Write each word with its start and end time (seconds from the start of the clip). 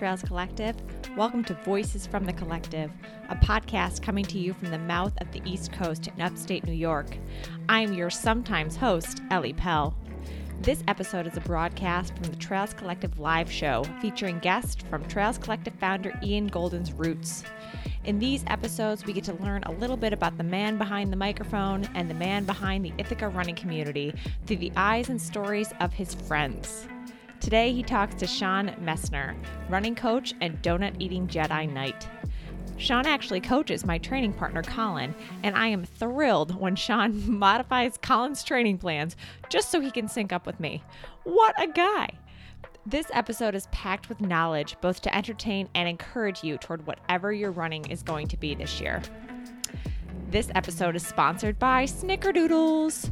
Trails 0.00 0.22
Collective. 0.22 0.74
Welcome 1.14 1.44
to 1.44 1.52
Voices 1.52 2.06
from 2.06 2.24
the 2.24 2.32
Collective, 2.32 2.90
a 3.28 3.36
podcast 3.36 4.00
coming 4.00 4.24
to 4.24 4.38
you 4.38 4.54
from 4.54 4.70
the 4.70 4.78
mouth 4.78 5.12
of 5.20 5.30
the 5.30 5.42
East 5.44 5.74
Coast 5.74 6.08
in 6.08 6.22
upstate 6.22 6.64
New 6.64 6.72
York. 6.72 7.18
I'm 7.68 7.92
your 7.92 8.08
sometimes 8.08 8.76
host, 8.76 9.20
Ellie 9.30 9.52
Pell. 9.52 9.94
This 10.62 10.82
episode 10.88 11.26
is 11.26 11.36
a 11.36 11.42
broadcast 11.42 12.16
from 12.16 12.24
the 12.24 12.36
Trails 12.36 12.72
Collective 12.72 13.18
live 13.18 13.52
show 13.52 13.84
featuring 14.00 14.38
guests 14.38 14.82
from 14.88 15.04
Trails 15.04 15.36
Collective 15.36 15.74
founder 15.74 16.18
Ian 16.22 16.46
Golden's 16.46 16.94
roots. 16.94 17.44
In 18.04 18.18
these 18.18 18.42
episodes, 18.46 19.04
we 19.04 19.12
get 19.12 19.24
to 19.24 19.34
learn 19.34 19.64
a 19.64 19.72
little 19.72 19.98
bit 19.98 20.14
about 20.14 20.38
the 20.38 20.44
man 20.44 20.78
behind 20.78 21.12
the 21.12 21.18
microphone 21.18 21.86
and 21.94 22.08
the 22.08 22.14
man 22.14 22.44
behind 22.44 22.86
the 22.86 22.94
Ithaca 22.96 23.28
running 23.28 23.54
community 23.54 24.14
through 24.46 24.56
the 24.56 24.72
eyes 24.76 25.10
and 25.10 25.20
stories 25.20 25.74
of 25.78 25.92
his 25.92 26.14
friends. 26.14 26.86
Today, 27.40 27.72
he 27.72 27.82
talks 27.82 28.14
to 28.16 28.26
Sean 28.26 28.68
Meisner, 28.82 29.34
running 29.70 29.94
coach 29.94 30.34
and 30.42 30.60
donut 30.62 30.94
eating 30.98 31.26
Jedi 31.26 31.72
Knight. 31.72 32.06
Sean 32.76 33.06
actually 33.06 33.40
coaches 33.40 33.84
my 33.84 33.96
training 33.96 34.34
partner, 34.34 34.62
Colin, 34.62 35.14
and 35.42 35.56
I 35.56 35.68
am 35.68 35.84
thrilled 35.84 36.54
when 36.58 36.76
Sean 36.76 37.30
modifies 37.38 37.98
Colin's 38.02 38.44
training 38.44 38.76
plans 38.76 39.16
just 39.48 39.70
so 39.70 39.80
he 39.80 39.90
can 39.90 40.06
sync 40.06 40.32
up 40.34 40.46
with 40.46 40.60
me. 40.60 40.82
What 41.24 41.54
a 41.60 41.66
guy! 41.66 42.10
This 42.84 43.06
episode 43.12 43.54
is 43.54 43.68
packed 43.72 44.10
with 44.10 44.20
knowledge, 44.20 44.76
both 44.82 45.00
to 45.02 45.14
entertain 45.14 45.68
and 45.74 45.88
encourage 45.88 46.44
you 46.44 46.58
toward 46.58 46.86
whatever 46.86 47.32
your 47.32 47.52
running 47.52 47.86
is 47.90 48.02
going 48.02 48.28
to 48.28 48.36
be 48.36 48.54
this 48.54 48.80
year. 48.80 49.02
This 50.30 50.50
episode 50.54 50.94
is 50.94 51.06
sponsored 51.06 51.58
by 51.58 51.84
Snickerdoodles. 51.84 53.10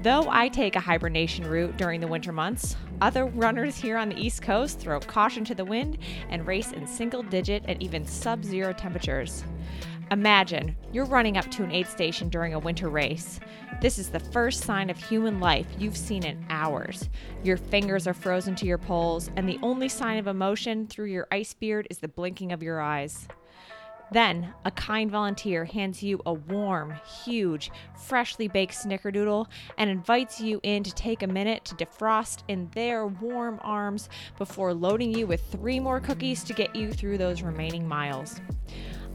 Though 0.00 0.26
I 0.28 0.48
take 0.48 0.76
a 0.76 0.80
hibernation 0.80 1.44
route 1.44 1.76
during 1.76 2.00
the 2.00 2.06
winter 2.06 2.30
months, 2.30 2.76
other 3.00 3.26
runners 3.26 3.76
here 3.76 3.96
on 3.96 4.08
the 4.08 4.16
East 4.16 4.42
Coast 4.42 4.78
throw 4.78 5.00
caution 5.00 5.44
to 5.46 5.56
the 5.56 5.64
wind 5.64 5.98
and 6.28 6.46
race 6.46 6.70
in 6.70 6.86
single 6.86 7.24
digit 7.24 7.64
and 7.66 7.82
even 7.82 8.06
sub 8.06 8.44
zero 8.44 8.72
temperatures. 8.72 9.42
Imagine 10.12 10.76
you're 10.92 11.04
running 11.04 11.36
up 11.36 11.50
to 11.50 11.64
an 11.64 11.72
aid 11.72 11.88
station 11.88 12.28
during 12.28 12.54
a 12.54 12.58
winter 12.60 12.88
race. 12.88 13.40
This 13.80 13.98
is 13.98 14.08
the 14.08 14.20
first 14.20 14.62
sign 14.62 14.88
of 14.88 14.96
human 14.96 15.40
life 15.40 15.66
you've 15.80 15.96
seen 15.96 16.24
in 16.24 16.46
hours. 16.48 17.08
Your 17.42 17.56
fingers 17.56 18.06
are 18.06 18.14
frozen 18.14 18.54
to 18.56 18.66
your 18.66 18.78
poles, 18.78 19.32
and 19.34 19.48
the 19.48 19.58
only 19.62 19.88
sign 19.88 20.18
of 20.18 20.28
emotion 20.28 20.86
through 20.86 21.06
your 21.06 21.26
ice 21.32 21.54
beard 21.54 21.88
is 21.90 21.98
the 21.98 22.08
blinking 22.08 22.52
of 22.52 22.62
your 22.62 22.80
eyes. 22.80 23.26
Then, 24.10 24.54
a 24.64 24.70
kind 24.70 25.10
volunteer 25.10 25.64
hands 25.64 26.02
you 26.02 26.20
a 26.24 26.32
warm, 26.32 26.94
huge, 27.24 27.70
freshly 27.94 28.48
baked 28.48 28.74
snickerdoodle 28.74 29.46
and 29.76 29.90
invites 29.90 30.40
you 30.40 30.60
in 30.62 30.82
to 30.84 30.94
take 30.94 31.22
a 31.22 31.26
minute 31.26 31.64
to 31.66 31.74
defrost 31.74 32.42
in 32.48 32.70
their 32.74 33.06
warm 33.06 33.58
arms 33.62 34.08
before 34.38 34.72
loading 34.72 35.12
you 35.12 35.26
with 35.26 35.42
three 35.52 35.78
more 35.78 36.00
cookies 36.00 36.42
to 36.44 36.54
get 36.54 36.74
you 36.74 36.90
through 36.90 37.18
those 37.18 37.42
remaining 37.42 37.86
miles. 37.86 38.40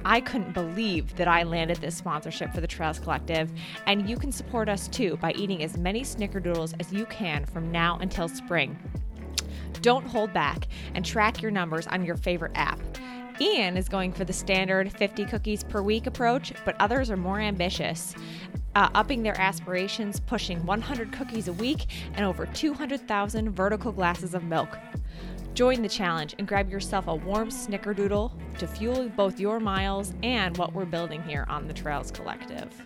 I 0.06 0.20
couldn't 0.20 0.54
believe 0.54 1.16
that 1.16 1.30
I 1.30 1.44
landed 1.44 1.78
this 1.78 1.96
sponsorship 1.96 2.54
for 2.54 2.62
the 2.62 2.68
Trails 2.68 3.00
Collective, 3.00 3.52
and 3.88 4.10
you 4.10 4.18
can 4.18 4.32
support 4.32 4.68
us 4.68 4.90
too 4.90 5.18
by 5.18 5.32
eating 5.32 5.64
as 5.64 5.78
many 5.78 6.02
snickerdoodles 6.02 6.76
as 6.80 6.92
you 6.92 7.06
can 7.06 7.46
from 7.46 7.72
now 7.72 7.98
until 8.02 8.28
spring. 8.28 8.78
Don't 9.82 10.06
hold 10.06 10.34
back 10.34 10.68
and 10.94 11.06
track 11.06 11.42
your 11.42 11.52
numbers 11.52 11.88
on 11.88 12.06
your 12.06 12.18
favorite 12.18 12.52
app. 12.56 12.80
Ian 13.44 13.76
is 13.76 13.90
going 13.90 14.14
for 14.14 14.24
the 14.24 14.32
standard 14.32 14.90
50 14.98 15.26
cookies 15.26 15.66
per 15.66 15.82
week 15.82 16.08
approach, 16.08 16.54
but 16.64 16.78
others 16.80 17.12
are 17.12 17.18
more 17.18 17.42
ambitious, 17.42 18.16
uh, 18.74 18.88
upping 18.96 19.22
their 19.22 19.38
aspirations, 19.40 20.22
pushing 20.22 20.66
100 20.66 21.12
cookies 21.12 21.50
a 21.50 21.54
week 21.54 21.88
and 22.14 22.26
over 22.26 22.46
200,000 22.46 23.50
vertical 23.50 23.92
glasses 23.92 24.34
of 24.34 24.46
milk. 24.46 24.78
Join 25.56 25.82
the 25.82 25.90
challenge 25.90 26.36
and 26.40 26.48
grab 26.48 26.70
yourself 26.70 27.08
a 27.08 27.16
warm 27.16 27.50
snickerdoodle 27.50 28.32
to 28.60 28.66
fuel 28.66 29.10
both 29.10 29.42
your 29.42 29.60
miles 29.60 30.14
and 30.24 30.56
what 30.56 30.72
we're 30.72 30.86
building 30.86 31.22
here 31.24 31.46
on 31.50 31.68
the 31.68 31.74
Trails 31.74 32.12
Collective. 32.12 32.82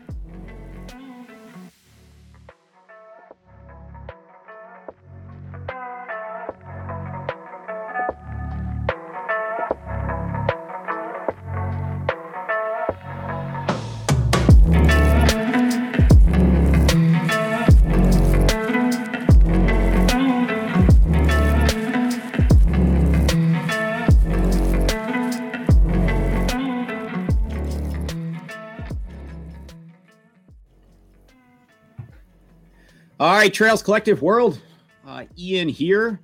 All 33.20 33.34
right, 33.34 33.52
Trails 33.52 33.82
Collective 33.82 34.22
World. 34.22 34.62
Uh, 35.04 35.24
Ian 35.40 35.70
here, 35.70 36.20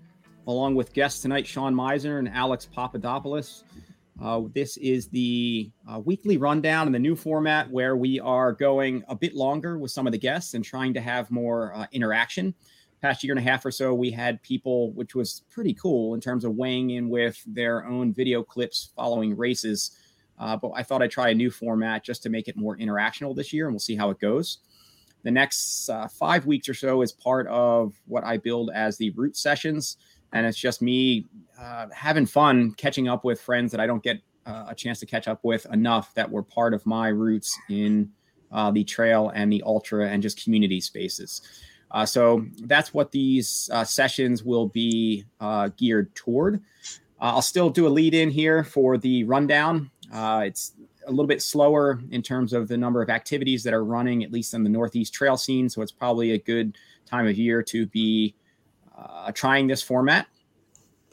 along 0.46 0.76
with 0.76 0.94
guests 0.94 1.24
tonight, 1.24 1.48
Sean 1.48 1.74
Meisner 1.74 2.20
and 2.20 2.30
Alex 2.30 2.68
Papadopoulos. 2.72 3.64
Uh, 4.22 4.42
this 4.54 4.78
is 4.78 5.08
the 5.08 5.72
uh, 5.90 5.98
weekly 6.06 6.38
rundown 6.38 6.86
in 6.86 6.94
the 6.94 7.00
new 7.00 7.16
format 7.16 7.68
where 7.72 7.98
we 7.98 8.20
are 8.20 8.52
going 8.52 9.04
a 9.08 9.16
bit 9.16 9.34
longer 9.34 9.80
with 9.80 9.90
some 9.90 10.06
of 10.06 10.12
the 10.12 10.20
guests 10.20 10.54
and 10.54 10.64
trying 10.64 10.94
to 10.94 11.02
have 11.02 11.32
more 11.32 11.74
uh, 11.74 11.88
interaction. 11.94 12.54
Past 13.02 13.24
year 13.24 13.34
and 13.34 13.40
a 13.40 13.50
half 13.50 13.66
or 13.66 13.72
so, 13.72 13.96
we 13.96 14.12
had 14.12 14.40
people, 14.44 14.92
which 14.92 15.16
was 15.16 15.42
pretty 15.50 15.74
cool 15.74 16.14
in 16.14 16.22
terms 16.22 16.46
of 16.46 16.54
weighing 16.54 16.92
in 16.92 17.10
with 17.10 17.42
their 17.48 17.88
own 17.88 18.14
video 18.14 18.44
clips 18.44 18.92
following 18.96 19.36
races. 19.36 19.98
Uh, 20.38 20.58
but 20.58 20.70
I 20.76 20.84
thought 20.84 21.02
I'd 21.02 21.10
try 21.10 21.30
a 21.30 21.34
new 21.34 21.50
format 21.50 22.04
just 22.04 22.22
to 22.22 22.30
make 22.30 22.48
it 22.48 22.56
more 22.56 22.78
interactional 22.78 23.36
this 23.36 23.52
year, 23.52 23.66
and 23.66 23.74
we'll 23.74 23.80
see 23.80 23.96
how 23.96 24.12
it 24.12 24.20
goes. 24.20 24.60
The 25.24 25.32
next 25.32 25.90
uh, 25.90 26.08
five 26.08 26.46
weeks 26.46 26.68
or 26.68 26.74
so 26.74 27.02
is 27.02 27.12
part 27.12 27.48
of 27.48 27.94
what 28.06 28.24
I 28.24 28.38
build 28.38 28.72
as 28.74 28.98
the 28.98 29.12
root 29.12 29.38
sessions. 29.38 29.98
And 30.34 30.46
it's 30.46 30.58
just 30.58 30.82
me 30.82 31.28
uh, 31.60 31.88
having 31.94 32.26
fun 32.26 32.74
catching 32.74 33.08
up 33.08 33.24
with 33.24 33.40
friends 33.40 33.72
that 33.72 33.80
I 33.80 33.88
don't 33.88 34.04
get 34.04 34.20
uh, 34.46 34.66
a 34.70 34.76
chance 34.76 35.00
to 35.00 35.06
catch 35.06 35.28
up 35.28 35.40
with 35.44 35.66
enough 35.72 36.14
that 36.16 36.30
were 36.30 36.44
part 36.44 36.74
of 36.74 36.86
my 36.86 37.08
roots 37.08 37.58
in 37.70 38.12
uh, 38.52 38.72
the 38.72 38.84
trail 38.84 39.32
and 39.34 39.52
the 39.52 39.64
ultra 39.66 40.10
and 40.10 40.22
just 40.22 40.44
community 40.44 40.82
spaces. 40.82 41.42
Uh, 41.92 42.06
so 42.06 42.46
that's 42.64 42.94
what 42.94 43.12
these 43.12 43.70
uh, 43.72 43.84
sessions 43.84 44.44
will 44.44 44.68
be 44.68 45.24
geared 45.78 46.14
toward. 46.16 46.62
I'll 47.20 47.42
still 47.42 47.70
do 47.70 47.88
a 47.88 47.90
lead 47.90 48.14
in 48.14 48.30
here 48.30 48.66
for 48.66 48.98
the 48.98 49.24
rundown. 49.24 49.90
it's 50.12 50.74
a 51.08 51.12
little 51.12 51.28
bit 51.28 51.42
slower 51.42 52.02
in 52.12 52.22
terms 52.22 52.54
of 52.54 52.68
the 52.68 52.78
number 52.78 53.02
of 53.02 53.10
activities 53.10 53.64
that 53.64 53.74
are 53.74 53.84
running, 53.84 54.24
at 54.24 54.32
least 54.32 54.54
in 54.54 54.64
the 54.64 54.70
Northeast 54.70 55.14
trail 55.14 55.38
scene. 55.38 55.70
So 55.70 55.82
it's 55.82 55.92
probably 55.92 56.32
a 56.32 56.38
good 56.38 56.78
time 57.06 57.28
of 57.28 57.38
year 57.38 57.62
to 57.64 57.86
be 57.88 58.36
uh, 58.98 59.32
trying 59.32 59.68
this 59.68 59.82
format. 59.82 60.28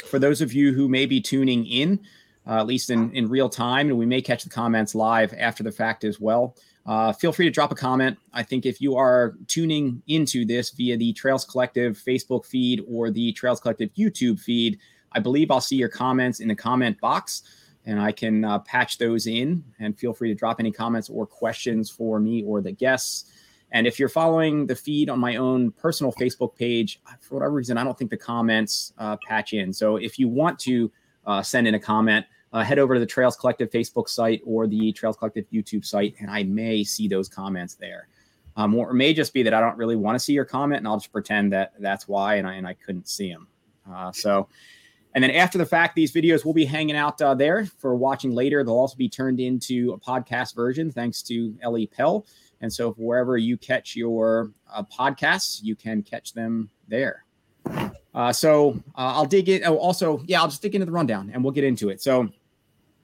For 0.06 0.18
those 0.18 0.40
of 0.40 0.52
you 0.52 0.72
who 0.72 0.88
may 0.88 1.06
be 1.06 1.20
tuning 1.20 1.66
in, 1.66 2.00
uh, 2.46 2.58
at 2.58 2.66
least 2.66 2.90
in, 2.90 3.12
in 3.12 3.28
real 3.28 3.48
time, 3.48 3.88
and 3.88 3.98
we 3.98 4.06
may 4.06 4.22
catch 4.22 4.44
the 4.44 4.50
comments 4.50 4.94
live 4.94 5.34
after 5.38 5.62
the 5.62 5.72
fact 5.72 6.04
as 6.04 6.18
well. 6.18 6.56
Uh, 6.86 7.12
feel 7.12 7.32
free 7.32 7.44
to 7.44 7.50
drop 7.50 7.70
a 7.70 7.74
comment. 7.74 8.16
I 8.32 8.42
think 8.42 8.64
if 8.64 8.80
you 8.80 8.96
are 8.96 9.34
tuning 9.46 10.02
into 10.08 10.44
this 10.46 10.70
via 10.70 10.96
the 10.96 11.12
Trails 11.12 11.44
Collective 11.44 11.98
Facebook 11.98 12.46
feed 12.46 12.82
or 12.88 13.10
the 13.10 13.32
Trails 13.32 13.60
Collective 13.60 13.90
YouTube 13.94 14.40
feed, 14.40 14.78
I 15.12 15.20
believe 15.20 15.50
I'll 15.50 15.60
see 15.60 15.76
your 15.76 15.88
comments 15.88 16.40
in 16.40 16.48
the 16.48 16.54
comment 16.54 16.98
box 17.00 17.42
and 17.86 18.00
I 18.00 18.12
can 18.12 18.44
uh, 18.44 18.58
patch 18.60 18.98
those 18.98 19.26
in. 19.26 19.64
And 19.78 19.98
feel 19.98 20.12
free 20.12 20.28
to 20.28 20.34
drop 20.34 20.60
any 20.60 20.70
comments 20.70 21.08
or 21.08 21.26
questions 21.26 21.90
for 21.90 22.20
me 22.20 22.42
or 22.44 22.60
the 22.60 22.72
guests. 22.72 23.32
And 23.72 23.86
if 23.86 23.98
you're 23.98 24.08
following 24.08 24.66
the 24.66 24.74
feed 24.74 25.08
on 25.08 25.20
my 25.20 25.36
own 25.36 25.70
personal 25.72 26.12
Facebook 26.12 26.56
page, 26.56 27.00
for 27.20 27.36
whatever 27.36 27.54
reason, 27.54 27.78
I 27.78 27.84
don't 27.84 27.96
think 27.96 28.10
the 28.10 28.16
comments 28.16 28.92
uh, 28.98 29.16
patch 29.26 29.52
in. 29.52 29.72
So 29.72 29.96
if 29.96 30.18
you 30.18 30.28
want 30.28 30.58
to 30.60 30.90
uh, 31.26 31.42
send 31.42 31.68
in 31.68 31.74
a 31.74 31.80
comment, 31.80 32.26
uh, 32.52 32.64
head 32.64 32.78
over 32.78 32.94
to 32.94 33.00
the 33.00 33.06
Trails 33.06 33.36
Collective 33.36 33.70
Facebook 33.70 34.08
site 34.08 34.40
or 34.44 34.66
the 34.66 34.92
Trails 34.92 35.16
Collective 35.16 35.44
YouTube 35.52 35.84
site, 35.84 36.16
and 36.18 36.28
I 36.30 36.42
may 36.42 36.82
see 36.82 37.06
those 37.06 37.28
comments 37.28 37.74
there. 37.74 38.08
Um, 38.56 38.74
or 38.74 38.90
it 38.90 38.94
may 38.94 39.14
just 39.14 39.32
be 39.32 39.44
that 39.44 39.54
I 39.54 39.60
don't 39.60 39.76
really 39.76 39.94
want 39.94 40.16
to 40.16 40.18
see 40.18 40.32
your 40.32 40.44
comment, 40.44 40.78
and 40.78 40.88
I'll 40.88 40.96
just 40.96 41.12
pretend 41.12 41.52
that 41.52 41.72
that's 41.78 42.08
why, 42.08 42.34
and 42.34 42.46
I 42.46 42.54
and 42.54 42.66
I 42.66 42.74
couldn't 42.74 43.08
see 43.08 43.30
them. 43.30 43.46
Uh, 43.90 44.10
so 44.10 44.48
and 45.14 45.24
then 45.24 45.30
after 45.30 45.58
the 45.58 45.66
fact, 45.66 45.94
these 45.94 46.12
videos 46.12 46.44
will 46.44 46.52
be 46.54 46.64
hanging 46.64 46.96
out 46.96 47.20
uh, 47.20 47.34
there 47.34 47.66
for 47.66 47.94
watching 47.96 48.32
later. 48.32 48.62
They'll 48.62 48.74
also 48.74 48.96
be 48.96 49.08
turned 49.08 49.40
into 49.40 49.92
a 49.92 49.98
podcast 49.98 50.54
version 50.54 50.90
thanks 50.90 51.22
to 51.24 51.56
Ellie 51.62 51.86
Pell. 51.86 52.26
And 52.60 52.72
so 52.72 52.92
wherever 52.92 53.36
you 53.36 53.56
catch 53.56 53.96
your 53.96 54.52
uh, 54.72 54.82
podcasts, 54.82 55.60
you 55.62 55.74
can 55.74 56.02
catch 56.02 56.32
them 56.32 56.70
there. 56.88 57.24
Uh, 58.14 58.32
so 58.32 58.72
uh, 58.96 59.14
I'll 59.16 59.26
dig 59.26 59.48
in. 59.48 59.62
Oh, 59.64 59.76
also, 59.78 60.22
yeah, 60.26 60.40
I'll 60.40 60.48
just 60.48 60.62
dig 60.62 60.74
into 60.74 60.86
the 60.86 60.92
rundown 60.92 61.30
and 61.32 61.42
we'll 61.42 61.52
get 61.52 61.64
into 61.64 61.88
it. 61.90 62.00
So 62.00 62.28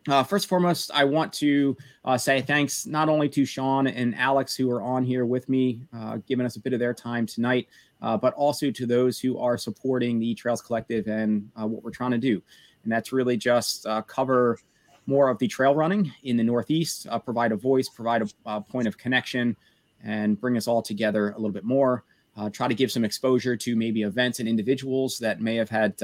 Uh, 0.09 0.23
first 0.23 0.45
and 0.45 0.49
foremost, 0.49 0.93
I 0.95 1.03
want 1.03 1.33
to 1.43 1.77
uh, 2.05 2.17
say 2.17 2.41
thanks 2.41 2.87
not 2.87 3.09
only 3.09 3.29
to 3.31 3.45
Sean 3.45 3.89
and 3.89 4.15
Alex 4.15 4.55
who 4.55 4.71
are 4.71 4.81
on 4.81 5.03
here 5.03 5.27
with 5.27 5.49
me, 5.49 5.81
giving 6.29 6.47
us 6.47 6.55
a 6.55 6.61
bit 6.61 6.73
of 6.73 6.79
their 6.79 6.95
time 6.95 7.27
tonight, 7.27 7.67
uh, 8.03 8.17
but 8.17 8.35
also 8.35 8.71
to 8.71 8.87
those 8.87 9.19
who 9.19 9.39
are 9.39 9.57
supporting 9.57 10.19
the 10.19 10.35
Trails 10.35 10.61
Collective 10.61 11.07
and 11.07 11.51
uh, 11.61 11.67
what 11.67 11.83
we're 11.83 11.91
trying 11.91 12.13
to 12.13 12.19
do. 12.19 12.43
And 12.83 12.93
that's 12.93 13.13
really 13.13 13.37
just 13.37 13.87
uh, 13.87 14.03
cover 14.03 14.59
more 15.07 15.29
of 15.29 15.39
the 15.39 15.49
trail 15.49 15.75
running 15.75 16.13
in 16.25 16.37
the 16.37 16.45
Northeast, 16.45 17.07
provide 17.25 17.53
a 17.53 17.57
voice, 17.57 17.89
provide 17.89 18.23
a, 18.45 18.61
point 18.61 18.89
of 18.89 18.99
connection, 18.99 19.57
and 20.05 20.41
bring 20.41 20.57
us 20.57 20.67
all 20.67 20.83
together 20.83 21.31
a 21.31 21.37
little 21.37 21.51
bit 21.51 21.65
more. 21.65 22.05
try 22.53 22.67
to 22.67 22.75
give 22.75 22.91
some 22.91 23.05
exposure 23.05 23.57
to 23.57 23.77
maybe 23.77 24.03
events 24.03 24.41
and 24.41 24.49
individuals 24.49 25.19
that 25.19 25.41
may 25.41 25.55
have 25.55 25.71
had 25.71 25.95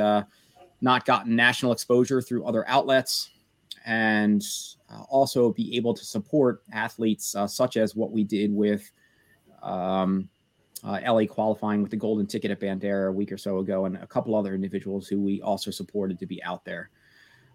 not 0.83 1.05
gotten 1.05 1.35
national 1.35 1.73
exposure 1.73 2.21
through 2.21 2.45
other 2.45 2.69
outlets 2.69 3.31
and 3.87 4.45
uh, 4.91 5.03
also 5.09 5.53
be 5.53 5.77
able 5.77 5.95
to 5.95 6.05
support 6.05 6.63
athletes 6.73 7.35
uh, 7.35 7.47
such 7.47 7.77
as 7.77 7.97
what 7.97 8.11
we 8.11 8.25
did 8.25 8.53
with 8.55 8.91
um, 9.63 10.29
uh, 10.85 11.01
LA 11.07 11.27
qualifying 11.27 11.83
with 11.83 11.91
the 11.91 11.97
golden 11.97 12.27
ticket 12.27 12.51
at 12.51 12.61
Bandera 12.61 13.09
a 13.09 13.13
week 13.13 13.31
or 13.31 13.39
so 13.39 13.59
ago, 13.59 13.85
and 13.85 13.97
a 13.97 14.07
couple 14.07 14.35
other 14.35 14.55
individuals 14.55 15.07
who 15.07 15.21
we 15.21 15.41
also 15.43 15.71
supported 15.71 16.19
to 16.19 16.27
be 16.27 16.43
out 16.43 16.65
there. 16.65 16.91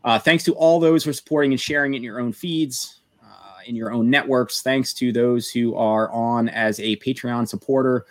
Uh, 0.04 0.18
thanks 0.18 0.44
to 0.46 0.54
all 0.54 0.80
those 0.80 1.04
who 1.04 1.10
are 1.10 1.14
supporting 1.14 1.52
and 1.52 1.60
sharing 1.60 1.94
in 1.94 2.04
your 2.04 2.20
own 2.20 2.32
feeds, 2.32 3.02
uh, 3.22 3.58
in 3.66 3.76
your 3.76 3.92
own 3.92 4.10
networks. 4.10 4.62
Thanks 4.62 4.94
to 4.94 5.12
those 5.12 5.50
who 5.50 5.76
are 5.76 6.10
on 6.12 6.48
as 6.50 6.80
a 6.80 6.96
Patreon 6.98 7.48
supporter. 7.48 8.06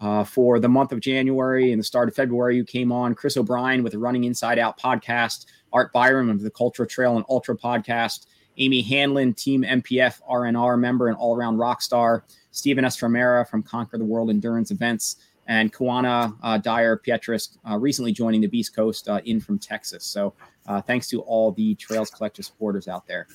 Uh, 0.00 0.24
for 0.24 0.58
the 0.58 0.68
month 0.68 0.90
of 0.90 0.98
January 0.98 1.70
and 1.70 1.78
the 1.78 1.84
start 1.84 2.08
of 2.08 2.14
February, 2.16 2.56
you 2.56 2.64
came 2.64 2.90
on 2.90 3.14
Chris 3.14 3.36
O'Brien 3.36 3.84
with 3.84 3.92
the 3.92 3.98
Running 4.00 4.24
Inside 4.24 4.58
Out 4.58 4.76
podcast, 4.76 5.46
Art 5.72 5.92
Byram 5.92 6.28
of 6.28 6.40
the 6.40 6.50
Culture 6.50 6.84
Trail 6.84 7.16
and 7.16 7.24
Ultra 7.28 7.56
podcast, 7.56 8.26
Amy 8.58 8.82
Hanlon, 8.82 9.34
Team 9.34 9.62
MPF 9.62 10.20
RNR 10.30 10.78
member 10.78 11.08
and 11.08 11.16
all 11.16 11.36
around 11.36 11.58
rock 11.58 11.82
star, 11.82 12.24
Stephen 12.50 12.84
Estramera 12.84 13.48
from 13.48 13.62
Conquer 13.62 13.98
the 13.98 14.04
World 14.04 14.30
Endurance 14.30 14.70
Events, 14.70 15.16
and 15.48 15.72
Kuana 15.72 16.36
uh, 16.42 16.58
Dyer 16.58 16.96
Pietris 16.96 17.56
uh, 17.68 17.76
recently 17.76 18.12
joining 18.12 18.40
the 18.40 18.46
Beast 18.46 18.74
Coast 18.74 19.08
uh, 19.08 19.20
in 19.24 19.40
from 19.40 19.58
Texas. 19.58 20.04
So 20.04 20.34
uh, 20.66 20.80
thanks 20.80 21.08
to 21.08 21.20
all 21.22 21.52
the 21.52 21.74
Trails 21.76 22.10
Collective 22.10 22.44
supporters 22.44 22.88
out 22.88 23.06
there. 23.06 23.26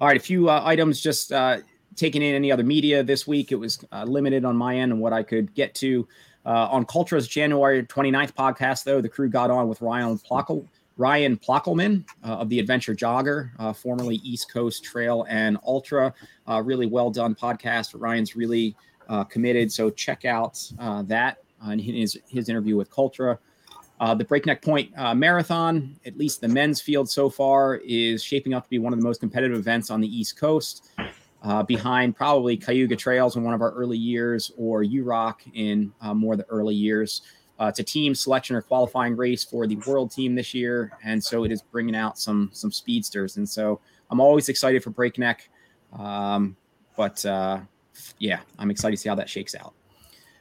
All 0.00 0.06
right, 0.06 0.16
a 0.16 0.20
few 0.20 0.48
uh, 0.48 0.62
items 0.64 1.00
just 1.00 1.32
uh, 1.32 1.58
taking 1.96 2.22
in 2.22 2.34
any 2.34 2.52
other 2.52 2.62
media 2.62 3.02
this 3.02 3.26
week. 3.26 3.52
It 3.52 3.56
was 3.56 3.84
limited 4.04 4.44
on 4.44 4.56
my 4.56 4.76
end 4.76 4.92
and 4.92 5.00
what 5.00 5.12
I 5.12 5.22
could 5.22 5.52
get 5.54 5.74
to. 5.76 6.06
on 6.44 6.86
Cultra's 6.86 7.26
January 7.26 7.82
29th 7.82 8.32
podcast, 8.32 8.84
though, 8.84 9.00
the 9.00 9.08
crew 9.08 9.28
got 9.28 9.50
on 9.50 9.68
with 9.68 9.82
Ryan 9.82 10.18
Plockel, 10.18 10.66
Ryan 10.98 11.36
Plockelman 11.36 12.04
uh, 12.24 12.38
of 12.38 12.48
the 12.48 12.58
Adventure 12.58 12.94
Jogger, 12.94 13.50
uh, 13.60 13.72
formerly 13.72 14.16
East 14.16 14.52
Coast 14.52 14.82
Trail 14.82 15.24
and 15.28 15.56
Ultra. 15.64 16.12
Uh, 16.46 16.60
really 16.62 16.86
well 16.86 17.08
done 17.08 17.36
podcast. 17.36 17.94
Ryan's 17.98 18.34
really 18.36 18.76
uh, 19.08 19.24
committed, 19.24 19.72
so 19.72 19.90
check 19.90 20.24
out 20.24 20.60
uh, 20.78 21.02
that 21.02 21.38
and 21.64 21.80
his, 21.80 22.18
his 22.28 22.48
interview 22.48 22.76
with 22.76 22.90
Cultra. 22.90 23.38
Uh, 24.00 24.14
the 24.14 24.24
Breakneck 24.24 24.62
Point 24.62 24.92
Marathon, 25.16 25.96
at 26.06 26.16
least 26.16 26.40
the 26.40 26.46
men's 26.48 26.80
field 26.80 27.08
so 27.10 27.30
far, 27.30 27.76
is 27.76 28.22
shaping 28.22 28.54
up 28.54 28.64
to 28.64 28.70
be 28.70 28.78
one 28.78 28.92
of 28.92 28.98
the 28.98 29.04
most 29.04 29.18
competitive 29.18 29.58
events 29.58 29.90
on 29.90 30.00
the 30.00 30.06
East 30.06 30.38
Coast. 30.38 30.90
behind 31.66 32.14
probably 32.14 32.56
Cayuga 32.56 32.94
Trails 32.94 33.36
in 33.36 33.42
one 33.42 33.54
of 33.54 33.60
our 33.60 33.72
early 33.72 33.98
years, 33.98 34.52
or 34.56 34.84
U 34.84 35.02
Rock 35.02 35.42
in 35.54 35.92
more 36.14 36.34
of 36.34 36.38
the 36.38 36.46
early 36.46 36.76
years. 36.76 37.22
Uh, 37.60 37.66
it's 37.66 37.80
a 37.80 37.84
team 37.84 38.14
selection 38.14 38.54
or 38.54 38.62
qualifying 38.62 39.16
race 39.16 39.42
for 39.42 39.66
the 39.66 39.76
world 39.86 40.10
team 40.10 40.34
this 40.34 40.54
year, 40.54 40.92
and 41.04 41.22
so 41.22 41.44
it 41.44 41.50
is 41.50 41.62
bringing 41.62 41.96
out 41.96 42.18
some 42.18 42.50
some 42.52 42.70
speedsters. 42.70 43.36
And 43.36 43.48
so 43.48 43.80
I'm 44.10 44.20
always 44.20 44.48
excited 44.48 44.82
for 44.82 44.90
Breakneck, 44.90 45.48
um, 45.98 46.56
but 46.96 47.24
uh, 47.26 47.60
yeah, 48.18 48.40
I'm 48.58 48.70
excited 48.70 48.96
to 48.96 49.02
see 49.02 49.08
how 49.08 49.16
that 49.16 49.28
shakes 49.28 49.54
out. 49.54 49.74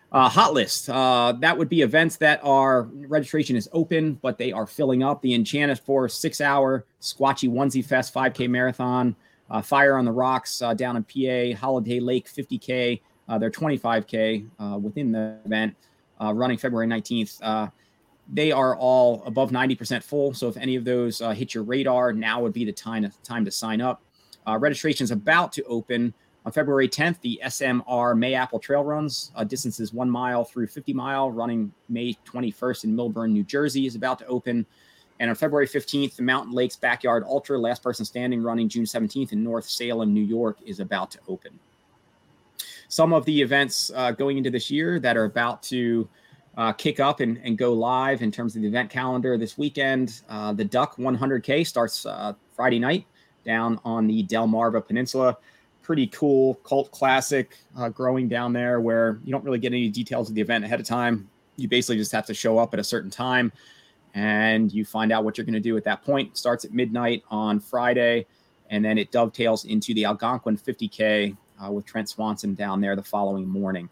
Uh, 0.10 0.30
hot 0.30 0.54
list. 0.54 0.90
Uh, 0.90 1.34
that 1.40 1.58
would 1.58 1.68
be 1.68 1.82
events 1.82 2.16
that 2.18 2.40
are 2.42 2.84
registration 2.84 3.56
is 3.58 3.68
open, 3.74 4.14
but 4.22 4.38
they 4.38 4.54
are 4.54 4.66
filling 4.66 5.04
up. 5.04 5.22
The 5.22 5.34
Enchanted 5.34 5.80
Forest 5.80 6.22
six 6.22 6.40
hour 6.40 6.86
Squatchy 7.02 7.50
Onesie 7.50 7.84
Fest 7.84 8.14
5K 8.14 8.50
marathon, 8.50 9.16
uh, 9.50 9.62
Fire 9.62 9.98
on 9.98 10.06
the 10.06 10.12
Rocks 10.12 10.62
uh, 10.62 10.74
down 10.74 10.96
in 10.96 11.04
PA, 11.04 11.60
Holiday 11.60 12.00
Lake 12.00 12.30
50K, 12.30 13.02
uh, 13.28 13.38
they're 13.38 13.52
25K 13.52 14.48
uh, 14.60 14.78
within 14.78 15.12
the 15.12 15.38
event 15.46 15.76
uh, 16.22 16.34
running 16.34 16.58
February 16.58 16.88
19th. 16.88 17.40
Uh, 17.42 17.68
they 18.32 18.52
are 18.52 18.76
all 18.76 19.24
above 19.26 19.52
90% 19.52 20.04
full. 20.04 20.34
So 20.34 20.48
if 20.48 20.58
any 20.58 20.76
of 20.76 20.84
those 20.84 21.22
uh, 21.22 21.32
hit 21.32 21.54
your 21.54 21.64
radar, 21.64 22.14
now 22.14 22.42
would 22.42 22.54
be 22.54 22.66
the 22.66 22.74
time 22.74 23.04
to, 23.04 23.12
time 23.24 23.46
to 23.46 23.52
sign 23.52 23.82
up. 23.82 24.02
Uh, 24.46 24.58
registration 24.58 25.04
is 25.04 25.12
about 25.12 25.52
to 25.54 25.64
open 25.64 26.14
on 26.46 26.52
February 26.52 26.90
10th. 26.90 27.22
The 27.22 27.40
SMR 27.46 28.16
Mayapple 28.16 28.62
Trail 28.62 28.84
Runs, 28.84 29.32
uh, 29.36 29.44
distances 29.44 29.94
one 29.94 30.10
mile 30.10 30.44
through 30.44 30.68
50 30.68 30.94
mile, 30.94 31.32
running 31.32 31.72
May 31.90 32.18
21st 32.26 32.86
in 32.86 32.96
Millburn, 32.96 33.32
New 33.32 33.44
Jersey, 33.44 33.86
is 33.86 33.96
about 33.96 34.20
to 34.20 34.26
open. 34.28 34.66
And 35.20 35.30
on 35.30 35.36
February 35.36 35.68
15th, 35.68 36.16
the 36.16 36.24
Mountain 36.24 36.54
Lakes 36.54 36.76
Backyard 36.76 37.24
Ultra, 37.26 37.58
last 37.58 37.82
person 37.82 38.06
standing, 38.06 38.44
running 38.44 38.70
June 38.70 38.86
17th 38.86 39.32
in 39.32 39.44
North 39.44 39.68
Salem, 39.68 40.14
New 40.14 40.22
York, 40.24 40.58
is 40.66 40.80
about 40.80 41.12
to 41.12 41.20
open 41.28 41.60
some 42.90 43.14
of 43.14 43.26
the 43.26 43.42
events 43.42 43.92
uh, 43.96 44.12
going 44.12 44.38
into 44.38 44.50
this 44.50 44.72
year 44.72 45.00
that 45.00 45.18
are 45.18 45.26
about 45.26 45.62
to 45.64 46.08
uh, 46.58 46.74
kick 46.74 47.00
up 47.00 47.20
and, 47.20 47.38
and, 47.44 47.58
go 47.58 47.72
live 47.72 48.24
in 48.24 48.32
terms 48.32 48.56
of 48.56 48.64
the 48.64 48.68
event 48.68 48.90
calendar 48.90 49.38
this 49.38 49.60
weekend. 49.60 50.22
Uh, 50.28 50.52
the 50.52 50.66
Duck 50.66 50.96
100K 50.98 51.66
starts 51.66 52.06
uh, 52.06 52.34
Friday 52.56 52.80
night 52.80 53.06
down 53.46 53.80
on 53.86 54.08
the 54.08 54.24
Delmarva 54.24 54.86
Peninsula. 54.86 55.38
Pretty 55.84 56.08
cool 56.08 56.56
cult 56.56 56.92
classic 56.92 57.58
uh, 57.78 57.90
growing 57.90 58.28
down 58.28 58.54
there 58.54 58.82
where 58.82 59.20
you 59.24 59.32
don't 59.32 59.44
really 59.44 59.60
get 59.60 59.72
any 59.72 59.88
details 59.88 60.30
of 60.30 60.36
the 60.36 60.42
event 60.42 60.66
ahead 60.66 60.80
of 60.80 60.86
time. 60.86 61.30
You 61.58 61.68
basically 61.68 61.98
just 61.98 62.12
have 62.12 62.26
to 62.26 62.34
show 62.34 62.58
up 62.58 62.74
at 62.74 62.80
a 62.80 62.84
certain 62.84 63.12
time 63.12 63.52
and 64.16 64.74
you 64.74 64.84
find 64.84 65.12
out 65.12 65.24
what 65.24 65.38
you're 65.38 65.46
going 65.46 65.54
to 65.54 65.60
do 65.60 65.78
at 65.78 65.84
that 65.84 66.04
point. 66.04 66.36
Starts 66.38 66.66
at 66.66 66.74
midnight 66.74 67.24
on 67.30 67.60
Friday 67.60 68.26
and 68.72 68.84
then 68.84 68.98
it 68.98 69.12
dovetails 69.12 69.66
into 69.66 69.94
the 69.94 70.06
Algonquin 70.06 70.58
50K 70.58 71.38
uh, 71.64 71.72
with 71.72 71.86
Trent 71.86 72.10
Swanson 72.10 72.54
down 72.54 72.82
there 72.82 72.96
the 72.96 73.04
following 73.04 73.48
morning. 73.48 73.90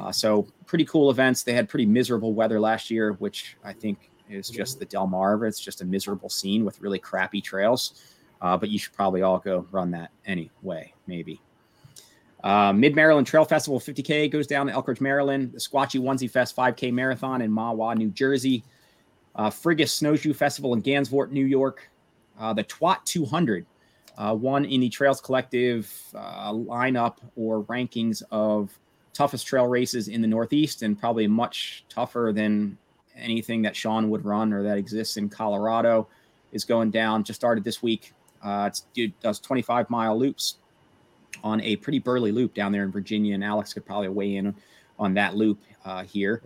Uh, 0.00 0.10
so 0.10 0.46
pretty 0.66 0.84
cool 0.84 1.10
events. 1.10 1.42
They 1.42 1.52
had 1.52 1.68
pretty 1.68 1.86
miserable 1.86 2.32
weather 2.32 2.58
last 2.58 2.90
year, 2.90 3.12
which 3.14 3.56
I 3.64 3.72
think 3.72 4.10
is 4.30 4.48
just 4.48 4.78
the 4.78 4.86
Delmarva. 4.86 5.46
It's 5.46 5.60
just 5.60 5.82
a 5.82 5.84
miserable 5.84 6.28
scene 6.28 6.64
with 6.64 6.80
really 6.80 6.98
crappy 6.98 7.40
trails. 7.40 8.02
Uh, 8.40 8.56
but 8.56 8.70
you 8.70 8.78
should 8.78 8.92
probably 8.92 9.22
all 9.22 9.38
go 9.38 9.66
run 9.70 9.90
that 9.92 10.10
anyway, 10.26 10.92
maybe. 11.06 11.40
Uh, 12.42 12.72
Mid 12.72 12.96
Maryland 12.96 13.26
Trail 13.26 13.44
Festival 13.44 13.78
50K 13.78 14.30
goes 14.30 14.48
down 14.48 14.66
to 14.66 14.72
Elkridge, 14.72 15.00
Maryland. 15.00 15.52
The 15.52 15.58
Squatchy 15.58 16.00
Onesie 16.00 16.30
Fest 16.30 16.56
5K 16.56 16.92
Marathon 16.92 17.40
in 17.40 17.52
Mahwah, 17.52 17.96
New 17.96 18.10
Jersey. 18.10 18.64
Uh, 19.36 19.48
Frigus 19.48 19.90
Snowshoe 19.90 20.34
Festival 20.34 20.74
in 20.74 20.82
Gansevoort, 20.82 21.30
New 21.30 21.46
York. 21.46 21.88
Uh, 22.38 22.52
the 22.52 22.64
TWOT 22.64 23.04
200 23.06 23.64
uh, 24.18 24.34
one 24.34 24.64
in 24.64 24.80
the 24.80 24.88
Trails 24.88 25.20
Collective 25.20 25.90
uh, 26.14 26.52
lineup 26.52 27.16
or 27.36 27.64
rankings 27.64 28.22
of 28.30 28.70
toughest 29.12 29.46
trail 29.46 29.66
races 29.66 30.08
in 30.08 30.22
the 30.22 30.28
Northeast, 30.28 30.82
and 30.82 30.98
probably 30.98 31.26
much 31.26 31.84
tougher 31.88 32.32
than 32.34 32.78
anything 33.16 33.62
that 33.62 33.76
Sean 33.76 34.10
would 34.10 34.24
run 34.24 34.52
or 34.52 34.62
that 34.62 34.78
exists 34.78 35.16
in 35.16 35.28
Colorado, 35.28 36.08
is 36.52 36.64
going 36.64 36.90
down. 36.90 37.24
Just 37.24 37.40
started 37.40 37.64
this 37.64 37.82
week. 37.82 38.12
Uh, 38.42 38.70
it 38.96 39.18
does 39.20 39.38
25 39.38 39.88
mile 39.90 40.18
loops 40.18 40.56
on 41.44 41.60
a 41.62 41.76
pretty 41.76 41.98
burly 41.98 42.32
loop 42.32 42.54
down 42.54 42.72
there 42.72 42.84
in 42.84 42.90
Virginia, 42.90 43.34
and 43.34 43.44
Alex 43.44 43.72
could 43.72 43.84
probably 43.84 44.08
weigh 44.08 44.36
in 44.36 44.54
on 44.98 45.14
that 45.14 45.34
loop 45.34 45.60
uh, 45.84 46.04
here 46.04 46.42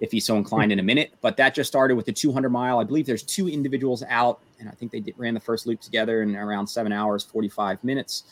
if 0.00 0.10
he's 0.10 0.24
so 0.24 0.36
inclined 0.36 0.72
in 0.72 0.78
a 0.78 0.82
minute. 0.82 1.12
But 1.20 1.36
that 1.36 1.54
just 1.54 1.68
started 1.68 1.94
with 1.94 2.06
the 2.06 2.12
200 2.12 2.48
mile. 2.48 2.78
I 2.78 2.84
believe 2.84 3.06
there's 3.06 3.22
two 3.22 3.48
individuals 3.48 4.02
out, 4.08 4.40
and 4.58 4.68
I 4.68 4.72
think 4.72 4.90
they 4.90 5.00
did, 5.00 5.14
ran 5.16 5.34
the 5.34 5.40
first 5.40 5.66
loop 5.66 5.80
together 5.80 6.22
in 6.22 6.34
around 6.34 6.66
seven 6.66 6.92
hours, 6.92 7.22
45 7.22 7.84
minutes. 7.84 8.24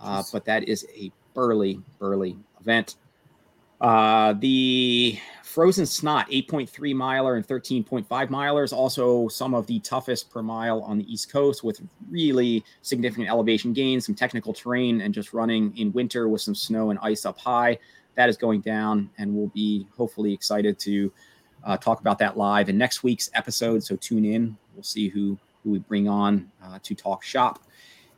Uh, 0.00 0.22
but 0.32 0.44
that 0.44 0.68
is 0.68 0.86
a 0.94 1.10
burly, 1.34 1.80
burly 1.98 2.36
event. 2.60 2.96
Uh, 3.80 4.34
the 4.38 5.18
Frozen 5.42 5.86
Snot, 5.86 6.30
8.3 6.30 6.94
miler 6.94 7.36
and 7.36 7.46
13.5 7.46 8.06
milers, 8.06 8.72
also 8.72 9.28
some 9.28 9.54
of 9.54 9.66
the 9.66 9.80
toughest 9.80 10.30
per 10.30 10.42
mile 10.42 10.82
on 10.82 10.98
the 10.98 11.12
East 11.12 11.30
Coast 11.30 11.62
with 11.62 11.80
really 12.10 12.64
significant 12.82 13.28
elevation 13.28 13.72
gains, 13.72 14.06
some 14.06 14.14
technical 14.14 14.52
terrain, 14.52 15.02
and 15.02 15.12
just 15.12 15.32
running 15.34 15.76
in 15.76 15.92
winter 15.92 16.28
with 16.28 16.40
some 16.40 16.54
snow 16.54 16.90
and 16.90 16.98
ice 17.02 17.26
up 17.26 17.38
high 17.38 17.78
that 18.16 18.28
is 18.28 18.36
going 18.36 18.60
down, 18.60 19.10
and 19.18 19.34
we'll 19.34 19.48
be 19.48 19.86
hopefully 19.96 20.32
excited 20.32 20.78
to 20.80 21.12
uh, 21.64 21.76
talk 21.76 22.00
about 22.00 22.18
that 22.18 22.36
live 22.36 22.68
in 22.68 22.76
next 22.78 23.02
week's 23.02 23.30
episode. 23.34 23.82
So 23.82 23.96
tune 23.96 24.24
in. 24.24 24.56
We'll 24.74 24.82
see 24.82 25.08
who 25.08 25.38
who 25.62 25.72
we 25.72 25.78
bring 25.80 26.08
on 26.08 26.50
uh, 26.64 26.78
to 26.82 26.94
talk 26.94 27.22
shop. 27.22 27.62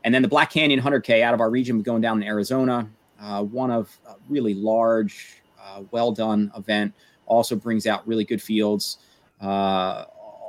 And 0.05 0.15
then 0.15 0.23
the 0.23 0.29
Black 0.29 0.51
Canyon 0.51 0.81
100K 0.81 1.23
out 1.23 1.35
of 1.35 1.41
our 1.41 1.51
region, 1.51 1.81
going 1.83 2.03
down 2.03 2.23
in 2.23 2.29
Arizona. 2.29 2.89
Uh, 3.21 3.43
one 3.43 3.71
of 3.71 3.99
a 4.07 4.15
really 4.29 4.55
large, 4.55 5.43
uh, 5.61 5.83
well 5.91 6.13
done 6.13 6.53
event. 6.57 6.95
Also 7.27 7.57
brings 7.57 7.87
out 7.87 8.07
really 8.07 8.25
good 8.25 8.41
fields. 8.41 8.99
Uh, 9.41 10.05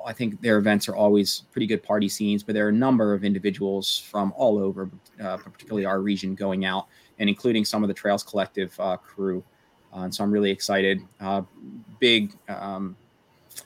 I 0.06 0.14
think 0.14 0.42
their 0.42 0.58
events 0.58 0.88
are 0.88 0.96
always 0.96 1.44
pretty 1.52 1.68
good 1.68 1.84
party 1.84 2.08
scenes, 2.08 2.44
but 2.44 2.54
there 2.54 2.66
are 2.66 2.70
a 2.70 2.74
number 2.74 3.14
of 3.14 3.24
individuals 3.24 3.98
from 3.98 4.34
all 4.36 4.58
over, 4.58 4.90
uh, 5.22 5.38
particularly 5.38 5.86
our 5.86 6.02
region, 6.02 6.36
going 6.36 6.66
out 6.66 6.88
and 7.20 7.30
including 7.30 7.66
some 7.66 7.84
of 7.84 7.88
the 7.88 7.94
Trails 7.94 8.24
Collective 8.24 8.78
uh, 8.80 8.98
crew. 8.98 9.44
Uh, 9.94 10.02
and 10.02 10.16
so 10.16 10.24
I'm 10.24 10.32
really 10.32 10.52
excited. 10.52 11.02
Uh, 11.20 11.42
big 12.00 12.34
um, 12.48 12.96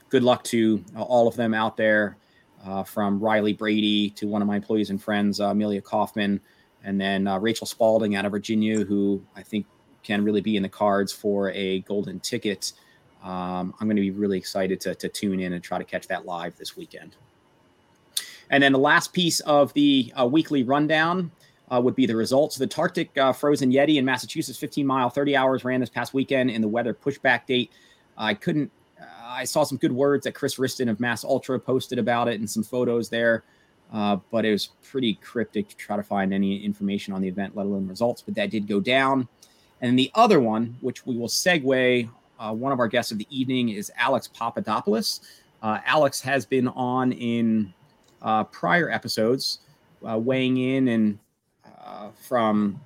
good 0.09 0.23
luck 0.23 0.43
to 0.45 0.83
all 0.95 1.27
of 1.27 1.35
them 1.35 1.53
out 1.53 1.77
there, 1.77 2.17
uh, 2.65 2.83
from 2.83 3.19
Riley 3.19 3.53
Brady 3.53 4.09
to 4.11 4.27
one 4.27 4.41
of 4.41 4.47
my 4.47 4.55
employees 4.55 4.89
and 4.89 5.01
friends, 5.01 5.39
Amelia 5.39 5.81
Kaufman, 5.81 6.39
and 6.83 6.99
then 6.99 7.25
Rachel 7.41 7.67
Spalding 7.67 8.15
out 8.15 8.25
of 8.25 8.31
Virginia, 8.31 8.83
who 8.83 9.21
I 9.35 9.43
think 9.43 9.65
can 10.01 10.23
really 10.23 10.41
be 10.41 10.57
in 10.57 10.63
the 10.63 10.69
cards 10.69 11.11
for 11.11 11.51
a 11.51 11.79
golden 11.81 12.19
ticket 12.19 12.73
um, 13.23 13.73
I'm 13.79 13.87
going 13.87 13.95
to 13.95 14.01
be 14.01 14.11
really 14.11 14.37
excited 14.37 14.81
to, 14.81 14.95
to 14.95 15.07
tune 15.07 15.39
in 15.39 15.53
and 15.53 15.63
try 15.63 15.77
to 15.77 15.83
catch 15.83 16.07
that 16.07 16.25
live 16.25 16.57
this 16.57 16.75
weekend. 16.75 17.15
And 18.49 18.61
then 18.61 18.73
the 18.73 18.79
last 18.79 19.13
piece 19.13 19.39
of 19.41 19.73
the 19.73 20.11
uh, 20.19 20.25
weekly 20.25 20.63
rundown 20.63 21.31
uh, 21.71 21.79
would 21.81 21.95
be 21.95 22.05
the 22.05 22.15
results. 22.15 22.55
The 22.55 22.67
Tarctic 22.67 23.17
uh, 23.17 23.33
Frozen 23.33 23.71
Yeti 23.71 23.97
in 23.97 24.05
Massachusetts, 24.05 24.57
15 24.57 24.85
mile, 24.85 25.09
30 25.09 25.35
hours, 25.35 25.63
ran 25.63 25.79
this 25.79 25.89
past 25.89 26.13
weekend 26.13 26.51
in 26.51 26.61
the 26.61 26.67
weather 26.67 26.93
pushback 26.93 27.45
date. 27.45 27.71
I 28.17 28.33
couldn't, 28.33 28.71
uh, 29.01 29.05
I 29.23 29.43
saw 29.43 29.63
some 29.63 29.77
good 29.77 29.91
words 29.91 30.25
that 30.25 30.33
Chris 30.33 30.55
Wriston 30.55 30.89
of 30.89 30.99
Mass 30.99 31.23
Ultra 31.23 31.59
posted 31.59 31.99
about 31.99 32.27
it 32.27 32.39
and 32.39 32.49
some 32.49 32.63
photos 32.63 33.09
there. 33.09 33.43
Uh, 33.91 34.17
but 34.31 34.43
it 34.43 34.51
was 34.51 34.69
pretty 34.81 35.15
cryptic 35.15 35.69
to 35.69 35.75
try 35.75 35.95
to 35.95 36.03
find 36.03 36.33
any 36.33 36.63
information 36.63 37.13
on 37.13 37.21
the 37.21 37.27
event, 37.27 37.55
let 37.55 37.67
alone 37.67 37.87
results. 37.87 38.23
But 38.23 38.33
that 38.35 38.49
did 38.49 38.67
go 38.67 38.79
down. 38.79 39.27
And 39.81 39.99
the 39.99 40.09
other 40.15 40.39
one, 40.39 40.75
which 40.81 41.05
we 41.05 41.15
will 41.15 41.27
segue 41.27 42.09
uh, 42.39 42.53
one 42.53 42.71
of 42.71 42.79
our 42.79 42.87
guests 42.87 43.11
of 43.11 43.19
the 43.19 43.27
evening 43.29 43.69
is 43.69 43.91
Alex 43.97 44.27
Papadopoulos. 44.27 45.21
Uh, 45.61 45.79
Alex 45.85 46.19
has 46.21 46.45
been 46.45 46.67
on 46.69 47.11
in 47.11 47.71
prior 48.51 48.89
episodes, 48.89 49.59
weighing 50.01 50.57
in 50.57 50.87
and 50.87 51.19
uh, 51.85 52.09
from 52.27 52.79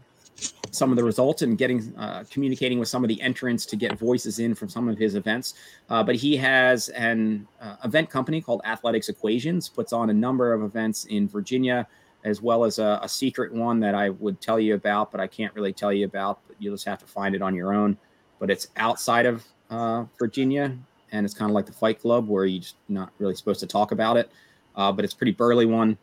some 0.72 0.92
of 0.92 0.98
the 0.98 1.04
results 1.04 1.42
and 1.42 1.58
getting 1.58 1.96
uh, 1.98 2.24
communicating 2.30 2.78
with 2.78 2.88
some 2.88 3.04
of 3.04 3.08
the 3.08 3.20
entrants 3.22 3.66
to 3.66 3.76
get 3.76 3.98
voices 3.98 4.40
in 4.40 4.54
from 4.54 4.70
some 4.70 4.88
of 4.88 4.98
his 4.98 5.16
events. 5.16 5.56
but 5.88 6.16
he 6.16 6.36
has 6.38 6.90
an 6.90 7.48
event 7.84 8.10
company 8.10 8.40
called 8.40 8.62
Athletics 8.64 9.10
Equations, 9.10 9.68
puts 9.68 9.94
on 9.94 10.10
a 10.10 10.14
number 10.14 10.54
of 10.54 10.62
events 10.62 11.06
in 11.06 11.28
Virginia 11.28 11.88
as 12.24 12.42
well 12.42 12.66
as 12.66 12.78
a, 12.78 13.00
a, 13.02 13.08
secret 13.08 13.54
one 13.54 13.80
that 13.80 13.96
I 13.96 14.10
would 14.10 14.42
tell 14.42 14.60
you 14.60 14.74
about, 14.74 15.12
but 15.12 15.22
I 15.22 15.28
can't 15.28 15.54
really 15.54 15.72
tell 15.72 15.94
you 15.94 16.06
about. 16.06 16.40
You'll 16.60 16.74
just 16.74 16.86
have 16.86 17.00
to 17.00 17.06
find 17.06 17.36
it 17.36 17.42
on 17.42 17.56
your 17.56 17.74
own 17.74 17.98
but 18.40 18.50
it's 18.50 18.68
outside 18.78 19.26
of 19.26 19.46
uh, 19.70 20.06
Virginia, 20.18 20.78
and 21.12 21.26
it's 21.26 21.34
kind 21.34 21.50
of 21.50 21.56
like 21.56 21.66
the 21.66 21.74
Fight 21.74 22.00
Club 22.00 22.28
where 22.28 22.46
you're 22.46 22.64
not 22.88 23.12
really 23.20 23.36
supposed 23.36 23.60
to 23.62 23.68
talk 23.68 23.92
about 23.92 24.18
it. 24.18 24.30
Uh, 24.76 24.92
but 24.92 25.04
it's 25.04 25.14
pretty 25.14 25.32
burly 25.32 25.66
one. 25.66 25.98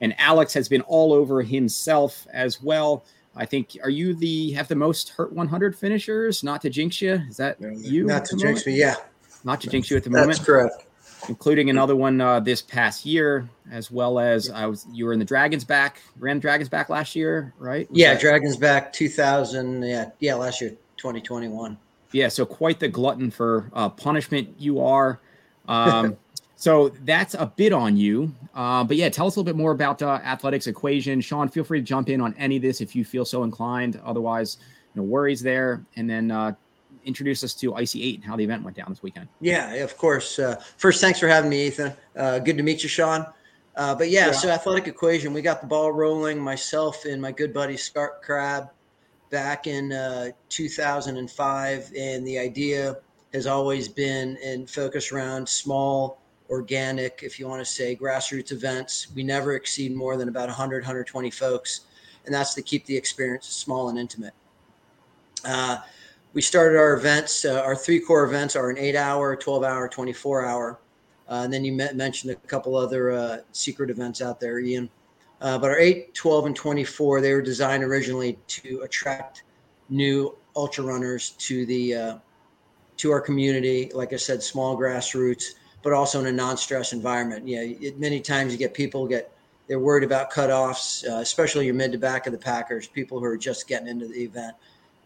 And 0.00 0.14
Alex 0.18 0.52
has 0.54 0.68
been 0.68 0.82
all 0.82 1.12
over 1.12 1.42
himself 1.42 2.26
as 2.32 2.62
well. 2.62 3.04
I 3.36 3.46
think 3.46 3.76
are 3.82 3.90
you 3.90 4.14
the 4.14 4.52
have 4.52 4.68
the 4.68 4.76
most 4.76 5.10
HURT 5.10 5.32
100 5.32 5.76
finishers? 5.76 6.44
Not 6.44 6.60
to 6.62 6.70
jinx 6.70 7.00
you, 7.02 7.14
is 7.28 7.36
that 7.38 7.60
you? 7.60 8.04
Not 8.06 8.24
to 8.26 8.36
jinx 8.36 8.66
me, 8.66 8.78
yeah. 8.78 8.96
Not 9.44 9.60
to 9.62 9.68
jinx 9.68 9.90
you 9.90 9.96
at 9.96 10.04
the 10.04 10.10
moment. 10.10 10.32
That's 10.32 10.44
correct. 10.44 10.86
Including 11.28 11.70
another 11.70 11.96
one 11.96 12.20
uh, 12.20 12.40
this 12.40 12.60
past 12.60 13.06
year, 13.06 13.48
as 13.72 13.90
well 13.90 14.18
as 14.18 14.50
I 14.50 14.66
was. 14.66 14.86
You 14.92 15.06
were 15.06 15.12
in 15.12 15.18
the 15.18 15.24
Dragons 15.24 15.64
back, 15.64 16.00
ran 16.18 16.38
Dragons 16.38 16.68
back 16.68 16.90
last 16.90 17.16
year, 17.16 17.54
right? 17.58 17.90
Was 17.90 17.98
yeah, 17.98 18.12
that- 18.12 18.20
Dragons 18.20 18.56
back 18.56 18.92
2000. 18.92 19.82
Yeah, 19.82 20.10
yeah, 20.20 20.34
last 20.34 20.60
year, 20.60 20.70
2021 20.98 21.78
yeah, 22.14 22.28
so 22.28 22.46
quite 22.46 22.78
the 22.78 22.88
glutton 22.88 23.30
for 23.30 23.68
uh, 23.72 23.88
punishment 23.88 24.54
you 24.56 24.80
are. 24.80 25.20
Um, 25.66 26.16
so 26.56 26.90
that's 27.04 27.34
a 27.34 27.46
bit 27.46 27.72
on 27.72 27.96
you. 27.96 28.32
Uh, 28.54 28.84
but 28.84 28.96
yeah, 28.96 29.08
tell 29.08 29.26
us 29.26 29.36
a 29.36 29.40
little 29.40 29.52
bit 29.52 29.56
more 29.56 29.72
about 29.72 30.02
uh, 30.02 30.20
athletics 30.24 30.66
equation. 30.66 31.20
Sean, 31.20 31.48
feel 31.48 31.64
free 31.64 31.80
to 31.80 31.84
jump 31.84 32.08
in 32.08 32.20
on 32.20 32.34
any 32.38 32.56
of 32.56 32.62
this 32.62 32.80
if 32.80 32.94
you 32.94 33.04
feel 33.04 33.24
so 33.24 33.42
inclined. 33.42 34.00
Otherwise, 34.04 34.58
no 34.94 35.02
worries 35.02 35.42
there. 35.42 35.84
And 35.96 36.08
then 36.08 36.30
uh, 36.30 36.54
introduce 37.04 37.42
us 37.44 37.54
to 37.54 37.72
IC8 37.72 38.16
and 38.16 38.24
how 38.24 38.36
the 38.36 38.44
event 38.44 38.62
went 38.62 38.76
down 38.76 38.86
this 38.88 39.02
weekend. 39.02 39.28
Yeah, 39.40 39.72
of 39.74 39.96
course. 39.96 40.38
Uh, 40.38 40.56
first, 40.76 41.00
thanks 41.00 41.18
for 41.18 41.28
having 41.28 41.50
me, 41.50 41.66
Ethan. 41.66 41.92
Uh, 42.16 42.38
good 42.38 42.56
to 42.56 42.62
meet 42.62 42.82
you, 42.82 42.88
Sean. 42.88 43.26
Uh, 43.76 43.94
but 43.94 44.08
yeah, 44.08 44.26
yeah, 44.26 44.32
so 44.32 44.48
athletic 44.48 44.86
equation, 44.86 45.32
we 45.32 45.42
got 45.42 45.60
the 45.60 45.66
ball 45.66 45.92
rolling. 45.92 46.38
Myself 46.38 47.04
and 47.06 47.20
my 47.20 47.32
good 47.32 47.52
buddy 47.52 47.76
Scott 47.76 48.22
Crab 48.22 48.70
back 49.30 49.66
in 49.66 49.92
uh, 49.92 50.30
2005, 50.48 51.92
and 51.98 52.26
the 52.26 52.38
idea 52.38 52.96
has 53.32 53.48
always 53.48 53.88
been 53.88 54.38
and 54.44 54.70
focused 54.70 55.10
around 55.10 55.48
small, 55.48 56.20
organic, 56.50 57.20
if 57.22 57.38
you 57.38 57.48
want 57.48 57.60
to 57.60 57.64
say, 57.64 57.96
grassroots 57.96 58.52
events. 58.52 59.08
We 59.14 59.22
never 59.22 59.54
exceed 59.54 59.94
more 59.94 60.16
than 60.16 60.28
about 60.28 60.48
100, 60.48 60.82
120 60.82 61.30
folks, 61.30 61.82
and 62.26 62.34
that's 62.34 62.54
to 62.54 62.62
keep 62.62 62.84
the 62.86 62.96
experience 62.96 63.46
small 63.46 63.88
and 63.88 63.98
intimate. 63.98 64.34
Uh, 65.44 65.78
we 66.32 66.42
started 66.42 66.78
our 66.78 66.94
events. 66.94 67.44
Uh, 67.44 67.60
our 67.60 67.76
three 67.76 68.00
core 68.00 68.24
events 68.24 68.56
are 68.56 68.70
an 68.70 68.78
eight-hour, 68.78 69.36
12-hour, 69.36 69.88
24-hour. 69.88 70.80
Uh, 71.28 71.32
and 71.44 71.52
then 71.52 71.64
you 71.64 71.72
mentioned 71.72 72.32
a 72.32 72.36
couple 72.48 72.76
other 72.76 73.12
uh, 73.12 73.38
secret 73.52 73.88
events 73.88 74.20
out 74.20 74.40
there, 74.40 74.58
Ian. 74.60 74.90
Uh, 75.40 75.58
but 75.58 75.70
our 75.70 75.78
8, 75.78 76.14
12, 76.14 76.46
and 76.46 76.56
24, 76.56 77.20
they 77.20 77.32
were 77.32 77.42
designed 77.42 77.82
originally 77.82 78.38
to 78.46 78.80
attract 78.82 79.44
new 79.88 80.36
ultra 80.56 80.84
runners 80.84 81.30
to 81.30 81.66
the 81.66 81.94
uh, 81.94 82.18
to 82.96 83.10
our 83.10 83.20
community. 83.20 83.90
Like 83.94 84.12
I 84.12 84.16
said, 84.16 84.42
small 84.42 84.76
grassroots, 84.76 85.54
but 85.84 85.92
also 85.92 86.18
in 86.18 86.26
a 86.26 86.32
non-stress 86.32 86.92
environment. 86.92 87.46
Yeah, 87.46 87.60
it, 87.60 88.00
many 88.00 88.18
times 88.18 88.52
you 88.52 88.58
get 88.58 88.74
people 88.74 89.06
get 89.06 89.30
they're 89.68 89.78
worried 89.78 90.04
about 90.04 90.32
cutoffs, 90.32 91.08
uh, 91.08 91.20
especially 91.20 91.66
your 91.66 91.74
mid 91.74 91.92
to 91.92 91.98
back 91.98 92.26
of 92.26 92.32
the 92.32 92.38
packers, 92.38 92.86
people 92.86 93.18
who 93.18 93.24
are 93.26 93.36
just 93.36 93.68
getting 93.68 93.88
into 93.88 94.08
the 94.08 94.24
event, 94.24 94.54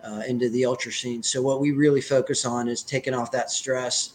uh, 0.02 0.22
into 0.26 0.48
the 0.50 0.64
ultra 0.64 0.90
scene. 0.90 1.22
So 1.22 1.42
what 1.42 1.60
we 1.60 1.72
really 1.72 2.00
focus 2.00 2.44
on 2.44 2.68
is 2.68 2.82
taking 2.82 3.14
off 3.14 3.30
that 3.32 3.50
stress 3.50 4.14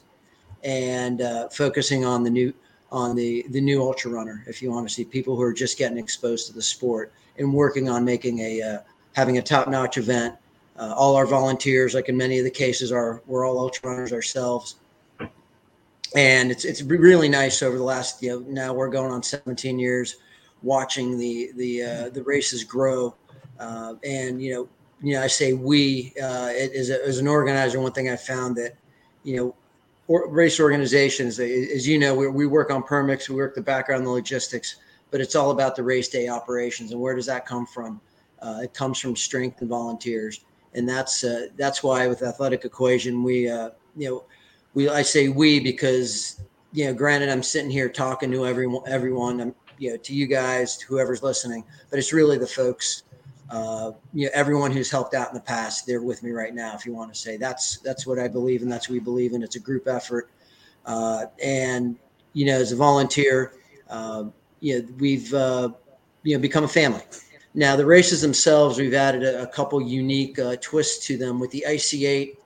and 0.64 1.22
uh, 1.22 1.50
focusing 1.50 2.04
on 2.06 2.24
the 2.24 2.30
new 2.30 2.54
on 2.92 3.16
the 3.16 3.46
the 3.50 3.62
new 3.62 3.82
ultra 3.82 4.12
runner 4.12 4.44
if 4.48 4.62
you 4.62 4.72
want 4.72 4.88
to 4.88 4.94
see 4.94 5.04
people 5.04 5.36
who 5.36 5.42
are 5.42 5.54
just 5.54 5.78
getting 5.78 5.98
exposed 5.98 6.48
to 6.48 6.54
the 6.54 6.62
sport 6.62 7.12
and 7.38 7.54
working 7.54 7.90
on 7.90 8.06
making 8.06 8.40
a 8.40 8.62
uh, 8.62 8.78
having 9.14 9.38
a 9.38 9.42
top 9.42 9.68
notch 9.68 9.98
event. 9.98 10.36
Uh, 10.76 10.92
all 10.98 11.16
our 11.16 11.28
volunteers, 11.28 11.94
like 11.94 12.10
in 12.10 12.18
many 12.18 12.40
of 12.40 12.44
the 12.44 12.50
cases, 12.50 12.92
are 12.92 13.22
we're 13.28 13.46
all 13.46 13.60
ultra 13.60 13.88
runners 13.88 14.12
ourselves, 14.12 14.78
and 16.16 16.52
it's 16.52 16.66
it's 16.66 16.82
really 16.82 17.30
nice 17.30 17.64
over 17.64 17.78
the 17.78 17.84
last 17.84 18.22
you 18.22 18.30
know 18.30 18.40
now 18.48 18.74
we're 18.74 18.90
going 18.90 19.12
on 19.12 19.24
17 19.24 19.80
years 19.80 20.18
watching 20.62 21.18
the 21.18 21.52
the 21.56 21.84
uh, 21.84 22.10
the 22.10 22.24
races 22.24 22.64
grow, 22.64 23.16
uh, 23.60 23.96
and 24.04 24.42
you 24.42 24.54
know 24.54 24.70
you 25.02 25.14
know 25.14 25.22
I 25.22 25.28
say 25.28 25.54
we 25.54 26.14
uh, 26.22 26.52
as, 26.76 26.90
a, 26.90 27.06
as 27.06 27.20
an 27.20 27.28
organizer, 27.28 27.80
one 27.80 27.92
thing 27.92 28.10
I 28.10 28.16
found 28.16 28.56
that 28.58 28.76
you 29.24 29.36
know 29.36 29.56
or 30.08 30.30
race 30.30 30.60
organizations, 30.60 31.40
as 31.40 31.88
you 31.88 31.98
know, 31.98 32.14
we, 32.14 32.28
we 32.28 32.46
work 32.46 32.70
on 32.72 32.84
permits, 32.84 33.30
we 33.30 33.36
work 33.36 33.56
the 33.56 33.62
background, 33.62 34.06
the 34.06 34.10
logistics, 34.10 34.76
but 35.12 35.22
it's 35.22 35.36
all 35.36 35.52
about 35.52 35.76
the 35.76 35.84
race 35.84 36.10
day 36.10 36.28
operations. 36.28 36.92
And 36.92 37.00
where 37.00 37.16
does 37.16 37.26
that 37.28 37.46
come 37.46 37.66
from? 37.66 38.02
Uh, 38.42 38.60
it 38.64 38.74
comes 38.74 39.00
from 39.00 39.16
strength 39.16 39.62
and 39.62 39.70
volunteers, 39.70 40.42
and 40.74 40.88
that's 40.88 41.24
uh, 41.24 41.48
that's 41.56 41.82
why 41.82 42.08
with 42.08 42.22
Athletic 42.22 42.66
Equation, 42.66 43.24
we 43.24 43.50
uh, 43.50 43.70
you 43.96 44.10
know 44.10 44.24
we 44.74 44.90
I 44.90 45.02
say 45.02 45.30
we 45.30 45.60
because 45.60 46.42
you 46.72 46.86
know 46.86 46.94
granted 46.94 47.30
I'm 47.30 47.44
sitting 47.44 47.72
here 47.72 47.90
talking 47.90 48.32
to 48.32 48.46
everyone 48.46 48.84
everyone 48.88 49.42
I'm 49.42 49.56
you 49.78 49.92
know 49.92 49.98
to 49.98 50.14
you 50.14 50.28
guys 50.28 50.80
whoever's 50.82 51.24
listening, 51.24 51.64
but 51.90 52.00
it's 52.00 52.14
really 52.14 52.38
the 52.38 52.48
folks 52.48 53.04
uh, 53.54 53.92
you 54.14 54.26
know, 54.26 54.32
everyone 54.34 54.72
who's 54.72 54.90
helped 54.90 55.14
out 55.14 55.28
in 55.30 55.36
the 55.36 55.42
past, 55.42 55.86
they're 55.86 56.02
with 56.02 56.24
me 56.24 56.32
right 56.32 56.56
now. 56.56 56.74
If 56.74 56.88
you 56.88 56.94
want 56.94 57.14
to 57.14 57.20
say 57.20 57.38
that's 57.38 57.78
that's 57.78 58.08
what 58.08 58.18
I 58.18 58.28
believe 58.28 58.64
and 58.64 58.72
that's 58.72 58.90
what 58.90 58.94
we 58.94 59.00
believe 59.00 59.34
in. 59.34 59.44
It's 59.44 59.56
a 59.56 59.60
group 59.60 59.88
effort, 59.88 60.32
uh, 60.86 61.26
and 61.44 61.96
you 62.34 62.46
know, 62.46 62.56
as 62.56 62.72
a 62.72 62.76
volunteer, 62.76 63.54
uh, 63.90 64.26
you 64.60 64.82
know, 64.82 64.88
we've 64.98 65.32
uh, 65.34 65.70
you 66.24 66.36
know 66.36 66.42
become 66.42 66.64
a 66.64 66.68
family. 66.68 67.04
Now 67.54 67.76
the 67.76 67.86
races 67.86 68.22
themselves, 68.22 68.80
we've 68.80 68.96
added 68.96 69.24
a, 69.24 69.44
a 69.44 69.48
couple 69.48 69.80
unique 69.82 70.40
uh, 70.40 70.56
twists 70.60 71.06
to 71.08 71.18
them 71.18 71.40
with 71.40 71.52
the 71.52 71.64
IC8. 71.68 72.38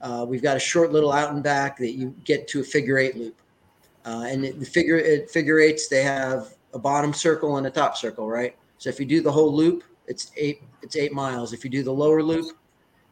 Uh, 0.00 0.24
we've 0.28 0.42
got 0.42 0.56
a 0.56 0.60
short 0.60 0.92
little 0.92 1.12
out 1.12 1.32
and 1.32 1.42
back 1.42 1.76
that 1.78 1.92
you 1.92 2.14
get 2.24 2.48
to 2.48 2.60
a 2.60 2.64
figure 2.64 2.98
eight 2.98 3.16
loop, 3.16 3.40
uh, 4.06 4.24
and 4.26 4.44
it, 4.44 4.58
the 4.58 4.66
figure 4.66 4.96
it, 4.96 5.30
figure 5.30 5.60
eights 5.60 5.88
they 5.88 6.02
have 6.02 6.54
a 6.72 6.78
bottom 6.78 7.12
circle 7.12 7.56
and 7.56 7.66
a 7.66 7.70
top 7.70 7.96
circle, 7.96 8.28
right? 8.28 8.56
So 8.78 8.88
if 8.88 8.98
you 8.98 9.06
do 9.06 9.20
the 9.20 9.32
whole 9.32 9.54
loop, 9.54 9.84
it's 10.06 10.32
eight 10.36 10.62
it's 10.82 10.96
eight 10.96 11.12
miles. 11.12 11.52
If 11.52 11.64
you 11.64 11.70
do 11.70 11.82
the 11.82 11.92
lower 11.92 12.22
loop, 12.22 12.56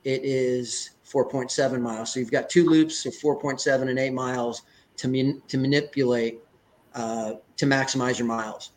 it 0.05 0.23
is 0.25 0.91
4.7 1.07 1.81
miles. 1.81 2.13
So 2.13 2.21
you've 2.21 2.31
got 2.31 2.49
two 2.49 2.69
loops 2.69 3.05
of 3.07 3.15
4.7 3.15 3.89
and 3.89 3.99
eight 3.99 4.13
miles 4.13 4.63
to 4.97 5.09
man, 5.09 5.43
to 5.49 5.59
manipulate 5.59 6.41
uh, 6.95 7.35
to 7.57 7.67
maximize 7.67 8.19
your 8.19 8.27
miles. 8.27 8.73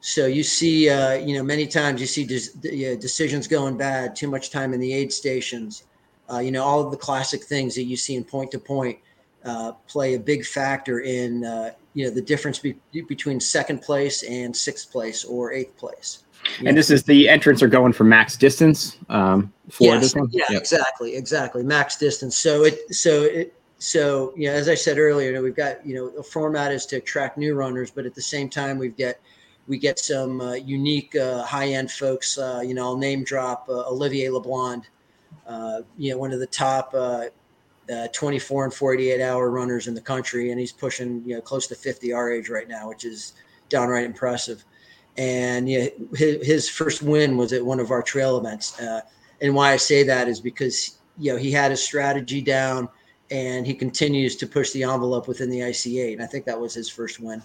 So 0.00 0.26
you 0.26 0.42
see, 0.42 0.88
uh, 0.88 1.14
you 1.14 1.36
know, 1.36 1.42
many 1.42 1.66
times 1.66 2.00
you 2.00 2.06
see 2.06 2.24
des- 2.24 2.96
decisions 2.96 3.46
going 3.46 3.76
bad, 3.76 4.16
too 4.16 4.28
much 4.28 4.50
time 4.50 4.72
in 4.72 4.80
the 4.80 4.92
aid 4.92 5.12
stations. 5.12 5.84
Uh, 6.32 6.38
you 6.38 6.50
know, 6.50 6.62
all 6.62 6.80
of 6.84 6.90
the 6.90 6.96
classic 6.96 7.44
things 7.44 7.74
that 7.74 7.84
you 7.84 7.96
see 7.96 8.16
in 8.16 8.24
point 8.24 8.50
to 8.50 8.58
point 8.58 8.98
uh, 9.44 9.72
play 9.88 10.14
a 10.14 10.20
big 10.20 10.44
factor 10.44 11.00
in 11.00 11.44
uh, 11.44 11.72
you 11.94 12.04
know 12.04 12.10
the 12.10 12.22
difference 12.22 12.58
be, 12.58 12.76
between 13.08 13.40
second 13.40 13.82
place 13.82 14.22
and 14.22 14.54
sixth 14.54 14.90
place 14.92 15.24
or 15.24 15.52
eighth 15.52 15.76
place. 15.76 16.24
And 16.64 16.76
this 16.76 16.90
is 16.90 17.02
the 17.02 17.28
entrants 17.28 17.62
are 17.62 17.68
going 17.68 17.92
for 17.92 18.04
max 18.04 18.36
distance 18.36 18.96
um, 19.08 19.52
for 19.70 19.84
yes, 19.84 20.02
this 20.02 20.14
one. 20.14 20.28
Yeah, 20.30 20.44
yep. 20.50 20.60
exactly, 20.60 21.16
exactly, 21.16 21.62
max 21.62 21.96
distance. 21.96 22.36
So 22.36 22.64
it 22.64 22.94
so 22.94 23.22
it 23.22 23.54
so 23.78 24.32
you 24.36 24.48
know 24.48 24.54
as 24.54 24.68
I 24.68 24.74
said 24.74 24.98
earlier, 24.98 25.28
you 25.28 25.34
know, 25.34 25.42
we've 25.42 25.56
got 25.56 25.84
you 25.86 25.94
know 25.94 26.10
the 26.10 26.22
format 26.22 26.72
is 26.72 26.86
to 26.86 26.96
attract 26.96 27.38
new 27.38 27.54
runners, 27.54 27.90
but 27.90 28.06
at 28.06 28.14
the 28.14 28.22
same 28.22 28.48
time 28.48 28.78
we've 28.78 28.96
got 28.96 29.16
we 29.68 29.78
get 29.78 29.98
some 29.98 30.40
uh, 30.40 30.54
unique 30.54 31.14
uh, 31.16 31.44
high 31.44 31.68
end 31.68 31.90
folks. 31.90 32.38
Uh, 32.38 32.62
you 32.64 32.74
know, 32.74 32.84
I'll 32.84 32.96
name 32.96 33.22
drop 33.22 33.66
uh, 33.68 33.88
Olivier 33.88 34.28
LeBlond, 34.28 34.84
you 35.96 36.12
know, 36.12 36.18
one 36.18 36.32
of 36.32 36.40
the 36.40 36.46
top 36.46 36.94
uh, 36.94 37.26
24 38.12 38.64
and 38.64 38.74
48 38.74 39.20
hour 39.20 39.50
runners 39.50 39.88
in 39.88 39.94
the 39.94 40.00
country, 40.00 40.50
and 40.50 40.60
he's 40.60 40.72
pushing 40.72 41.22
you 41.26 41.34
know 41.34 41.40
close 41.40 41.66
to 41.68 41.74
50 41.74 42.12
our 42.12 42.30
age 42.30 42.48
right 42.48 42.68
now, 42.68 42.88
which 42.88 43.04
is 43.04 43.34
downright 43.68 44.04
impressive. 44.04 44.64
And 45.16 45.68
you 45.68 45.80
know, 45.80 46.08
his, 46.14 46.46
his 46.46 46.68
first 46.68 47.02
win 47.02 47.36
was 47.36 47.52
at 47.52 47.64
one 47.64 47.80
of 47.80 47.90
our 47.90 48.02
trail 48.02 48.38
events. 48.38 48.80
and 49.40 49.54
why 49.54 49.72
I 49.72 49.76
say 49.76 50.02
that 50.04 50.28
is 50.28 50.40
because 50.40 50.98
you 51.18 51.32
know 51.32 51.38
he 51.38 51.50
had 51.50 51.70
his 51.70 51.82
strategy 51.82 52.40
down, 52.40 52.88
and 53.30 53.66
he 53.66 53.74
continues 53.74 54.36
to 54.36 54.46
push 54.46 54.70
the 54.70 54.84
envelope 54.84 55.28
within 55.28 55.50
the 55.50 55.60
IC8. 55.60 56.14
And 56.14 56.22
I 56.22 56.26
think 56.26 56.44
that 56.46 56.58
was 56.58 56.74
his 56.74 56.88
first 56.88 57.20
win. 57.20 57.42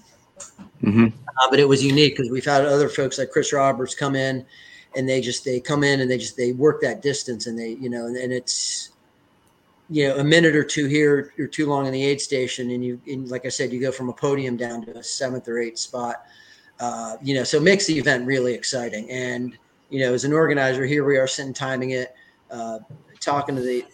Mm-hmm. 0.84 1.06
Uh, 1.06 1.50
but 1.50 1.60
it 1.60 1.68
was 1.68 1.84
unique 1.84 2.16
because 2.16 2.32
we've 2.32 2.46
had 2.46 2.66
other 2.66 2.90
folks 2.90 3.18
like 3.18 3.32
Chris 3.32 3.54
Roberts 3.54 3.96
come 3.96 4.16
in, 4.16 4.46
and 4.96 5.08
they 5.08 5.22
just 5.22 5.46
they 5.46 5.60
come 5.60 5.84
in 5.84 6.02
and 6.02 6.10
they 6.10 6.18
just 6.18 6.38
they 6.38 6.52
work 6.52 6.82
that 6.82 7.02
distance, 7.02 7.48
and 7.48 7.58
they 7.58 7.72
you 7.72 7.90
know, 7.90 8.06
and, 8.06 8.18
and 8.18 8.34
it's 8.34 8.92
you 9.90 10.08
know 10.08 10.18
a 10.18 10.24
minute 10.24 10.56
or 10.56 10.64
two 10.64 10.88
here 10.88 11.34
or 11.38 11.48
too 11.48 11.68
long 11.68 11.86
in 11.86 11.94
the 11.94 12.04
aid 12.04 12.22
station, 12.22 12.72
and 12.72 12.84
you 12.84 13.00
and 13.08 13.30
like 13.30 13.46
I 13.46 13.50
said, 13.50 13.72
you 13.72 13.80
go 13.80 13.92
from 13.92 14.10
a 14.10 14.14
podium 14.14 14.58
down 14.58 14.86
to 14.86 14.98
a 14.98 15.04
seventh 15.04 15.48
or 15.48 15.60
eighth 15.60 15.80
spot. 15.80 16.26
Uh, 16.80 17.16
you 17.22 17.34
know, 17.34 17.44
so 17.44 17.58
it 17.58 17.64
makes 17.64 17.86
the 17.86 17.98
event 17.98 18.26
really 18.26 18.54
exciting. 18.54 19.10
And 19.10 19.58
you 19.90 20.00
know, 20.02 20.14
as 20.14 20.26
an 20.26 20.34
organizer, 20.34 20.86
here 20.86 21.06
we 21.06 21.18
are 21.18 21.28
sitting 21.28 21.54
timing 21.54 21.92
it, 21.92 22.14
uh, 22.52 22.80
talking 23.20 23.56
to 23.56 23.62
the 23.62 23.86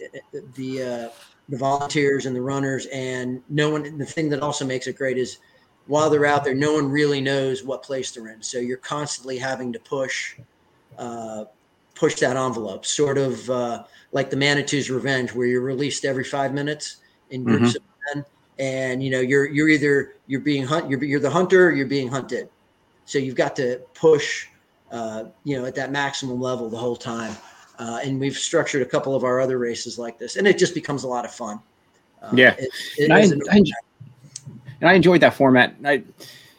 the 0.56 0.82
uh, 0.82 1.10
the 1.50 1.58
volunteers 1.58 2.26
and 2.26 2.36
the 2.36 2.42
runners, 2.42 2.88
and 2.88 3.42
no 3.50 3.70
one. 3.70 3.98
The 3.98 4.06
thing 4.06 4.30
that 4.30 4.42
also 4.42 4.66
makes 4.66 4.88
it 4.88 4.98
great 4.98 5.18
is 5.18 5.38
while 5.88 6.10
they're 6.10 6.26
out 6.26 6.44
there, 6.44 6.56
no 6.56 6.74
one 6.74 6.90
really 6.90 7.22
knows 7.22 7.64
what 7.64 7.84
place 7.84 8.12
they're 8.12 8.30
in. 8.30 8.42
So 8.42 8.60
you're 8.60 8.78
constantly 8.78 9.38
having 9.38 9.74
to 9.74 9.80
push, 9.80 10.36
uh, 10.98 11.46
push 11.96 12.16
that 12.16 12.36
envelope, 12.38 12.86
sort 12.86 13.18
of 13.18 13.50
uh, 13.50 13.84
like 14.12 14.30
the 14.30 14.36
Manitou's 14.36 14.90
Revenge, 14.90 15.34
where 15.34 15.48
you're 15.48 15.62
released 15.62 16.06
every 16.06 16.24
five 16.24 16.54
minutes 16.54 16.98
in 17.30 17.44
groups 17.44 17.78
mm-hmm. 17.78 17.78
of 17.78 18.16
men, 18.16 18.26
and 18.60 19.04
you 19.04 19.10
know 19.10 19.20
you're 19.20 19.46
you're 19.46 19.70
either 19.70 20.16
you're 20.28 20.42
being 20.42 20.66
hunt 20.66 20.90
you're 20.90 21.04
you're 21.04 21.20
the 21.20 21.30
hunter, 21.30 21.68
or 21.68 21.72
you're 21.72 21.88
being 21.88 22.08
hunted. 22.08 22.50
So 23.06 23.18
you've 23.18 23.36
got 23.36 23.56
to 23.58 23.82
push, 23.94 24.48
uh, 24.92 25.26
you 25.44 25.60
know, 25.60 25.66
at 25.66 25.76
that 25.76 25.92
maximum 25.92 26.40
level 26.40 26.70
the 26.70 26.78
whole 26.78 26.96
time. 26.96 27.36
Uh, 27.80 28.00
and 28.04 28.20
we've 28.20 28.38
structured 28.38 28.82
a 28.84 28.86
couple 28.86 29.16
of 29.16 29.24
our 29.24 29.42
other 29.42 29.58
races 29.58 29.98
like 29.98 30.20
this, 30.20 30.36
and 30.36 30.48
it 30.48 30.58
just 30.58 30.76
becomes 30.76 31.04
a 31.04 31.08
lot 31.08 31.26
of 31.26 31.34
fun. 31.34 31.60
Uh, 32.22 32.30
yeah, 32.34 32.56
it, 32.60 32.70
it 32.98 33.12
I, 33.12 33.22
I, 33.22 33.62
and 34.82 34.90
I 34.90 34.94
enjoyed 34.94 35.22
that 35.22 35.34
format. 35.34 35.76
I 35.84 36.04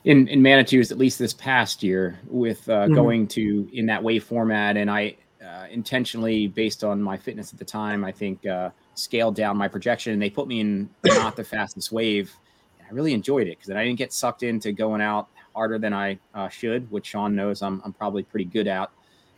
in 0.04 0.28
in 0.28 0.40
Manitou's 0.40 0.90
at 0.90 0.98
least 0.98 1.18
this 1.18 1.32
past 1.32 1.82
year 1.82 2.18
with 2.26 2.68
uh, 2.68 2.84
mm-hmm. 2.84 2.94
going 2.94 3.26
to 3.28 3.68
in 3.72 3.86
that 3.86 4.02
wave 4.02 4.24
format, 4.24 4.76
and 4.76 4.90
I 4.90 5.16
uh, 5.44 5.66
intentionally 5.70 6.46
based 6.46 6.84
on 6.84 7.02
my 7.02 7.16
fitness 7.16 7.52
at 7.52 7.58
the 7.58 7.64
time, 7.64 8.04
I 8.04 8.12
think 8.12 8.46
uh, 8.46 8.70
scaled 8.94 9.34
down 9.34 9.56
my 9.56 9.68
projection, 9.68 10.12
and 10.12 10.20
they 10.22 10.30
put 10.30 10.48
me 10.48 10.60
in 10.60 10.90
not 11.04 11.36
the 11.36 11.44
fastest 11.44 11.92
wave. 11.92 12.32
And 12.78 12.88
I 12.88 12.92
really 12.92 13.14
enjoyed 13.14 13.46
it 13.46 13.58
because 13.58 13.68
then 13.68 13.76
I 13.76 13.84
didn't 13.84 13.98
get 13.98 14.12
sucked 14.12 14.42
into 14.42 14.72
going 14.72 15.00
out 15.00 15.28
harder 15.54 15.78
than 15.78 15.92
I 15.92 16.18
uh, 16.34 16.48
should, 16.48 16.90
which 16.90 17.06
Sean 17.06 17.34
knows 17.34 17.62
I'm 17.62 17.80
I'm 17.84 17.92
probably 17.92 18.22
pretty 18.22 18.46
good 18.46 18.66
at, 18.66 18.90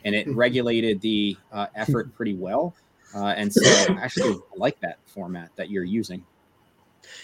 and 0.04 0.14
it 0.14 0.28
regulated 0.34 1.00
the 1.00 1.36
uh, 1.52 1.66
effort 1.74 2.14
pretty 2.16 2.34
well. 2.34 2.74
Uh, 3.14 3.26
and 3.26 3.52
so, 3.52 3.62
I 3.94 4.02
actually, 4.02 4.32
I 4.32 4.56
like 4.56 4.80
that 4.80 4.98
format 5.06 5.50
that 5.54 5.70
you're 5.70 5.84
using. 5.84 6.24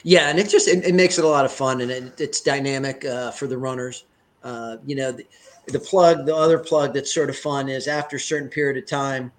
Yeah, 0.02 0.28
and 0.28 0.38
it 0.38 0.48
just 0.48 0.68
it, 0.68 0.84
it 0.84 0.94
makes 0.94 1.18
it 1.18 1.24
a 1.24 1.28
lot 1.28 1.44
of 1.44 1.52
fun, 1.52 1.80
and 1.80 1.90
it, 1.90 2.20
it's 2.20 2.40
dynamic 2.40 3.04
uh, 3.04 3.30
for 3.30 3.46
the 3.46 3.58
runners. 3.58 4.04
Uh, 4.42 4.78
you 4.86 4.96
know, 4.96 5.12
the, 5.12 5.26
the, 5.66 5.78
plug, 5.78 6.24
the 6.24 6.34
other 6.34 6.58
plug 6.58 6.94
that's 6.94 7.12
sort 7.12 7.28
of 7.28 7.36
fun 7.36 7.68
is 7.68 7.86
after 7.88 8.16
a 8.16 8.20
certain 8.20 8.48
period 8.48 8.82
of 8.82 8.88
time, 8.88 9.30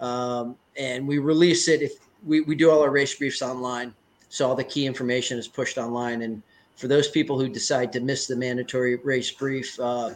um, 0.00 0.56
and 0.76 1.06
we 1.06 1.18
release 1.18 1.68
it. 1.68 1.82
If 1.82 1.92
we, 2.24 2.40
we 2.40 2.56
do 2.56 2.70
all 2.70 2.82
our 2.82 2.90
race 2.90 3.14
briefs 3.14 3.42
online, 3.42 3.94
so 4.28 4.48
all 4.48 4.54
the 4.54 4.64
key 4.64 4.86
information 4.86 5.38
is 5.38 5.46
pushed 5.46 5.78
online. 5.78 6.22
And 6.22 6.42
for 6.76 6.88
those 6.88 7.08
people 7.08 7.38
who 7.38 7.48
decide 7.48 7.92
to 7.92 8.00
miss 8.00 8.26
the 8.26 8.36
mandatory 8.36 8.96
race 8.96 9.30
brief, 9.30 9.78
uh, 9.78 10.14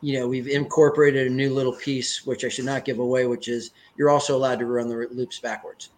you 0.00 0.18
know, 0.18 0.26
we've 0.26 0.48
incorporated 0.48 1.26
a 1.26 1.30
new 1.30 1.54
little 1.54 1.74
piece, 1.74 2.26
which 2.26 2.44
I 2.44 2.48
should 2.48 2.64
not 2.64 2.84
give 2.84 2.98
away, 2.98 3.26
which 3.26 3.48
is 3.48 3.70
you're 3.96 4.10
also 4.10 4.36
allowed 4.36 4.58
to 4.58 4.66
run 4.66 4.88
the 4.88 5.06
loops 5.12 5.38
backwards. 5.38 5.90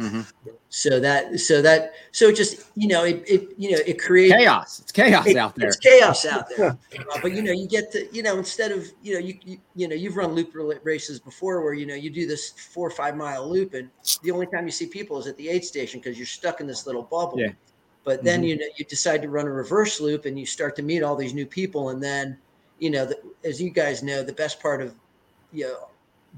Mm-hmm. 0.00 0.50
So 0.68 1.00
that, 1.00 1.38
so 1.40 1.60
that, 1.62 1.92
so 2.12 2.32
just 2.32 2.66
you 2.74 2.88
know, 2.88 3.04
it, 3.04 3.22
it 3.26 3.48
you 3.58 3.72
know, 3.72 3.78
it 3.86 4.00
creates 4.00 4.34
chaos. 4.34 4.80
It's 4.80 4.92
chaos 4.92 5.26
it, 5.26 5.36
out 5.36 5.54
there. 5.56 5.68
It's 5.68 5.76
chaos 5.76 6.24
out 6.24 6.46
there. 6.48 6.70
uh, 6.70 7.18
but 7.20 7.32
you 7.32 7.42
know, 7.42 7.52
you 7.52 7.68
get 7.68 7.92
to, 7.92 8.08
you 8.12 8.22
know, 8.22 8.38
instead 8.38 8.72
of 8.72 8.90
you 9.02 9.14
know, 9.14 9.20
you, 9.20 9.38
you 9.44 9.58
you 9.74 9.88
know, 9.88 9.94
you've 9.94 10.16
run 10.16 10.32
loop 10.32 10.52
races 10.84 11.18
before 11.20 11.62
where 11.62 11.74
you 11.74 11.86
know 11.86 11.94
you 11.94 12.10
do 12.10 12.26
this 12.26 12.50
four 12.50 12.86
or 12.86 12.90
five 12.90 13.16
mile 13.16 13.48
loop, 13.48 13.74
and 13.74 13.90
the 14.22 14.30
only 14.30 14.46
time 14.46 14.64
you 14.64 14.72
see 14.72 14.86
people 14.86 15.18
is 15.18 15.26
at 15.26 15.36
the 15.36 15.48
aid 15.48 15.64
station 15.64 16.00
because 16.00 16.16
you're 16.16 16.26
stuck 16.26 16.60
in 16.60 16.66
this 16.66 16.86
little 16.86 17.02
bubble. 17.02 17.40
Yeah. 17.40 17.52
But 18.04 18.24
then 18.24 18.40
mm-hmm. 18.40 18.48
you 18.48 18.58
know 18.58 18.66
you 18.76 18.84
decide 18.86 19.22
to 19.22 19.28
run 19.28 19.46
a 19.46 19.52
reverse 19.52 20.00
loop, 20.00 20.24
and 20.24 20.38
you 20.38 20.46
start 20.46 20.76
to 20.76 20.82
meet 20.82 21.02
all 21.02 21.16
these 21.16 21.34
new 21.34 21.46
people, 21.46 21.90
and 21.90 22.02
then 22.02 22.38
you 22.80 22.90
know, 22.90 23.06
the, 23.06 23.20
as 23.44 23.60
you 23.60 23.70
guys 23.70 24.02
know, 24.02 24.22
the 24.22 24.32
best 24.32 24.60
part 24.60 24.82
of 24.82 24.94
you 25.52 25.64
know, 25.64 25.88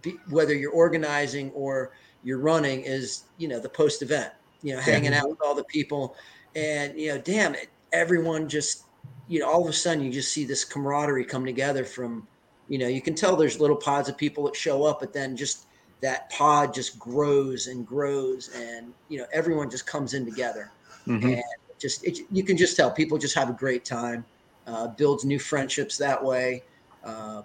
be, 0.03 0.16
whether 0.29 0.55
you're 0.55 0.72
organizing 0.72 1.51
or 1.53 1.92
you're 2.24 2.38
running 2.38 2.82
is 2.82 3.24
you 3.38 3.48
know 3.48 3.58
the 3.58 3.68
post 3.68 4.02
event 4.02 4.32
you 4.62 4.74
know 4.74 4.80
hanging 4.80 5.12
out 5.12 5.28
with 5.28 5.38
all 5.42 5.54
the 5.54 5.64
people. 5.64 6.16
And 6.54 6.98
you 6.98 7.08
know 7.08 7.18
damn 7.18 7.54
it 7.54 7.70
everyone 7.92 8.48
just 8.48 8.85
you 9.28 9.40
know 9.40 9.48
all 9.48 9.62
of 9.62 9.68
a 9.68 9.72
sudden 9.72 10.04
you 10.04 10.11
just 10.11 10.32
see 10.32 10.44
this 10.44 10.64
camaraderie 10.64 11.24
come 11.24 11.44
together 11.44 11.85
from 11.85 12.26
you 12.68 12.78
know 12.78 12.88
you 12.88 13.00
can 13.00 13.14
tell 13.14 13.37
there's 13.37 13.61
little 13.61 13.76
pods 13.76 14.08
of 14.08 14.16
people 14.16 14.44
that 14.44 14.56
show 14.56 14.85
up 14.85 15.00
but 15.00 15.12
then 15.12 15.37
just 15.37 15.66
that 16.00 16.28
pod 16.30 16.74
just 16.74 16.98
grows 16.98 17.68
and 17.68 17.87
grows 17.87 18.50
and 18.54 18.92
you 19.08 19.18
know 19.18 19.26
everyone 19.32 19.70
just 19.70 19.87
comes 19.87 20.14
in 20.14 20.24
together. 20.24 20.70
Mm-hmm. 21.06 21.30
and 21.30 21.42
just 21.80 22.04
it, 22.06 22.20
you 22.30 22.44
can 22.44 22.56
just 22.56 22.76
tell 22.76 22.90
people 22.90 23.18
just 23.18 23.35
have 23.35 23.50
a 23.50 23.54
great 23.54 23.85
time 23.85 24.24
uh, 24.68 24.87
builds 24.87 25.24
new 25.24 25.38
friendships 25.38 25.98
that 25.98 26.22
way 26.22 26.62
uh, 27.02 27.42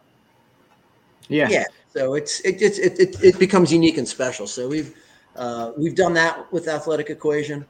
yeah. 1.28 1.48
yeah 1.50 1.64
so 1.98 2.14
it's 2.14 2.42
it 2.42 2.62
it, 2.62 3.00
it, 3.00 3.24
it 3.24 3.40
becomes 3.40 3.74
unique 3.74 3.98
and 3.98 4.08
special. 4.08 4.46
So 4.46 4.68
we've 4.68 4.96
uh, 5.36 5.72
we've 5.76 5.96
done 5.96 6.14
that 6.14 6.52
with 6.54 6.68
Athletic 6.68 7.10
Equation. 7.10 7.66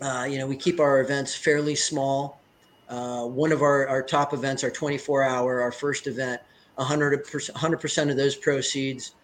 Uh, 0.00 0.28
you 0.30 0.38
know, 0.38 0.46
we 0.46 0.56
keep 0.56 0.78
our 0.78 1.00
events 1.00 1.34
fairly 1.34 1.74
small. 1.74 2.40
Uh, 2.88 3.24
one 3.24 3.50
of 3.50 3.60
our, 3.60 3.88
our 3.88 4.02
top 4.02 4.32
events, 4.32 4.62
our 4.62 4.70
24 4.70 5.24
hour, 5.24 5.60
our 5.60 5.72
first 5.72 6.06
event, 6.06 6.40
100 6.76 7.24
percent 7.24 7.58
100% 7.58 8.10
of 8.10 8.16
those 8.16 8.36
proceeds, 8.36 9.16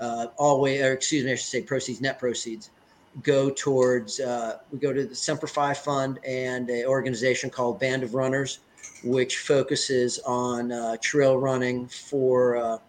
uh, 0.00 0.26
all 0.36 0.60
way, 0.60 0.82
or 0.82 0.92
excuse 0.92 1.24
me, 1.24 1.30
I 1.30 1.36
should 1.36 1.46
say 1.46 1.62
proceeds, 1.62 2.00
net 2.00 2.18
proceeds, 2.18 2.70
go 3.22 3.48
towards. 3.48 4.18
Uh, 4.18 4.58
we 4.72 4.80
go 4.80 4.92
to 4.92 5.06
the 5.06 5.14
Semper 5.14 5.46
Fi 5.46 5.72
Fund 5.72 6.18
and 6.26 6.68
an 6.68 6.84
organization 6.86 7.48
called 7.48 7.78
Band 7.78 8.02
of 8.02 8.14
Runners, 8.14 8.58
which 9.04 9.38
focuses 9.38 10.18
on 10.26 10.72
uh, 10.72 10.96
trail 11.00 11.38
running 11.38 11.86
for 11.86 12.80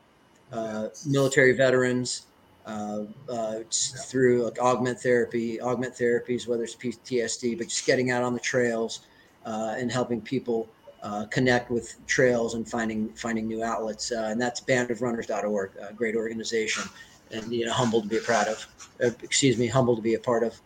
uh, 0.51 0.89
military 1.05 1.53
veterans 1.53 2.23
uh, 2.65 3.03
uh, 3.29 3.59
through 3.71 4.43
like 4.43 4.59
augment 4.59 4.99
therapy, 4.99 5.59
augment 5.61 5.93
therapies, 5.93 6.47
whether 6.47 6.63
it's 6.63 6.75
PTSD, 6.75 7.57
but 7.57 7.67
just 7.67 7.85
getting 7.85 8.11
out 8.11 8.23
on 8.23 8.33
the 8.33 8.39
trails 8.39 9.01
uh, 9.45 9.75
and 9.77 9.91
helping 9.91 10.21
people 10.21 10.67
uh, 11.03 11.25
connect 11.27 11.71
with 11.71 11.95
trails 12.07 12.55
and 12.55 12.67
finding 12.67 13.09
finding 13.13 13.47
new 13.47 13.63
outlets. 13.63 14.11
and 14.11 14.41
that's 14.41 14.59
bandofrunners.org, 14.59 15.71
a 15.81 15.93
great 15.93 16.15
organization, 16.15 16.83
and 17.31 17.51
you 17.53 17.65
know, 17.65 17.71
humble 17.71 18.01
to 18.01 18.07
be 18.07 18.17
a 18.17 18.21
proud 18.21 18.47
of. 18.47 18.65
excuse 18.99 19.57
me, 19.57 19.67
humble 19.67 19.95
to 19.95 20.01
be 20.01 20.15
a 20.15 20.19
part 20.19 20.43
of. 20.43 20.59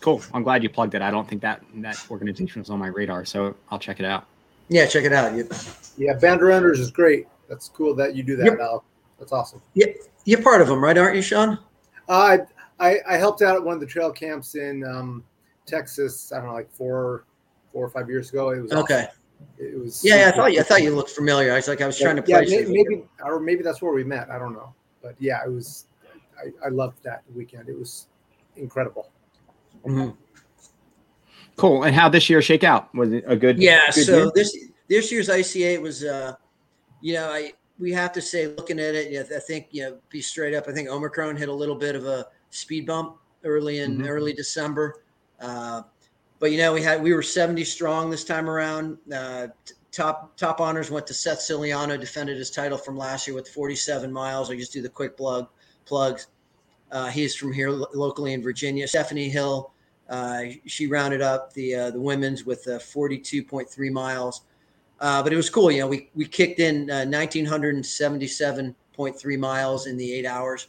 Cool. 0.00 0.20
I'm 0.34 0.42
glad 0.42 0.62
you 0.64 0.68
plugged 0.68 0.94
it. 0.94 1.02
I 1.02 1.10
don't 1.12 1.28
think 1.28 1.42
that 1.42 1.62
that 1.76 2.04
organization 2.10 2.60
was 2.60 2.70
on 2.70 2.80
my 2.80 2.88
radar, 2.88 3.24
so 3.24 3.54
I'll 3.70 3.78
check 3.78 4.00
it 4.00 4.06
out. 4.06 4.26
Yeah, 4.68 4.86
check 4.86 5.04
it 5.04 5.12
out. 5.12 5.32
Yeah, 5.96 6.14
Band 6.14 6.40
of 6.40 6.48
Runners 6.48 6.80
is 6.80 6.90
great. 6.90 7.26
That's 7.48 7.68
cool 7.68 7.94
that 7.96 8.16
you 8.16 8.22
do 8.22 8.34
that, 8.36 8.46
yep. 8.46 8.58
Al. 8.60 8.84
That's 9.22 9.32
awesome. 9.32 9.62
Yeah, 9.74 9.86
you're 10.24 10.42
part 10.42 10.60
of 10.60 10.66
them, 10.66 10.82
right? 10.82 10.98
Aren't 10.98 11.14
you, 11.14 11.22
Sean? 11.22 11.56
Uh, 12.08 12.38
I 12.80 12.98
I 13.08 13.16
helped 13.16 13.40
out 13.40 13.54
at 13.54 13.62
one 13.62 13.74
of 13.74 13.80
the 13.80 13.86
trail 13.86 14.10
camps 14.10 14.56
in 14.56 14.84
um, 14.84 15.22
Texas. 15.64 16.32
I 16.32 16.38
don't 16.38 16.48
know, 16.48 16.54
like 16.54 16.72
four 16.72 17.24
four 17.72 17.86
or 17.86 17.88
five 17.88 18.08
years 18.08 18.30
ago. 18.30 18.50
It 18.50 18.62
was 18.62 18.72
okay. 18.72 19.04
Awesome. 19.04 19.16
It 19.58 19.78
was 19.78 20.04
yeah, 20.04 20.16
yeah, 20.16 20.28
I 20.28 20.32
thought 20.32 20.52
you, 20.52 20.58
I 20.58 20.62
thought 20.64 20.82
you 20.82 20.92
looked 20.92 21.10
familiar. 21.10 21.52
I 21.52 21.56
was 21.56 21.68
like, 21.68 21.80
I 21.80 21.86
was 21.86 22.00
yeah, 22.00 22.06
trying 22.06 22.16
to 22.16 22.22
place 22.22 22.50
yeah, 22.50 22.62
maybe, 22.62 22.72
maybe, 22.72 23.04
or 23.22 23.38
maybe 23.38 23.62
that's 23.62 23.80
where 23.80 23.92
we 23.92 24.02
met. 24.02 24.28
I 24.28 24.40
don't 24.40 24.54
know, 24.54 24.74
but 25.00 25.14
yeah, 25.20 25.38
it 25.46 25.48
was. 25.48 25.86
I, 26.36 26.66
I 26.66 26.70
loved 26.70 27.00
that 27.04 27.22
weekend. 27.32 27.68
It 27.68 27.78
was 27.78 28.08
incredible. 28.56 29.08
Mm-hmm. 29.86 30.10
Cool. 31.54 31.84
And 31.84 31.94
how 31.94 32.08
this 32.08 32.28
year 32.28 32.42
shake 32.42 32.64
out? 32.64 32.92
Was 32.92 33.12
it 33.12 33.22
a 33.28 33.36
good? 33.36 33.62
Yeah. 33.62 33.82
good 33.94 34.04
so 34.04 34.16
year? 34.16 34.32
this 34.34 34.56
this 34.88 35.12
year's 35.12 35.28
IC8 35.28 35.80
was, 35.80 36.02
uh, 36.02 36.34
you 37.00 37.14
know, 37.14 37.30
I 37.30 37.52
we 37.82 37.92
have 37.92 38.12
to 38.12 38.22
say, 38.22 38.46
looking 38.46 38.78
at 38.78 38.94
it, 38.94 39.10
know, 39.12 39.36
I 39.36 39.40
think 39.40 39.66
you 39.72 39.82
know, 39.82 39.98
be 40.08 40.22
straight 40.22 40.54
up. 40.54 40.68
I 40.68 40.72
think 40.72 40.88
Omicron 40.88 41.36
hit 41.36 41.48
a 41.48 41.52
little 41.52 41.74
bit 41.74 41.96
of 41.96 42.06
a 42.06 42.28
speed 42.50 42.86
bump 42.86 43.16
early 43.42 43.80
in 43.80 43.98
Mhm. 43.98 44.08
early 44.08 44.32
December. 44.32 45.02
Uh, 45.40 45.82
but 46.38 46.52
you 46.52 46.58
know, 46.58 46.72
we 46.72 46.80
had 46.80 47.02
we 47.02 47.12
were 47.12 47.22
70 47.22 47.64
strong 47.64 48.08
this 48.08 48.22
time 48.24 48.48
around. 48.48 48.98
Uh, 49.12 49.48
top 49.90 50.36
top 50.36 50.60
honors 50.60 50.92
went 50.92 51.08
to 51.08 51.14
Seth 51.14 51.40
Ciliano, 51.40 51.98
defended 51.98 52.38
his 52.38 52.50
title 52.50 52.78
from 52.78 52.96
last 52.96 53.26
year 53.26 53.34
with 53.34 53.48
47 53.48 54.12
miles. 54.12 54.48
I 54.48 54.56
just 54.56 54.72
do 54.72 54.80
the 54.80 54.88
quick 54.88 55.16
plug 55.16 55.48
plugs. 55.84 56.28
Uh, 56.92 57.08
he's 57.08 57.34
from 57.34 57.52
here 57.52 57.70
lo- 57.70 57.88
locally 57.94 58.32
in 58.32 58.42
Virginia. 58.42 58.86
Stephanie 58.86 59.28
Hill, 59.28 59.72
uh, 60.08 60.42
she 60.66 60.86
rounded 60.86 61.20
up 61.20 61.52
the 61.54 61.74
uh, 61.74 61.90
the 61.90 62.00
women's 62.00 62.44
with 62.46 62.68
uh, 62.68 62.78
42.3 62.78 63.90
miles. 63.90 64.42
Uh, 65.02 65.22
but 65.22 65.32
it 65.32 65.36
was 65.36 65.50
cool. 65.50 65.70
You 65.70 65.80
know, 65.80 65.88
we 65.88 66.08
we 66.14 66.24
kicked 66.24 66.60
in 66.60 66.88
uh, 66.88 67.04
1977.3 67.08 69.38
miles 69.38 69.86
in 69.88 69.96
the 69.96 70.14
eight 70.14 70.24
hours, 70.24 70.68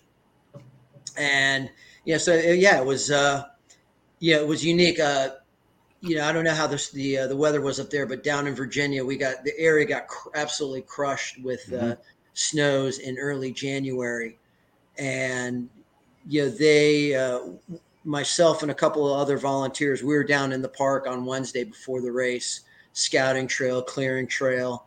and 1.15 1.69
yeah, 2.04 2.17
so 2.17 2.34
uh, 2.34 2.38
yeah, 2.38 2.80
it 2.80 2.86
was 2.86 3.12
uh, 3.12 3.43
yeah, 4.19 4.38
it 4.38 4.48
was 4.48 4.65
unique. 4.65 5.00
Uh, 5.00 5.34
you 6.02 6.15
know, 6.15 6.26
I 6.26 6.32
don't 6.34 6.43
know 6.43 6.56
how 6.56 6.65
this, 6.65 6.89
the 6.89 7.19
uh, 7.19 7.28
the 7.28 7.38
weather 7.38 7.62
was 7.62 7.80
up 7.80 7.91
there, 7.91 8.08
but 8.08 8.24
down 8.24 8.48
in 8.48 8.56
Virginia, 8.56 9.06
we 9.06 9.17
got 9.17 9.43
the 9.43 9.54
area 9.60 9.86
got 9.86 10.08
cr- 10.08 10.30
absolutely 10.34 10.82
crushed 10.82 11.39
with 11.43 11.72
uh, 11.72 11.96
snows 12.34 12.98
in 12.98 13.19
early 13.19 13.52
January, 13.52 14.39
and 14.98 15.69
you 16.28 16.41
know 16.41 16.50
they, 16.50 17.13
uh, 17.13 17.41
myself 18.04 18.63
and 18.63 18.72
a 18.72 18.76
couple 18.76 19.13
of 19.13 19.19
other 19.19 19.38
volunteers, 19.38 20.02
we 20.02 20.15
were 20.15 20.24
down 20.24 20.52
in 20.52 20.63
the 20.63 20.69
park 20.69 21.06
on 21.08 21.24
Wednesday 21.24 21.63
before 21.63 22.02
the 22.02 22.12
race, 22.12 22.62
scouting 22.93 23.47
trail, 23.47 23.82
clearing 23.82 24.27
trail, 24.27 24.86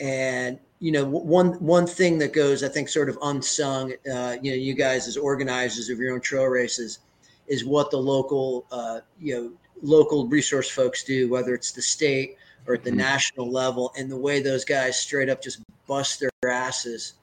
and 0.00 0.58
you 0.80 0.92
know 0.92 1.04
one 1.04 1.52
one 1.54 1.86
thing 1.86 2.18
that 2.18 2.32
goes, 2.32 2.62
I 2.62 2.68
think, 2.68 2.88
sort 2.88 3.08
of 3.08 3.18
unsung. 3.22 3.92
Uh, 4.12 4.36
you 4.42 4.50
know, 4.50 4.56
you 4.56 4.74
guys 4.74 5.08
as 5.08 5.16
organizers 5.16 5.88
of 5.88 5.98
your 5.98 6.12
own 6.12 6.20
trail 6.20 6.44
races, 6.46 6.98
is 7.46 7.64
what 7.64 7.90
the 7.90 7.96
local 7.96 8.66
uh, 8.70 9.00
you 9.20 9.34
know 9.34 9.52
local 9.82 10.26
resource 10.28 10.70
folks 10.70 11.04
do, 11.04 11.28
whether 11.28 11.54
it's 11.54 11.72
the 11.72 11.82
state 11.82 12.36
or 12.66 12.74
at 12.74 12.82
the 12.82 12.90
Mhm. 12.90 12.96
national 12.96 13.50
level, 13.50 13.92
and 13.96 14.10
the 14.10 14.16
way 14.16 14.40
those 14.40 14.64
guys 14.64 14.98
straight 14.98 15.28
up 15.28 15.42
just 15.42 15.58
bust 15.86 16.20
their 16.20 16.50
asses. 16.50 17.14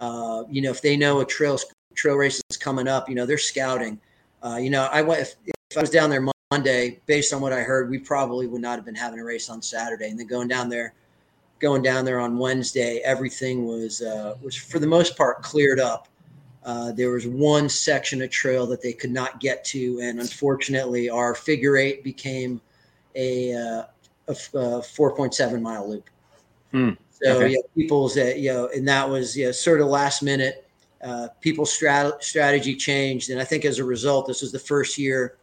Uh, 0.00 0.44
you 0.50 0.60
know, 0.60 0.70
if 0.70 0.82
they 0.82 0.96
know 0.96 1.20
a 1.20 1.24
trail 1.24 1.58
trail 1.94 2.16
race 2.16 2.40
is 2.50 2.56
coming 2.56 2.88
up, 2.88 3.08
you 3.08 3.14
know 3.14 3.26
they're 3.26 3.38
scouting. 3.38 4.00
Uh, 4.42 4.56
you 4.56 4.70
know, 4.70 4.88
I 4.92 5.02
went 5.02 5.22
if, 5.22 5.36
if 5.46 5.78
I 5.78 5.80
was 5.80 5.90
down 5.90 6.10
there 6.10 6.20
Monday, 6.54 7.00
based 7.06 7.32
on 7.32 7.40
what 7.40 7.52
I 7.52 7.62
heard, 7.62 7.90
we 7.90 7.98
probably 7.98 8.46
would 8.46 8.60
not 8.60 8.76
have 8.76 8.84
been 8.84 8.94
having 8.94 9.18
a 9.18 9.24
race 9.24 9.50
on 9.50 9.60
Saturday, 9.60 10.08
and 10.08 10.18
then 10.18 10.28
going 10.28 10.46
down 10.46 10.68
there, 10.68 10.94
going 11.58 11.82
down 11.82 12.04
there 12.04 12.20
on 12.20 12.38
Wednesday, 12.38 12.98
everything 13.04 13.66
was 13.66 14.02
uh, 14.02 14.36
was 14.40 14.54
for 14.54 14.78
the 14.78 14.86
most 14.86 15.16
part 15.16 15.42
cleared 15.42 15.80
up. 15.80 16.06
Uh, 16.64 16.92
there 16.92 17.10
was 17.10 17.26
one 17.26 17.68
section 17.68 18.22
of 18.22 18.30
trail 18.30 18.66
that 18.66 18.80
they 18.80 18.92
could 18.92 19.10
not 19.10 19.40
get 19.40 19.64
to, 19.64 19.98
and 20.00 20.20
unfortunately, 20.20 21.10
our 21.10 21.34
figure 21.34 21.76
eight 21.76 22.04
became 22.04 22.60
a, 23.16 23.52
uh, 23.52 23.82
a 24.28 24.30
f- 24.30 24.54
uh, 24.54 24.80
4.7 24.80 25.60
mile 25.60 25.90
loop. 25.90 26.08
Hmm, 26.70 26.90
So 27.10 27.38
okay. 27.38 27.48
yeah, 27.48 27.58
people's 27.74 28.16
uh, 28.16 28.32
you 28.36 28.52
know, 28.52 28.68
and 28.68 28.86
that 28.86 29.10
was 29.10 29.36
yeah, 29.36 29.50
sort 29.50 29.80
of 29.80 29.88
last 29.88 30.22
minute. 30.22 30.68
Uh, 31.02 31.28
people's 31.40 31.76
strat- 31.76 32.22
strategy 32.22 32.76
changed, 32.76 33.30
and 33.30 33.40
I 33.40 33.44
think 33.44 33.64
as 33.64 33.80
a 33.80 33.84
result, 33.84 34.28
this 34.28 34.40
was 34.40 34.52
the 34.52 34.60
first 34.60 34.96
year 34.98 35.36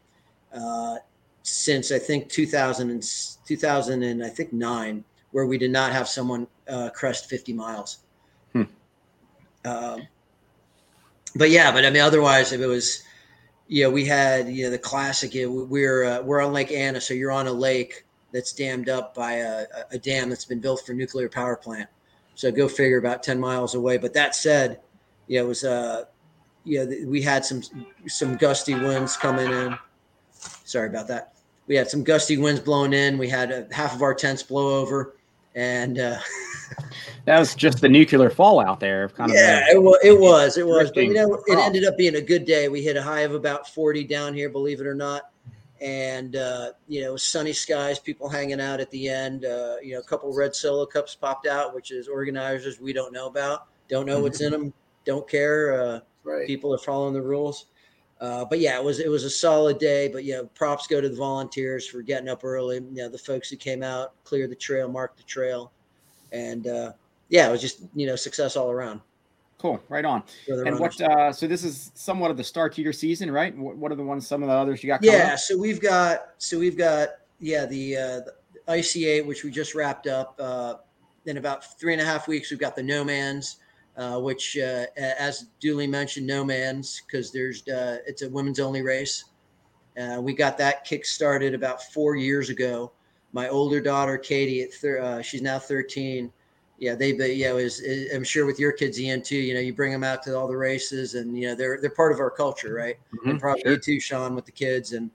uh, 0.54 0.98
since 1.44 1.92
I 1.92 2.00
think 2.00 2.30
2000 2.30 2.90
and 2.90 3.04
2000 3.46 4.04
and 4.04 4.24
I 4.24 4.30
think 4.30 4.54
nine 4.54 5.04
where 5.32 5.46
we 5.46 5.58
did 5.58 5.72
not 5.72 5.92
have 5.92 6.08
someone 6.08 6.48
uh, 6.68 6.90
crest 6.94 7.30
50 7.30 7.54
miles. 7.54 8.00
Hmm. 8.54 8.64
Um, 9.66 10.08
but 11.36 11.50
yeah, 11.50 11.72
but 11.72 11.86
I 11.86 11.90
mean, 11.90 12.02
otherwise, 12.02 12.52
if 12.52 12.60
it 12.62 12.68
was, 12.68 13.04
you 13.68 13.84
know, 13.84 13.90
we 13.90 14.06
had 14.06 14.50
you 14.50 14.66
know 14.66 14.70
the 14.70 14.78
classic. 14.78 15.34
You 15.34 15.48
know, 15.48 15.64
we're 15.64 16.04
uh, 16.04 16.22
we're 16.22 16.42
on 16.42 16.52
Lake 16.52 16.72
Anna, 16.72 17.00
so 17.00 17.14
you're 17.14 17.32
on 17.32 17.48
a 17.48 17.54
lake 17.54 18.06
that's 18.34 18.52
dammed 18.52 18.90
up 18.90 19.14
by 19.16 19.34
a, 19.36 19.66
a 19.92 19.98
dam 19.98 20.30
that's 20.30 20.46
been 20.46 20.60
built 20.60 20.86
for 20.86 20.94
nuclear 20.94 21.30
power 21.30 21.56
plant. 21.56 21.90
So 22.36 22.52
go 22.52 22.68
figure, 22.68 22.98
about 22.98 23.24
10 23.24 23.40
miles 23.40 23.76
away. 23.76 23.98
But 23.98 24.14
that 24.14 24.36
said, 24.36 24.80
you 25.28 25.38
know, 25.38 25.46
it 25.46 25.48
was 25.48 25.64
uh, 25.64 26.06
you 26.64 26.86
know, 26.86 27.10
we 27.10 27.22
had 27.22 27.46
some 27.46 27.62
some 28.08 28.36
gusty 28.36 28.74
winds 28.74 29.16
coming 29.16 29.52
in. 29.52 29.78
Sorry 30.72 30.88
about 30.88 31.08
that. 31.10 31.34
We 31.68 31.76
had 31.76 31.90
some 31.90 32.04
gusty 32.04 32.38
winds 32.38 32.62
blowing 32.62 32.94
in. 32.94 33.18
We 33.18 33.28
had 33.28 33.52
uh, 33.52 33.64
half 33.72 33.94
of 33.94 34.02
our 34.02 34.14
tents 34.14 34.42
blow 34.42 34.80
over, 34.80 35.18
and 35.54 36.00
uh, 36.00 36.18
that 37.26 37.40
was 37.40 37.56
just 37.56 37.82
the 37.82 37.90
nuclear 37.90 38.30
fallout 38.30 38.80
there. 38.80 39.10
Kind 39.10 39.34
yeah, 39.34 39.66
of 39.70 39.76
it 39.76 39.82
was. 39.82 40.00
It 40.04 40.20
was. 40.20 40.58
It 40.58 40.66
was. 40.66 40.92
But 40.92 41.04
you 41.04 41.14
know, 41.14 41.44
it 41.46 41.60
ended 41.60 41.84
up 41.84 41.98
being 41.98 42.16
a 42.16 42.22
good 42.22 42.46
day. 42.46 42.70
We 42.70 42.82
hit 42.82 42.96
a 42.96 43.04
high 43.04 43.22
of 43.22 43.34
about 43.34 43.68
forty 43.68 44.06
down 44.06 44.34
here, 44.34 44.50
believe 44.50 44.80
it 44.80 44.88
or 44.88 44.96
not. 44.96 45.24
And 45.82 46.38
uh, 46.38 46.72
you 46.88 47.02
know, 47.02 47.18
sunny 47.18 47.54
skies, 47.54 48.00
people 48.00 48.30
hanging 48.30 48.62
out 48.62 48.80
at 48.80 48.90
the 48.92 49.10
end. 49.10 49.44
Uh, 49.44 49.76
you 49.84 49.94
know, 49.94 50.00
a 50.00 50.04
couple 50.04 50.34
red 50.34 50.56
solo 50.56 50.86
cups 50.86 51.16
popped 51.16 51.48
out, 51.48 51.76
which 51.76 51.92
is 51.92 52.08
organizers 52.08 52.80
we 52.80 52.94
don't 52.94 53.12
know 53.12 53.28
about, 53.28 53.68
don't 53.90 54.06
know 54.06 54.22
what's 54.22 54.40
in 54.40 54.52
them, 54.52 54.74
don't 55.06 55.28
care. 55.28 55.82
Uh, 55.82 56.00
Right. 56.24 56.46
people 56.46 56.74
are 56.74 56.78
following 56.78 57.14
the 57.14 57.22
rules. 57.22 57.66
Uh, 58.22 58.46
but 58.46 58.60
yeah, 58.60 58.78
it 58.78 58.84
was 58.84 59.00
it 59.00 59.10
was 59.10 59.24
a 59.24 59.30
solid 59.30 59.80
day. 59.80 60.08
But 60.08 60.24
yeah, 60.24 60.44
props 60.54 60.86
go 60.86 61.02
to 61.02 61.10
the 61.10 61.16
volunteers 61.16 61.88
for 61.88 62.04
getting 62.04 62.30
up 62.30 62.44
early. 62.44 62.76
You 62.76 62.92
know, 62.92 63.10
the 63.10 63.18
folks 63.18 63.50
who 63.50 63.56
came 63.56 63.82
out, 63.82 64.14
cleared 64.24 64.52
the 64.52 64.56
trail, 64.56 64.88
marked 64.88 65.18
the 65.18 65.24
trail, 65.24 65.72
and 66.32 66.68
uh, 66.68 66.92
yeah, 67.30 67.48
it 67.50 67.52
was 67.52 67.62
just 67.62 67.82
you 67.96 68.06
know 68.06 68.16
success 68.16 68.56
all 68.56 68.70
around. 68.70 69.02
cool. 69.58 69.82
Right 69.90 70.06
on. 70.06 70.22
And 70.48 70.64
runners. 70.64 70.80
what? 70.80 71.02
Uh, 71.02 71.34
so 71.34 71.48
this 71.48 71.64
is 71.64 71.92
somewhat 71.96 72.30
of 72.30 72.38
the 72.38 72.44
start 72.44 72.74
to 72.76 72.84
your 72.84 72.94
season, 72.94 73.32
right? 73.32 73.58
What, 73.58 73.76
what 73.78 73.92
are 73.92 73.96
the 73.96 74.04
ones? 74.04 74.28
Some 74.28 74.44
of 74.44 74.50
the 74.50 74.56
others 74.56 74.84
you 74.84 74.88
got? 74.88 75.02
coming 75.02 75.16
yeah, 75.16 75.36
so 75.36 75.58
we've 75.58 75.82
got 75.82 76.34
so 76.38 76.60
we've 76.60 76.78
got 76.78 77.10
yeah 77.40 77.66
the, 77.66 77.98
uh, 77.98 78.20
the 78.20 78.34
IC8 78.68 79.26
which 79.26 79.44
we 79.44 79.50
just 79.50 79.74
wrapped 79.74 80.06
up. 80.06 80.36
Uh, 80.40 80.76
in 81.26 81.38
about 81.38 81.80
three 81.80 81.94
and 81.94 82.02
a 82.02 82.06
half 82.06 82.28
weeks, 82.28 82.50
we've 82.50 82.60
got 82.60 82.76
the 82.76 82.84
No 82.84 83.04
Man's. 83.04 83.58
Uh, 84.02 84.18
which, 84.18 84.58
uh, 84.58 84.88
as 84.98 85.46
duly 85.60 85.86
mentioned, 85.86 86.26
no 86.26 86.44
man's 86.44 87.04
because 87.06 87.32
there's 87.32 87.68
uh, 87.68 88.00
it's 88.08 88.24
a 88.24 88.30
women's 88.32 88.60
only 88.60 88.82
race. 88.82 89.26
Uh, 89.96 90.20
we 90.20 90.34
got 90.34 90.58
that 90.58 90.84
kick 90.86 91.06
started 91.06 91.54
about 91.54 91.84
four 91.94 92.16
years 92.16 92.50
ago. 92.50 92.92
My 93.32 93.48
older 93.50 93.80
daughter 93.80 94.18
Katie, 94.18 94.64
at 94.64 94.74
thir- 94.74 95.02
uh, 95.02 95.22
she's 95.22 95.44
now 95.44 95.60
13. 95.60 96.34
Yeah, 96.80 96.96
they, 96.96 97.14
but 97.14 97.36
yeah, 97.36 97.54
is 97.54 97.84
I'm 98.12 98.24
sure 98.24 98.48
with 98.48 98.60
your 98.60 98.72
kids 98.72 99.00
Ian 99.00 99.22
too. 99.22 99.36
You 99.36 99.54
know, 99.54 99.60
you 99.60 99.72
bring 99.72 99.92
them 99.92 100.04
out 100.04 100.24
to 100.24 100.36
all 100.36 100.48
the 100.48 100.58
races, 100.58 101.14
and 101.14 101.38
you 101.38 101.50
know 101.50 101.54
they're 101.54 101.80
they're 101.80 101.92
part 101.92 102.12
of 102.12 102.20
our 102.20 102.32
culture, 102.32 102.74
right? 102.74 102.98
Mhm, 103.14 103.30
and 103.30 103.40
probably 103.40 103.62
sure. 103.62 103.74
you 103.74 103.78
too, 103.78 104.00
Sean, 104.00 104.34
with 104.34 104.46
the 104.46 104.52
kids. 104.52 104.94
And 104.94 105.12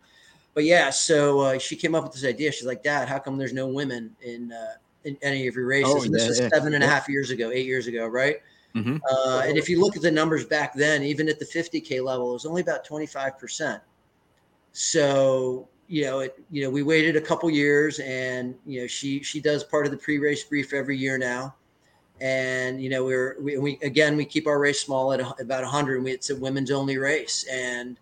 but 0.55 0.63
yeah, 0.63 0.91
so 0.91 1.41
uh, 1.41 1.59
she 1.59 1.75
came 1.75 1.97
up 1.97 2.05
with 2.05 2.13
this 2.13 2.25
idea. 2.25 2.53
She's 2.53 2.67
like, 2.67 2.85
Dad, 2.85 3.09
how 3.09 3.19
come 3.19 3.37
there's 3.37 3.53
no 3.53 3.67
women 3.67 4.15
in 4.23 4.53
uh, 4.53 4.75
in 5.03 5.19
any 5.23 5.49
of 5.49 5.57
your 5.57 5.67
races? 5.67 5.93
Oh, 5.93 6.03
and 6.03 6.15
this 6.15 6.29
was 6.29 6.39
yeah, 6.39 6.51
seven 6.51 6.75
and 6.75 6.85
a 6.85 6.87
half 6.87 7.09
years 7.09 7.31
ago, 7.31 7.51
eight 7.51 7.67
years 7.67 7.89
ago, 7.89 8.07
right? 8.07 8.37
Mhm. 8.77 9.01
Uh, 9.11 9.43
and 9.47 9.57
if 9.57 9.69
you 9.69 9.81
look 9.81 9.97
at 9.97 10.03
the 10.03 10.11
numbers 10.11 10.45
back 10.45 10.75
then, 10.75 11.03
even 11.03 11.29
at 11.29 11.39
the 11.39 11.47
50k 11.47 12.01
level, 12.05 12.31
it 12.31 12.35
was 12.35 12.47
only 12.47 12.63
about 12.63 12.85
25 12.85 13.39
percent. 13.39 13.83
So 14.73 15.69
you 15.89 16.05
know, 16.05 16.21
it 16.21 16.39
you 16.51 16.63
know, 16.63 16.71
we 16.71 16.83
waited 16.83 17.17
a 17.17 17.21
couple 17.21 17.49
years, 17.51 18.01
and 18.01 18.55
you 18.67 18.81
know, 18.83 18.87
she 18.87 19.23
she 19.23 19.41
does 19.41 19.65
part 19.65 19.87
of 19.87 19.93
the 19.93 19.99
pre-race 19.99 20.45
brief 20.45 20.73
every 20.75 20.99
year 20.99 21.17
now. 21.19 21.55
And 22.21 22.83
you 22.83 22.91
know, 22.91 23.05
we're 23.05 23.37
we, 23.41 23.59
we 23.59 23.79
again 23.83 24.17
we 24.17 24.25
keep 24.25 24.47
our 24.47 24.59
race 24.59 24.81
small 24.81 25.13
at 25.13 25.21
about 25.41 25.63
100. 25.63 26.03
We, 26.03 26.13
it's 26.13 26.31
a 26.31 26.37
women's 26.37 26.71
only 26.71 26.99
race, 26.99 27.47
and 27.51 27.99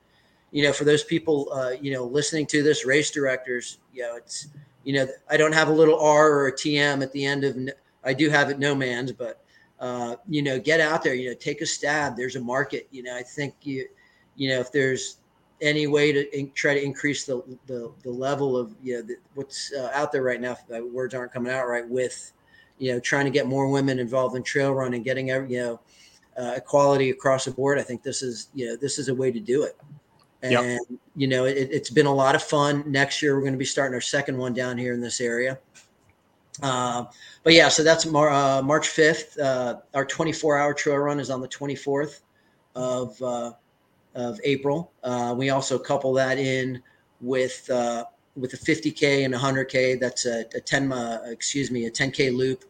you 0.52 0.62
know, 0.64 0.72
for 0.72 0.84
those 0.84 1.04
people, 1.04 1.52
uh, 1.52 1.72
you 1.80 1.92
know, 1.92 2.04
listening 2.04 2.46
to 2.46 2.62
this, 2.62 2.86
race 2.86 3.10
directors, 3.10 3.78
you 3.92 4.02
know, 4.02 4.16
it's, 4.16 4.46
you 4.84 4.92
know, 4.94 5.08
I 5.28 5.36
don't 5.36 5.52
have 5.52 5.66
a 5.66 5.72
little 5.72 5.98
R 5.98 6.30
or 6.30 6.46
a 6.46 6.52
TM 6.52 7.02
at 7.02 7.10
the 7.10 7.24
end 7.24 7.42
of, 7.42 7.58
I 8.04 8.14
do 8.14 8.30
have 8.30 8.50
it 8.50 8.60
no 8.60 8.72
man's, 8.72 9.10
but, 9.10 9.43
uh, 9.84 10.16
you 10.26 10.40
know, 10.40 10.58
get 10.58 10.80
out 10.80 11.02
there, 11.02 11.12
you 11.12 11.28
know, 11.28 11.34
take 11.34 11.60
a 11.60 11.66
stab. 11.66 12.16
There's 12.16 12.36
a 12.36 12.40
market, 12.40 12.88
you 12.90 13.02
know, 13.02 13.14
I 13.14 13.22
think 13.22 13.54
you, 13.60 13.86
you 14.34 14.48
know, 14.48 14.58
if 14.58 14.72
there's 14.72 15.18
any 15.60 15.86
way 15.86 16.10
to 16.10 16.38
in, 16.38 16.50
try 16.52 16.72
to 16.72 16.82
increase 16.82 17.26
the, 17.26 17.42
the, 17.66 17.92
the 18.02 18.10
level 18.10 18.56
of, 18.56 18.74
you 18.82 18.94
know, 18.94 19.02
the, 19.02 19.16
what's 19.34 19.74
uh, 19.74 19.90
out 19.92 20.10
there 20.10 20.22
right 20.22 20.40
now, 20.40 20.56
the 20.68 20.86
words 20.86 21.12
aren't 21.12 21.34
coming 21.34 21.52
out 21.52 21.68
right 21.68 21.86
with, 21.86 22.32
you 22.78 22.92
know, 22.92 22.98
trying 22.98 23.26
to 23.26 23.30
get 23.30 23.46
more 23.46 23.68
women 23.68 23.98
involved 23.98 24.34
in 24.36 24.42
trail 24.42 24.72
running, 24.72 25.02
getting, 25.02 25.30
every, 25.30 25.52
you 25.52 25.60
know, 25.60 25.80
uh, 26.38 26.54
equality 26.56 27.10
across 27.10 27.44
the 27.44 27.50
board. 27.50 27.78
I 27.78 27.82
think 27.82 28.02
this 28.02 28.22
is, 28.22 28.48
you 28.54 28.68
know, 28.68 28.76
this 28.76 28.98
is 28.98 29.08
a 29.08 29.14
way 29.14 29.30
to 29.32 29.38
do 29.38 29.64
it 29.64 29.76
and 30.42 30.52
Yep. 30.52 30.80
you 31.16 31.26
know 31.26 31.46
it, 31.46 31.68
it's 31.70 31.88
been 31.88 32.06
a 32.06 32.14
lot 32.14 32.34
of 32.34 32.42
fun 32.42 32.84
next 32.86 33.22
year 33.22 33.34
we're 33.34 33.40
going 33.40 33.54
to 33.54 33.58
be 33.58 33.64
starting 33.64 33.94
our 33.94 34.00
second 34.00 34.36
one 34.36 34.52
down 34.52 34.76
here 34.76 34.92
in 34.92 35.00
this 35.00 35.20
area 35.20 35.58
uh, 36.62 37.04
but 37.42 37.52
yeah 37.52 37.68
so 37.68 37.82
that's 37.82 38.06
Mar- 38.06 38.30
uh, 38.30 38.62
march 38.62 38.88
5th 38.88 39.38
uh, 39.40 39.80
our 39.94 40.04
24 40.04 40.58
hour 40.58 40.74
trail 40.74 40.96
run 40.96 41.18
is 41.18 41.30
on 41.30 41.40
the 41.40 41.48
24th 41.48 42.20
of 42.74 43.20
uh, 43.22 43.52
of 44.14 44.40
april 44.44 44.92
uh, 45.02 45.34
we 45.36 45.50
also 45.50 45.78
couple 45.78 46.12
that 46.12 46.38
in 46.38 46.80
with 47.20 47.68
uh, 47.70 48.04
with 48.36 48.52
a 48.52 48.56
50k 48.56 49.24
and 49.24 49.32
100k. 49.32 49.98
That's 50.00 50.26
a, 50.26 50.40
a 50.54 50.60
10 50.60 50.92
uh, 50.92 51.20
excuse 51.26 51.70
me 51.70 51.86
a 51.86 51.90
10k 51.90 52.36
loop 52.36 52.64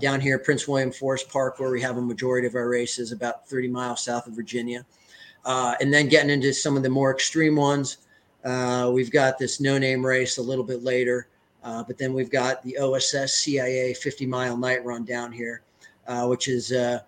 down 0.00 0.18
here 0.18 0.36
at 0.36 0.44
Prince 0.44 0.66
William 0.66 0.90
Forest 0.90 1.28
Park, 1.28 1.60
where 1.60 1.70
we 1.70 1.80
have 1.82 1.98
a 1.98 2.00
majority 2.00 2.46
of 2.46 2.54
our 2.54 2.70
races, 2.70 3.12
about 3.12 3.46
30 3.46 3.68
miles 3.68 4.02
south 4.02 4.26
of 4.26 4.32
Virginia. 4.32 4.86
And 5.44 5.92
then 5.92 6.08
getting 6.08 6.30
into 6.30 6.54
some 6.54 6.74
of 6.74 6.82
the 6.82 6.88
more 6.88 7.12
extreme 7.12 7.54
ones, 7.54 7.98
we've 8.42 9.10
got 9.10 9.38
this 9.38 9.60
no 9.60 9.76
name 9.76 10.04
race 10.04 10.38
a 10.38 10.42
little 10.42 10.64
bit 10.64 10.82
later. 10.82 11.28
Uh, 11.64 11.82
but 11.82 11.96
then 11.96 12.12
we've 12.12 12.30
got 12.30 12.62
the 12.62 12.76
OSS 12.78 13.32
CIA 13.32 13.94
50 13.94 14.26
mile 14.26 14.56
night 14.56 14.84
run 14.84 15.04
down 15.04 15.32
here, 15.32 15.62
uh, 16.06 16.26
which 16.26 16.46
is 16.46 16.72
uh, 16.72 17.00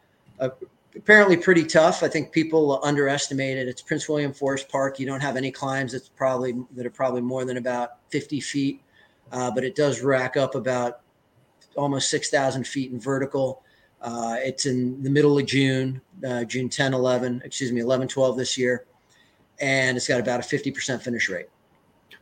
apparently 0.97 1.37
pretty 1.37 1.64
tough. 1.64 2.03
I 2.03 2.09
think 2.09 2.33
people 2.33 2.81
underestimate 2.83 3.59
it. 3.59 3.69
It's 3.69 3.83
Prince 3.83 4.09
William 4.09 4.33
Forest 4.33 4.71
Park. 4.71 4.99
You 4.99 5.07
don't 5.07 5.21
have 5.21 5.37
any 5.37 5.51
climbs 5.51 5.92
that's 5.92 6.09
probably 6.09 6.55
that 6.75 6.87
are 6.87 6.90
probably 6.90 7.21
more 7.21 7.45
than 7.45 7.59
about 7.59 7.99
50 8.09 8.40
feet, 8.40 8.83
uh, 9.31 9.51
but 9.51 9.62
it 9.62 9.75
does 9.77 10.01
rack 10.01 10.38
up 10.38 10.55
about 10.55 11.01
almost 11.77 12.09
6,000 12.09 12.66
feet 12.66 12.90
in 12.90 12.99
vertical. 12.99 13.62
Uh, 14.01 14.37
it's 14.38 14.64
in 14.64 15.03
the 15.03 15.11
middle 15.11 15.38
of 15.38 15.45
June, 15.45 16.01
uh, 16.27 16.45
June 16.45 16.71
10, 16.71 16.95
11, 16.95 17.42
excuse 17.45 17.73
me, 17.73 17.83
11, 17.83 18.09
12 18.09 18.37
this 18.37 18.57
year. 18.57 18.87
And 19.61 19.97
it's 19.97 20.09
got 20.09 20.21
about 20.21 20.40
a 20.40 20.42
50% 20.42 21.03
finish 21.03 21.29
rate. 21.29 21.49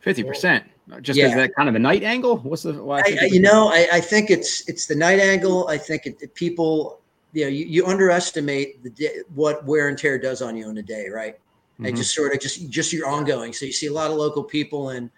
50% 0.03 0.63
just 1.01 1.17
yeah. 1.17 1.35
that 1.35 1.55
kind 1.55 1.67
of 1.67 1.75
a 1.75 1.79
night 1.79 2.03
angle. 2.03 2.37
What's 2.37 2.63
the? 2.63 2.73
Why 2.73 2.99
I, 2.99 3.25
you 3.25 3.39
know, 3.39 3.69
I, 3.69 3.87
I, 3.93 3.99
think 3.99 4.29
it's 4.29 4.67
it's 4.69 4.85
the 4.85 4.95
night 4.95 5.19
angle. 5.19 5.67
I 5.67 5.77
think 5.77 6.05
it, 6.05 6.17
it 6.21 6.35
people, 6.35 7.01
you 7.33 7.43
know, 7.43 7.49
you, 7.49 7.65
you 7.65 7.85
underestimate 7.87 8.83
the 8.83 8.91
day, 8.91 9.21
what 9.33 9.65
wear 9.65 9.87
and 9.87 9.97
tear 9.97 10.19
does 10.19 10.41
on 10.41 10.55
you 10.55 10.69
in 10.69 10.77
a 10.77 10.83
day, 10.83 11.09
right? 11.09 11.35
Mm-hmm. 11.35 11.85
And 11.85 11.97
just 11.97 12.13
sort 12.13 12.33
of 12.33 12.39
just 12.39 12.69
just 12.69 12.93
your 12.93 13.07
ongoing. 13.07 13.51
So 13.51 13.65
you 13.65 13.71
see 13.71 13.87
a 13.87 13.93
lot 13.93 14.11
of 14.11 14.17
local 14.17 14.43
people, 14.43 14.89
and 14.89 15.09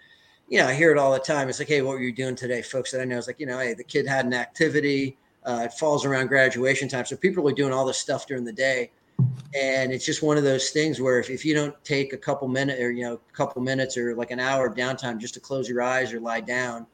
you 0.48 0.60
know, 0.60 0.68
I 0.68 0.74
hear 0.74 0.92
it 0.92 0.98
all 0.98 1.12
the 1.12 1.20
time. 1.20 1.50
It's 1.50 1.60
like, 1.60 1.68
hey, 1.68 1.82
what 1.82 1.92
were 1.92 2.02
you 2.02 2.14
doing 2.14 2.36
today, 2.36 2.62
folks? 2.62 2.92
That 2.92 3.02
I 3.02 3.06
know 3.06 3.18
is 3.18 3.28
like, 3.28 3.40
you 3.40 3.46
know, 3.46 3.60
hey, 3.60 3.74
the 3.74 3.84
kid 3.84 4.08
had 4.08 4.26
an 4.26 4.34
activity. 4.34 5.18
Uh, 5.44 5.64
it 5.66 5.74
falls 5.74 6.06
around 6.06 6.28
graduation 6.28 6.88
time, 6.88 7.06
so 7.06 7.16
people 7.16 7.48
are 7.48 7.54
doing 7.54 7.72
all 7.74 7.86
this 7.86 7.98
stuff 7.98 8.26
during 8.26 8.44
the 8.44 8.54
day 8.54 8.92
and 9.56 9.92
it's 9.92 10.06
just 10.06 10.22
one 10.22 10.38
of 10.38 10.44
those 10.44 10.70
things 10.70 11.02
where 11.02 11.20
if, 11.20 11.30
if 11.30 11.44
you 11.44 11.54
don't 11.54 11.76
take 11.84 12.14
a 12.14 12.18
couple 12.18 12.48
minutes 12.48 12.80
or 12.80 12.92
you 12.92 13.04
know 13.04 13.14
a 13.14 13.34
couple 13.34 13.62
minutes 13.62 13.98
or 13.98 14.16
like 14.16 14.32
an 14.32 14.40
hour 14.40 14.68
of 14.68 14.76
downtime 14.76 15.18
just 15.18 15.34
to 15.34 15.40
close 15.40 15.68
your 15.68 15.82
eyes 15.82 16.14
or 16.14 16.20
lie 16.20 16.42
down 16.42 16.86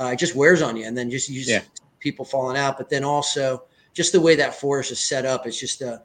uh, 0.00 0.06
it 0.12 0.16
just 0.16 0.34
wears 0.34 0.62
on 0.62 0.76
you. 0.76 0.86
And 0.86 0.96
then 0.96 1.10
just 1.10 1.28
you 1.28 1.40
just 1.40 1.50
yeah. 1.50 1.62
people 2.00 2.24
falling 2.24 2.56
out. 2.56 2.78
But 2.78 2.88
then 2.88 3.04
also 3.04 3.64
just 3.92 4.12
the 4.12 4.20
way 4.20 4.34
that 4.36 4.54
forest 4.54 4.92
is 4.92 5.00
set 5.00 5.26
up 5.26 5.46
it's 5.46 5.58
just 5.58 5.82
a, 5.82 6.00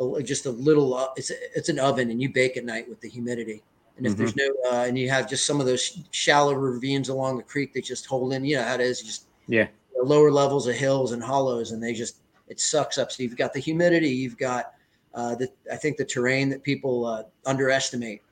a 0.00 0.22
just 0.22 0.46
a 0.46 0.50
little 0.50 0.94
uh, 0.94 1.08
it's 1.16 1.30
a, 1.30 1.34
it's 1.56 1.68
an 1.68 1.78
oven 1.78 2.10
and 2.10 2.20
you 2.20 2.32
bake 2.32 2.56
at 2.56 2.64
night 2.64 2.88
with 2.88 3.00
the 3.00 3.08
humidity. 3.08 3.62
And 3.96 4.06
if 4.06 4.12
mm-hmm. 4.12 4.22
there's 4.22 4.36
no 4.36 4.72
uh, 4.72 4.84
and 4.84 4.98
you 4.98 5.08
have 5.10 5.28
just 5.28 5.46
some 5.46 5.60
of 5.60 5.66
those 5.66 6.00
shallow 6.10 6.54
ravines 6.54 7.08
along 7.08 7.36
the 7.36 7.42
creek 7.42 7.72
that 7.74 7.84
just 7.84 8.06
hold 8.06 8.32
in 8.32 8.44
you 8.44 8.56
know 8.56 8.62
how 8.62 8.74
it 8.74 8.80
is 8.80 9.02
just 9.02 9.26
yeah. 9.46 9.68
lower 10.02 10.30
levels 10.32 10.66
of 10.66 10.74
hills 10.74 11.12
and 11.12 11.22
hollows 11.22 11.72
and 11.72 11.82
they 11.82 11.92
just 11.92 12.16
it 12.48 12.58
sucks 12.58 12.98
up. 12.98 13.12
So 13.12 13.22
you've 13.22 13.36
got 13.36 13.52
the 13.52 13.60
humidity 13.60 14.08
you've 14.08 14.38
got 14.38 14.72
uh, 15.14 15.34
the, 15.34 15.48
I 15.70 15.76
think 15.76 15.96
the 15.96 16.04
terrain 16.04 16.48
that 16.50 16.62
people 16.62 17.06
uh, 17.06 17.24
underestimate. 17.46 18.22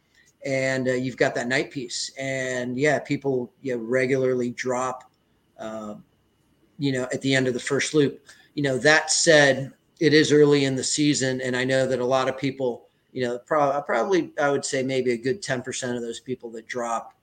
And 0.45 0.89
uh, 0.89 0.93
you've 0.93 1.17
got 1.17 1.35
that 1.35 1.49
night 1.49 1.71
piece. 1.71 2.13
And 2.19 2.79
yeah, 2.79 2.99
people 2.99 3.53
you 3.63 3.77
know, 3.77 3.83
regularly 3.83 4.51
drop, 4.51 5.11
uh, 5.59 5.95
you 6.79 6.93
know, 6.93 7.09
at 7.13 7.21
the 7.23 7.35
end 7.35 7.49
of 7.49 7.55
the 7.55 7.61
first 7.61 7.95
loop. 7.95 8.25
You 8.55 8.63
know, 8.63 8.79
that 8.79 9.11
said, 9.11 9.73
it 9.99 10.15
is 10.15 10.33
early 10.33 10.65
in 10.65 10.77
the 10.77 10.85
season. 10.85 11.41
And 11.41 11.57
I 11.57 11.65
know 11.65 11.87
that 11.87 11.99
a 11.99 12.05
lot 12.05 12.29
of 12.29 12.39
people, 12.39 12.87
you 13.13 13.25
know, 13.25 13.39
pro- 13.39 13.83
probably, 13.83 14.33
I 14.41 14.51
would 14.51 14.65
say 14.65 14.83
maybe 14.83 15.13
a 15.13 15.17
good 15.17 15.43
10% 15.43 15.97
of 15.97 16.03
those 16.03 16.21
people 16.21 16.51
that 16.53 16.69
drop 16.69 17.15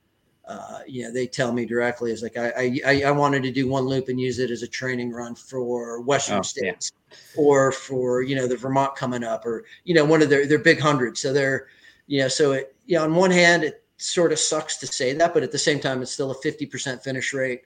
uh, 0.47 0.79
you 0.85 1.03
know, 1.03 1.11
they 1.11 1.25
tell 1.25 1.51
me 1.51 1.65
directly 1.65 2.11
is 2.11 2.21
like 2.21 2.37
I, 2.37 2.79
I 2.85 3.03
I 3.07 3.11
wanted 3.11 3.41
to 3.43 3.51
do 3.51 3.67
one 3.67 3.85
loop 3.85 4.09
and 4.09 4.19
use 4.19 4.37
it 4.37 4.51
as 4.51 4.61
a 4.61 4.67
training 4.67 5.11
run 5.11 5.33
for 5.33 6.01
Western 6.01 6.39
oh, 6.39 6.43
states 6.43 6.91
yeah. 6.93 7.04
Or 7.37 7.71
for 7.71 8.21
you 8.21 8.35
know 8.35 8.47
the 8.47 8.57
Vermont 8.57 8.95
coming 8.95 9.23
up 9.23 9.45
or 9.45 9.65
you 9.83 9.93
know 9.93 10.05
one 10.05 10.21
of 10.21 10.29
their 10.29 10.47
their 10.47 10.59
big 10.59 10.79
hundreds. 10.79 11.21
So 11.21 11.33
they're 11.33 11.67
you 12.07 12.21
know 12.21 12.27
so 12.27 12.53
it 12.53 12.75
yeah 12.85 13.01
on 13.01 13.15
one 13.15 13.31
hand 13.31 13.63
it 13.63 13.83
sort 13.97 14.31
of 14.31 14.39
sucks 14.39 14.77
to 14.77 14.87
say 14.87 15.13
that, 15.13 15.33
but 15.33 15.43
at 15.43 15.51
the 15.51 15.57
same 15.57 15.79
time 15.79 16.01
it's 16.01 16.11
still 16.11 16.31
a 16.31 16.41
fifty 16.41 16.65
percent 16.65 17.03
finish 17.03 17.33
rate. 17.33 17.61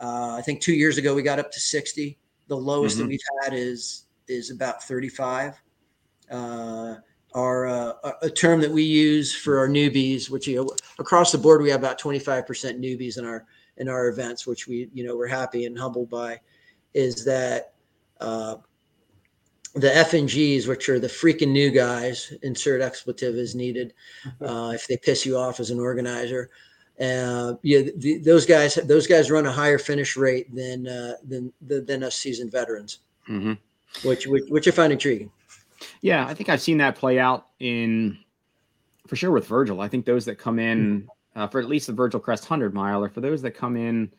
Uh, 0.00 0.36
I 0.36 0.42
think 0.42 0.60
two 0.60 0.74
years 0.74 0.98
ago 0.98 1.14
we 1.14 1.22
got 1.22 1.38
up 1.38 1.50
to 1.52 1.60
sixty. 1.60 2.18
The 2.48 2.56
lowest 2.56 2.96
mm-hmm. 2.96 3.04
that 3.04 3.08
we've 3.08 3.20
had 3.42 3.54
is 3.54 4.06
is 4.28 4.50
about 4.50 4.82
thirty 4.82 5.08
five. 5.08 5.60
Uh, 6.30 6.96
are 7.36 7.66
uh, 7.66 7.92
a 8.22 8.30
term 8.30 8.62
that 8.62 8.70
we 8.70 8.82
use 8.82 9.34
for 9.34 9.58
our 9.58 9.68
newbies, 9.68 10.30
which 10.30 10.48
you 10.48 10.56
know, 10.56 10.70
across 10.98 11.32
the 11.32 11.38
board 11.38 11.60
we 11.60 11.68
have 11.68 11.80
about 11.80 12.00
25% 12.00 12.46
newbies 12.80 13.18
in 13.18 13.26
our 13.26 13.44
in 13.76 13.90
our 13.90 14.08
events, 14.08 14.46
which 14.46 14.66
we 14.66 14.88
you 14.94 15.04
know 15.04 15.14
we're 15.14 15.26
happy 15.26 15.66
and 15.66 15.78
humbled 15.78 16.08
by, 16.08 16.40
is 16.94 17.26
that 17.26 17.74
uh, 18.20 18.56
the 19.76 19.88
FNGs, 19.88 20.66
which 20.66 20.88
are 20.88 20.98
the 20.98 21.06
freaking 21.06 21.48
new 21.48 21.70
guys, 21.70 22.32
insert 22.42 22.80
expletive 22.80 23.36
as 23.36 23.54
needed, 23.54 23.94
uh, 24.40 24.72
if 24.74 24.86
they 24.86 24.96
piss 24.96 25.24
you 25.24 25.36
off 25.36 25.60
as 25.60 25.70
an 25.70 25.78
organizer. 25.78 26.50
Uh, 27.00 27.54
yeah, 27.62 27.82
the, 27.96 28.18
those 28.18 28.46
guys 28.46 28.76
those 28.76 29.06
guys 29.06 29.30
run 29.30 29.44
a 29.44 29.52
higher 29.52 29.78
finish 29.78 30.16
rate 30.16 30.54
than 30.54 30.88
uh, 30.88 31.12
than 31.28 31.52
than 31.60 32.02
us 32.02 32.16
seasoned 32.16 32.50
veterans, 32.50 33.00
mm-hmm. 33.28 33.52
which, 34.08 34.26
which 34.26 34.44
which 34.48 34.66
I 34.66 34.70
find 34.70 34.92
intriguing. 34.92 35.30
Yeah, 36.00 36.26
I 36.26 36.32
think 36.32 36.48
I've 36.48 36.62
seen 36.62 36.78
that 36.78 36.96
play 36.96 37.18
out 37.18 37.48
in 37.60 38.18
for 39.06 39.14
sure 39.14 39.30
with 39.30 39.46
Virgil. 39.46 39.82
I 39.82 39.88
think 39.88 40.06
those 40.06 40.24
that 40.24 40.36
come 40.36 40.58
in 40.58 41.06
uh, 41.36 41.46
for 41.46 41.60
at 41.60 41.68
least 41.68 41.86
the 41.86 41.92
Virgil 41.92 42.18
Crest 42.18 42.44
100 42.44 42.72
mile, 42.74 43.04
or 43.04 43.10
for 43.10 43.20
those 43.20 43.42
that 43.42 43.52
come 43.52 43.76
in 43.76 44.10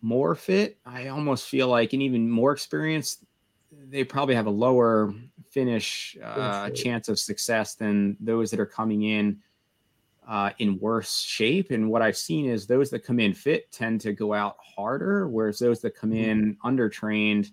more 0.00 0.34
fit, 0.34 0.78
I 0.86 1.08
almost 1.08 1.46
feel 1.46 1.68
like, 1.68 1.92
and 1.92 2.02
even 2.02 2.30
more 2.30 2.52
experienced, 2.52 3.24
they 3.72 4.04
probably 4.04 4.34
have 4.34 4.46
a 4.46 4.50
lower 4.50 5.14
finish 5.50 6.16
uh, 6.22 6.70
chance 6.70 7.08
of 7.08 7.18
success 7.18 7.74
than 7.74 8.16
those 8.20 8.50
that 8.50 8.60
are 8.60 8.66
coming 8.66 9.02
in 9.02 9.38
uh, 10.28 10.50
in 10.58 10.78
worse 10.78 11.20
shape. 11.20 11.70
And 11.70 11.90
what 11.90 12.02
I've 12.02 12.16
seen 12.16 12.46
is 12.46 12.66
those 12.66 12.90
that 12.90 13.04
come 13.04 13.20
in 13.20 13.34
fit 13.34 13.70
tend 13.72 14.00
to 14.02 14.12
go 14.12 14.32
out 14.32 14.56
harder, 14.62 15.28
whereas 15.28 15.58
those 15.58 15.80
that 15.80 15.96
come 15.96 16.10
hmm. 16.10 16.16
in 16.16 16.56
undertrained 16.64 17.50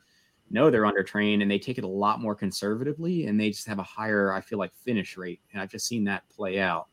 know 0.49 0.69
they're 0.69 0.83
undertrained 0.83 1.41
and 1.41 1.51
they 1.51 1.59
take 1.59 1.77
it 1.77 1.83
a 1.83 1.87
lot 1.87 2.21
more 2.21 2.35
conservatively 2.35 3.27
and 3.27 3.39
they 3.39 3.49
just 3.49 3.67
have 3.67 3.79
a 3.79 3.83
higher, 3.83 4.31
I 4.31 4.41
feel 4.41 4.59
like, 4.59 4.73
finish 4.73 5.17
rate. 5.17 5.41
And 5.51 5.61
I've 5.61 5.71
just 5.71 5.87
seen 5.87 6.05
that 6.05 6.27
play 6.29 6.59
out. 6.59 6.87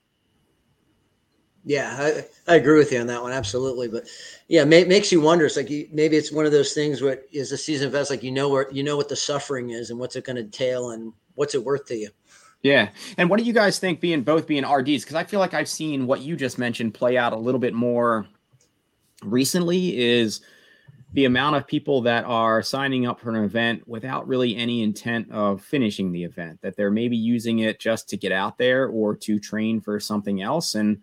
Yeah, 1.64 1.96
I, 1.98 2.53
I 2.53 2.57
agree 2.57 2.79
with 2.79 2.92
you 2.92 3.00
on 3.00 3.07
that 3.07 3.22
one. 3.22 3.33
Absolutely. 3.33 3.88
But 3.88 4.07
yeah, 4.48 4.64
may, 4.64 4.85
makes 4.85 5.11
you 5.11 5.20
wonder. 5.20 5.46
It's 5.46 5.57
like 5.57 5.70
you, 5.70 5.88
maybe 5.92 6.16
it's 6.16 6.31
one 6.31 6.44
of 6.44 6.53
those 6.53 6.74
things 6.74 7.00
where 7.00 7.22
is 7.33 7.53
a 7.53 7.59
season 7.59 7.90
vest, 7.90 8.11
like, 8.11 8.22
you 8.22 8.33
know, 8.33 8.48
where 8.48 8.70
you 8.70 8.83
know 8.83 8.96
what 8.96 9.09
the 9.09 9.16
suffering 9.16 9.70
is 9.70 9.90
and 9.90 9.98
what's 9.98 10.16
it 10.16 10.24
going 10.24 10.37
to 10.37 10.42
entail 10.42 10.90
and 10.90 11.12
what's 11.37 11.55
it 11.55 11.64
worth 11.64 11.87
to 11.87 11.96
you. 11.96 12.11
Yeah. 12.62 12.90
And 13.18 13.31
what 13.31 13.38
do 13.38 13.44
you 13.44 13.53
guys 13.53 13.79
think 13.79 14.00
being 14.00 14.22
both 14.22 14.46
being 14.46 14.66
RDs? 14.66 15.05
Because 15.05 15.14
I 15.14 15.24
feel 15.24 15.40
like 15.40 15.55
I've 15.55 15.68
seen 15.68 16.07
what 16.07 16.20
you 16.20 16.37
just 16.37 16.59
mentioned 16.59 16.94
play 16.94 17.16
out 17.16 17.33
a 17.33 17.38
little 17.38 17.61
bit 17.61 17.74
more 17.74 18.27
recently 19.22 19.98
is– 19.98 20.40
the 21.14 21.24
amount 21.27 21.55
of 21.55 21.66
people 21.66 22.03
that 22.03 22.24
are 22.24 22.61
signing 22.61 23.07
up 23.07 23.20
for 23.20 23.31
an 23.31 23.44
event 23.44 23.87
without 23.87 24.27
really 24.27 24.57
any 24.57 24.83
intent 24.83 25.31
of 25.31 25.62
finishing 25.62 26.11
the 26.11 26.24
event, 26.24 26.61
that 26.61 26.77
they're 26.77 26.90
maybe 26.90 27.16
using 27.16 27.61
it 27.61 27.79
just 27.79 28.09
to 28.09 28.16
get 28.16 28.33
out 28.33 28.59
there 28.59 28.88
or 28.88 29.14
to 29.14 29.38
train 29.38 29.81
for 29.81 30.00
something 30.00 30.42
else. 30.42 30.74
And 30.74 31.00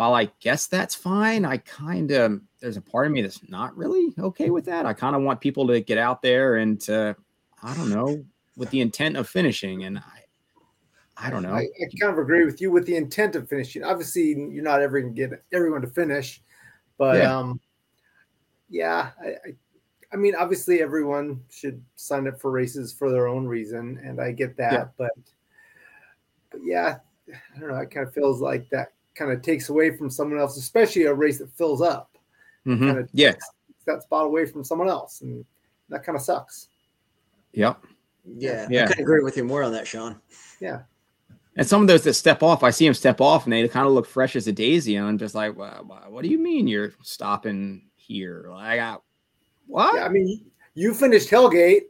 while 0.00 0.14
I 0.14 0.30
guess 0.40 0.66
that's 0.66 0.94
fine, 0.94 1.44
I 1.44 1.58
kind 1.58 2.10
of, 2.10 2.40
there's 2.58 2.78
a 2.78 2.80
part 2.80 3.06
of 3.06 3.12
me 3.12 3.20
that's 3.20 3.46
not 3.50 3.76
really 3.76 4.14
okay 4.18 4.48
with 4.48 4.64
that. 4.64 4.86
I 4.86 4.94
kind 4.94 5.14
of 5.14 5.20
want 5.20 5.42
people 5.42 5.66
to 5.66 5.78
get 5.82 5.98
out 5.98 6.22
there 6.22 6.56
and 6.56 6.80
to, 6.80 7.14
I 7.62 7.74
don't 7.74 7.90
know, 7.90 8.24
with 8.56 8.70
the 8.70 8.80
intent 8.80 9.18
of 9.18 9.28
finishing. 9.28 9.84
And 9.84 9.98
I, 9.98 10.24
I 11.18 11.28
don't 11.28 11.42
know. 11.42 11.52
I, 11.52 11.64
I 11.64 11.98
kind 12.00 12.14
of 12.14 12.18
agree 12.18 12.46
with 12.46 12.62
you 12.62 12.70
with 12.70 12.86
the 12.86 12.96
intent 12.96 13.36
of 13.36 13.46
finishing. 13.46 13.84
Obviously, 13.84 14.28
you're 14.28 14.64
not 14.64 14.80
ever 14.80 15.02
going 15.02 15.14
to 15.14 15.28
get 15.28 15.44
everyone 15.52 15.82
to 15.82 15.88
finish, 15.88 16.42
but, 16.96 17.18
yeah. 17.18 17.36
um, 17.36 17.60
yeah, 18.70 19.10
I, 19.22 19.26
I, 19.26 19.54
I, 20.14 20.16
mean, 20.16 20.34
obviously 20.34 20.80
everyone 20.80 21.42
should 21.50 21.84
sign 21.96 22.26
up 22.26 22.40
for 22.40 22.50
races 22.50 22.90
for 22.90 23.10
their 23.10 23.28
own 23.28 23.44
reason, 23.46 24.00
and 24.02 24.18
I 24.18 24.32
get 24.32 24.56
that, 24.56 24.72
yeah. 24.72 24.84
but, 24.96 25.12
but 26.50 26.60
yeah, 26.64 27.00
I 27.54 27.60
don't 27.60 27.68
know. 27.68 27.76
It 27.76 27.90
kind 27.90 28.08
of 28.08 28.14
feels 28.14 28.40
like 28.40 28.66
that 28.70 28.92
kind 29.20 29.30
of 29.30 29.42
takes 29.42 29.68
away 29.68 29.94
from 29.94 30.08
someone 30.08 30.40
else, 30.40 30.56
especially 30.56 31.04
a 31.04 31.12
race 31.12 31.38
that 31.38 31.52
fills 31.52 31.82
up. 31.82 32.16
Mm-hmm. 32.66 32.86
Kind 32.86 32.98
of 32.98 33.08
yeah, 33.12 33.34
that 33.86 34.02
spot 34.02 34.24
away 34.24 34.46
from 34.46 34.64
someone 34.64 34.88
else, 34.88 35.20
and 35.20 35.44
that 35.90 36.02
kind 36.02 36.16
of 36.16 36.22
sucks. 36.22 36.68
Yep. 37.52 37.84
Yeah, 38.24 38.66
yeah. 38.70 38.84
I 38.84 38.86
could 38.88 39.00
agree 39.00 39.22
with 39.22 39.36
you 39.36 39.44
more 39.44 39.62
on 39.62 39.72
that, 39.72 39.86
Sean. 39.86 40.20
Yeah. 40.60 40.80
And 41.56 41.66
some 41.66 41.82
of 41.82 41.88
those 41.88 42.04
that 42.04 42.14
step 42.14 42.42
off, 42.42 42.62
I 42.62 42.70
see 42.70 42.86
them 42.86 42.94
step 42.94 43.20
off, 43.20 43.44
and 43.44 43.52
they 43.52 43.66
kind 43.68 43.86
of 43.86 43.92
look 43.92 44.06
fresh 44.06 44.36
as 44.36 44.46
a 44.46 44.52
daisy. 44.52 44.96
And 44.96 45.06
I'm 45.06 45.18
just 45.18 45.34
like, 45.34 45.56
well, 45.56 45.84
what 46.08 46.22
do 46.22 46.28
you 46.28 46.38
mean 46.38 46.68
you're 46.68 46.92
stopping 47.02 47.82
here. 48.10 48.50
I 48.52 48.76
got 48.76 49.02
what? 49.66 49.94
Yeah, 49.94 50.04
I 50.04 50.08
mean, 50.08 50.44
you 50.74 50.94
finished 50.94 51.30
Hellgate. 51.30 51.82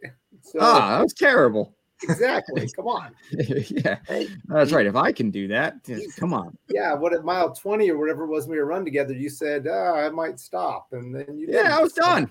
So. 0.43 0.59
Ah, 0.61 0.99
that 0.99 1.03
was 1.03 1.15
terrible. 1.15 1.75
Exactly. 2.03 2.69
Come 2.77 2.87
on. 2.87 3.15
yeah, 3.31 3.99
hey, 4.07 4.29
that's 4.47 4.73
right. 4.73 4.87
If 4.87 4.97
I 4.97 5.13
can 5.13 5.31
do 5.31 5.49
that, 5.49 5.75
come 6.19 6.33
on. 6.33 6.57
Yeah, 6.69 6.95
what 6.95 7.13
at 7.13 7.25
mile 7.25 7.53
twenty 7.53 7.91
or 7.91 7.99
whatever 7.99 8.25
it 8.25 8.29
was 8.29 8.47
when 8.47 8.53
we 8.53 8.59
were 8.59 8.67
run 8.67 8.85
together, 8.85 9.13
you 9.13 9.29
said 9.29 9.67
ah, 9.69 9.71
oh, 9.73 9.95
I 9.95 10.11
might 10.11 10.39
stop, 10.41 10.89
and 10.93 11.15
then 11.15 11.39
you. 11.39 11.49
Yeah, 11.51 11.77
I 11.77 11.83
was 11.83 11.93
done. 11.93 12.31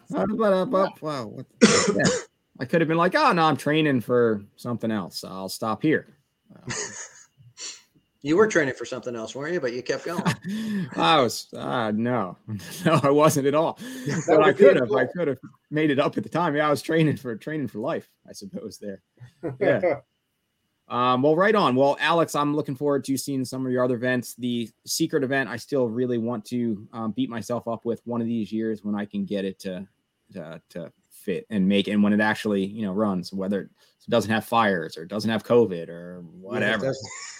Wow. 1.02 1.38
Yeah. 1.96 2.04
I 2.60 2.66
could 2.66 2.82
have 2.82 2.88
been 2.88 2.98
like, 2.98 3.16
oh 3.16 3.32
no, 3.32 3.44
I'm 3.44 3.58
training 3.58 4.02
for 4.02 4.42
something 4.56 4.92
else. 4.92 5.24
I'll 5.24 5.50
stop 5.50 5.82
here. 5.82 6.08
You 8.22 8.36
were 8.36 8.48
training 8.48 8.74
for 8.74 8.86
something 8.86 9.16
else, 9.16 9.34
weren't 9.34 9.54
you? 9.54 9.62
But 9.62 9.74
you 9.74 9.82
kept 9.82 10.06
going. 10.06 10.24
I 10.98 11.22
was 11.22 11.48
uh, 11.56 11.92
no, 11.92 12.38
no, 12.86 13.00
I 13.02 13.10
wasn't 13.10 13.48
at 13.48 13.56
all. 13.56 13.80
but 14.28 14.44
I 14.44 14.52
could 14.52 14.76
have, 14.76 14.92
I 14.92 15.06
could 15.06 15.28
have 15.30 15.38
made 15.72 15.90
it 15.90 16.00
up 16.00 16.18
at 16.18 16.24
the 16.24 16.30
time. 16.30 16.56
Yeah, 16.56 16.68
I 16.68 16.70
was 16.70 16.82
training 16.82 17.18
for 17.18 17.36
training 17.36 17.68
for 17.68 17.80
life, 17.80 18.10
I 18.28 18.34
suppose. 18.34 18.78
There, 18.78 19.02
yeah. 19.62 20.00
um, 20.90 21.22
well, 21.22 21.36
right 21.36 21.56
on. 21.56 21.76
Well, 21.76 21.98
Alex, 22.02 22.36
I'm 22.36 22.56
looking 22.56 22.76
forward 22.76 23.06
to 23.06 23.18
seeing 23.18 23.46
some 23.46 23.66
of 23.66 23.72
your 23.72 23.86
other 23.86 23.96
events. 23.96 24.36
The 24.36 24.70
secret 24.86 25.24
event, 25.24 25.50
I 25.50 25.56
still 25.56 25.88
really 25.88 26.18
want 26.18 26.44
to 26.46 26.88
um, 26.92 27.12
beat 27.12 27.30
myself 27.30 27.70
up 27.70 27.86
with 27.86 28.02
one 28.04 28.20
of 28.20 28.28
these 28.28 28.52
years 28.52 28.84
when 28.84 28.96
I 28.96 29.06
can 29.06 29.24
get 29.24 29.46
it 29.46 29.60
to 29.60 29.88
to, 30.34 30.62
to 30.72 30.92
fit 31.30 31.46
and 31.50 31.68
make, 31.68 31.88
and 31.88 32.02
when 32.02 32.14
it 32.14 32.22
actually 32.22 32.66
you 32.66 32.82
know 32.82 32.92
runs, 32.92 33.32
whether 33.32 33.62
it 33.62 33.70
doesn't 34.10 34.32
have 34.32 34.46
fires 34.46 34.98
or 34.98 35.06
doesn't 35.06 35.30
have 35.30 35.44
COVID 35.44 35.90
or 35.90 36.22
whatever. 36.42 36.94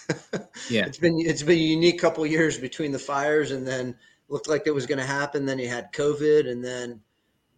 Yeah, 0.08 0.38
yeah. 0.70 0.86
it's 0.86 0.98
been 0.98 1.16
it's 1.18 1.42
been 1.42 1.58
a 1.58 1.60
unique 1.60 2.00
couple 2.00 2.24
years 2.24 2.58
between 2.58 2.92
the 2.92 2.98
fires 2.98 3.50
and 3.50 3.66
then 3.66 3.96
looked 4.28 4.48
like 4.48 4.62
it 4.66 4.74
was 4.74 4.86
going 4.86 4.98
to 4.98 5.04
happen. 5.04 5.44
Then 5.44 5.58
you 5.58 5.68
had 5.68 5.92
COVID, 5.92 6.48
and 6.48 6.64
then 6.64 7.00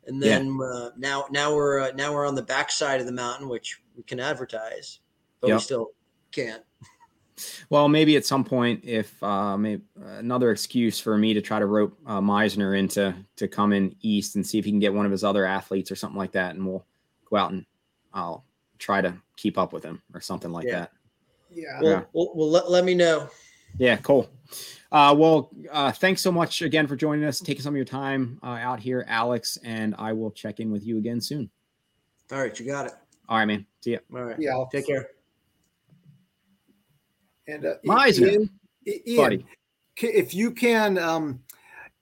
and 0.06 0.22
then 0.22 0.58
yeah. 0.58 0.64
uh, 0.64 0.90
now 0.96 1.26
now 1.30 1.54
we're 1.54 1.80
uh, 1.80 1.92
now 1.94 2.12
we're 2.14 2.26
on 2.26 2.34
the 2.34 2.42
backside 2.42 3.00
of 3.00 3.06
the 3.06 3.12
mountain, 3.12 3.48
which 3.48 3.80
we 3.94 4.02
can 4.02 4.18
advertise, 4.18 5.00
but 5.40 5.48
yep. 5.48 5.56
we 5.58 5.60
still 5.60 5.90
can't. 6.30 6.62
Well, 7.70 7.88
maybe 7.88 8.16
at 8.16 8.26
some 8.26 8.44
point, 8.44 8.84
if 8.84 9.20
uh, 9.22 9.56
maybe 9.56 9.82
another 10.00 10.50
excuse 10.50 11.00
for 11.00 11.16
me 11.16 11.34
to 11.34 11.40
try 11.40 11.58
to 11.58 11.66
rope 11.66 11.98
uh, 12.06 12.20
Meisner 12.20 12.78
into 12.78 13.14
to 13.36 13.48
come 13.48 13.72
in 13.72 13.96
east 14.02 14.36
and 14.36 14.46
see 14.46 14.58
if 14.58 14.64
he 14.64 14.70
can 14.70 14.80
get 14.80 14.94
one 14.94 15.06
of 15.06 15.12
his 15.12 15.24
other 15.24 15.44
athletes 15.44 15.90
or 15.90 15.96
something 15.96 16.18
like 16.18 16.32
that, 16.32 16.54
and 16.54 16.66
we'll 16.66 16.84
go 17.28 17.36
out 17.36 17.52
and 17.52 17.64
I'll 18.12 18.44
try 18.78 19.00
to 19.00 19.14
keep 19.36 19.58
up 19.58 19.72
with 19.72 19.84
him 19.84 20.02
or 20.14 20.20
something 20.20 20.52
like 20.52 20.66
yeah. 20.66 20.80
that. 20.80 20.92
Yeah. 21.50 21.80
Well, 21.80 21.90
yeah. 21.90 22.02
well, 22.12 22.32
well 22.34 22.50
let, 22.50 22.70
let 22.70 22.84
me 22.84 22.94
know. 22.94 23.28
Yeah, 23.78 23.96
cool. 23.96 24.28
Uh, 24.90 25.14
well, 25.16 25.50
uh, 25.70 25.92
thanks 25.92 26.20
so 26.20 26.30
much 26.30 26.60
again 26.60 26.86
for 26.86 26.96
joining 26.96 27.24
us, 27.24 27.40
taking 27.40 27.62
some 27.62 27.72
of 27.72 27.76
your 27.76 27.86
time 27.86 28.38
uh, 28.42 28.58
out 28.60 28.78
here, 28.78 29.06
Alex, 29.08 29.58
and 29.64 29.94
I 29.98 30.12
will 30.12 30.30
check 30.30 30.60
in 30.60 30.70
with 30.70 30.84
you 30.84 30.98
again 30.98 31.20
soon. 31.20 31.50
All 32.30 32.38
right, 32.38 32.58
you 32.58 32.66
got 32.66 32.86
it. 32.86 32.92
All 33.28 33.38
right, 33.38 33.46
man. 33.46 33.66
See 33.80 33.92
ya. 33.92 33.98
All 34.14 34.24
right. 34.24 34.36
Yeah. 34.38 34.64
Take 34.70 34.86
care. 34.86 35.08
And 37.48 37.64
uh, 37.64 37.74
Ian, 37.85 38.50
Ian, 38.87 39.16
buddy. 39.16 39.46
if 40.00 40.35
you 40.35 40.50
can 40.50 40.98
um, 40.98 41.40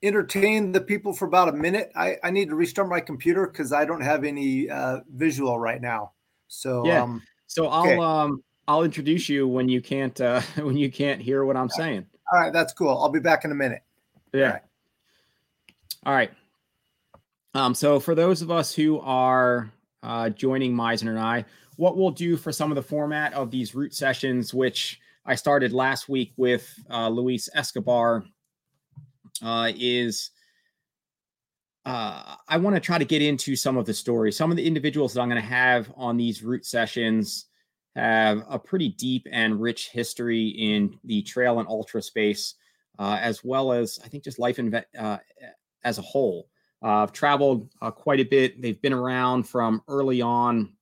entertain 0.03 0.71
the 0.71 0.81
people 0.81 1.13
for 1.13 1.25
about 1.25 1.49
a 1.49 1.53
minute, 1.53 1.91
I, 1.95 2.17
I 2.23 2.31
need 2.31 2.49
to 2.49 2.55
restart 2.55 2.89
my 2.89 2.99
computer 2.99 3.47
because 3.47 3.73
I 3.73 3.85
don't 3.85 4.01
have 4.01 4.23
any 4.23 4.69
uh, 4.69 4.99
visual 5.13 5.59
right 5.59 5.81
now. 5.81 6.11
So 6.47 6.85
yeah. 6.85 7.03
Um, 7.03 7.21
so 7.47 7.67
I'll 7.67 7.83
okay. 7.83 7.97
um 7.97 8.43
I'll 8.67 8.83
introduce 8.83 9.27
you 9.27 9.47
when 9.47 9.67
you 9.67 9.81
can't 9.81 10.19
uh 10.21 10.41
when 10.57 10.77
you 10.77 10.91
can't 10.91 11.21
hear 11.21 11.45
what 11.45 11.57
I'm 11.57 11.69
saying. 11.69 12.05
All 12.31 12.39
right, 12.39 12.53
that's 12.53 12.73
cool. 12.73 12.97
I'll 12.97 13.09
be 13.09 13.19
back 13.19 13.43
in 13.45 13.51
a 13.51 13.55
minute. 13.55 13.83
Yeah. 14.33 14.41
All 14.41 14.51
right. 14.51 14.61
All 16.05 16.13
right. 16.13 16.31
Um, 17.53 17.75
so 17.75 17.99
for 17.99 18.15
those 18.15 18.41
of 18.41 18.49
us 18.49 18.73
who 18.73 18.99
are 19.01 19.71
uh, 20.03 20.29
joining 20.29 20.73
Meisner 20.73 21.09
and 21.09 21.19
I, 21.19 21.43
what 21.75 21.97
we'll 21.97 22.11
do 22.11 22.37
for 22.37 22.51
some 22.53 22.71
of 22.71 22.75
the 22.75 22.81
format 22.81 23.33
of 23.33 23.51
these 23.51 23.75
root 23.75 23.93
sessions, 23.93 24.53
which 24.53 25.01
I 25.25 25.35
started 25.35 25.71
last 25.71 26.09
week 26.09 26.33
with 26.35 26.73
uh, 26.89 27.09
Luis 27.09 27.47
Escobar, 27.53 28.23
uh, 29.43 29.71
is 29.75 30.31
uh, 31.85 32.35
I 32.47 32.57
want 32.57 32.75
to 32.75 32.79
try 32.79 32.97
to 32.97 33.05
get 33.05 33.21
into 33.21 33.55
some 33.55 33.77
of 33.77 33.85
the 33.85 33.93
stories. 33.93 34.37
Some 34.37 34.51
of 34.51 34.57
the 34.57 34.65
individuals 34.65 35.13
that 35.13 35.21
I'm 35.21 35.29
going 35.29 35.41
to 35.41 35.47
have 35.47 35.91
on 35.95 36.17
these 36.17 36.43
root 36.43 36.65
sessions 36.65 37.45
have 37.95 38.43
a 38.49 38.57
pretty 38.57 38.89
deep 38.89 39.27
and 39.31 39.61
rich 39.61 39.89
history 39.89 40.47
in 40.49 40.97
the 41.03 41.21
trail 41.23 41.59
and 41.59 41.67
ultra 41.67 42.01
space, 42.01 42.55
uh, 42.99 43.17
as 43.19 43.43
well 43.43 43.71
as 43.71 43.99
I 44.03 44.07
think 44.07 44.23
just 44.23 44.39
life 44.39 44.59
in, 44.59 44.73
uh, 44.97 45.17
as 45.83 45.97
a 45.97 46.03
whole. 46.03 46.47
Uh, 46.83 47.03
I've 47.03 47.11
traveled 47.11 47.69
uh, 47.81 47.91
quite 47.91 48.19
a 48.19 48.25
bit. 48.25 48.61
They've 48.61 48.81
been 48.81 48.93
around 48.93 49.43
from 49.43 49.83
early 49.87 50.21
on 50.21 50.73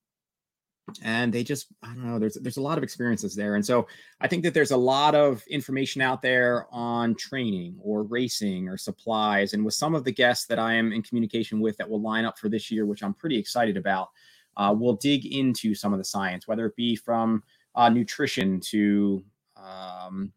and 1.02 1.32
they 1.32 1.42
just 1.42 1.68
i 1.82 1.88
don't 1.88 2.04
know 2.04 2.18
there's 2.18 2.34
there's 2.34 2.56
a 2.56 2.62
lot 2.62 2.78
of 2.78 2.84
experiences 2.84 3.34
there. 3.34 3.54
And 3.54 3.64
so 3.64 3.86
i 4.20 4.28
think 4.28 4.42
that 4.42 4.54
there's 4.54 4.70
a 4.70 4.76
lot 4.76 5.14
of 5.14 5.42
information 5.48 6.02
out 6.02 6.22
there 6.22 6.66
on 6.70 7.14
training 7.14 7.76
or 7.82 8.02
racing 8.02 8.68
or 8.68 8.76
supplies 8.76 9.52
and 9.52 9.64
with 9.64 9.74
some 9.74 9.94
of 9.94 10.04
the 10.04 10.12
guests 10.12 10.46
that 10.46 10.58
i 10.58 10.74
am 10.74 10.92
in 10.92 11.02
communication 11.02 11.60
with 11.60 11.76
that 11.76 11.88
will 11.88 12.00
line 12.00 12.24
up 12.24 12.38
for 12.38 12.48
this 12.48 12.70
year 12.70 12.86
which 12.86 13.02
i'm 13.02 13.14
pretty 13.14 13.38
excited 13.38 13.76
about 13.76 14.08
uh, 14.56 14.74
we'll 14.76 14.96
dig 14.96 15.26
into 15.26 15.74
some 15.74 15.92
of 15.92 15.98
the 15.98 16.04
science 16.04 16.46
whether 16.46 16.66
it 16.66 16.76
be 16.76 16.96
from 16.96 17.42
uh, 17.74 17.88
nutrition 17.88 18.60
to 18.60 19.24
um, 19.56 20.32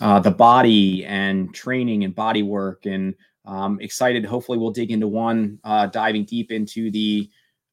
uh, 0.00 0.18
the 0.18 0.30
body 0.30 1.04
and 1.04 1.54
training 1.54 2.04
and 2.04 2.14
body 2.14 2.42
work 2.42 2.86
and 2.86 3.14
um, 3.44 3.78
excited 3.80 4.24
hopefully 4.24 4.58
we'll 4.58 4.70
dig 4.70 4.90
into 4.90 5.08
one 5.08 5.58
uh, 5.64 5.86
diving 5.86 6.24
deep 6.24 6.50
into 6.50 6.90
the 6.90 7.28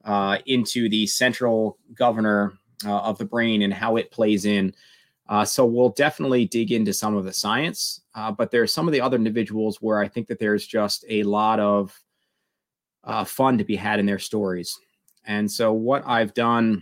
uh, 0.09 0.39
into 0.47 0.89
the 0.89 1.05
central 1.05 1.77
governor 1.93 2.53
uh, 2.83 2.97
of 3.01 3.19
the 3.19 3.25
brain 3.25 3.61
and 3.61 3.71
how 3.71 3.95
it 3.95 4.09
plays 4.09 4.45
in. 4.45 4.73
Uh, 5.27 5.45
so 5.45 5.63
we'll 5.63 5.89
definitely 5.89 6.45
dig 6.45 6.71
into 6.71 6.91
some 6.91 7.15
of 7.15 7.25
the 7.25 7.31
science, 7.31 8.01
uh, 8.15 8.31
but 8.31 8.49
there's 8.49 8.73
some 8.73 8.87
of 8.87 8.91
the 8.91 8.99
other 8.99 9.15
individuals 9.15 9.77
where 9.83 9.99
I 9.99 10.07
think 10.07 10.25
that 10.25 10.39
there's 10.39 10.65
just 10.65 11.05
a 11.09 11.21
lot 11.21 11.59
of 11.59 11.95
uh, 13.03 13.23
fun 13.23 13.59
to 13.59 13.63
be 13.63 13.75
had 13.75 13.99
in 13.99 14.07
their 14.07 14.17
stories. 14.17 14.79
And 15.25 15.49
so 15.49 15.71
what 15.73 16.01
I've 16.07 16.33
done 16.33 16.81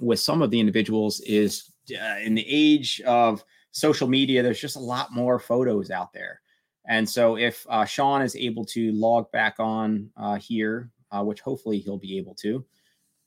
with 0.00 0.18
some 0.18 0.42
of 0.42 0.50
the 0.50 0.58
individuals 0.58 1.20
is 1.20 1.70
uh, 1.92 2.18
in 2.24 2.34
the 2.34 2.46
age 2.48 3.00
of 3.02 3.44
social 3.70 4.08
media, 4.08 4.42
there's 4.42 4.60
just 4.60 4.74
a 4.74 4.80
lot 4.80 5.12
more 5.12 5.38
photos 5.38 5.92
out 5.92 6.12
there. 6.12 6.40
And 6.88 7.08
so 7.08 7.36
if 7.36 7.64
Sean 7.86 8.22
is 8.22 8.34
able 8.34 8.64
to 8.66 8.90
log 8.90 9.30
back 9.30 9.60
on 9.60 10.10
here 10.40 10.90
uh, 11.16 11.22
which 11.22 11.40
hopefully 11.40 11.78
he'll 11.78 11.98
be 11.98 12.18
able 12.18 12.34
to. 12.34 12.64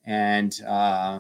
And 0.05 0.59
uh, 0.67 1.19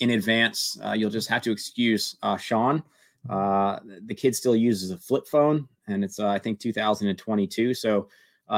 in 0.00 0.10
advance, 0.10 0.78
uh, 0.84 0.92
you'll 0.92 1.10
just 1.10 1.28
have 1.28 1.42
to 1.42 1.52
excuse 1.52 2.16
uh, 2.22 2.36
Sean. 2.36 2.82
Uh, 3.28 3.78
the 4.06 4.14
kid 4.14 4.36
still 4.36 4.56
uses 4.56 4.90
a 4.90 4.98
flip 4.98 5.26
phone, 5.26 5.68
and 5.88 6.04
it's 6.04 6.18
uh, 6.18 6.28
I 6.28 6.38
think 6.38 6.60
2022. 6.60 7.74
So 7.74 8.08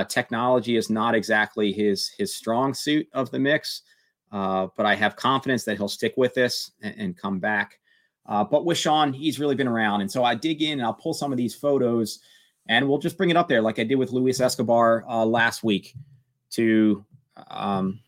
technology 0.09 0.77
is 0.77 0.91
not 0.91 1.15
exactly 1.15 1.73
his 1.73 2.09
his 2.09 2.35
strong 2.35 2.75
suit 2.75 3.09
of 3.15 3.31
the 3.31 3.39
mix. 3.39 3.83
but 4.31 4.85
I 4.85 4.95
have 4.95 5.17
confidence 5.17 5.65
that 5.65 5.79
he'll 5.79 5.89
stick 5.89 6.15
with 6.17 6.35
this 6.35 6.73
and, 6.83 6.95
and 6.99 7.17
come 7.17 7.39
back. 7.39 7.79
but 8.27 8.67
with 8.67 8.77
Sean, 8.77 9.15
he's 9.15 9.41
really 9.41 9.55
been 9.55 9.69
around, 9.69 10.03
and 10.03 10.11
so 10.11 10.25
I 10.25 10.35
dig 10.35 10.61
in 10.63 10.73
and 10.73 10.83
I'll 10.83 10.93
pull 10.93 11.15
some 11.15 11.33
of 11.33 11.39
these 11.39 11.55
photos 11.55 12.21
and 12.71 12.87
we'll 12.87 12.99
just 12.99 13.17
bring 13.17 13.31
it 13.31 13.37
up 13.37 13.49
there 13.49 13.63
like 13.63 13.79
I 13.79 13.85
did 13.85 13.95
with 13.95 14.13
Luis 14.13 14.41
Escobar 14.43 15.05
last 15.25 15.65
week 15.65 15.95
to 16.51 17.05
um, 17.49 18.01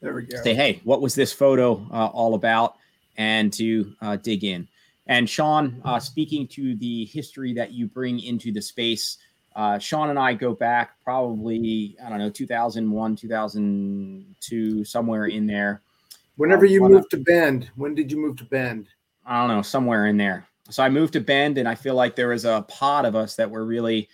there 0.00 0.14
we 0.14 0.22
go. 0.22 0.42
say, 0.42 0.54
hey, 0.54 0.80
what 0.84 1.00
was 1.00 1.14
this 1.14 1.32
photo 1.32 1.86
uh, 1.92 2.06
all 2.06 2.34
about? 2.34 2.76
And 3.16 3.52
to 3.54 3.94
uh, 4.00 4.16
dig 4.16 4.44
in. 4.44 4.66
And 5.06 5.28
Sean, 5.28 5.80
uh, 5.84 5.98
speaking 5.98 6.46
to 6.48 6.74
the 6.76 7.04
history 7.06 7.52
that 7.54 7.72
you 7.72 7.86
bring 7.86 8.20
into 8.20 8.52
the 8.52 8.62
space, 8.62 9.18
uh, 9.54 9.78
Sean 9.78 10.10
and 10.10 10.18
I 10.18 10.34
go 10.34 10.54
back 10.54 10.92
probably, 11.04 11.96
I 12.04 12.08
don't 12.08 12.18
know, 12.18 12.30
2001, 12.30 13.16
2002, 13.16 14.84
somewhere 14.84 15.26
in 15.26 15.46
there. 15.46 15.82
Whenever 16.36 16.64
you 16.64 16.80
moved 16.80 17.10
to 17.10 17.18
Bend, 17.18 17.70
when 17.76 17.94
did 17.94 18.10
you 18.10 18.18
move 18.18 18.36
to 18.38 18.44
Bend? 18.44 18.88
I 19.26 19.40
don't 19.40 19.54
know, 19.54 19.62
somewhere 19.62 20.06
in 20.06 20.16
there. 20.16 20.48
So 20.70 20.82
I 20.82 20.88
moved 20.88 21.12
to 21.12 21.20
Bend, 21.20 21.58
and 21.58 21.68
I 21.68 21.74
feel 21.74 21.94
like 21.94 22.16
there 22.16 22.28
was 22.28 22.44
a 22.44 22.64
pod 22.68 23.04
of 23.04 23.14
us 23.14 23.36
that 23.36 23.50
were 23.50 23.66
really 23.66 24.08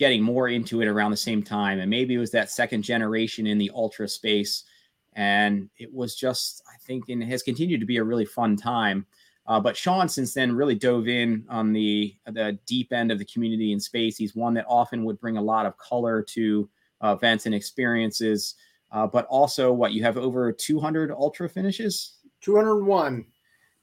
getting 0.00 0.22
more 0.22 0.48
into 0.48 0.80
it 0.80 0.88
around 0.88 1.10
the 1.10 1.16
same 1.16 1.42
time. 1.42 1.78
And 1.78 1.90
maybe 1.90 2.14
it 2.14 2.18
was 2.18 2.30
that 2.30 2.50
second 2.50 2.80
generation 2.82 3.46
in 3.46 3.58
the 3.58 3.70
ultra 3.74 4.08
space. 4.08 4.64
And 5.12 5.68
it 5.76 5.92
was 5.92 6.16
just, 6.16 6.62
I 6.66 6.78
think, 6.86 7.10
and 7.10 7.22
has 7.22 7.42
continued 7.42 7.80
to 7.80 7.86
be 7.86 7.98
a 7.98 8.02
really 8.02 8.24
fun 8.24 8.56
time. 8.56 9.04
Uh, 9.46 9.60
but 9.60 9.76
Sean, 9.76 10.08
since 10.08 10.32
then, 10.32 10.56
really 10.56 10.74
dove 10.74 11.06
in 11.06 11.44
on 11.50 11.74
the 11.74 12.14
the 12.24 12.58
deep 12.64 12.94
end 12.94 13.12
of 13.12 13.18
the 13.18 13.26
community 13.26 13.72
in 13.72 13.80
space. 13.80 14.16
He's 14.16 14.34
one 14.34 14.54
that 14.54 14.64
often 14.68 15.04
would 15.04 15.20
bring 15.20 15.36
a 15.36 15.42
lot 15.42 15.66
of 15.66 15.76
color 15.76 16.22
to 16.30 16.70
uh, 17.04 17.12
events 17.18 17.44
and 17.44 17.54
experiences. 17.54 18.54
Uh, 18.92 19.06
but 19.06 19.26
also, 19.26 19.70
what 19.70 19.92
you 19.92 20.02
have 20.02 20.16
over 20.16 20.50
200 20.50 21.10
ultra 21.10 21.46
finishes? 21.46 22.20
201. 22.40 23.26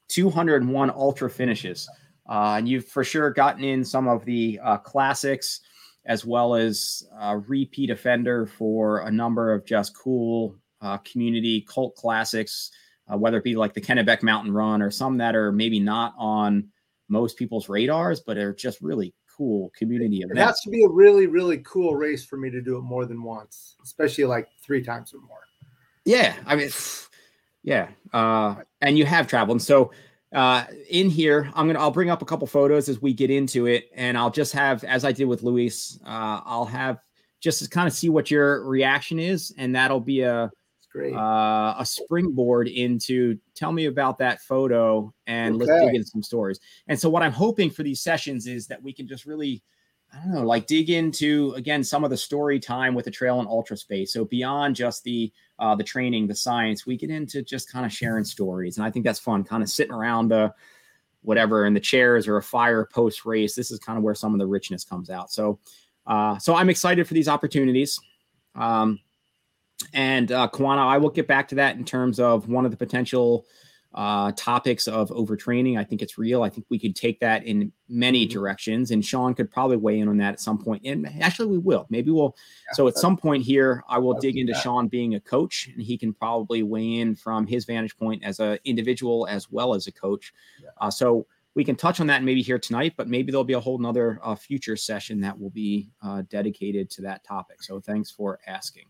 201 0.08 0.90
ultra 0.90 1.30
finishes. 1.30 1.88
Uh, 2.28 2.56
and 2.58 2.68
you've 2.68 2.86
for 2.86 3.04
sure 3.04 3.30
gotten 3.30 3.62
in 3.62 3.84
some 3.84 4.08
of 4.08 4.24
the 4.24 4.58
uh, 4.64 4.78
classics 4.78 5.60
as 6.08 6.24
well 6.24 6.56
as 6.56 7.06
a 7.20 7.38
repeat 7.38 7.90
offender 7.90 8.46
for 8.46 9.00
a 9.00 9.10
number 9.10 9.52
of 9.52 9.64
just 9.64 9.96
cool 9.96 10.56
uh, 10.80 10.98
community 10.98 11.64
cult 11.68 11.94
classics 11.94 12.72
uh, 13.08 13.16
whether 13.16 13.38
it 13.38 13.44
be 13.44 13.56
like 13.56 13.74
the 13.74 13.80
Kennebec 13.80 14.22
Mountain 14.22 14.52
Run 14.52 14.82
or 14.82 14.90
some 14.90 15.18
that 15.18 15.34
are 15.34 15.50
maybe 15.52 15.80
not 15.80 16.14
on 16.18 16.68
most 17.08 17.36
people's 17.36 17.68
radars, 17.68 18.20
but 18.20 18.36
are 18.36 18.52
just 18.52 18.80
really 18.80 19.14
cool 19.36 19.72
community 19.76 20.18
events. 20.18 20.38
It 20.38 20.44
has 20.44 20.60
to 20.62 20.70
be 20.70 20.84
a 20.84 20.88
really, 20.88 21.26
really 21.26 21.58
cool 21.58 21.94
race 21.94 22.24
for 22.24 22.36
me 22.36 22.50
to 22.50 22.60
do 22.60 22.76
it 22.76 22.82
more 22.82 23.06
than 23.06 23.22
once, 23.22 23.76
especially 23.82 24.24
like 24.24 24.48
three 24.62 24.82
times 24.82 25.14
or 25.14 25.20
more. 25.20 25.38
Yeah, 26.04 26.34
I 26.46 26.56
mean, 26.56 26.70
yeah, 27.62 27.88
uh, 28.12 28.56
and 28.80 28.98
you 28.98 29.06
have 29.06 29.26
traveled. 29.26 29.56
And 29.56 29.62
so 29.62 29.90
uh, 30.32 30.64
in 30.90 31.10
here, 31.10 31.50
I'm 31.54 31.66
gonna 31.66 31.78
I'll 31.78 31.90
bring 31.90 32.10
up 32.10 32.22
a 32.22 32.24
couple 32.26 32.46
photos 32.46 32.88
as 32.88 33.00
we 33.00 33.12
get 33.12 33.30
into 33.30 33.66
it, 33.66 33.90
and 33.94 34.16
I'll 34.18 34.30
just 34.30 34.52
have, 34.52 34.84
as 34.84 35.04
I 35.04 35.12
did 35.12 35.24
with 35.24 35.42
Luis, 35.42 35.98
uh, 36.04 36.40
I'll 36.44 36.66
have 36.66 37.00
just 37.40 37.62
to 37.62 37.68
kind 37.70 37.86
of 37.86 37.94
see 37.94 38.08
what 38.08 38.30
your 38.30 38.64
reaction 38.68 39.18
is, 39.18 39.54
and 39.56 39.74
that'll 39.74 40.00
be 40.00 40.20
a 40.22 40.50
great. 40.92 41.14
Uh, 41.14 41.74
a 41.78 41.84
springboard 41.86 42.68
into 42.68 43.38
tell 43.54 43.72
me 43.72 43.86
about 43.86 44.18
that 44.18 44.40
photo 44.42 45.12
and 45.26 45.54
Okay. 45.54 45.64
let's 45.64 45.84
dig 45.84 45.94
into 45.94 46.08
some 46.08 46.22
stories. 46.22 46.60
And 46.88 46.98
so, 46.98 47.08
what 47.08 47.22
I'm 47.22 47.32
hoping 47.32 47.70
for 47.70 47.82
these 47.82 48.00
sessions 48.02 48.46
is 48.46 48.66
that 48.66 48.82
we 48.82 48.92
can 48.92 49.06
just 49.06 49.24
really, 49.24 49.62
I 50.12 50.18
don't 50.18 50.34
know, 50.34 50.42
like 50.42 50.66
dig 50.66 50.90
into 50.90 51.52
again 51.56 51.84
some 51.84 52.04
of 52.04 52.10
the 52.10 52.16
story 52.16 52.58
time 52.60 52.94
with 52.94 53.04
the 53.06 53.10
trail 53.10 53.38
and 53.38 53.48
ultra 53.48 53.76
space. 53.76 54.12
So 54.12 54.24
beyond 54.24 54.76
just 54.76 55.04
the 55.04 55.32
uh, 55.58 55.74
the 55.74 55.84
training, 55.84 56.26
the 56.26 56.34
science, 56.34 56.86
we 56.86 56.96
get 56.96 57.10
into 57.10 57.42
just 57.42 57.70
kind 57.70 57.84
of 57.84 57.92
sharing 57.92 58.24
stories, 58.24 58.76
and 58.76 58.86
I 58.86 58.90
think 58.90 59.04
that's 59.04 59.18
fun. 59.18 59.44
Kind 59.44 59.62
of 59.62 59.68
sitting 59.68 59.94
around 59.94 60.28
the 60.28 60.52
whatever 61.22 61.66
in 61.66 61.74
the 61.74 61.80
chairs 61.80 62.28
or 62.28 62.36
a 62.36 62.42
fire 62.42 62.84
post 62.84 63.24
race. 63.24 63.54
This 63.54 63.70
is 63.70 63.78
kind 63.78 63.98
of 63.98 64.04
where 64.04 64.14
some 64.14 64.32
of 64.32 64.38
the 64.38 64.46
richness 64.46 64.84
comes 64.84 65.10
out. 65.10 65.30
So, 65.30 65.58
uh, 66.06 66.38
so 66.38 66.54
I'm 66.54 66.70
excited 66.70 67.06
for 67.06 67.14
these 67.14 67.28
opportunities. 67.28 68.00
Um, 68.54 69.00
and 69.92 70.32
uh, 70.32 70.48
Kwana, 70.52 70.86
I 70.86 70.98
will 70.98 71.10
get 71.10 71.28
back 71.28 71.48
to 71.48 71.54
that 71.56 71.76
in 71.76 71.84
terms 71.84 72.18
of 72.18 72.48
one 72.48 72.64
of 72.64 72.70
the 72.70 72.76
potential 72.76 73.46
uh, 73.94 74.30
topics 74.36 74.86
of 74.86 75.08
overtraining. 75.10 75.78
I 75.78 75.84
think 75.84 76.02
it's 76.02 76.18
real. 76.18 76.42
I 76.42 76.50
think 76.50 76.66
we 76.68 76.78
could 76.78 76.94
take 76.94 77.20
that 77.20 77.44
in 77.44 77.72
many 77.88 78.26
Mhm. 78.26 78.30
directions, 78.30 78.90
and 78.90 79.04
Sean 79.04 79.34
could 79.34 79.50
probably 79.50 79.78
weigh 79.78 79.98
in 80.00 80.08
on 80.08 80.18
that 80.18 80.34
at 80.34 80.40
some 80.40 80.58
point. 80.58 80.82
And 80.84 81.06
actually, 81.22 81.48
we 81.48 81.58
will. 81.58 81.86
Maybe 81.88 82.10
we'll. 82.10 82.36
so 82.72 82.86
at 82.86 82.96
some 82.96 83.16
point 83.16 83.44
here, 83.44 83.82
I 83.88 83.98
will 83.98 84.14
dig 84.14 84.36
into 84.36 84.52
that. 84.52 84.62
Sean 84.62 84.88
being 84.88 85.14
a 85.14 85.20
coach, 85.20 85.68
and 85.72 85.82
he 85.82 85.96
can 85.96 86.12
probably 86.12 86.62
weigh 86.62 86.96
in 86.96 87.14
from 87.14 87.46
his 87.46 87.64
vantage 87.64 87.96
point 87.96 88.22
as 88.22 88.40
an 88.40 88.58
individual 88.64 89.26
as 89.26 89.50
well 89.50 89.74
as 89.74 89.86
a 89.86 89.92
coach. 89.92 90.32
Yeah. 90.62 90.68
Uh, 90.80 90.90
so 90.90 91.26
we 91.54 91.64
can 91.64 91.74
touch 91.74 91.98
on 91.98 92.06
that 92.06 92.22
maybe 92.22 92.42
here 92.42 92.58
tonight, 92.58 92.92
but 92.96 93.08
maybe 93.08 93.32
there'll 93.32 93.42
be 93.42 93.54
a 93.54 93.60
whole 93.60 93.78
nother 93.78 94.20
uh, 94.22 94.34
future 94.34 94.76
session 94.76 95.20
that 95.22 95.36
will 95.40 95.50
be 95.50 95.90
uh, 96.02 96.22
dedicated 96.28 96.90
to 96.90 97.02
that 97.02 97.24
topic. 97.24 97.62
So 97.62 97.80
thanks 97.80 98.10
for 98.10 98.38
asking. 98.46 98.84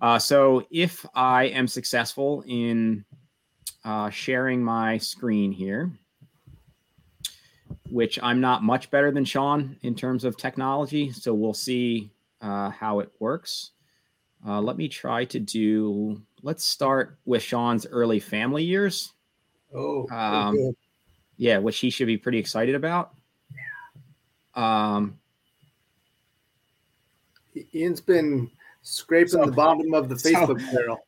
Uh, 0.00 0.18
so 0.18 0.66
if 0.70 1.06
I 1.14 1.44
am 1.44 1.68
successful 1.68 2.44
in 2.46 3.04
uh, 3.84 4.10
sharing 4.10 4.62
my 4.62 4.98
screen 4.98 5.52
here, 5.52 5.92
which 7.90 8.18
I'm 8.22 8.40
not 8.40 8.62
much 8.62 8.90
better 8.90 9.10
than 9.10 9.24
Sean 9.24 9.76
in 9.82 9.94
terms 9.94 10.24
of 10.24 10.36
technology, 10.36 11.10
so 11.12 11.34
we'll 11.34 11.54
see 11.54 12.10
uh, 12.40 12.70
how 12.70 13.00
it 13.00 13.10
works. 13.18 13.72
Uh, 14.46 14.60
let 14.60 14.76
me 14.76 14.88
try 14.88 15.24
to 15.26 15.38
do. 15.40 16.20
Let's 16.42 16.64
start 16.64 17.18
with 17.24 17.42
Sean's 17.42 17.86
early 17.86 18.20
family 18.20 18.62
years. 18.64 19.12
Oh, 19.74 20.06
Um. 20.10 20.74
Yeah, 21.36 21.58
which 21.58 21.78
he 21.78 21.90
should 21.90 22.06
be 22.06 22.16
pretty 22.16 22.38
excited 22.38 22.74
about. 22.76 23.12
Um, 24.54 25.18
Ian's 27.74 28.00
been 28.00 28.50
scraping 28.82 29.28
So- 29.30 29.44
the 29.46 29.52
bottom 29.52 29.94
of 29.94 30.08
the 30.08 30.18
so- 30.18 30.30
Facebook 30.30 30.72
barrel. 30.72 30.98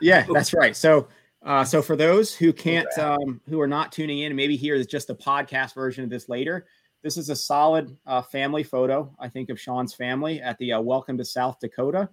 Yeah, 0.00 0.26
that's 0.32 0.52
right. 0.52 0.74
So, 0.76 1.08
uh, 1.44 1.64
so 1.64 1.82
for 1.82 1.96
those 1.96 2.34
who 2.34 2.52
can't, 2.52 2.88
um, 2.98 3.40
who 3.48 3.60
are 3.60 3.68
not 3.68 3.92
tuning 3.92 4.20
in, 4.20 4.34
maybe 4.34 4.56
here 4.56 4.74
is 4.74 4.86
just 4.86 5.08
the 5.08 5.14
podcast 5.14 5.74
version 5.74 6.04
of 6.04 6.10
this 6.10 6.28
later, 6.28 6.66
this 7.02 7.16
is 7.16 7.30
a 7.30 7.36
solid 7.36 7.96
uh, 8.06 8.22
family 8.22 8.62
photo. 8.62 9.14
I 9.20 9.28
think 9.28 9.48
of 9.50 9.60
Sean's 9.60 9.94
family 9.94 10.40
at 10.40 10.58
the 10.58 10.72
uh, 10.72 10.80
"Welcome 10.80 11.16
to 11.18 11.24
South 11.24 11.58
Dakota" 11.60 12.08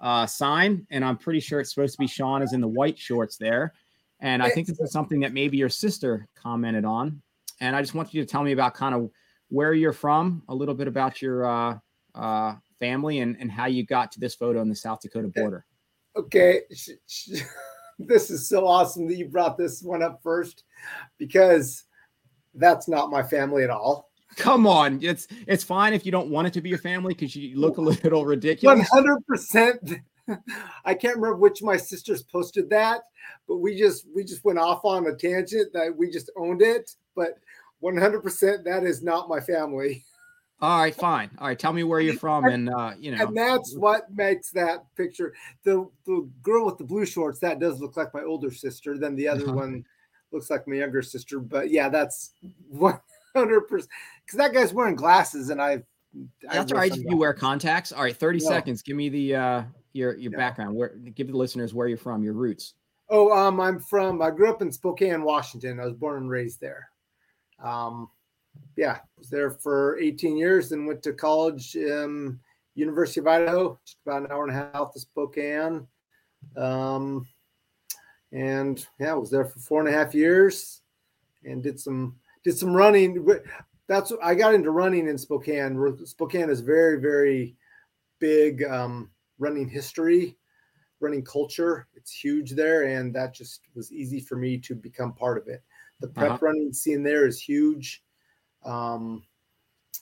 uh, 0.00 0.26
sign, 0.26 0.86
and 0.90 1.04
I'm 1.04 1.18
pretty 1.18 1.40
sure 1.40 1.60
it's 1.60 1.74
supposed 1.74 1.94
to 1.94 1.98
be 1.98 2.06
Sean 2.06 2.40
is 2.40 2.52
in 2.52 2.60
the 2.60 2.68
white 2.68 2.98
shorts 2.98 3.36
there. 3.36 3.74
And 4.20 4.42
I 4.42 4.50
think 4.50 4.68
this 4.68 4.78
is 4.78 4.92
something 4.92 5.20
that 5.20 5.32
maybe 5.32 5.56
your 5.56 5.68
sister 5.68 6.28
commented 6.34 6.84
on. 6.84 7.20
And 7.60 7.74
I 7.74 7.82
just 7.82 7.92
want 7.92 8.14
you 8.14 8.22
to 8.22 8.26
tell 8.26 8.42
me 8.42 8.52
about 8.52 8.72
kind 8.72 8.94
of 8.94 9.10
where 9.48 9.74
you're 9.74 9.92
from, 9.92 10.42
a 10.48 10.54
little 10.54 10.74
bit 10.74 10.88
about 10.88 11.20
your 11.20 11.44
uh, 11.44 11.78
uh, 12.14 12.54
family, 12.78 13.18
and, 13.18 13.36
and 13.38 13.50
how 13.50 13.66
you 13.66 13.84
got 13.84 14.12
to 14.12 14.20
this 14.20 14.34
photo 14.34 14.60
on 14.60 14.68
the 14.68 14.76
South 14.76 15.00
Dakota 15.00 15.28
border. 15.28 15.66
Okay, 16.16 16.60
this 18.08 18.30
is 18.30 18.48
so 18.48 18.66
awesome 18.66 19.06
that 19.08 19.16
you 19.16 19.28
brought 19.28 19.56
this 19.56 19.82
one 19.82 20.02
up 20.02 20.20
first 20.22 20.64
because 21.18 21.84
that's 22.54 22.88
not 22.88 23.10
my 23.10 23.22
family 23.22 23.64
at 23.64 23.70
all. 23.70 24.10
Come 24.36 24.66
on, 24.66 24.98
it's 25.02 25.26
it's 25.46 25.62
fine 25.62 25.92
if 25.92 26.06
you 26.06 26.12
don't 26.12 26.30
want 26.30 26.46
it 26.46 26.52
to 26.54 26.62
be 26.62 26.70
your 26.70 26.78
family 26.78 27.12
because 27.14 27.36
you 27.36 27.58
look 27.58 27.76
a 27.76 27.80
little 27.82 28.24
ridiculous. 28.24 28.88
hundred 28.88 29.26
percent. 29.26 29.94
I 30.84 30.94
can't 30.94 31.16
remember 31.16 31.36
which 31.36 31.60
of 31.60 31.66
my 31.66 31.76
sisters 31.76 32.22
posted 32.22 32.70
that, 32.70 33.02
but 33.46 33.58
we 33.58 33.76
just 33.76 34.06
we 34.14 34.24
just 34.24 34.44
went 34.44 34.58
off 34.58 34.84
on 34.84 35.06
a 35.06 35.14
tangent 35.14 35.72
that 35.74 35.94
we 35.96 36.10
just 36.10 36.30
owned 36.36 36.62
it. 36.62 36.92
But 37.14 37.38
one 37.80 37.96
hundred 37.96 38.22
percent, 38.22 38.64
that 38.64 38.84
is 38.84 39.02
not 39.02 39.28
my 39.28 39.40
family, 39.40 40.04
All 40.62 40.78
right, 40.78 40.94
fine. 40.94 41.28
All 41.38 41.48
right, 41.48 41.58
tell 41.58 41.72
me 41.72 41.82
where 41.82 41.98
you're 41.98 42.14
from, 42.14 42.46
and 42.46 42.70
uh, 42.70 42.92
you 42.96 43.10
know, 43.10 43.26
and 43.26 43.36
that's 43.36 43.74
what 43.74 44.08
makes 44.14 44.52
that 44.52 44.84
picture. 44.94 45.34
The 45.64 45.90
the 46.06 46.30
girl 46.40 46.64
with 46.66 46.78
the 46.78 46.84
blue 46.84 47.04
shorts 47.04 47.40
that 47.40 47.58
does 47.58 47.80
look 47.80 47.96
like 47.96 48.14
my 48.14 48.22
older 48.22 48.52
sister. 48.52 48.96
Then 48.96 49.16
the 49.16 49.26
other 49.26 49.46
Uh-huh. 49.46 49.56
one 49.56 49.84
looks 50.30 50.50
like 50.50 50.68
my 50.68 50.76
younger 50.76 51.02
sister. 51.02 51.40
But 51.40 51.70
yeah, 51.70 51.88
that's 51.88 52.30
one 52.68 53.00
hundred 53.34 53.62
percent 53.62 53.90
because 54.24 54.38
that 54.38 54.54
guy's 54.54 54.72
wearing 54.72 54.94
glasses, 54.94 55.50
and 55.50 55.60
I. 55.60 55.82
I 56.48 56.54
that's 56.54 56.70
all 56.70 56.78
right. 56.78 56.94
You 56.94 57.16
wear 57.16 57.34
contacts. 57.34 57.90
All 57.90 58.02
right, 58.04 58.16
thirty 58.16 58.38
No. 58.38 58.46
seconds. 58.46 58.82
Give 58.82 58.96
me 58.96 59.08
the 59.08 59.34
uh, 59.34 59.62
your 59.94 60.16
your 60.16 60.30
No. 60.30 60.38
background. 60.38 60.76
Where 60.76 60.90
give 60.90 61.26
the 61.26 61.36
listeners 61.36 61.74
where 61.74 61.88
you're 61.88 61.98
from, 61.98 62.22
your 62.22 62.34
roots. 62.34 62.74
Oh, 63.08 63.32
um, 63.32 63.60
I'm 63.60 63.80
from. 63.80 64.22
I 64.22 64.30
grew 64.30 64.48
up 64.48 64.62
in 64.62 64.70
Spokane, 64.70 65.24
Washington. 65.24 65.80
I 65.80 65.86
was 65.86 65.94
born 65.94 66.18
and 66.18 66.30
raised 66.30 66.60
there. 66.60 66.88
Um, 67.58 68.08
yeah, 68.76 68.98
was 69.18 69.28
there 69.28 69.50
for 69.50 69.98
18 69.98 70.36
years, 70.36 70.68
then 70.70 70.86
went 70.86 71.02
to 71.02 71.12
college, 71.12 71.76
um, 71.76 72.40
University 72.74 73.20
of 73.20 73.26
Idaho, 73.26 73.78
just 73.84 73.98
about 74.06 74.22
an 74.22 74.32
hour 74.32 74.44
and 74.44 74.52
a 74.52 74.70
half 74.72 74.92
to 74.92 75.00
Spokane. 75.00 75.86
Um, 76.56 77.26
and 78.32 78.86
yeah, 78.98 79.12
was 79.14 79.30
there 79.30 79.44
for 79.44 79.58
four 79.58 79.80
and 79.80 79.88
a 79.88 79.92
half 79.92 80.14
years, 80.14 80.80
and 81.44 81.62
did 81.62 81.78
some 81.78 82.16
did 82.44 82.56
some 82.56 82.74
running. 82.74 83.26
That's 83.88 84.10
what 84.10 84.24
I 84.24 84.34
got 84.34 84.54
into 84.54 84.70
running 84.70 85.06
in 85.08 85.18
Spokane. 85.18 85.96
Spokane 86.06 86.48
is 86.48 86.60
very 86.60 86.98
very 86.98 87.56
big 88.18 88.64
um, 88.64 89.10
running 89.38 89.68
history 89.68 90.36
running 91.00 91.24
culture. 91.24 91.88
It's 91.94 92.12
huge 92.12 92.52
there, 92.52 92.84
and 92.84 93.14
that 93.14 93.34
just 93.34 93.62
was 93.74 93.92
easy 93.92 94.20
for 94.20 94.36
me 94.36 94.56
to 94.58 94.74
become 94.74 95.12
part 95.12 95.36
of 95.36 95.48
it. 95.48 95.62
The 96.00 96.08
prep 96.08 96.30
Uh-huh. 96.32 96.46
running 96.46 96.72
scene 96.72 97.02
there 97.02 97.26
is 97.26 97.40
huge, 97.40 98.02
um, 98.64 99.22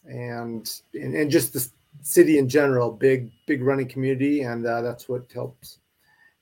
and, 0.07 0.81
and 0.95 1.15
and 1.15 1.31
just 1.31 1.53
the 1.53 1.67
city 2.03 2.39
in 2.39 2.49
general, 2.49 2.91
big 2.91 3.31
big 3.47 3.63
running 3.63 3.89
community, 3.89 4.43
and 4.43 4.67
uh, 4.67 4.81
that's 4.83 5.09
what 5.09 5.31
helps 5.33 5.79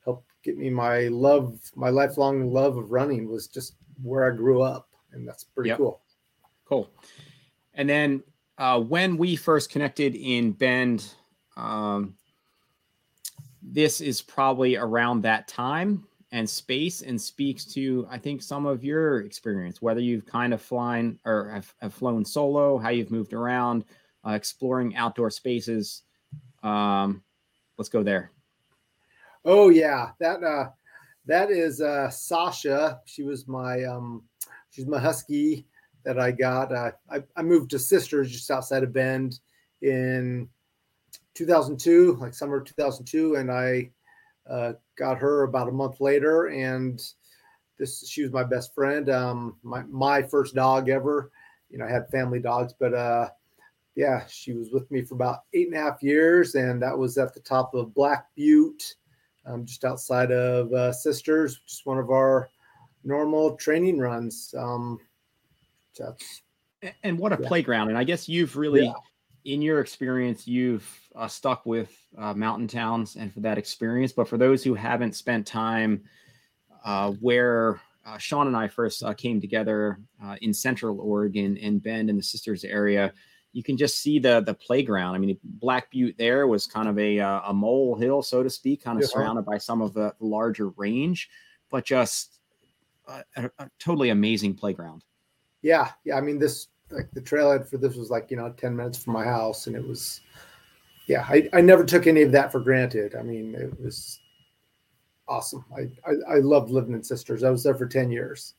help 0.04 0.24
get 0.42 0.56
me 0.56 0.70
my 0.70 1.08
love, 1.08 1.58
my 1.74 1.90
lifelong 1.90 2.52
love 2.52 2.76
of 2.76 2.90
running 2.90 3.28
was 3.28 3.46
just 3.46 3.74
where 4.02 4.30
I 4.30 4.36
grew 4.36 4.62
up, 4.62 4.88
and 5.12 5.26
that's 5.26 5.44
pretty 5.44 5.68
Yep. 5.70 5.78
cool. 5.78 6.00
Cool. 6.64 6.90
And 7.74 7.88
then 7.88 8.22
uh, 8.58 8.80
when 8.80 9.16
we 9.16 9.36
first 9.36 9.70
connected 9.70 10.14
in 10.14 10.52
Bend, 10.52 11.14
um, 11.56 12.14
this 13.62 14.00
is 14.00 14.22
probably 14.22 14.76
around 14.76 15.22
that 15.22 15.48
time 15.48 16.07
and 16.30 16.48
space 16.48 17.02
and 17.02 17.20
speaks 17.20 17.64
to, 17.64 18.06
I 18.10 18.18
think, 18.18 18.42
some 18.42 18.66
of 18.66 18.84
your 18.84 19.20
experience, 19.20 19.80
whether 19.80 20.00
you've 20.00 20.26
kind 20.26 20.52
of 20.52 20.60
flown 20.60 21.18
or 21.24 21.48
have, 21.50 21.72
have 21.80 21.94
flown 21.94 22.24
solo, 22.24 22.78
how 22.78 22.90
you've 22.90 23.10
moved 23.10 23.32
around, 23.32 23.84
uh, 24.26 24.32
exploring 24.32 24.94
outdoor 24.96 25.30
spaces. 25.30 26.02
Um, 26.62 27.22
let's 27.78 27.88
go 27.88 28.02
there. 28.02 28.32
Oh 29.44 29.70
yeah, 29.70 30.10
that 30.20 30.42
uh 30.42 30.70
that 31.26 31.50
is 31.50 31.80
uh 31.80 32.10
Sasha. 32.10 33.00
She 33.06 33.22
was 33.22 33.48
my 33.48 33.84
um 33.84 34.24
she's 34.70 34.86
my 34.86 34.98
husky 34.98 35.66
that 36.04 36.18
I 36.18 36.30
got. 36.30 36.72
Uh, 36.72 36.92
I, 37.10 37.22
I 37.36 37.42
moved 37.42 37.70
to 37.70 37.78
Sisters 37.78 38.30
just 38.30 38.50
outside 38.50 38.82
of 38.82 38.92
Bend 38.92 39.40
in 39.82 40.48
2002, 41.34 42.16
like 42.20 42.34
summer 42.34 42.58
of 42.58 42.64
2002, 42.64 43.36
and 43.36 43.50
I 43.50 43.90
uh, 44.48 44.72
got 44.96 45.18
her 45.18 45.42
about 45.44 45.68
a 45.68 45.72
month 45.72 46.00
later. 46.00 46.46
And 46.46 47.00
this 47.78 48.08
she 48.08 48.22
was 48.22 48.32
my 48.32 48.44
best 48.44 48.74
friend, 48.74 49.08
um, 49.10 49.56
my 49.62 49.82
my 49.84 50.22
first 50.22 50.54
dog 50.54 50.88
ever. 50.88 51.30
You 51.70 51.78
know, 51.78 51.86
I 51.86 51.90
had 51.90 52.10
family 52.10 52.40
dogs, 52.40 52.74
but 52.78 52.94
uh, 52.94 53.28
yeah, 53.94 54.24
she 54.26 54.52
was 54.52 54.70
with 54.70 54.90
me 54.90 55.02
for 55.02 55.14
about 55.14 55.44
eight 55.52 55.68
and 55.68 55.76
a 55.76 55.80
half 55.80 56.02
years, 56.02 56.54
and 56.54 56.82
that 56.82 56.96
was 56.96 57.18
at 57.18 57.34
the 57.34 57.40
top 57.40 57.74
of 57.74 57.94
Black 57.94 58.26
Butte 58.34 58.94
um, 59.48 59.64
just 59.64 59.84
outside 59.84 60.30
of 60.30 60.72
uh, 60.72 60.92
Sisters, 60.92 61.60
just 61.66 61.86
one 61.86 61.98
of 61.98 62.10
our 62.10 62.48
normal 63.04 63.56
training 63.56 63.98
runs. 63.98 64.54
Um, 64.56 64.98
that's 65.98 66.42
and 67.02 67.18
what 67.18 67.32
a 67.32 67.38
yeah. 67.40 67.48
playground! 67.48 67.88
And 67.88 67.98
I 67.98 68.04
guess 68.04 68.28
you've 68.28 68.56
really, 68.56 68.84
yeah. 68.84 68.92
In 69.48 69.62
your 69.62 69.80
experience, 69.80 70.46
you've 70.46 70.86
uh, 71.16 71.26
stuck 71.26 71.64
with 71.64 71.90
uh, 72.18 72.34
mountain 72.34 72.68
towns 72.68 73.16
and 73.16 73.32
for 73.32 73.40
that 73.40 73.56
experience. 73.56 74.12
But 74.12 74.28
for 74.28 74.36
those 74.36 74.62
who 74.62 74.74
haven't 74.74 75.16
spent 75.16 75.46
time 75.46 76.04
uh, 76.84 77.12
where 77.12 77.80
uh, 78.04 78.18
Sean 78.18 78.46
and 78.46 78.56
I 78.56 78.68
first 78.68 79.02
uh, 79.02 79.14
came 79.14 79.40
together 79.40 80.00
uh, 80.22 80.36
in 80.42 80.52
Central 80.52 81.00
Oregon 81.00 81.56
in 81.56 81.78
Bend 81.78 82.10
in 82.10 82.16
the 82.16 82.22
Sisters 82.22 82.62
area, 82.62 83.14
you 83.54 83.62
can 83.62 83.78
just 83.78 84.00
see 84.00 84.18
the 84.18 84.40
the 84.40 84.52
playground. 84.52 85.14
I 85.14 85.18
mean, 85.18 85.38
Black 85.42 85.90
Butte 85.90 86.18
there 86.18 86.46
was 86.46 86.66
kind 86.66 86.86
of 86.86 86.98
a 86.98 87.18
a 87.18 87.52
mole 87.54 87.96
hill, 87.96 88.22
so 88.22 88.42
to 88.42 88.50
speak, 88.50 88.84
kind 88.84 88.98
of 88.98 89.02
yeah. 89.02 89.08
surrounded 89.08 89.46
by 89.46 89.56
some 89.56 89.80
of 89.80 89.94
the 89.94 90.14
larger 90.20 90.68
range, 90.76 91.30
but 91.70 91.86
just 91.86 92.38
a, 93.08 93.50
a 93.58 93.70
totally 93.78 94.10
amazing 94.10 94.54
playground. 94.54 95.04
Yeah, 95.62 95.90
yeah. 96.04 96.16
I 96.16 96.20
mean, 96.20 96.38
this 96.38 96.68
like 96.90 97.10
the 97.12 97.20
trailhead 97.20 97.68
for 97.68 97.76
this 97.76 97.96
was 97.96 98.10
like 98.10 98.30
you 98.30 98.36
know 98.36 98.50
ten 98.56 98.76
minutes 98.76 99.02
from 99.02 99.12
my 99.12 99.24
house, 99.24 99.66
and 99.66 99.76
it 99.76 99.86
was, 99.86 100.20
yeah. 101.06 101.24
I 101.28 101.48
I 101.52 101.60
never 101.60 101.84
took 101.84 102.06
any 102.06 102.22
of 102.22 102.32
that 102.32 102.52
for 102.52 102.60
granted. 102.60 103.14
I 103.14 103.22
mean, 103.22 103.54
it 103.54 103.78
was 103.80 104.20
awesome. 105.26 105.64
I 105.76 105.90
I, 106.08 106.36
I 106.36 106.38
loved 106.38 106.70
living 106.70 106.94
in 106.94 107.02
Sisters. 107.02 107.44
I 107.44 107.50
was 107.50 107.62
there 107.62 107.74
for 107.74 107.86
ten 107.86 108.10
years, 108.10 108.54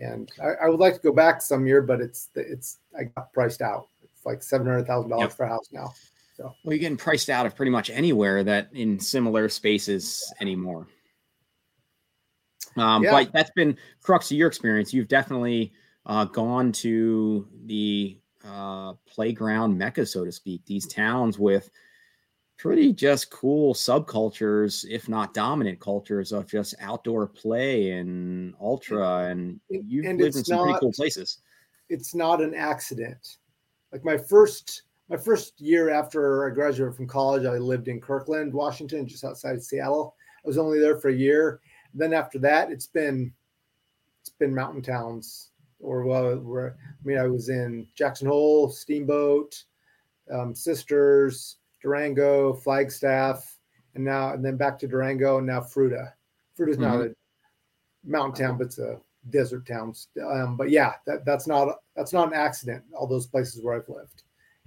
and 0.00 0.30
I, 0.42 0.66
I 0.66 0.68
would 0.68 0.80
like 0.80 0.94
to 0.94 1.00
go 1.00 1.12
back 1.12 1.42
some 1.42 1.66
year, 1.66 1.82
but 1.82 2.00
it's 2.00 2.28
it's 2.34 2.78
I 2.98 3.04
got 3.04 3.32
priced 3.32 3.62
out. 3.62 3.88
It's 4.02 4.24
like 4.24 4.42
seven 4.42 4.66
hundred 4.66 4.86
thousand 4.86 5.10
yep. 5.10 5.18
dollars 5.18 5.34
for 5.34 5.44
a 5.44 5.48
house 5.48 5.68
now. 5.72 5.92
So 6.36 6.44
well, 6.64 6.74
you're 6.74 6.78
getting 6.78 6.96
priced 6.96 7.30
out 7.30 7.46
of 7.46 7.54
pretty 7.54 7.70
much 7.70 7.90
anywhere 7.90 8.42
that 8.42 8.68
in 8.72 8.98
similar 8.98 9.48
spaces 9.48 10.32
anymore. 10.40 10.88
Um, 12.76 13.04
yeah. 13.04 13.12
But 13.12 13.32
that's 13.32 13.52
been 13.52 13.76
crux 14.02 14.30
of 14.32 14.36
your 14.36 14.48
experience. 14.48 14.92
You've 14.92 15.06
definitely 15.06 15.72
uh, 16.06 16.24
gone 16.26 16.72
to 16.72 17.48
the 17.66 18.18
uh, 18.44 18.92
playground 19.06 19.76
mecca, 19.76 20.04
so 20.04 20.24
to 20.24 20.32
speak, 20.32 20.64
these 20.66 20.86
towns 20.86 21.38
with 21.38 21.70
pretty 22.58 22.92
just 22.92 23.30
cool 23.30 23.74
subcultures, 23.74 24.84
if 24.88 25.08
not 25.08 25.34
dominant 25.34 25.80
cultures 25.80 26.32
of 26.32 26.46
just 26.46 26.74
outdoor 26.80 27.26
play 27.26 27.92
and 27.92 28.54
ultra. 28.60 29.26
And 29.30 29.60
you've 29.68 30.04
and 30.04 30.20
lived 30.20 30.36
in 30.36 30.44
some 30.44 30.58
not, 30.58 30.64
pretty 30.64 30.78
cool 30.80 30.92
places. 30.92 31.38
It's 31.88 32.14
not 32.14 32.42
an 32.42 32.54
accident. 32.54 33.38
Like 33.92 34.04
my 34.04 34.16
first 34.16 34.82
my 35.10 35.16
first 35.18 35.60
year 35.60 35.90
after 35.90 36.46
I 36.46 36.54
graduated 36.54 36.96
from 36.96 37.06
college, 37.06 37.44
I 37.44 37.58
lived 37.58 37.88
in 37.88 38.00
Kirkland, 38.00 38.54
Washington, 38.54 39.06
just 39.06 39.22
outside 39.22 39.62
Seattle. 39.62 40.16
I 40.42 40.48
was 40.48 40.56
only 40.56 40.80
there 40.80 40.98
for 40.98 41.08
a 41.08 41.14
year. 41.14 41.60
then 41.92 42.14
after 42.14 42.38
that, 42.38 42.70
it's 42.70 42.86
been 42.86 43.32
it's 44.20 44.30
been 44.30 44.54
mountain 44.54 44.82
towns 44.82 45.50
or 45.84 46.04
well, 46.04 46.36
where 46.38 46.76
I 46.80 47.06
mean, 47.06 47.18
I 47.18 47.26
was 47.26 47.48
in 47.48 47.86
Jackson 47.94 48.26
Hole, 48.26 48.68
Steamboat, 48.68 49.62
um, 50.32 50.54
Sisters, 50.54 51.56
Durango, 51.82 52.54
Flagstaff, 52.54 53.58
and 53.94 54.04
now 54.04 54.32
and 54.32 54.44
then 54.44 54.56
back 54.56 54.78
to 54.80 54.88
Durango, 54.88 55.38
and 55.38 55.46
now 55.46 55.60
Fruita. 55.60 56.12
Fruita's 56.58 56.76
mm-hmm. 56.76 56.84
not 56.84 57.06
a 57.06 57.14
mountain 58.04 58.46
town, 58.46 58.58
but 58.58 58.66
it's 58.68 58.78
a 58.78 58.98
desert 59.30 59.66
town. 59.66 59.94
Um, 60.22 60.56
but 60.56 60.70
yeah, 60.70 60.94
that, 61.06 61.24
that's 61.24 61.46
not 61.46 61.76
that's 61.96 62.12
not 62.12 62.28
an 62.28 62.34
accident. 62.34 62.82
All 62.92 63.06
those 63.06 63.26
places 63.26 63.62
where 63.62 63.76
I've 63.76 63.88
lived, 63.88 64.22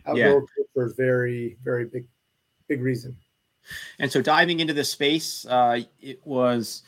outdoor 0.05 0.45
yeah. 0.76 0.84
is 0.84 0.93
very 0.93 1.57
very 1.63 1.86
big 1.86 2.05
big 2.68 2.82
reason. 2.82 3.15
And 3.99 4.11
so 4.11 4.22
diving 4.22 4.59
into 4.59 4.74
this 4.74 4.91
space, 4.91 5.45
uh, 5.45 5.82
it 5.99 6.26
was 6.26 6.84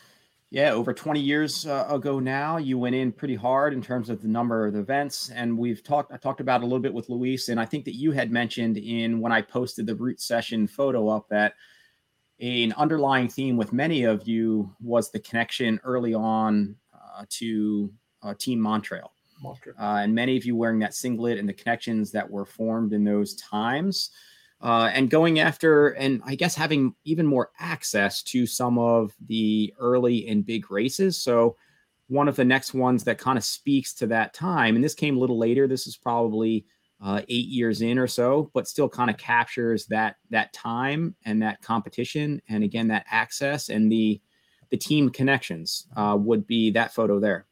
yeah, 0.51 0.71
over 0.71 0.93
20 0.93 1.19
years 1.19 1.67
uh, 1.67 1.85
ago 1.89 2.19
now, 2.19 2.57
you 2.57 2.79
went 2.79 2.95
in 2.95 3.11
pretty 3.11 3.35
hard 3.35 3.71
in 3.71 3.83
terms 3.83 4.09
of 4.09 4.21
the 4.21 4.27
number 4.27 4.65
of 4.65 4.75
events, 4.75 5.29
and 5.29 5.55
we've 5.55 5.83
talked. 5.83 6.11
I 6.11 6.17
talked 6.17 6.41
about 6.41 6.61
a 6.61 6.65
little 6.65 6.79
bit 6.79 6.93
with 6.93 7.07
Luis, 7.07 7.49
and 7.49 7.59
I 7.59 7.65
think 7.65 7.85
that 7.85 7.95
you 7.95 8.11
had 8.11 8.31
mentioned 8.31 8.77
in 8.77 9.19
when 9.19 9.31
I 9.31 9.43
posted 9.43 9.85
the 9.85 9.95
root 9.95 10.19
session 10.19 10.65
photo 10.65 11.07
up 11.07 11.29
that 11.29 11.53
an 12.39 12.73
underlying 12.77 13.27
theme 13.27 13.57
with 13.57 13.73
many 13.73 14.05
of 14.05 14.27
you 14.27 14.73
was 14.81 15.11
the 15.11 15.19
connection 15.19 15.79
early 15.83 16.15
on 16.15 16.75
uh, 16.95 17.25
to 17.29 17.93
uh, 18.23 18.33
Team 18.39 18.59
Montrail, 18.59 19.09
Montrail. 19.43 19.79
Uh, 19.79 20.01
and 20.01 20.15
many 20.15 20.35
of 20.35 20.45
you 20.45 20.55
wearing 20.55 20.79
that 20.79 20.95
singlet 20.95 21.37
and 21.37 21.47
the 21.47 21.53
connections 21.53 22.11
that 22.11 22.27
were 22.27 22.45
formed 22.45 22.93
in 22.93 23.03
those 23.03 23.35
times 23.35 24.09
uh, 24.61 24.89
and 24.93 25.09
going 25.09 25.39
after 25.39 25.89
and 25.89 26.21
I 26.25 26.35
guess 26.35 26.55
having 26.55 26.93
even 27.05 27.25
more 27.25 27.51
access 27.59 28.21
to 28.23 28.45
some 28.45 28.77
of 28.77 29.13
the 29.27 29.73
early 29.79 30.27
and 30.27 30.45
big 30.45 30.69
races. 30.69 31.21
So 31.21 31.55
one 32.07 32.27
of 32.27 32.35
the 32.35 32.45
next 32.45 32.73
ones 32.73 33.03
that 33.03 33.19
kind 33.19 33.37
of 33.37 33.43
speaks 33.43 33.93
to 33.95 34.07
that 34.07 34.33
time, 34.33 34.75
and 34.75 34.83
this 34.83 34.95
came 34.95 35.15
a 35.15 35.19
little 35.19 35.37
later. 35.37 35.67
This 35.67 35.87
is 35.87 35.95
probably 35.95 36.65
uh, 37.01 37.21
eight 37.29 37.47
years 37.47 37.81
in 37.81 37.97
or 37.97 38.07
so, 38.07 38.51
but 38.53 38.67
still 38.67 38.89
kind 38.89 39.09
of 39.09 39.17
captures 39.17 39.85
that 39.85 40.17
that 40.29 40.51
time 40.51 41.15
and 41.25 41.41
that 41.41 41.61
competition, 41.61 42.41
and 42.49 42.63
again 42.63 42.87
that 42.89 43.05
access 43.09 43.69
and 43.69 43.91
the 43.91 44.19
the 44.69 44.77
team 44.77 45.09
connections 45.09 45.87
uh, 45.95 46.17
would 46.19 46.45
be 46.45 46.71
that 46.71 46.93
photo 46.93 47.19
there. 47.19 47.45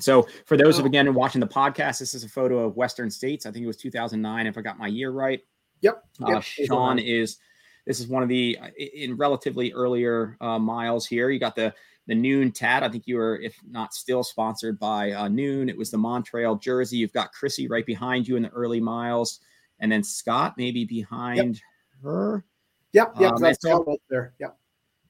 So 0.00 0.28
for 0.46 0.56
those 0.56 0.78
of 0.78 0.84
again 0.84 1.12
watching 1.14 1.40
the 1.40 1.46
podcast, 1.46 1.98
this 1.98 2.14
is 2.14 2.22
a 2.22 2.28
photo 2.28 2.58
of 2.60 2.76
Western 2.76 3.10
States. 3.10 3.46
I 3.46 3.50
think 3.50 3.64
it 3.64 3.66
was 3.66 3.76
2009, 3.78 4.46
if 4.46 4.56
I 4.56 4.60
got 4.60 4.78
my 4.78 4.86
year 4.86 5.10
right. 5.10 5.40
Yep. 5.82 6.04
Uh, 6.22 6.40
Sean 6.40 6.98
is 6.98 7.38
this 7.86 8.00
is 8.00 8.06
one 8.06 8.22
of 8.22 8.28
the 8.28 8.58
in 8.76 9.16
relatively 9.16 9.72
earlier 9.72 10.36
uh, 10.40 10.58
miles 10.58 11.06
here. 11.06 11.30
You 11.30 11.38
got 11.38 11.56
the 11.56 11.74
the 12.06 12.14
Nuun 12.14 12.54
Tat. 12.54 12.82
I 12.82 12.88
think 12.88 13.06
you 13.06 13.16
were, 13.16 13.38
if 13.40 13.56
not 13.68 13.94
still, 13.94 14.22
sponsored 14.24 14.78
by 14.78 15.12
uh, 15.12 15.28
Nuun. 15.28 15.68
It 15.68 15.76
was 15.76 15.90
the 15.90 15.98
Montrail 15.98 16.60
jersey. 16.60 16.96
You've 16.96 17.12
got 17.12 17.32
Chrissy 17.32 17.68
right 17.68 17.86
behind 17.86 18.26
you 18.26 18.36
in 18.36 18.42
the 18.42 18.48
early 18.50 18.80
miles, 18.80 19.40
and 19.78 19.90
then 19.92 20.02
Scott 20.02 20.54
maybe 20.56 20.84
behind 20.84 21.54
yep. 21.54 22.02
her. 22.02 22.44
Yep. 22.92 23.14
Yep. 23.20 23.32
Um, 23.32 23.42
that's 23.42 23.62
so, 23.62 23.84
right 23.84 24.00
there. 24.08 24.34
Yep. 24.40 24.56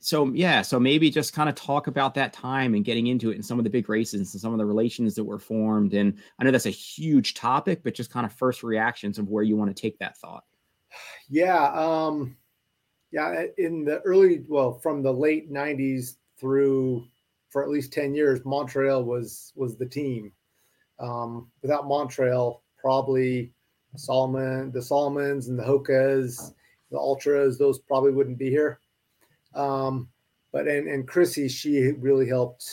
So 0.00 0.26
yeah, 0.32 0.62
so 0.62 0.78
maybe 0.78 1.10
just 1.10 1.32
kind 1.32 1.48
of 1.48 1.54
talk 1.56 1.88
about 1.88 2.14
that 2.14 2.32
time 2.32 2.74
and 2.74 2.84
getting 2.84 3.08
into 3.08 3.30
it 3.30 3.34
and 3.34 3.44
some 3.44 3.58
of 3.58 3.64
the 3.64 3.70
big 3.70 3.88
races 3.88 4.32
and 4.32 4.40
some 4.40 4.52
of 4.52 4.58
the 4.58 4.66
relations 4.66 5.14
that 5.16 5.24
were 5.24 5.40
formed. 5.40 5.94
And 5.94 6.18
I 6.38 6.44
know 6.44 6.52
that's 6.52 6.66
a 6.66 6.70
huge 6.70 7.34
topic, 7.34 7.82
but 7.82 7.94
just 7.94 8.12
kind 8.12 8.24
of 8.24 8.32
first 8.32 8.62
reactions 8.62 9.18
of 9.18 9.28
where 9.28 9.42
you 9.42 9.56
want 9.56 9.74
to 9.74 9.80
take 9.80 9.98
that 9.98 10.16
thought. 10.18 10.44
Yeah, 11.28 11.70
um, 11.72 12.36
yeah. 13.10 13.44
In 13.58 13.84
the 13.84 14.00
early, 14.00 14.44
well, 14.48 14.78
from 14.78 15.02
the 15.02 15.12
late 15.12 15.52
'90s 15.52 16.16
through 16.38 17.04
for 17.50 17.62
at 17.62 17.70
least 17.70 17.92
ten 17.92 18.14
years, 18.14 18.40
Montrail 18.40 19.04
was 19.04 19.52
was 19.56 19.76
the 19.76 19.86
team. 19.86 20.32
Um, 20.98 21.50
without 21.62 21.84
Montrail, 21.84 22.60
probably 22.80 23.52
Salomon, 23.96 24.72
the 24.72 24.80
Salomons, 24.80 25.48
and 25.48 25.58
the 25.58 25.62
Hokas, 25.62 26.52
the 26.90 26.98
Altras, 26.98 27.58
those 27.58 27.78
probably 27.78 28.12
wouldn't 28.12 28.38
be 28.38 28.50
here. 28.50 28.80
Um, 29.54 30.08
but 30.52 30.66
and 30.66 30.88
and 30.88 31.06
Chrissy, 31.06 31.48
she 31.48 31.92
really 31.98 32.28
helped 32.28 32.66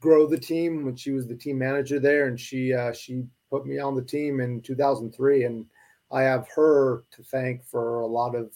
grow 0.00 0.26
the 0.26 0.38
team 0.38 0.84
when 0.84 0.96
she 0.96 1.10
was 1.12 1.26
the 1.26 1.36
team 1.36 1.58
manager 1.58 1.98
there, 1.98 2.26
and 2.26 2.38
she 2.38 2.72
uh, 2.72 2.92
she 2.92 3.24
put 3.50 3.66
me 3.66 3.78
on 3.78 3.94
the 3.94 4.02
team 4.02 4.40
in 4.40 4.60
2003, 4.60 5.44
and 5.44 5.66
I 6.10 6.22
have 6.22 6.48
her 6.54 7.04
to 7.12 7.22
thank 7.22 7.64
for 7.64 8.00
a 8.00 8.06
lot 8.06 8.34
of 8.34 8.50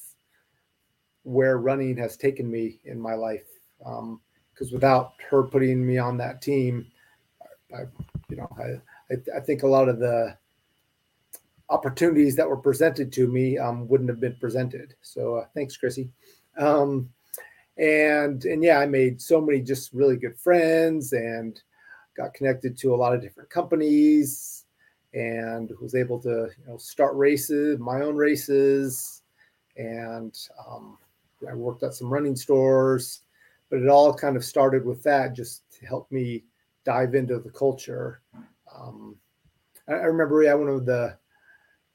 where 1.25 1.59
running 1.59 1.97
has 1.99 2.17
taken 2.17 2.51
me 2.51 2.81
in 2.85 3.01
my 3.01 3.15
life. 3.15 3.47
Because 3.79 4.69
um, 4.69 4.73
without 4.73 5.15
her 5.31 5.43
putting 5.43 5.87
me 5.87 5.99
on 5.99 6.17
that 6.19 6.43
team, 6.43 6.87
I, 7.75 7.83
you 8.29 8.37
know, 8.37 8.49
I, 8.59 9.15
I, 9.15 9.39
I, 9.39 9.41
think 9.41 9.63
a 9.63 9.69
lot 9.69 9.89
of 9.89 9.99
the 9.99 10.37
opportunities 11.71 12.37
that 12.37 12.49
were 12.49 12.57
presented 12.57 13.13
to 13.13 13.27
me 13.27 13.59
um, 13.59 13.89
wouldn't 13.89 14.11
have 14.11 14.21
been 14.21 14.37
presented. 14.37 14.95
So 15.01 15.37
uh, 15.37 15.47
thanks, 15.55 15.77
Chrissy. 15.77 16.11
Um, 16.59 17.09
and 17.79 18.45
and 18.45 18.63
yeah, 18.63 18.79
I 18.79 18.87
made 18.87 19.21
so 19.21 19.41
many 19.41 19.61
just 19.61 19.93
really 19.93 20.17
good 20.17 20.39
friends 20.39 21.13
and 21.15 21.61
got 22.15 22.35
connected 22.35 22.77
to 22.79 22.95
a 22.95 22.97
lot 22.97 23.15
of 23.15 23.23
different 23.23 23.49
companies 23.49 24.62
and 25.15 25.71
was 25.81 25.95
able 25.95 26.19
to 26.21 26.49
you 26.59 26.67
know 26.67 26.77
start 26.77 27.15
races, 27.17 27.79
my 27.79 28.01
own 28.01 28.17
races, 28.17 29.23
and 29.77 30.37
um, 30.67 30.99
I 31.49 31.55
worked 31.55 31.83
at 31.83 31.95
some 31.95 32.13
running 32.13 32.37
stores. 32.37 33.21
But 33.71 33.81
it 33.81 33.89
all 33.89 34.13
kind 34.13 34.37
of 34.37 34.45
started 34.45 34.85
with 34.85 35.03
that, 35.05 35.35
just 35.35 35.63
to 35.79 35.87
help 35.87 36.11
me 36.13 36.45
dive 36.85 37.15
into 37.15 37.39
the 37.39 37.51
culture. 37.51 38.21
Um, 38.75 39.17
I, 39.89 39.93
I, 39.93 40.05
remember, 40.05 40.43
yeah, 40.43 40.55
one 40.55 40.69
of 40.69 40.85
the 40.85 41.17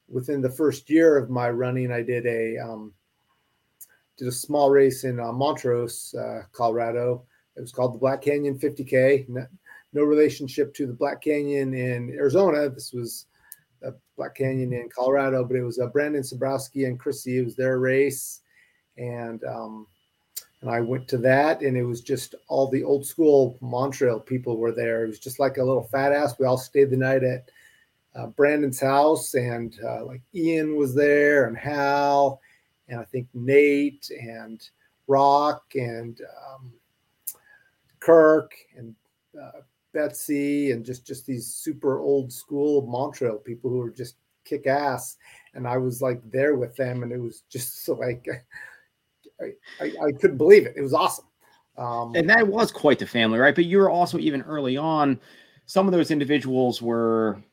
within 0.09 0.41
the 0.41 0.49
first 0.49 0.89
year 0.89 1.17
of 1.17 1.29
my 1.29 1.49
running, 1.49 1.91
I 1.91 2.01
did 2.01 2.25
a 2.25 2.57
um, 2.57 2.93
did 4.17 4.27
a 4.27 4.31
small 4.31 4.71
race 4.71 5.03
in 5.03 5.19
uh, 5.19 5.31
Montrose, 5.31 6.15
uh, 6.15 6.41
Colorado. 6.51 7.23
It 7.55 7.61
was 7.61 7.71
called 7.71 7.93
the 7.93 7.99
Black 7.99 8.21
Canyon 8.21 8.57
50K 8.57 9.47
no 9.97 10.03
relationship 10.03 10.73
to 10.75 10.85
the 10.85 10.93
Black 10.93 11.21
Canyon 11.21 11.73
in 11.73 12.11
Arizona. 12.11 12.69
This 12.69 12.93
was 12.93 13.25
a 13.83 13.91
Black 14.15 14.35
Canyon 14.35 14.71
in 14.71 14.89
Colorado, 14.89 15.43
but 15.43 15.57
it 15.57 15.63
was 15.63 15.79
uh, 15.79 15.87
Brandon 15.87 16.21
Sabrowski 16.21 16.85
and 16.85 16.99
Chrissy. 16.99 17.39
It 17.39 17.45
was 17.45 17.55
their 17.55 17.79
race, 17.79 18.41
and 18.97 19.43
um, 19.43 19.87
and 20.61 20.69
I 20.69 20.81
went 20.81 21.07
to 21.09 21.17
that, 21.19 21.61
and 21.61 21.75
it 21.75 21.83
was 21.83 22.01
just 22.01 22.35
all 22.47 22.69
the 22.69 22.83
old 22.83 23.05
school 23.05 23.57
Montrail 23.61 24.23
people 24.23 24.57
were 24.57 24.71
there. 24.71 25.03
It 25.03 25.07
was 25.07 25.19
just 25.19 25.39
like 25.39 25.57
a 25.57 25.63
little 25.63 25.87
fat 25.91 26.13
ass. 26.13 26.37
We 26.37 26.45
all 26.45 26.57
stayed 26.57 26.91
the 26.91 26.97
night 26.97 27.23
at 27.23 27.49
uh, 28.15 28.27
Brandon's 28.27 28.79
house, 28.79 29.33
and 29.33 29.75
uh, 29.83 30.05
like 30.05 30.21
Ian 30.35 30.75
was 30.75 30.93
there, 30.93 31.47
and 31.47 31.57
Hal, 31.57 32.39
and 32.87 32.99
I 32.99 33.03
think 33.05 33.27
Nate 33.33 34.11
and 34.19 34.61
Rock 35.07 35.63
and 35.73 36.19
um, 36.53 36.71
Kirk 37.99 38.53
and 38.75 38.95
uh, 39.41 39.61
Betsy, 39.93 40.71
and 40.71 40.85
just 40.85 41.05
just 41.05 41.25
these 41.25 41.47
super 41.47 41.99
old 41.99 42.31
school 42.31 42.87
Montrail 42.87 43.43
people 43.43 43.69
who 43.69 43.77
were 43.77 43.91
just 43.91 44.15
kick 44.45 44.67
ass. 44.67 45.17
And 45.53 45.67
I 45.67 45.77
was 45.77 46.01
like 46.01 46.21
there 46.31 46.55
with 46.55 46.75
them, 46.75 47.03
and 47.03 47.11
it 47.11 47.19
was 47.19 47.43
just 47.49 47.83
so 47.83 47.93
like 47.99 48.25
I, 49.41 49.45
I, 49.81 49.85
I 50.07 50.11
couldn't 50.13 50.37
believe 50.37 50.65
it. 50.65 50.73
It 50.75 50.81
was 50.81 50.93
awesome. 50.93 51.25
Um, 51.77 52.15
and 52.15 52.29
that 52.29 52.47
was 52.47 52.71
quite 52.71 52.99
the 52.99 53.05
family, 53.05 53.37
right? 53.37 53.53
But 53.53 53.65
you 53.65 53.77
were 53.77 53.89
also 53.89 54.17
even 54.17 54.41
early 54.41 54.77
on. 54.77 55.19
Some 55.67 55.85
of 55.85 55.91
those 55.91 56.11
individuals 56.11 56.81
were 56.81 57.43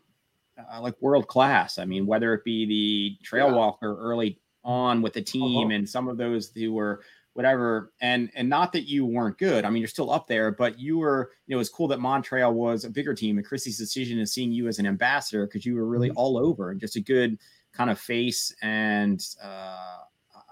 uh, 0.72 0.80
like 0.80 0.94
world 1.00 1.26
class. 1.26 1.78
I 1.78 1.84
mean, 1.84 2.06
whether 2.06 2.32
it 2.32 2.44
be 2.44 2.64
the 2.64 3.24
trail 3.24 3.48
yeah. 3.48 3.56
walker 3.56 3.96
early 3.98 4.40
on 4.62 5.02
with 5.02 5.12
the 5.12 5.20
team, 5.20 5.66
uh-huh. 5.68 5.74
and 5.76 5.88
some 5.88 6.08
of 6.08 6.16
those 6.16 6.50
who 6.54 6.72
were 6.72 7.02
whatever. 7.34 7.92
And 8.00 8.30
and 8.34 8.48
not 8.48 8.72
that 8.72 8.88
you 8.88 9.06
weren't 9.06 9.38
good. 9.38 9.64
I 9.64 9.70
mean, 9.70 9.80
you're 9.80 9.88
still 9.88 10.10
up 10.10 10.26
there, 10.26 10.50
but 10.50 10.78
you 10.78 10.98
were. 10.98 11.30
You 11.46 11.54
know, 11.54 11.58
it 11.58 11.58
was 11.58 11.68
cool 11.68 11.88
that 11.88 12.00
Montrail 12.00 12.52
was 12.52 12.84
a 12.84 12.90
bigger 12.90 13.14
team, 13.14 13.36
and 13.36 13.46
Chrissy's 13.46 13.78
decision 13.78 14.18
is 14.18 14.32
seeing 14.32 14.50
you 14.50 14.66
as 14.66 14.78
an 14.78 14.86
ambassador 14.86 15.46
because 15.46 15.66
you 15.66 15.74
were 15.76 15.86
really 15.86 16.08
mm-hmm. 16.08 16.18
all 16.18 16.38
over 16.38 16.70
and 16.70 16.80
just 16.80 16.96
a 16.96 17.00
good 17.00 17.38
kind 17.72 17.90
of 17.90 18.00
face 18.00 18.54
and. 18.62 19.24
uh 19.42 19.98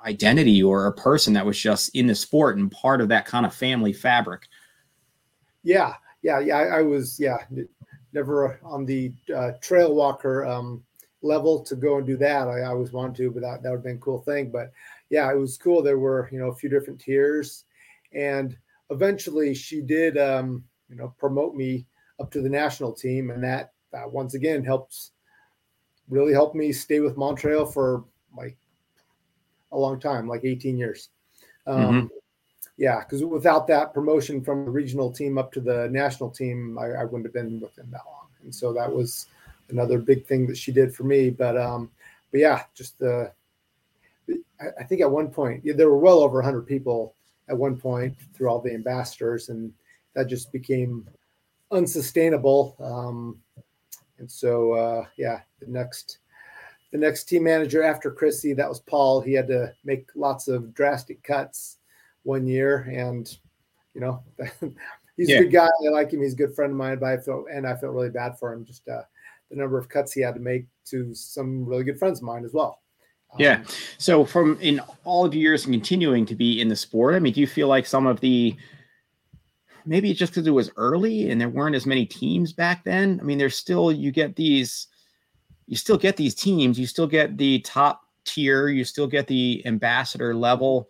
identity 0.05 0.61
or 0.61 0.87
a 0.87 0.93
person 0.93 1.33
that 1.33 1.47
was 1.47 1.57
just 1.57 1.95
in 1.95 2.09
the 2.09 2.14
sport 2.14 2.57
and 2.57 2.72
part 2.72 3.01
of 3.01 3.09
that 3.09 3.24
kind 3.24 3.47
of 3.47 3.55
family 3.55 3.93
fabric. 3.93 4.49
Yeah, 5.62 5.95
yeah, 6.22 6.41
yeah. 6.41 6.59
I, 6.59 6.64
I 6.78 6.83
was, 6.83 7.20
yeah, 7.20 7.39
never 8.12 8.59
on 8.64 8.85
the 8.85 9.12
uh, 9.33 9.53
trail 9.61 9.95
walker 9.95 10.45
um, 10.45 10.83
level 11.22 11.61
to 11.61 11.76
go 11.76 11.99
and 11.99 12.07
do 12.07 12.16
that. 12.16 12.49
I 12.49 12.64
always 12.64 12.91
wanted 12.93 13.14
to, 13.18 13.30
but 13.30 13.43
that, 13.43 13.62
that 13.62 13.70
would 13.70 13.76
have 13.76 13.85
been 13.85 13.97
a 13.97 14.01
cool 14.01 14.22
thing. 14.22 14.51
But 14.51 14.72
yeah, 15.12 15.30
it 15.30 15.36
was 15.36 15.58
cool. 15.58 15.82
There 15.82 15.98
were, 15.98 16.30
you 16.32 16.38
know, 16.38 16.48
a 16.48 16.54
few 16.54 16.70
different 16.70 16.98
tiers. 16.98 17.64
And 18.14 18.56
eventually 18.88 19.52
she 19.54 19.82
did, 19.82 20.16
um, 20.16 20.64
you 20.88 20.96
know, 20.96 21.14
promote 21.18 21.54
me 21.54 21.84
up 22.18 22.30
to 22.32 22.40
the 22.40 22.48
national 22.48 22.92
team. 22.92 23.30
And 23.30 23.44
that, 23.44 23.74
that 23.92 24.10
once 24.10 24.32
again 24.32 24.64
helps 24.64 25.10
really 26.08 26.32
helped 26.32 26.56
me 26.56 26.72
stay 26.72 27.00
with 27.00 27.16
Montrail 27.16 27.70
for 27.70 28.04
like 28.34 28.56
a 29.70 29.78
long 29.78 30.00
time, 30.00 30.26
like 30.26 30.46
18 30.46 30.78
years. 30.78 31.10
Um, 31.66 31.78
mm-hmm. 31.78 32.06
Yeah, 32.78 33.00
because 33.00 33.22
without 33.22 33.66
that 33.66 33.92
promotion 33.92 34.42
from 34.42 34.64
the 34.64 34.70
regional 34.70 35.12
team 35.12 35.36
up 35.36 35.52
to 35.52 35.60
the 35.60 35.90
national 35.90 36.30
team, 36.30 36.78
I, 36.78 36.86
I, 36.92 37.04
wouldn't 37.04 37.26
have 37.26 37.34
been 37.34 37.60
with 37.60 37.74
them 37.76 37.88
that 37.92 38.00
long. 38.06 38.28
And 38.42 38.52
so 38.52 38.72
that 38.72 38.90
was 38.90 39.26
another 39.68 39.98
big 39.98 40.26
thing 40.26 40.46
that 40.46 40.56
she 40.56 40.72
did 40.72 40.94
for 40.94 41.04
me. 41.04 41.28
But 41.28 41.58
um, 41.58 41.90
but 42.30 42.40
yeah, 42.40 42.62
just 42.74 42.98
the 42.98 43.30
I, 44.62 44.82
I 44.82 44.84
think 44.84 45.00
at 45.00 45.10
one 45.10 45.28
point 45.28 45.64
yeah, 45.64 45.74
there 45.74 45.88
were 45.88 45.98
well 45.98 46.20
over 46.20 46.36
100 46.36 46.62
people 46.62 47.14
at 47.48 47.56
one 47.58 47.76
point 47.76 48.16
through 48.34 48.48
all 48.48 48.60
the 48.60 48.72
ambassadors, 48.72 49.48
and 49.48 49.72
that 50.14 50.28
just 50.28 50.52
became 50.52 51.08
unsustainable. 51.70 52.76
Um, 52.80 53.38
and 54.18 54.30
so 54.30 54.72
uh, 54.72 55.06
yeah, 55.16 55.40
the 55.60 55.66
next 55.66 56.18
the 56.92 56.98
next 56.98 57.24
team 57.24 57.44
manager 57.44 57.82
after 57.82 58.10
Chrissy, 58.10 58.52
that 58.52 58.68
was 58.68 58.80
Paul. 58.80 59.20
He 59.20 59.32
had 59.32 59.48
to 59.48 59.72
make 59.84 60.08
lots 60.14 60.46
of 60.46 60.74
drastic 60.74 61.22
cuts 61.22 61.78
one 62.22 62.46
year, 62.46 62.88
and 62.92 63.34
you 63.94 64.00
know, 64.00 64.22
he's 65.16 65.30
yeah. 65.30 65.38
a 65.38 65.42
good 65.42 65.52
guy. 65.52 65.66
I 65.66 65.90
like 65.90 66.12
him. 66.12 66.22
He's 66.22 66.34
a 66.34 66.36
good 66.36 66.54
friend 66.54 66.72
of 66.72 66.76
mine, 66.76 66.98
but 66.98 67.06
I 67.06 67.16
felt 67.16 67.46
and 67.52 67.66
I 67.66 67.74
felt 67.74 67.94
really 67.94 68.10
bad 68.10 68.38
for 68.38 68.52
him. 68.52 68.64
Just 68.64 68.86
uh, 68.88 69.02
the 69.50 69.56
number 69.56 69.78
of 69.78 69.88
cuts 69.88 70.12
he 70.12 70.20
had 70.20 70.34
to 70.34 70.40
make 70.40 70.66
to 70.86 71.14
some 71.14 71.64
really 71.64 71.84
good 71.84 71.98
friends 71.98 72.18
of 72.18 72.24
mine 72.24 72.44
as 72.44 72.52
well. 72.52 72.82
Yeah. 73.39 73.57
Um, 73.57 73.64
so 73.99 74.24
from 74.24 74.59
in 74.61 74.80
all 75.05 75.24
of 75.24 75.35
your 75.35 75.43
years 75.43 75.64
and 75.64 75.74
continuing 75.74 76.26
to 76.26 76.35
be 76.35 76.61
in 76.61 76.68
the 76.68 76.76
sport, 76.76 77.14
I 77.14 77.18
mean, 77.18 77.33
do 77.33 77.41
you 77.41 77.47
feel 77.47 77.68
like 77.68 77.87
some 77.87 78.07
of 78.07 78.20
the 78.20 78.57
maybe 79.85 80.11
it's 80.11 80.18
just 80.18 80.33
because 80.33 80.47
it 80.47 80.53
was 80.53 80.70
early 80.76 81.30
and 81.30 81.41
there 81.41 81.49
weren't 81.49 81.74
as 81.74 81.87
many 81.87 82.07
teams 82.07 82.53
back 82.53 82.85
then? 82.85 83.18
I 83.20 83.24
mean, 83.24 83.39
there's 83.39 83.57
still 83.57 83.91
you 83.91 84.12
get 84.12 84.37
these 84.37 84.89
you 85.66 85.76
still 85.76 85.97
get 85.97 86.16
these 86.16 86.35
teams, 86.35 86.78
you 86.78 86.87
still 86.87 87.07
get 87.07 87.39
the 87.39 87.61
top 87.61 88.03
tier, 88.24 88.68
you 88.68 88.85
still 88.85 89.07
get 89.07 89.26
the 89.26 89.62
ambassador 89.66 90.35
level. 90.35 90.89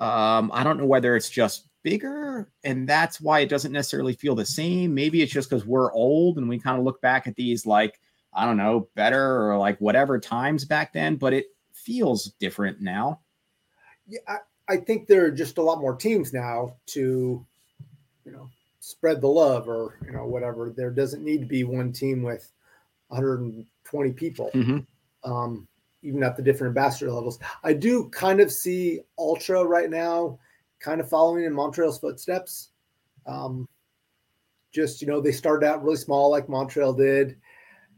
Um, 0.00 0.50
I 0.52 0.64
don't 0.64 0.78
know 0.78 0.86
whether 0.86 1.16
it's 1.16 1.30
just 1.30 1.68
bigger 1.82 2.50
and 2.64 2.88
that's 2.88 3.20
why 3.20 3.40
it 3.40 3.48
doesn't 3.48 3.72
necessarily 3.72 4.12
feel 4.14 4.34
the 4.34 4.44
same. 4.44 4.94
Maybe 4.94 5.22
it's 5.22 5.32
just 5.32 5.48
because 5.48 5.66
we're 5.66 5.92
old 5.92 6.38
and 6.38 6.48
we 6.48 6.58
kind 6.58 6.78
of 6.78 6.84
look 6.84 7.00
back 7.00 7.26
at 7.26 7.36
these 7.36 7.66
like, 7.66 8.00
I 8.32 8.44
don't 8.44 8.56
know, 8.56 8.88
better 8.94 9.50
or 9.50 9.58
like 9.58 9.78
whatever 9.78 10.18
times 10.18 10.64
back 10.64 10.92
then, 10.92 11.16
but 11.16 11.32
it 11.32 11.46
feels 11.86 12.32
different 12.40 12.80
now. 12.80 13.20
Yeah, 14.08 14.18
I, 14.26 14.38
I 14.68 14.76
think 14.76 15.06
there 15.06 15.24
are 15.24 15.30
just 15.30 15.58
a 15.58 15.62
lot 15.62 15.80
more 15.80 15.94
teams 15.94 16.32
now 16.32 16.74
to, 16.86 17.46
you 18.24 18.32
know, 18.32 18.50
spread 18.80 19.20
the 19.20 19.28
love 19.28 19.68
or, 19.68 19.98
you 20.04 20.12
know, 20.12 20.26
whatever. 20.26 20.70
There 20.70 20.90
doesn't 20.90 21.24
need 21.24 21.40
to 21.40 21.46
be 21.46 21.62
one 21.62 21.92
team 21.92 22.22
with 22.22 22.50
120 23.08 24.12
people, 24.12 24.50
mm-hmm. 24.52 25.30
um, 25.30 25.68
even 26.02 26.24
at 26.24 26.36
the 26.36 26.42
different 26.42 26.72
ambassador 26.72 27.12
levels. 27.12 27.38
I 27.62 27.72
do 27.72 28.08
kind 28.08 28.40
of 28.40 28.50
see 28.50 29.00
Altra 29.16 29.64
right 29.64 29.88
now 29.88 30.40
kind 30.80 31.00
of 31.00 31.08
following 31.08 31.44
in 31.44 31.52
Montrail's 31.52 31.98
footsteps. 31.98 32.70
Um, 33.26 33.68
just, 34.72 35.00
you 35.00 35.06
know, 35.06 35.20
they 35.20 35.32
started 35.32 35.66
out 35.66 35.82
really 35.82 35.96
small 35.96 36.30
like 36.30 36.48
Montrail 36.48 36.96
did. 36.96 37.36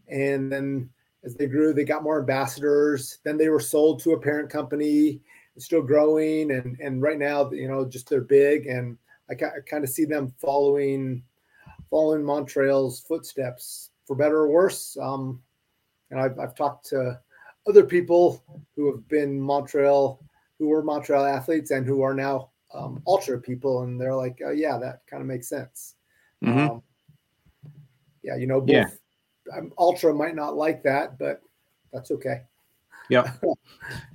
And 0.08 0.52
then 0.52 0.90
as 1.24 1.34
they 1.34 1.46
grew, 1.46 1.72
they 1.72 1.84
got 1.84 2.02
more 2.02 2.20
ambassadors. 2.20 3.18
Then 3.24 3.36
they 3.36 3.48
were 3.48 3.60
sold 3.60 4.00
to 4.00 4.12
a 4.12 4.20
parent 4.20 4.50
company, 4.50 5.20
still 5.58 5.82
growing. 5.82 6.52
And, 6.52 6.78
and 6.80 7.02
right 7.02 7.18
now, 7.18 7.50
you 7.50 7.68
know, 7.68 7.84
just 7.84 8.08
they're 8.08 8.20
big. 8.20 8.66
And 8.66 8.96
I, 9.30 9.34
I 9.34 9.60
kind 9.68 9.84
of 9.84 9.90
see 9.90 10.04
them 10.04 10.32
following 10.38 11.22
following 11.90 12.22
Montrail's 12.22 13.00
footsteps 13.00 13.90
for 14.06 14.14
better 14.14 14.38
or 14.38 14.48
worse. 14.48 14.96
Um, 15.00 15.42
and 16.10 16.20
I've, 16.20 16.38
I've 16.38 16.54
talked 16.54 16.86
to 16.90 17.18
other 17.66 17.84
people 17.84 18.42
who 18.76 18.92
have 18.92 19.06
been 19.08 19.40
Montrail, 19.40 20.18
who 20.58 20.68
were 20.68 20.82
Montrail 20.82 21.30
athletes 21.30 21.70
and 21.70 21.86
who 21.86 22.02
are 22.02 22.14
now 22.14 22.50
um, 22.74 23.02
Altra 23.06 23.40
people, 23.40 23.82
and 23.82 24.00
they're 24.00 24.14
like, 24.14 24.40
oh, 24.44 24.50
yeah, 24.50 24.78
that 24.78 25.00
kind 25.06 25.22
of 25.22 25.26
makes 25.26 25.48
sense. 25.48 25.94
Mm-hmm. 26.44 26.58
Um, 26.58 26.82
yeah, 28.22 28.36
you 28.36 28.46
know, 28.46 28.60
both, 28.60 28.70
yeah. 28.70 28.90
Um, 29.56 29.72
Altra 29.76 30.14
might 30.14 30.34
not 30.34 30.56
like 30.56 30.82
that, 30.82 31.18
but 31.18 31.40
that's 31.92 32.10
okay. 32.10 32.42
Yeah. 33.08 33.32
um, 33.42 33.54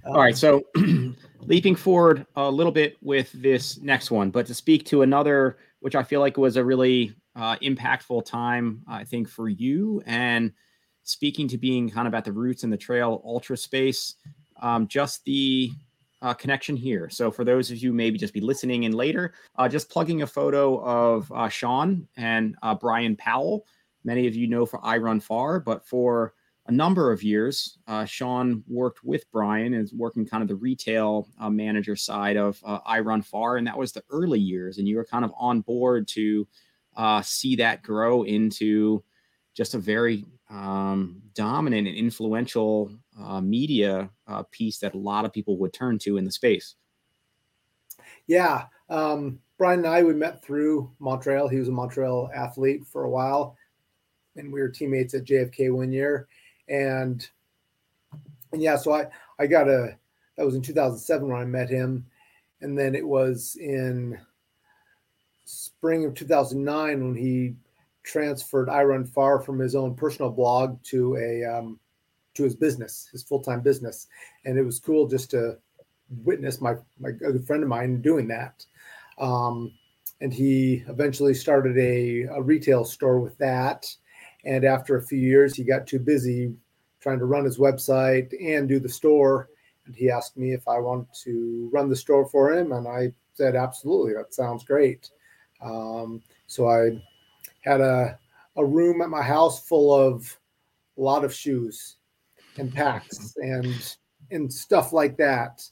All 0.05 0.21
right. 0.21 0.38
So, 0.38 0.63
leaping 1.41 1.75
forward 1.75 2.25
a 2.36 2.49
little 2.49 2.71
bit 2.71 2.95
with 3.01 3.31
this 3.34 3.79
next 3.79 4.11
one, 4.11 4.29
but 4.29 4.45
to 4.47 4.53
speak 4.53 4.86
to 4.86 5.01
another, 5.01 5.57
which 5.79 5.95
I 5.95 6.03
feel 6.03 6.19
like 6.19 6.38
was 6.38 6.57
a 6.57 6.63
really 6.63 7.15
uh, 7.36 7.57
impactful 7.57 8.25
time, 8.25 8.84
I 8.88 9.03
think, 9.03 9.27
for 9.27 9.49
you. 9.49 10.01
And 10.05 10.53
speaking 11.03 11.47
to 11.49 11.57
being 11.57 11.89
kind 11.89 12.07
of 12.07 12.13
at 12.13 12.25
the 12.25 12.31
roots 12.31 12.63
in 12.63 12.69
the 12.69 12.77
trail 12.77 13.21
ultra 13.25 13.57
space, 13.57 14.15
um, 14.61 14.88
just 14.88 15.25
the 15.25 15.71
uh, 16.21 16.34
connection 16.34 16.77
here. 16.77 17.09
So, 17.09 17.31
for 17.31 17.43
those 17.43 17.71
of 17.71 17.77
you 17.77 17.91
maybe 17.91 18.17
just 18.17 18.34
be 18.34 18.41
listening 18.41 18.84
in 18.84 18.93
later, 18.93 19.34
uh, 19.57 19.67
just 19.67 19.89
plugging 19.89 20.21
a 20.21 20.27
photo 20.27 20.81
of 20.84 21.31
uh, 21.31 21.49
Sean 21.49 22.07
and 22.15 22.55
uh, 22.61 22.75
Bryon 22.75 23.15
Powell. 23.15 23.65
Many 24.04 24.28
of 24.28 24.36
you 24.36 24.47
know 24.47 24.66
for 24.66 24.84
I 24.84 24.97
Run 24.97 25.20
Far, 25.20 25.60
but 25.60 25.86
for 25.86 26.34
a 26.68 26.72
number 26.72 27.12
of 27.12 27.24
years, 27.24 27.78
uh, 27.88 28.06
Sean 28.06 28.64
worked 28.68 29.04
with 29.04 29.30
Bryon 29.32 29.74
and 29.74 29.89
working 29.93 30.26
kind 30.26 30.41
of 30.41 30.47
the 30.47 30.56
retail 30.56 31.28
uh, 31.39 31.49
manager 31.49 31.95
side 31.95 32.38
of 32.38 32.62
I 32.86 32.99
Run 32.99 33.22
Far, 33.22 33.58
and 33.58 33.68
that 33.68 33.78
was 33.78 33.91
the 33.91 34.04
early 34.10 34.39
years. 34.39 34.78
And 34.78 34.88
you 34.88 34.95
were 34.95 35.06
kind 35.06 35.26
of 35.26 35.34
on 35.38 35.62
board 35.62 36.08
to 36.10 36.47
uh, 36.95 37.22
see 37.22 37.56
that 37.58 37.84
grow 37.84 38.24
into 38.24 39.04
just 39.54 39.74
a 39.74 39.80
very 39.80 40.26
um, 40.49 41.22
dominant 41.34 41.88
and 41.88 41.97
influential 41.97 42.91
uh, 43.20 43.41
media 43.41 44.10
uh, 44.28 44.43
piece 44.51 44.80
that 44.80 44.93
a 44.93 44.97
lot 44.97 45.26
of 45.26 45.34
people 45.34 45.58
would 45.58 45.74
turn 45.74 45.99
to 45.99 46.18
in 46.18 46.26
the 46.26 46.32
space. 46.32 46.76
Yeah. 48.28 48.66
Um, 48.89 49.39
Bryon 49.58 49.80
and 49.80 49.88
I, 49.88 50.04
we 50.04 50.14
met 50.14 50.43
through 50.43 50.91
Montrail. 50.99 51.49
He 51.49 51.58
was 51.58 51.68
a 51.68 51.72
Montrail 51.72 52.36
athlete 52.36 52.86
for 52.86 53.04
a 53.04 53.10
while, 53.10 53.56
and 54.36 54.51
we 54.51 54.61
were 54.61 54.69
teammates 54.69 55.13
at 55.13 55.25
JFK 55.25 55.73
one 55.73 55.91
year. 55.91 56.27
And, 56.67 57.27
and 58.51 58.61
yeah, 58.61 58.77
so 58.77 58.93
I, 58.93 59.07
I 59.39 59.47
got 59.47 59.67
a, 59.67 59.97
that 60.38 60.45
was 60.45 60.55
in 60.55 60.61
2007 60.61 61.27
when 61.27 61.41
I 61.41 61.45
met 61.45 61.69
him. 61.69 62.05
And 62.61 62.77
then 62.77 62.95
it 62.95 63.05
was 63.05 63.57
in 63.59 64.17
spring 65.45 66.05
of 66.05 66.13
2009 66.13 67.03
when 67.03 67.15
he 67.15 67.55
transferred 68.03 68.69
I 68.69 68.84
Run 68.84 69.05
Far 69.05 69.39
from 69.39 69.59
his 69.59 69.75
own 69.75 69.95
personal 69.95 70.31
blog 70.31 70.81
to 70.84 71.15
a 71.17 71.43
um, 71.45 71.79
to 72.36 72.43
his 72.43 72.55
business, 72.55 73.07
his 73.11 73.23
full 73.23 73.41
time 73.41 73.61
business, 73.61 74.07
and 74.45 74.57
it 74.57 74.63
was 74.63 74.79
cool 74.79 75.07
just 75.07 75.31
to 75.31 75.57
witness 76.23 76.61
my 76.61 76.75
my 76.99 77.11
good 77.11 77.45
friend 77.45 77.63
of 77.63 77.69
mine 77.69 78.01
doing 78.01 78.27
that. 78.27 78.65
Um, 79.17 79.73
and 80.21 80.34
he 80.34 80.84
eventually 80.88 81.34
started 81.34 81.77
a, 81.77 82.23
a 82.23 82.41
retail 82.41 82.86
store 82.86 83.19
with 83.19 83.38
that. 83.39 83.93
And 84.45 84.65
after 84.65 84.97
a 84.97 85.01
few 85.01 85.19
years, 85.19 85.55
he 85.55 85.63
got 85.63 85.87
too 85.87 85.99
busy 85.99 86.53
trying 86.99 87.19
to 87.19 87.25
run 87.25 87.45
his 87.45 87.57
website 87.57 88.33
and 88.41 88.67
do 88.67 88.79
the 88.79 88.89
store. 88.89 89.49
And 89.85 89.95
he 89.95 90.09
asked 90.09 90.37
me 90.37 90.53
if 90.53 90.67
I 90.67 90.79
wanted 90.79 91.07
to 91.23 91.69
run 91.73 91.89
the 91.89 91.95
store 91.95 92.25
for 92.27 92.53
him. 92.53 92.71
And 92.71 92.87
I 92.87 93.13
said, 93.33 93.55
absolutely, 93.55 94.13
that 94.13 94.33
sounds 94.33 94.63
great. 94.63 95.09
Um, 95.61 96.21
so 96.47 96.69
I 96.69 97.01
had 97.61 97.81
a, 97.81 98.17
a 98.55 98.65
room 98.65 99.01
at 99.01 99.09
my 99.09 99.21
house 99.21 99.67
full 99.67 99.93
of 99.93 100.37
a 100.97 101.01
lot 101.01 101.25
of 101.25 101.33
shoes 101.33 101.97
and 102.57 102.73
packs 102.73 103.35
and 103.37 103.95
and 104.31 104.51
stuff 104.51 104.93
like 104.93 105.17
that. 105.17 105.67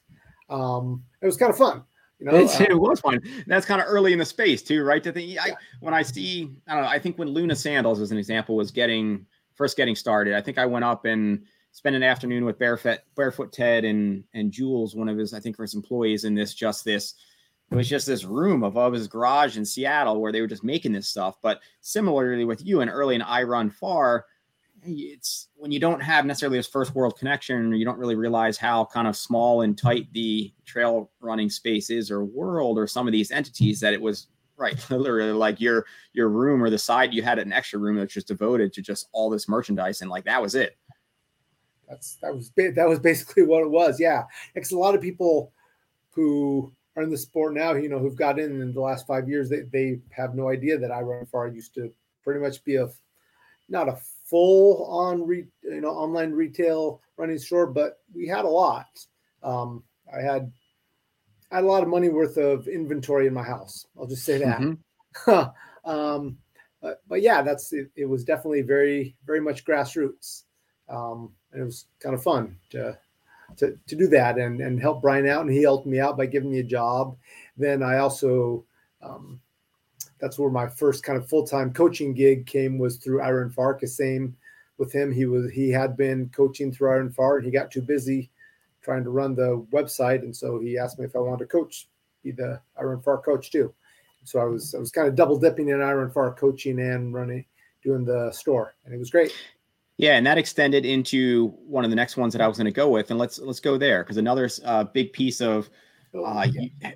Um, 0.50 1.04
it 1.22 1.26
was 1.26 1.38
kind 1.38 1.52
of 1.52 1.58
fun. 1.58 1.84
You 2.22 2.28
know, 2.32 2.38
uh, 2.38 2.66
it 2.70 2.80
was 2.80 3.00
fun. 3.00 3.20
That's 3.48 3.66
kind 3.66 3.82
of 3.82 3.88
early 3.90 4.14
in 4.14 4.20
the 4.20 4.26
space 4.26 4.62
too, 4.62 4.84
right? 4.84 5.02
To 5.04 5.12
think, 5.12 5.40
I, 5.40 5.54
when 5.80 5.96
I 5.96 6.04
see, 6.04 6.52
I 6.68 6.76
don't 6.76 6.84
know. 6.84 6.90
I 6.90 7.00
think 7.00 7.18
when 7.18 7.30
Luna 7.30 7.56
Sandals, 7.56 8.00
as 8.00 8.12
an 8.12 8.20
example, 8.20 8.56
was 8.56 8.70
getting 8.70 9.26
first 9.56 9.76
getting 9.76 9.96
started, 9.96 10.36
I 10.36 10.42
think 10.42 10.60
I 10.60 10.68
went 10.68 10.86
up 10.86 11.06
and 11.06 11.44
spent 11.72 11.96
an 11.96 12.04
afternoon 12.04 12.46
with 12.46 12.60
Barefoot 12.60 13.00
Barefoot 13.16 13.52
Ted 13.52 13.86
and 13.86 14.24
and 14.36 14.52
Jules, 14.52 14.96
one 14.96 15.10
of 15.10 15.18
his 15.18 15.34
I 15.34 15.40
think 15.40 15.58
first 15.58 15.74
employees 15.74 16.24
in 16.24 16.36
this 16.36 16.54
just 16.54 16.86
this. 16.86 17.16
It 17.72 17.76
was 17.76 17.90
just 17.90 18.06
this 18.06 18.26
room 18.26 18.64
above 18.64 18.92
his 18.92 19.08
garage 19.08 19.58
in 19.58 19.64
Seattle 19.66 20.20
where 20.20 20.34
they 20.34 20.42
were 20.42 20.48
just 20.48 20.64
making 20.64 20.92
this 20.92 21.08
stuff. 21.08 21.38
But 21.42 21.62
similarly 21.80 22.44
with 22.44 22.64
you 22.66 22.82
and 22.82 22.92
early 22.92 23.16
in 23.16 23.22
I 23.22 23.44
Run 23.44 23.72
Far, 23.72 24.26
it's 24.84 25.50
when 25.56 25.72
you 25.72 25.80
don't 25.80 26.02
have 26.02 26.26
necessarily 26.26 26.58
this 26.58 26.68
first 26.68 26.96
world 26.96 27.18
connection, 27.18 27.74
you 27.74 27.86
don't 27.86 28.00
really 28.00 28.16
realize 28.16 28.58
how 28.58 28.86
kind 28.86 29.08
of 29.08 29.16
small 29.16 29.62
and 29.62 29.78
tight 29.78 30.12
the 30.14 30.52
trail 30.66 31.12
running 31.20 31.50
space 31.50 31.90
is 31.90 32.10
or 32.10 32.24
world 32.24 32.78
or 32.78 32.88
some 32.88 33.08
of 33.08 33.12
these 33.12 33.32
entities 33.32 33.80
that 33.80 33.94
it 33.94 34.02
was 34.02 34.28
right 34.58 34.90
literally 34.90 35.32
like 35.32 35.60
your 35.60 35.86
your 36.14 36.30
room 36.30 36.64
or 36.64 36.70
the 36.70 36.78
side 36.78 37.14
you 37.14 37.24
had 37.24 37.40
an 37.40 37.52
extra 37.52 37.80
room 37.80 37.96
that's 37.96 38.14
just 38.14 38.28
devoted 38.28 38.72
to 38.74 38.82
just 38.82 39.08
all 39.12 39.30
this 39.30 39.50
merchandise 39.50 40.02
and 40.02 40.10
like 40.10 40.26
that 40.26 40.42
was 40.42 40.56
it. 40.56 40.78
That's 41.90 42.16
that 42.22 42.34
was 42.34 42.52
that 42.56 42.88
was 42.88 43.00
basically 43.00 43.44
what 43.48 43.62
it 43.62 43.70
was 43.70 44.00
yeah. 44.00 44.24
Because 44.54 44.72
a 44.72 44.80
lot 44.80 44.96
of 44.96 45.02
people 45.02 45.52
who 46.12 46.72
are 46.96 47.04
in 47.04 47.10
the 47.10 47.18
sport 47.18 47.54
now 47.54 47.74
you 47.74 47.90
know 47.90 48.00
who've 48.00 48.16
got 48.16 48.40
in 48.40 48.62
in 48.62 48.74
the 48.74 48.82
last 48.82 49.08
five 49.08 49.30
years 49.30 49.50
they, 49.50 49.62
they 49.72 50.00
have 50.10 50.36
no 50.36 50.50
idea 50.50 50.78
that 50.78 50.92
i 50.92 51.02
run 51.02 51.26
far. 51.26 51.48
Used 51.48 51.74
to 51.76 51.92
pretty 52.24 52.40
much 52.40 52.64
be 52.64 52.76
a 52.76 52.90
not 53.70 53.88
a 53.88 53.98
full 54.32 54.86
on 54.86 55.28
re, 55.28 55.46
you 55.62 55.82
know 55.82 55.90
online 55.90 56.32
retail 56.32 57.02
running 57.18 57.38
store, 57.38 57.68
but 57.68 58.00
we 58.16 58.28
had 58.28 58.46
a 58.46 58.50
lot. 58.50 58.88
Um, 59.44 59.84
I 60.12 60.22
had 60.22 60.52
I 61.52 61.56
had 61.56 61.66
a 61.66 61.68
lot 61.68 61.84
of 61.84 61.90
money 61.90 62.10
worth 62.10 62.38
of 62.38 62.68
inventory 62.68 63.28
in 63.28 63.34
my 63.34 63.44
house. 63.44 63.86
I'll 64.00 64.08
just 64.08 64.24
say 64.26 64.40
that. 64.40 64.62
Mm-hmm. 64.62 65.90
um, 65.90 66.38
but, 66.82 67.02
but 67.08 67.22
yeah, 67.22 67.42
that's 67.42 67.74
it, 67.74 67.92
it, 67.96 68.06
was 68.06 68.24
definitely 68.24 68.62
very 68.62 69.16
very 69.26 69.42
much 69.42 69.66
grassroots, 69.66 70.44
um, 70.90 71.34
and 71.52 71.62
it 71.62 71.66
was 71.66 71.86
kind 72.00 72.16
of 72.16 72.24
fun 72.24 72.56
to 72.72 72.98
to 73.58 73.78
to 73.88 73.96
do 73.96 74.08
that 74.08 74.38
and 74.38 74.62
and 74.62 74.80
help 74.80 75.02
Bryon 75.02 75.28
out, 75.28 75.42
and 75.42 75.52
he 75.52 75.62
helped 75.62 75.86
me 75.86 76.00
out 76.00 76.18
by 76.18 76.26
giving 76.26 76.52
me 76.52 76.60
a 76.60 76.64
job. 76.64 77.18
Then 77.58 77.84
I 77.84 77.98
also 77.98 78.66
um, 79.02 79.42
that's 80.22 80.40
where 80.40 80.52
my 80.52 80.68
first 80.68 81.04
kind 81.04 81.18
of 81.18 81.28
full-time 81.28 81.74
coaching 81.74 82.14
gig 82.14 82.46
came 82.46 82.78
was 82.78 82.98
through 82.98 83.20
iRunFar. 83.20 83.86
Same 83.88 84.36
with 84.78 84.94
him. 84.94 85.12
He 85.12 85.26
was 85.26 85.52
he 85.52 85.70
had 85.70 85.98
been 85.98 86.30
coaching 86.30 86.72
through 86.72 86.90
iRunFar 86.90 87.38
and 87.38 87.46
he 87.46 87.52
got 87.52 87.72
too 87.72 87.82
busy 87.82 88.30
trying 88.82 89.04
to 89.04 89.10
run 89.10 89.36
the 89.36 89.66
website. 89.72 90.20
And 90.20 90.36
so 90.36 90.60
he 90.60 90.78
asked 90.78 91.00
me 91.00 91.06
if 91.06 91.16
I 91.16 91.20
wanted 91.20 91.40
to 91.40 91.46
coach, 91.46 91.88
be 92.24 92.32
the 92.32 92.60
iRunFar 92.82 93.24
coach 93.24 93.52
too. 93.52 93.74
So 94.24 94.40
I 94.40 94.46
was 94.46 94.76
I 94.76 94.80
was 94.80 94.92
kind 94.92 95.08
of 95.08 95.16
double 95.16 95.40
dipping 95.40 95.70
in 95.70 95.78
iRunFar 95.78 96.38
coaching 96.38 96.80
and 96.80 97.14
running 97.14 97.46
doing 97.84 98.06
the 98.06 98.32
store. 98.32 98.76
And 98.86 98.94
it 98.94 98.98
was 98.98 99.10
great. 99.10 99.34
Yeah, 99.98 100.18
and 100.18 100.26
that 100.26 100.38
extended 100.38 100.86
into 100.86 101.50
one 101.68 101.84
of 101.84 101.90
the 101.90 101.96
next 101.96 102.18
ones 102.18 102.34
that 102.34 102.42
I 102.42 102.48
was 102.48 102.58
going 102.58 102.66
to 102.66 102.72
go 102.72 102.90
with, 102.90 103.12
and 103.12 103.20
let's 103.20 103.38
let's 103.40 103.60
go 103.60 103.78
there 103.78 104.04
because 104.04 104.18
another 104.18 104.50
uh, 104.66 104.84
big 104.84 105.14
piece 105.14 105.42
of 105.42 105.70
oh, 106.16 106.24
uh, 106.24 106.48
yeah. 106.52 106.92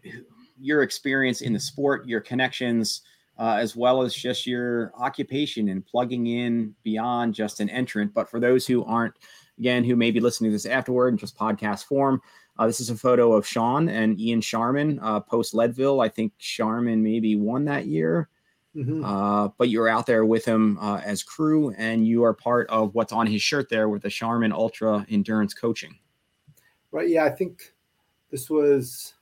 your 0.60 0.82
experience 0.82 1.42
in 1.42 1.54
the 1.54 1.60
sport, 1.60 2.08
your 2.08 2.22
connections, 2.22 3.02
uh, 3.38 3.58
as 3.60 3.76
well 3.76 4.02
as 4.02 4.14
just 4.14 4.48
your 4.48 4.92
occupation 4.98 5.70
and 5.70 5.86
plugging 5.86 6.28
in 6.28 6.74
beyond 6.84 7.34
just 7.34 7.60
an 7.60 7.70
entrant. 7.70 8.14
But 8.14 8.30
for 8.30 8.40
those 8.40 8.66
who 8.66 8.84
aren't, 8.86 9.16
again, 9.60 9.84
who 9.84 9.96
may 9.96 10.12
be 10.12 10.20
listening 10.20 10.52
to 10.52 10.56
this 10.56 10.66
afterward 10.66 11.10
in 11.10 11.18
just 11.18 11.38
podcast 11.38 11.86
form, 11.86 12.22
uh, 12.58 12.68
this 12.68 12.80
is 12.80 12.90
a 12.90 12.96
photo 12.96 13.34
of 13.34 13.46
Sean 13.46 13.90
and 13.90 14.20
Ian 14.20 14.40
Sharman 14.40 15.00
uh, 15.02 15.20
post 15.20 15.54
Leadville. 15.54 16.00
I 16.00 16.08
think 16.08 16.32
Sharman 16.38 17.04
maybe 17.04 17.36
won 17.36 17.66
that 17.66 17.88
year. 17.88 18.30
Mm-hmm. 18.76 19.06
Uh, 19.06 19.50
but 19.58 19.70
you're 19.70 19.88
out 19.88 20.06
there 20.06 20.26
with 20.26 20.44
him 20.44 20.78
uh, 20.80 21.00
as 21.04 21.24
crew, 21.24 21.74
and 21.78 22.06
you 22.06 22.24
are 22.24 22.34
part 22.34 22.70
of 22.70 22.94
what's 22.94 23.14
on 23.14 23.26
his 23.26 23.42
shirt 23.42 23.70
there 23.70 23.88
with 23.88 24.02
the 24.02 24.10
Sharman 24.10 24.52
Ultra 24.52 25.06
Endurance 25.10 25.54
Coaching. 25.54 25.98
Right. 26.92 27.10
Yeah, 27.10 27.24
I 27.24 27.30
think 27.30 27.74
this 28.32 28.50
was 28.50 29.14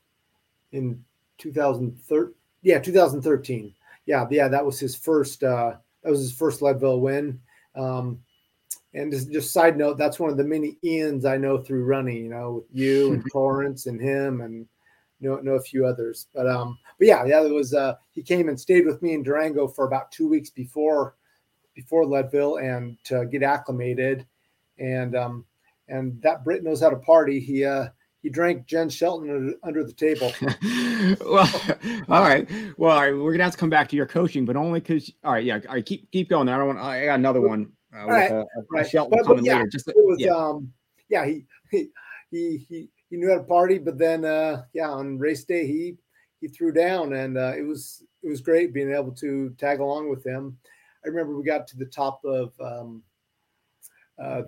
in 0.71 1.03
2013. 1.37 2.33
Yeah, 2.63 2.79
2013 2.79 3.73
yeah, 4.05 4.25
yeah, 4.29 4.47
that 4.47 4.65
was 4.65 4.79
his 4.79 4.95
first. 4.95 5.43
Uh, 5.43 5.73
that 6.03 6.09
was 6.09 6.19
his 6.19 6.33
first 6.33 6.61
Leadville 6.61 6.99
win. 6.99 7.39
Um, 7.75 8.19
and 8.93 9.11
just, 9.11 9.31
just 9.31 9.53
side 9.53 9.77
note, 9.77 9.97
that's 9.97 10.19
one 10.19 10.29
of 10.29 10.37
the 10.37 10.43
many 10.43 10.77
Ians 10.83 11.25
I 11.25 11.37
know 11.37 11.57
through 11.57 11.85
running. 11.85 12.17
You 12.17 12.29
know, 12.29 12.51
with 12.53 12.65
you 12.71 13.13
and 13.13 13.23
Torrence 13.31 13.85
and 13.85 13.99
him, 13.99 14.41
and 14.41 14.67
know 15.23 15.37
know 15.37 15.53
a 15.53 15.61
few 15.61 15.85
others. 15.85 16.27
But 16.33 16.47
um, 16.47 16.77
but 16.99 17.07
yeah, 17.07 17.25
yeah, 17.25 17.43
it 17.43 17.51
was. 17.51 17.73
Uh, 17.73 17.95
he 18.11 18.21
came 18.21 18.49
and 18.49 18.59
stayed 18.59 18.85
with 18.85 19.01
me 19.01 19.13
in 19.13 19.23
Durango 19.23 19.67
for 19.67 19.85
about 19.85 20.11
two 20.11 20.27
weeks 20.27 20.49
before 20.49 21.15
before 21.73 22.05
Leadville 22.05 22.57
and 22.57 22.97
to 23.05 23.25
get 23.25 23.41
acclimated, 23.41 24.25
and 24.77 25.15
um, 25.15 25.45
and 25.87 26.21
that 26.21 26.43
Brit 26.43 26.63
knows 26.63 26.81
how 26.81 26.89
to 26.89 26.97
party. 26.97 27.39
He 27.39 27.65
uh 27.65 27.87
he 28.23 28.29
drank 28.29 28.65
Jenn 28.65 28.89
Shelton 28.89 29.29
under, 29.29 29.53
under 29.63 29.83
the 29.83 29.91
table. 29.91 30.31
well, 31.29 31.49
all 32.09 32.21
right. 32.21 32.49
Well, 32.77 32.95
all 32.95 33.01
right. 33.01 33.11
We're 33.11 33.33
gonna 33.33 33.43
have 33.43 33.51
to 33.51 33.57
come 33.57 33.69
back 33.69 33.89
to 33.89 33.97
your 33.97 34.05
coaching, 34.05 34.45
but 34.45 34.55
only 34.55 34.79
because. 34.79 35.11
All 35.25 35.33
right, 35.33 35.43
yeah. 35.43 35.59
All 35.67 35.75
right, 35.75 35.85
keep 35.85 36.09
keep 36.09 36.29
going. 36.29 36.47
I 36.47 36.57
don't 36.57 36.67
want. 36.67 36.79
I 36.79 37.05
got 37.05 37.19
another 37.19 37.41
one. 37.41 37.73
Uh, 37.93 38.07
uh, 38.07 38.43
right. 38.71 38.89
Shelton 38.89 39.19
but, 39.25 39.43
yeah, 39.43 39.57
later. 39.57 39.67
Just 39.67 39.91
was. 39.93 40.19
Yeah. 40.19 40.31
Um. 40.31 40.71
Yeah. 41.09 41.25
He 41.25 41.45
he 41.69 41.89
he 42.31 42.65
he 42.69 42.89
he 43.09 43.17
knew 43.17 43.29
how 43.29 43.37
to 43.37 43.43
party, 43.43 43.77
but 43.77 43.97
then 43.97 44.23
uh 44.23 44.63
yeah 44.73 44.89
on 44.89 45.19
race 45.19 45.43
day 45.43 45.67
he 45.67 45.97
he 46.39 46.47
threw 46.47 46.71
down, 46.71 47.13
and 47.13 47.37
uh, 47.37 47.53
it 47.57 47.63
was 47.63 48.03
it 48.23 48.29
was 48.29 48.39
great 48.39 48.73
being 48.73 48.93
able 48.93 49.11
to 49.11 49.53
tag 49.57 49.81
along 49.81 50.09
with 50.09 50.25
him. 50.25 50.57
I 51.05 51.09
remember 51.09 51.37
we 51.37 51.43
got 51.43 51.67
to 51.67 51.77
the 51.77 51.85
top 51.85 52.21
of 52.23 52.53
um 52.61 53.03
uh 54.17 54.43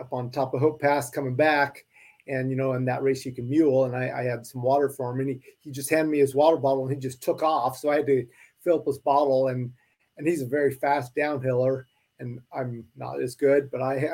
up 0.00 0.12
on 0.12 0.30
top 0.30 0.54
of 0.54 0.60
Hope 0.60 0.80
Pass 0.80 1.10
coming 1.10 1.36
back 1.36 1.84
and 2.28 2.50
you 2.50 2.56
know 2.56 2.74
in 2.74 2.84
that 2.84 3.02
race 3.02 3.24
you 3.24 3.32
can 3.32 3.48
mule 3.48 3.84
and 3.84 3.96
I, 3.96 4.20
I, 4.20 4.22
had 4.24 4.46
some 4.46 4.62
water 4.62 4.88
for 4.88 5.10
him 5.10 5.20
and 5.20 5.28
he, 5.30 5.40
he 5.60 5.70
just 5.70 5.90
handed 5.90 6.10
me 6.10 6.18
his 6.18 6.34
water 6.34 6.56
bottle 6.56 6.84
and 6.86 6.94
he 6.94 7.00
just 7.00 7.22
took 7.22 7.42
off 7.42 7.76
so 7.76 7.90
i 7.90 7.96
had 7.96 8.06
to 8.06 8.26
fill 8.62 8.78
up 8.78 8.86
his 8.86 8.98
bottle 8.98 9.48
and 9.48 9.72
and 10.16 10.26
he's 10.26 10.42
a 10.42 10.46
very 10.46 10.72
fast 10.72 11.14
downhiller 11.16 11.84
and 12.20 12.38
i'm 12.52 12.84
not 12.96 13.20
as 13.20 13.34
good 13.34 13.70
but 13.70 13.82
i 13.82 14.08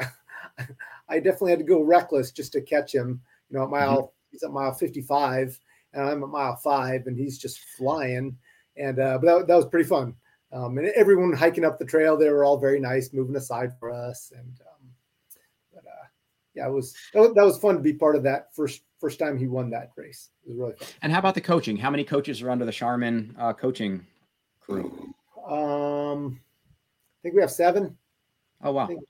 i 1.08 1.16
definitely 1.16 1.50
had 1.50 1.58
to 1.58 1.64
go 1.64 1.82
reckless 1.82 2.32
just 2.32 2.52
to 2.52 2.62
catch 2.62 2.94
him 2.94 3.20
you 3.50 3.58
know 3.58 3.64
at 3.64 3.70
mile 3.70 3.96
mm-hmm. 3.96 4.30
he's 4.30 4.42
at 4.42 4.50
mile 4.50 4.72
55 4.72 5.58
and 5.92 6.02
i'm 6.02 6.22
at 6.22 6.28
mile 6.28 6.56
five 6.56 7.06
and 7.06 7.16
he's 7.16 7.38
just 7.38 7.60
flying 7.76 8.36
and 8.76 8.98
uh 8.98 9.18
but 9.20 9.38
that, 9.38 9.46
that 9.48 9.56
was 9.56 9.66
pretty 9.66 9.88
fun 9.88 10.14
um, 10.50 10.78
and 10.78 10.88
everyone 10.96 11.30
hiking 11.34 11.64
up 11.64 11.78
the 11.78 11.84
trail 11.84 12.16
they 12.16 12.30
were 12.30 12.44
all 12.44 12.56
very 12.56 12.80
nice 12.80 13.12
moving 13.12 13.36
aside 13.36 13.70
for 13.78 13.90
us 13.90 14.32
and 14.34 14.60
yeah, 16.54 16.66
it 16.66 16.72
was 16.72 16.94
that 17.12 17.34
was 17.36 17.58
fun 17.58 17.76
to 17.76 17.80
be 17.80 17.92
part 17.92 18.16
of 18.16 18.22
that 18.24 18.54
first 18.54 18.82
first 19.00 19.18
time 19.18 19.38
he 19.38 19.46
won 19.46 19.70
that 19.70 19.90
race. 19.96 20.30
It 20.44 20.50
was 20.50 20.58
really 20.58 20.72
fun. 20.74 20.88
And 21.02 21.12
how 21.12 21.18
about 21.18 21.34
the 21.34 21.40
coaching? 21.40 21.76
How 21.76 21.90
many 21.90 22.04
coaches 22.04 22.42
are 22.42 22.50
under 22.50 22.64
the 22.64 22.72
Sharman 22.72 23.34
uh, 23.38 23.52
coaching 23.52 24.04
crew? 24.60 25.14
Um, 25.46 26.40
I 26.40 27.22
think 27.22 27.34
we 27.34 27.40
have 27.40 27.50
seven. 27.50 27.96
Oh 28.62 28.72
wow! 28.72 28.86
Think, 28.86 29.02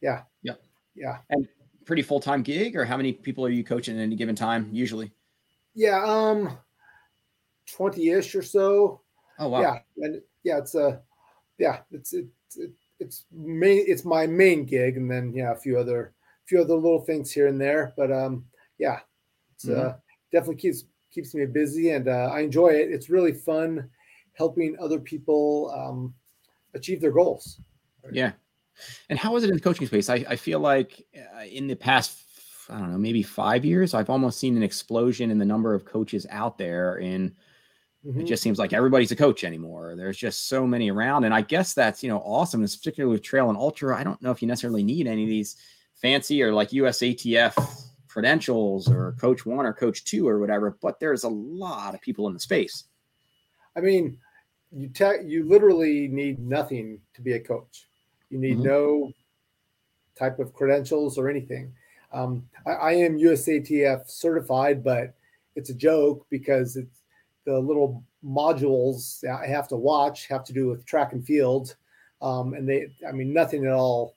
yeah. 0.00 0.22
Yeah. 0.42 0.54
Yeah. 0.94 1.18
And 1.30 1.46
pretty 1.84 2.02
full 2.02 2.20
time 2.20 2.42
gig, 2.42 2.76
or 2.76 2.84
how 2.84 2.96
many 2.96 3.12
people 3.12 3.44
are 3.46 3.50
you 3.50 3.64
coaching 3.64 3.96
at 3.96 4.02
any 4.02 4.16
given 4.16 4.34
time 4.34 4.68
usually? 4.72 5.12
Yeah, 5.74 6.02
um, 6.04 6.58
twenty 7.66 8.10
ish 8.10 8.34
or 8.34 8.42
so. 8.42 9.00
Oh 9.38 9.48
wow! 9.48 9.60
Yeah, 9.60 9.78
and 9.98 10.22
yeah, 10.42 10.58
it's 10.58 10.74
a 10.74 11.00
yeah, 11.58 11.80
it's 11.92 12.14
it's 12.14 12.58
it's 12.98 13.24
main 13.30 13.84
it's 13.86 14.04
my 14.04 14.26
main 14.26 14.64
gig, 14.64 14.96
and 14.96 15.10
then 15.10 15.32
yeah, 15.34 15.52
a 15.52 15.56
few 15.56 15.78
other 15.78 16.14
few 16.46 16.60
other 16.60 16.74
little 16.74 17.00
things 17.00 17.30
here 17.30 17.48
and 17.48 17.60
there. 17.60 17.92
But 17.96 18.12
um, 18.12 18.44
yeah, 18.78 19.00
it's 19.54 19.66
mm-hmm. 19.66 19.88
uh, 19.88 19.92
definitely 20.32 20.56
keeps 20.56 20.84
keeps 21.12 21.34
me 21.34 21.46
busy, 21.46 21.90
and 21.90 22.08
uh, 22.08 22.30
I 22.32 22.40
enjoy 22.40 22.68
it. 22.68 22.90
It's 22.90 23.10
really 23.10 23.32
fun 23.32 23.88
helping 24.34 24.76
other 24.78 24.98
people 24.98 25.72
um, 25.74 26.14
achieve 26.74 27.00
their 27.00 27.12
goals. 27.12 27.60
Yeah. 28.12 28.32
And 29.08 29.18
how 29.18 29.34
is 29.36 29.44
it 29.44 29.48
in 29.48 29.56
the 29.56 29.62
coaching 29.62 29.86
space? 29.86 30.10
I, 30.10 30.24
I 30.28 30.36
feel 30.36 30.60
like 30.60 31.02
uh, 31.16 31.44
in 31.44 31.66
the 31.66 31.74
past, 31.74 32.18
I 32.68 32.78
don't 32.78 32.92
know, 32.92 32.98
maybe 32.98 33.22
five 33.22 33.64
years, 33.64 33.94
I've 33.94 34.10
almost 34.10 34.38
seen 34.38 34.54
an 34.54 34.62
explosion 34.62 35.30
in 35.30 35.38
the 35.38 35.46
number 35.46 35.72
of 35.72 35.86
coaches 35.86 36.26
out 36.28 36.58
there 36.58 36.96
And 36.96 37.34
Mm-hmm. 38.06 38.20
It 38.20 38.24
just 38.24 38.42
seems 38.42 38.58
like 38.58 38.72
everybody's 38.72 39.10
a 39.10 39.16
coach 39.16 39.42
anymore. 39.42 39.94
There's 39.96 40.16
just 40.16 40.48
so 40.48 40.66
many 40.66 40.90
around. 40.90 41.24
And 41.24 41.34
I 41.34 41.40
guess 41.40 41.74
that's, 41.74 42.02
you 42.04 42.08
know, 42.08 42.18
awesome. 42.18 42.62
It's 42.62 42.76
particularly 42.76 43.12
with 43.12 43.22
trail 43.22 43.48
and 43.48 43.58
ultra. 43.58 43.96
I 43.96 44.04
don't 44.04 44.20
know 44.22 44.30
if 44.30 44.40
you 44.40 44.48
necessarily 44.48 44.84
need 44.84 45.08
any 45.08 45.24
of 45.24 45.28
these 45.28 45.56
fancy 46.00 46.42
or 46.42 46.52
like 46.52 46.70
USATF 46.70 47.86
credentials 48.08 48.88
or 48.88 49.14
coach 49.20 49.44
one 49.44 49.66
or 49.66 49.72
coach 49.72 50.04
two 50.04 50.26
or 50.26 50.38
whatever, 50.38 50.76
but 50.80 50.98
there's 51.00 51.24
a 51.24 51.28
lot 51.28 51.94
of 51.94 52.00
people 52.00 52.26
in 52.28 52.34
the 52.34 52.40
space. 52.40 52.84
I 53.76 53.80
mean, 53.80 54.18
you 54.72 54.88
te- 54.88 55.24
you 55.26 55.46
literally 55.46 56.08
need 56.08 56.38
nothing 56.38 57.00
to 57.14 57.20
be 57.20 57.34
a 57.34 57.40
coach. 57.40 57.86
You 58.30 58.38
need 58.38 58.54
mm-hmm. 58.54 58.68
no 58.68 59.12
type 60.18 60.38
of 60.38 60.54
credentials 60.54 61.18
or 61.18 61.28
anything. 61.28 61.72
Um, 62.12 62.48
I, 62.66 62.70
I, 62.70 62.92
am 62.92 63.18
USATF 63.18 64.08
certified, 64.08 64.82
but 64.82 65.14
it's 65.54 65.70
a 65.70 65.74
joke 65.74 66.26
because 66.30 66.76
it's 66.76 67.02
the 67.44 67.58
little 67.58 68.02
modules 68.24 69.22
I 69.28 69.46
have 69.46 69.68
to 69.68 69.76
watch 69.76 70.26
have 70.28 70.44
to 70.44 70.52
do 70.52 70.68
with 70.68 70.86
track 70.86 71.12
and 71.12 71.24
field, 71.24 71.76
um, 72.22 72.54
and 72.54 72.66
they, 72.66 72.86
I 73.06 73.12
mean, 73.12 73.32
nothing 73.32 73.66
at 73.66 73.72
all 73.72 74.15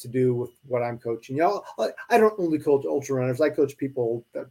to 0.00 0.08
do 0.08 0.34
with 0.34 0.50
what 0.66 0.82
I'm 0.82 0.98
coaching. 0.98 1.36
You 1.36 1.42
know, 1.42 1.92
I 2.08 2.18
don't 2.18 2.38
only 2.38 2.58
coach 2.58 2.84
ultra 2.86 3.16
runners. 3.16 3.40
I 3.40 3.50
coach 3.50 3.76
people 3.76 4.24
that 4.34 4.46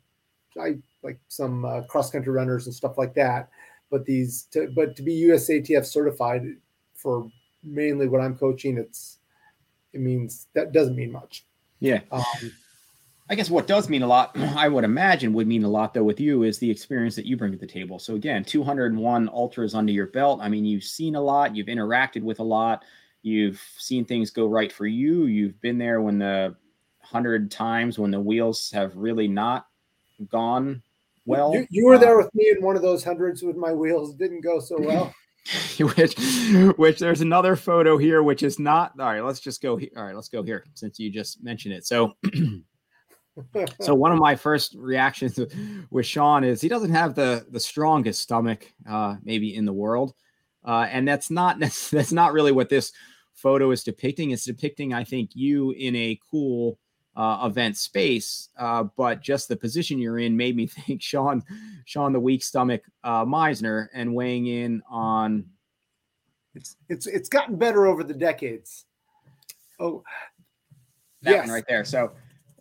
I 0.59 0.77
like 1.03 1.19
some 1.27 1.65
uh, 1.65 1.81
cross 1.83 2.11
country 2.11 2.33
runners 2.33 2.65
and 2.65 2.75
stuff 2.75 2.97
like 2.97 3.13
that. 3.15 3.49
But 3.91 4.05
these, 4.05 4.43
to, 4.51 4.71
but 4.75 4.95
to 4.95 5.01
be 5.01 5.23
USATF 5.23 5.85
certified 5.85 6.43
for 6.95 7.29
mainly 7.63 8.07
what 8.07 8.21
I'm 8.21 8.35
coaching, 8.35 8.77
it's 8.77 9.19
it 9.93 10.01
means 10.01 10.47
that 10.53 10.71
doesn't 10.71 10.95
mean 10.95 11.11
much. 11.11 11.45
Yeah. 11.79 12.01
Um, 12.11 12.23
I 13.29 13.35
guess 13.35 13.49
what 13.49 13.67
does 13.67 13.89
mean 13.89 14.01
a 14.01 14.07
lot, 14.07 14.35
I 14.55 14.67
would 14.67 14.83
imagine 14.83 15.33
would 15.33 15.47
mean 15.47 15.63
a 15.63 15.69
lot 15.69 15.93
though 15.93 16.03
with 16.03 16.19
you 16.19 16.43
is 16.43 16.57
the 16.57 16.69
experience 16.69 17.15
that 17.15 17.25
you 17.25 17.37
bring 17.37 17.51
to 17.51 17.57
the 17.57 17.67
table. 17.67 17.99
So 17.99 18.15
again, 18.15 18.43
201 18.43 19.29
ultras 19.29 19.75
under 19.75 19.91
your 19.91 20.07
belt. 20.07 20.39
I 20.41 20.49
mean, 20.49 20.65
you've 20.65 20.83
seen 20.83 21.15
a 21.15 21.21
lot, 21.21 21.55
you've 21.55 21.67
interacted 21.67 22.23
with 22.23 22.39
a 22.39 22.43
lot. 22.43 22.83
You've 23.21 23.61
seen 23.77 24.05
things 24.05 24.31
go 24.31 24.47
right 24.47 24.71
for 24.71 24.87
you. 24.87 25.25
You've 25.25 25.59
been 25.61 25.77
there 25.77 26.01
when 26.01 26.19
the 26.19 26.55
hundred 27.01 27.49
times 27.51 27.97
when 27.97 28.11
the 28.11 28.19
wheels 28.19 28.69
have 28.71 28.95
really 28.95 29.27
not 29.27 29.65
gone 30.29 30.81
well. 31.25 31.53
You, 31.53 31.67
you 31.69 31.85
were 31.85 31.97
there 31.97 32.19
uh, 32.19 32.23
with 32.23 32.33
me 32.33 32.53
in 32.55 32.63
one 32.63 32.75
of 32.75 32.81
those 32.81 33.03
hundreds 33.03 33.43
when 33.43 33.59
my 33.59 33.73
wheels 33.73 34.13
didn't 34.15 34.41
go 34.41 34.59
so 34.59 34.77
well. 34.79 35.13
which, 35.79 36.15
which 36.77 36.99
there's 36.99 37.21
another 37.21 37.55
photo 37.55 37.97
here, 37.97 38.21
which 38.23 38.43
is 38.43 38.59
not 38.59 38.93
all 38.99 39.07
right. 39.07 39.23
Let's 39.23 39.39
just 39.39 39.61
go 39.61 39.77
here. 39.77 39.89
All 39.95 40.03
right, 40.03 40.15
let's 40.15 40.29
go 40.29 40.43
here 40.43 40.65
since 40.73 40.99
you 40.99 41.09
just 41.09 41.43
mentioned 41.43 41.73
it. 41.73 41.85
So, 41.85 42.13
so 43.79 43.95
one 43.95 44.11
of 44.11 44.19
my 44.19 44.35
first 44.35 44.75
reactions 44.75 45.39
with 45.89 46.05
Sean 46.05 46.43
is 46.43 46.61
he 46.61 46.69
doesn't 46.69 46.91
have 46.91 47.15
the 47.15 47.45
the 47.49 47.59
strongest 47.59 48.21
stomach, 48.21 48.71
uh, 48.87 49.15
maybe 49.23 49.55
in 49.55 49.65
the 49.65 49.73
world. 49.73 50.13
Uh, 50.63 50.87
and 50.89 51.07
that's 51.07 51.31
not 51.31 51.59
that's, 51.59 51.89
that's 51.91 52.11
not 52.11 52.33
really 52.33 52.51
what 52.51 52.69
this 52.69 52.91
photo 53.33 53.71
is 53.71 53.83
depicting. 53.83 54.31
It's 54.31 54.45
depicting, 54.45 54.93
I 54.93 55.03
think, 55.03 55.31
you 55.33 55.71
in 55.71 55.95
a 55.95 56.19
cool 56.29 56.77
uh, 57.15 57.45
event 57.45 57.77
space, 57.77 58.49
uh, 58.57 58.83
but 58.95 59.21
just 59.21 59.47
the 59.47 59.55
position 59.55 59.99
you're 59.99 60.19
in 60.19 60.37
made 60.37 60.55
me 60.55 60.67
think 60.67 61.01
Sean, 61.01 61.43
Sean 61.85 62.13
the 62.13 62.19
weak 62.19 62.43
stomach 62.43 62.83
uh, 63.03 63.25
Meisner, 63.25 63.87
and 63.93 64.13
weighing 64.13 64.47
in 64.47 64.81
on. 64.89 65.45
It's 66.55 66.77
it's 66.87 67.05
it's 67.07 67.29
gotten 67.29 67.57
better 67.57 67.85
over 67.85 68.03
the 68.03 68.13
decades. 68.13 68.85
Oh, 69.79 70.03
that 71.21 71.31
yes. 71.31 71.39
one 71.45 71.53
right 71.53 71.65
there. 71.67 71.85
So, 71.85 72.11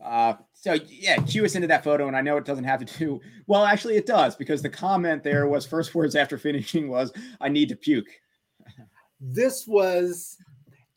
uh, 0.05 0.35
so 0.69 0.85
yeah, 0.91 1.17
cue 1.23 1.47
us 1.47 1.55
into 1.55 1.69
that 1.69 1.83
photo, 1.83 2.09
and 2.09 2.17
I 2.17 2.21
know 2.21 2.37
it 2.37 2.45
doesn't 2.45 2.65
have 2.65 2.85
to 2.85 2.99
do 2.99 3.21
well. 3.47 3.65
Actually, 3.65 3.97
it 3.97 4.07
does 4.07 4.37
because 4.37 4.61
the 4.61 4.69
comment 4.69 5.23
there 5.23 5.47
was 5.47 5.67
first 5.67 5.95
words 5.95 6.15
after 6.15 6.37
finishing 6.49 6.89
was, 6.89 7.13
"I 7.41 7.49
need 7.49 7.69
to 7.71 7.77
puke." 7.77 8.09
This 9.21 9.67
was 9.67 10.39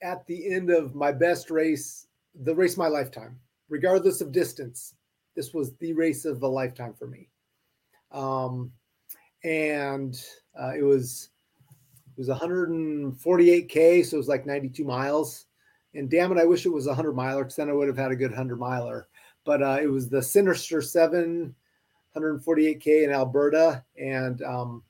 at 0.04 0.28
the 0.28 0.54
end 0.54 0.70
of 0.70 0.94
my 0.94 1.12
best 1.12 1.50
race, 1.50 2.06
the 2.44 2.54
race 2.54 2.74
of 2.74 2.78
my 2.78 2.88
lifetime, 2.88 3.40
regardless 3.68 4.22
of 4.22 4.32
distance. 4.32 4.94
This 5.36 5.56
was 5.56 5.74
the 5.78 5.94
race 5.94 6.24
of 6.26 6.44
a 6.44 6.48
lifetime 6.48 6.94
for 6.94 7.08
me, 7.08 7.30
um, 8.12 8.72
and 9.44 10.24
uh, 10.60 10.74
it 10.78 10.84
was 10.84 11.30
it 12.06 12.20
was 12.20 12.28
148k, 12.28 14.06
so 14.06 14.18
it 14.18 14.20
was 14.20 14.28
like 14.28 14.46
92 14.46 14.84
miles. 14.84 15.48
And 15.96 16.08
damn 16.08 16.32
it, 16.32 16.38
I 16.38 16.46
wish 16.46 16.68
it 16.68 16.70
was 16.70 16.86
a 16.86 16.90
100 16.90 17.14
miler 17.14 17.44
because 17.44 17.56
then 17.56 17.70
I 17.70 17.74
would 17.74 17.88
have 17.88 17.98
had 17.98 18.12
a 18.12 18.16
good 18.16 18.30
100 18.30 18.60
miler 18.60 19.08
but 19.46 19.62
uh, 19.62 19.80
it 19.82 19.88
was 19.88 20.10
the 20.10 20.22
Sinister 20.22 20.82
Seven, 20.82 21.56
148k 22.16 23.04
in 23.04 23.12
Alberta, 23.12 23.84
and 23.98 24.42
um, 24.44 24.84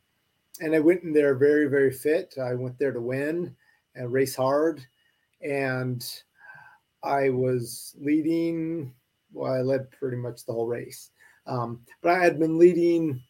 and 0.60 0.76
I 0.76 0.80
went 0.80 1.04
in 1.04 1.14
there 1.14 1.36
very 1.36 1.68
very 1.68 1.92
fit. 1.92 2.36
I 2.42 2.54
went 2.54 2.78
there 2.78 2.92
to 2.92 3.02
win 3.02 3.56
and 3.96 4.12
race 4.12 4.36
hard, 4.36 4.86
and 5.42 6.06
I 7.04 7.30
was 7.30 7.96
leading. 8.00 8.94
Well, 9.34 9.54
I 9.54 9.62
led 9.62 9.92
pretty 9.92 10.18
much 10.18 10.46
the 10.46 10.54
whole 10.54 10.68
race, 10.68 11.12
um, 11.48 11.82
but 12.02 12.12
I 12.12 12.24
had 12.24 12.38
been 12.38 12.58
leading, 12.58 13.22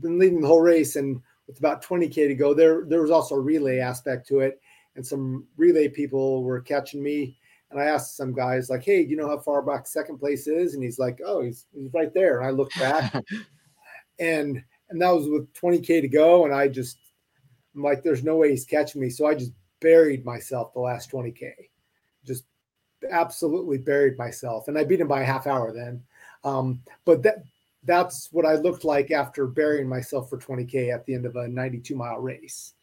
been 0.00 0.18
leading 0.18 0.40
the 0.40 0.46
whole 0.46 0.60
race, 0.60 0.96
and 0.96 1.20
with 1.48 1.58
about 1.58 1.84
20k 1.84 2.14
to 2.14 2.34
go, 2.34 2.54
there 2.54 2.84
there 2.86 3.02
was 3.02 3.10
also 3.10 3.34
a 3.34 3.40
relay 3.40 3.78
aspect 3.78 4.28
to 4.28 4.40
it, 4.40 4.60
and 4.94 5.04
some 5.04 5.46
relay 5.56 5.88
people 5.88 6.44
were 6.44 6.60
catching 6.60 7.02
me 7.02 7.36
and 7.74 7.82
I 7.82 7.86
asked 7.86 8.16
some 8.16 8.32
guys 8.32 8.70
like, 8.70 8.84
"Hey, 8.84 9.04
do 9.04 9.10
you 9.10 9.16
know 9.16 9.28
how 9.28 9.38
far 9.38 9.60
back 9.60 9.86
second 9.86 10.18
place 10.18 10.46
is?" 10.46 10.74
And 10.74 10.82
he's 10.82 10.98
like, 10.98 11.20
"Oh, 11.26 11.42
he's, 11.42 11.66
he's 11.74 11.92
right 11.92 12.14
there." 12.14 12.38
And 12.38 12.46
I 12.46 12.50
looked 12.50 12.78
back, 12.78 13.12
and 14.20 14.62
and 14.90 15.02
that 15.02 15.10
was 15.10 15.28
with 15.28 15.52
20k 15.54 16.00
to 16.00 16.08
go, 16.08 16.44
and 16.44 16.54
I 16.54 16.68
just 16.68 16.98
I'm 17.74 17.82
like, 17.82 18.02
"There's 18.02 18.22
no 18.22 18.36
way 18.36 18.50
he's 18.50 18.64
catching 18.64 19.00
me," 19.00 19.10
so 19.10 19.26
I 19.26 19.34
just 19.34 19.52
buried 19.80 20.24
myself 20.24 20.72
the 20.72 20.80
last 20.80 21.10
20k, 21.10 21.50
just 22.24 22.44
absolutely 23.10 23.78
buried 23.78 24.16
myself, 24.16 24.68
and 24.68 24.78
I 24.78 24.84
beat 24.84 25.00
him 25.00 25.08
by 25.08 25.22
a 25.22 25.26
half 25.26 25.48
hour 25.48 25.72
then. 25.72 26.00
Um, 26.44 26.80
but 27.04 27.24
that 27.24 27.42
that's 27.82 28.28
what 28.30 28.46
I 28.46 28.54
looked 28.54 28.84
like 28.84 29.10
after 29.10 29.48
burying 29.48 29.88
myself 29.88 30.30
for 30.30 30.38
20k 30.38 30.94
at 30.94 31.04
the 31.06 31.14
end 31.14 31.26
of 31.26 31.34
a 31.34 31.48
92 31.48 31.96
mile 31.96 32.20
race. 32.20 32.73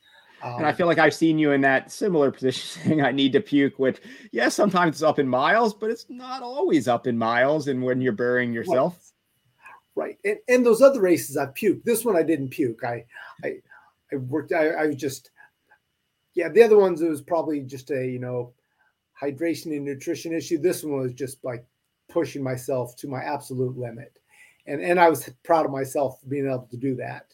Um, 0.43 0.57
and 0.57 0.65
I 0.65 0.71
feel 0.71 0.87
like 0.87 0.97
I've 0.97 1.13
seen 1.13 1.37
you 1.37 1.51
in 1.51 1.61
that 1.61 1.91
similar 1.91 2.31
position 2.31 2.81
saying 2.83 3.01
I 3.01 3.11
need 3.11 3.33
to 3.33 3.41
puke, 3.41 3.77
which, 3.77 4.01
yes, 4.03 4.31
yeah, 4.31 4.49
sometimes 4.49 4.97
it's 4.97 5.03
up 5.03 5.19
in 5.19 5.27
miles, 5.27 5.73
but 5.73 5.89
it's 5.91 6.05
not 6.09 6.41
always 6.41 6.87
up 6.87 7.07
in 7.07 7.17
miles. 7.17 7.67
And 7.67 7.83
when 7.83 8.01
you're 8.01 8.13
burying 8.13 8.53
yourself. 8.53 9.11
Right. 9.95 10.17
And, 10.23 10.37
and 10.47 10.65
those 10.65 10.81
other 10.81 11.01
races 11.01 11.37
I 11.37 11.47
puked. 11.47 11.83
This 11.83 12.05
one 12.05 12.15
I 12.15 12.23
didn't 12.23 12.49
puke. 12.49 12.83
I, 12.83 13.05
I, 13.43 13.55
I 14.11 14.15
worked, 14.15 14.53
I, 14.53 14.69
I 14.69 14.85
was 14.87 14.95
just, 14.95 15.31
yeah, 16.33 16.49
the 16.49 16.63
other 16.63 16.77
ones, 16.77 17.01
it 17.01 17.09
was 17.09 17.21
probably 17.21 17.61
just 17.61 17.91
a, 17.91 18.07
you 18.07 18.19
know, 18.19 18.53
hydration 19.21 19.75
and 19.75 19.85
nutrition 19.85 20.33
issue. 20.33 20.57
This 20.57 20.83
one 20.83 20.99
was 20.99 21.13
just 21.13 21.43
like 21.43 21.65
pushing 22.09 22.41
myself 22.41 22.95
to 22.97 23.07
my 23.07 23.21
absolute 23.21 23.77
limit. 23.77 24.17
And, 24.65 24.81
and 24.81 24.99
I 24.99 25.09
was 25.09 25.29
proud 25.43 25.65
of 25.65 25.71
myself 25.71 26.21
for 26.21 26.27
being 26.27 26.47
able 26.47 26.67
to 26.71 26.77
do 26.77 26.95
that 26.95 27.33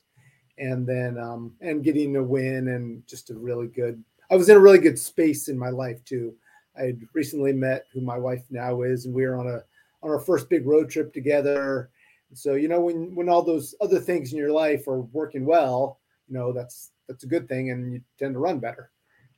and 0.58 0.88
then 0.88 1.18
um, 1.18 1.54
and 1.62 1.84
getting 1.84 2.16
a 2.16 2.24
win 2.24 2.70
and 2.70 3.06
just 3.08 3.30
a 3.30 3.34
really 3.34 3.68
good. 3.68 4.04
I 4.30 4.36
was 4.36 4.50
in 4.50 4.58
a 4.58 4.60
really 4.60 4.80
good 4.80 5.00
space 5.00 5.48
in 5.48 5.58
my 5.58 5.70
life 5.70 6.04
too. 6.04 6.34
I 6.78 6.84
had 6.84 7.02
recently 7.14 7.54
met 7.54 7.88
who 7.94 8.02
my 8.02 8.18
wife 8.18 8.44
now 8.50 8.82
is, 8.82 9.06
and 9.06 9.14
we 9.14 9.26
were 9.26 9.40
on 9.40 9.48
a 9.48 9.64
on 10.04 10.12
our 10.12 10.20
first 10.20 10.50
big 10.50 10.66
road 10.66 10.90
trip 10.90 11.14
together. 11.14 11.90
So 12.34 12.54
you 12.54 12.68
know 12.68 12.82
when 12.82 13.16
when 13.16 13.30
all 13.30 13.44
those 13.44 13.76
other 13.82 14.00
things 14.00 14.32
in 14.32 14.38
your 14.38 14.52
life 14.52 14.88
are 14.88 15.02
working 15.02 15.46
well, 15.46 16.00
you 16.28 16.38
know 16.38 16.52
that's 16.52 16.92
that's 17.08 17.24
a 17.24 17.28
good 17.28 17.48
thing, 17.48 17.72
and 17.72 17.94
you 17.94 18.02
tend 18.20 18.34
to 18.36 18.40
run 18.40 18.60
better. 18.60 18.92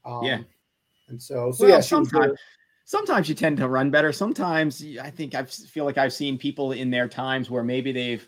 Um, 0.06 0.24
yeah. 0.24 0.40
And 1.10 1.22
so 1.22 1.52
so 1.52 1.66
well, 1.66 1.76
yeah, 1.76 1.82
sometimes 1.82 2.38
sometimes 2.86 3.30
you 3.30 3.36
tend 3.36 3.58
to 3.58 3.68
run 3.68 3.92
better. 3.92 4.12
Sometimes 4.12 4.84
I 5.02 5.10
think 5.10 5.36
I 5.36 5.44
feel 5.44 5.86
like 5.86 5.98
I've 5.98 6.14
seen 6.14 6.38
people 6.38 6.72
in 6.72 6.90
their 6.90 7.08
times 7.08 7.50
where 7.50 7.64
maybe 7.64 7.92
they've 7.92 8.28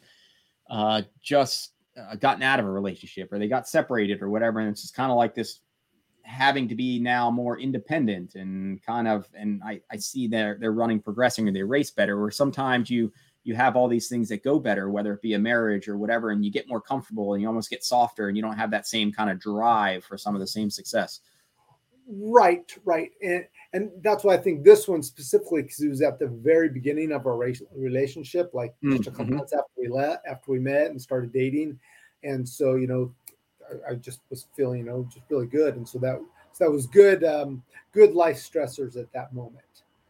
uh, 0.70 1.02
just 1.22 1.72
uh, 1.98 2.16
gotten 2.16 2.44
out 2.44 2.60
of 2.60 2.66
a 2.66 2.72
relationship 2.72 3.32
or 3.32 3.39
they 3.39 3.48
got 3.48 3.68
separated 3.68 4.22
or 4.22 4.30
whatever. 4.30 4.60
And 4.60 4.70
it's 4.70 4.82
just 4.82 4.96
kind 4.96 5.12
of 5.12 5.18
like 5.18 5.36
this 5.36 5.60
having 6.24 6.68
to 6.68 6.76
be 6.76 7.00
now 7.00 7.32
more 7.32 7.60
independent 7.60 8.36
and 8.36 8.82
kind 8.84 9.08
of, 9.08 9.28
and 9.34 9.62
I, 9.66 9.82
I 9.92 9.98
see 9.98 10.28
they're, 10.28 10.58
they're 10.60 10.72
running 10.72 11.02
progressing 11.02 11.48
or 11.48 11.52
they 11.52 11.64
race 11.64 11.92
better, 11.92 12.22
or 12.22 12.32
sometimes 12.32 12.89
you, 12.89 13.12
you 13.44 13.56
have 13.56 13.76
all 13.76 13.88
these 13.88 14.08
things 14.08 14.30
that 14.30 14.44
go 14.44 14.60
better, 14.60 14.89
whether 14.89 15.14
it 15.14 15.22
be 15.22 15.34
a 15.34 15.39
marriage 15.39 15.88
or 15.88 15.98
whatever, 15.98 16.30
and 16.30 16.46
you 16.46 16.52
get 16.52 16.70
more 16.70 16.80
comfortable 16.80 17.34
and 17.34 17.42
you 17.42 17.48
almost 17.48 17.72
get 17.72 17.84
softer 17.84 18.28
and 18.28 18.38
you 18.38 18.44
don't 18.44 18.58
have 18.58 18.72
that 18.72 18.88
same 18.88 19.12
kind 19.12 19.32
of 19.32 19.39
drive 19.39 20.04
for 20.04 20.18
some 20.18 20.36
of 20.36 20.42
the 20.42 20.48
same 20.48 20.70
success. 20.70 21.22
Right, 22.08 22.72
right. 22.86 23.10
And 23.22 23.46
and 23.74 23.89
that's 24.03 24.24
why 24.24 24.34
I 24.34 24.38
think 24.38 24.63
this 24.63 24.88
one 24.88 25.01
specifically 25.01 25.61
because 25.61 25.80
it 25.82 25.89
was 25.89 26.01
at 26.01 26.19
the 26.19 26.28
very 26.28 26.69
beginning 26.69 27.11
of 27.11 27.26
our 27.26 27.38
relationship, 27.74 28.51
like 28.53 28.72
mm-hmm. 28.84 28.97
just 28.97 29.07
a 29.07 29.11
couple 29.11 29.26
mm-hmm. 29.26 29.38
months 29.38 29.53
after 29.53 29.72
we 29.78 29.88
let 29.88 30.22
after 30.28 30.51
we 30.51 30.59
met 30.59 30.88
and 30.88 31.01
started 31.01 31.32
dating, 31.32 31.80
and 32.24 32.47
so 32.47 32.76
you 32.76 32.88
know, 32.88 33.13
I, 33.88 33.91
I, 33.91 33.95
just 33.95 34.19
was 34.30 34.47
feeling 34.55 34.80
you 34.80 34.86
know 34.86 35.07
just 35.11 35.26
really 35.30 35.47
good, 35.47 35.76
and 35.76 35.88
so 35.88 35.99
that 35.99 36.19
so 36.51 36.65
that 36.65 36.72
was 36.72 36.86
good, 36.88 37.24
um, 37.24 37.63
good 37.93 38.13
life 38.13 38.38
stressors 38.38 38.97
at 38.97 39.11
that 39.13 39.34
moment. 39.34 39.63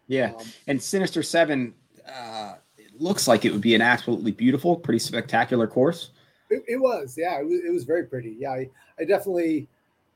Yeah, 0.08 0.34
um, 0.38 0.46
and 0.68 0.82
Sinister 0.82 1.22
Seven 1.22 1.74
uh, 2.12 2.56
looks 2.98 3.28
like 3.28 3.46
it 3.46 3.52
would 3.52 3.62
be 3.62 3.76
an 3.76 3.82
absolutely 3.82 4.32
beautiful, 4.32 4.76
pretty 4.76 5.00
spectacular 5.00 5.68
course. 5.68 6.12
It, 6.50 6.64
it 6.68 6.78
was, 6.78 7.16
yeah, 7.18 7.40
it 7.40 7.46
was, 7.46 7.60
it 7.66 7.72
was 7.72 7.84
very 7.84 8.06
pretty. 8.06 8.36
Yeah, 8.40 8.52
I, 8.52 8.70
I 9.00 9.06
definitely 9.06 9.68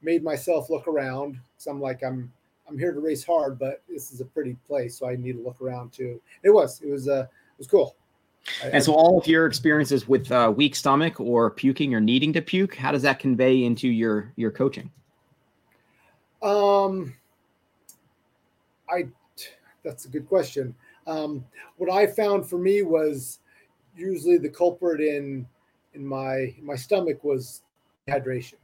made 0.01 0.23
myself 0.23 0.69
look 0.69 0.87
around. 0.87 1.39
So 1.57 1.71
I'm 1.71 1.79
like, 1.79 2.03
I'm 2.03 2.31
I'm 2.67 2.77
here 2.77 2.91
to 2.91 2.99
race 2.99 3.23
hard, 3.23 3.59
but 3.59 3.81
this 3.87 4.11
is 4.11 4.21
a 4.21 4.25
pretty 4.25 4.55
place, 4.67 4.97
so 4.97 5.07
I 5.07 5.15
need 5.15 5.33
to 5.33 5.43
look 5.43 5.61
around 5.61 5.93
too. 5.93 6.19
It 6.43 6.49
was, 6.49 6.81
it 6.81 6.89
was, 6.89 7.07
uh, 7.07 7.21
it 7.21 7.59
was 7.59 7.67
cool. 7.67 7.95
And 8.63 8.83
so, 8.83 8.93
all 8.93 9.19
of 9.19 9.27
your 9.27 9.47
experiences 9.47 10.07
with 10.07 10.31
uh, 10.31 10.53
weak 10.55 10.75
stomach 10.75 11.19
or 11.19 11.49
puking 11.49 11.95
or 11.95 11.99
needing 11.99 12.31
to 12.33 12.41
puke, 12.41 12.75
how 12.75 12.91
does 12.91 13.01
that 13.01 13.17
convey 13.19 13.63
into 13.63 13.87
your 13.87 14.31
your 14.35 14.51
coaching? 14.51 14.91
Um, 16.43 17.15
I 18.87 19.07
that's 19.83 20.05
a 20.05 20.09
good 20.09 20.27
question. 20.27 20.75
Um, 21.07 21.43
what 21.77 21.91
I 21.91 22.07
found 22.07 22.47
for 22.47 22.57
me 22.57 22.83
was 22.83 23.39
usually 23.95 24.37
the 24.37 24.49
culprit 24.49 25.01
in 25.01 25.47
in 25.93 26.05
my 26.05 26.53
my 26.61 26.75
stomach 26.75 27.23
was 27.23 27.63
dehydration. 28.07 28.55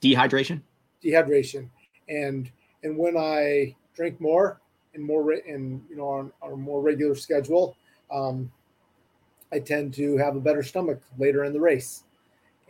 Dehydration. 0.00 0.62
Dehydration, 1.02 1.68
and 2.08 2.50
and 2.86 2.96
when 2.96 3.16
I 3.16 3.74
drink 3.96 4.20
more 4.20 4.60
and 4.94 5.02
more 5.02 5.32
and 5.32 5.82
you 5.90 5.96
know 5.96 6.08
on, 6.08 6.32
on 6.40 6.52
a 6.52 6.56
more 6.56 6.80
regular 6.80 7.16
schedule, 7.16 7.76
um, 8.12 8.50
I 9.52 9.58
tend 9.58 9.92
to 9.94 10.16
have 10.18 10.36
a 10.36 10.40
better 10.40 10.62
stomach 10.62 11.00
later 11.18 11.44
in 11.44 11.52
the 11.52 11.60
race. 11.60 12.04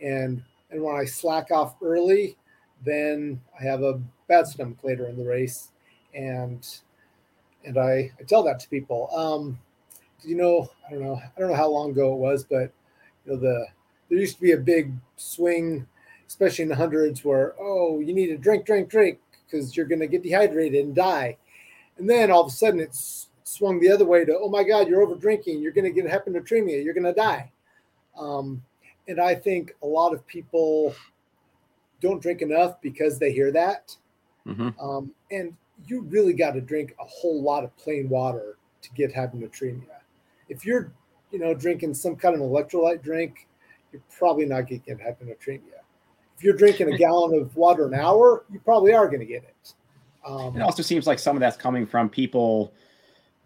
And 0.01 0.41
and 0.71 0.81
when 0.81 0.95
I 0.95 1.05
slack 1.05 1.51
off 1.51 1.75
early, 1.83 2.35
then 2.83 3.39
I 3.59 3.63
have 3.63 3.83
a 3.83 4.01
bad 4.27 4.47
stomach 4.47 4.83
later 4.83 5.07
in 5.07 5.17
the 5.17 5.23
race. 5.23 5.69
And 6.15 6.67
and 7.63 7.77
I, 7.77 8.11
I 8.19 8.23
tell 8.27 8.43
that 8.43 8.59
to 8.61 8.69
people. 8.69 9.09
Um, 9.15 9.59
you 10.23 10.35
know, 10.35 10.71
I 10.87 10.93
don't 10.93 11.03
know, 11.03 11.15
I 11.15 11.39
don't 11.39 11.49
know 11.49 11.55
how 11.55 11.69
long 11.69 11.91
ago 11.91 12.13
it 12.13 12.17
was, 12.17 12.43
but 12.43 12.71
you 13.25 13.33
know, 13.33 13.37
the 13.37 13.67
there 14.09 14.17
used 14.17 14.37
to 14.37 14.41
be 14.41 14.53
a 14.53 14.57
big 14.57 14.93
swing, 15.17 15.85
especially 16.27 16.63
in 16.63 16.69
the 16.69 16.75
hundreds, 16.75 17.23
where 17.23 17.53
oh, 17.59 17.99
you 17.99 18.15
need 18.15 18.27
to 18.27 18.37
drink, 18.37 18.65
drink, 18.65 18.89
drink, 18.89 19.19
because 19.49 19.75
you're 19.75 19.85
going 19.85 19.99
to 19.99 20.07
get 20.07 20.23
dehydrated 20.23 20.85
and 20.85 20.95
die. 20.95 21.37
And 21.97 22.09
then 22.09 22.31
all 22.31 22.41
of 22.41 22.47
a 22.47 22.51
sudden, 22.51 22.79
it's 22.79 23.29
swung 23.43 23.79
the 23.79 23.89
other 23.89 24.05
way 24.05 24.25
to, 24.25 24.37
oh 24.37 24.49
my 24.49 24.63
God, 24.63 24.87
you're 24.87 25.01
over 25.01 25.15
drinking. 25.15 25.61
You're 25.61 25.71
going 25.71 25.91
to 25.91 26.01
get 26.01 26.05
hyponatremia. 26.11 26.83
You're 26.83 26.93
going 26.93 27.03
to 27.05 27.13
die. 27.13 27.51
Um, 28.17 28.61
and 29.07 29.19
I 29.19 29.35
think 29.35 29.73
a 29.81 29.87
lot 29.87 30.13
of 30.13 30.25
people 30.27 30.93
don't 32.01 32.21
drink 32.21 32.41
enough 32.41 32.81
because 32.81 33.17
they 33.17 33.31
hear 33.31 33.51
that. 33.51 33.95
Mm-hmm. 34.45 34.69
Um, 34.79 35.11
and 35.31 35.55
you 35.87 36.01
really 36.01 36.33
got 36.33 36.51
to 36.51 36.61
drink 36.61 36.95
a 36.99 37.05
whole 37.05 37.41
lot 37.41 37.63
of 37.63 37.75
plain 37.77 38.09
water 38.09 38.57
to 38.81 38.89
get 38.91 39.13
hyponatremia. 39.13 39.83
If 40.49 40.65
you're, 40.65 40.91
you 41.31 41.39
know, 41.39 41.53
drinking 41.53 41.93
some 41.93 42.15
kind 42.15 42.35
of 42.35 42.41
electrolyte 42.41 43.01
drink, 43.01 43.47
you're 43.91 44.01
probably 44.17 44.45
not 44.45 44.67
going 44.67 44.81
to 44.81 44.85
get 44.85 44.99
hyponatremia. 44.99 45.76
If 46.37 46.43
you're 46.43 46.55
drinking 46.55 46.93
a 46.93 46.97
gallon 46.97 47.39
of 47.39 47.55
water 47.55 47.87
an 47.87 47.95
hour, 47.95 48.45
you 48.51 48.59
probably 48.59 48.93
are 48.93 49.07
going 49.07 49.21
to 49.21 49.25
get 49.25 49.43
it. 49.43 49.73
Um, 50.23 50.55
it 50.55 50.61
also 50.61 50.83
seems 50.83 51.07
like 51.07 51.19
some 51.19 51.35
of 51.35 51.39
that's 51.39 51.57
coming 51.57 51.87
from 51.87 52.09
people 52.09 52.73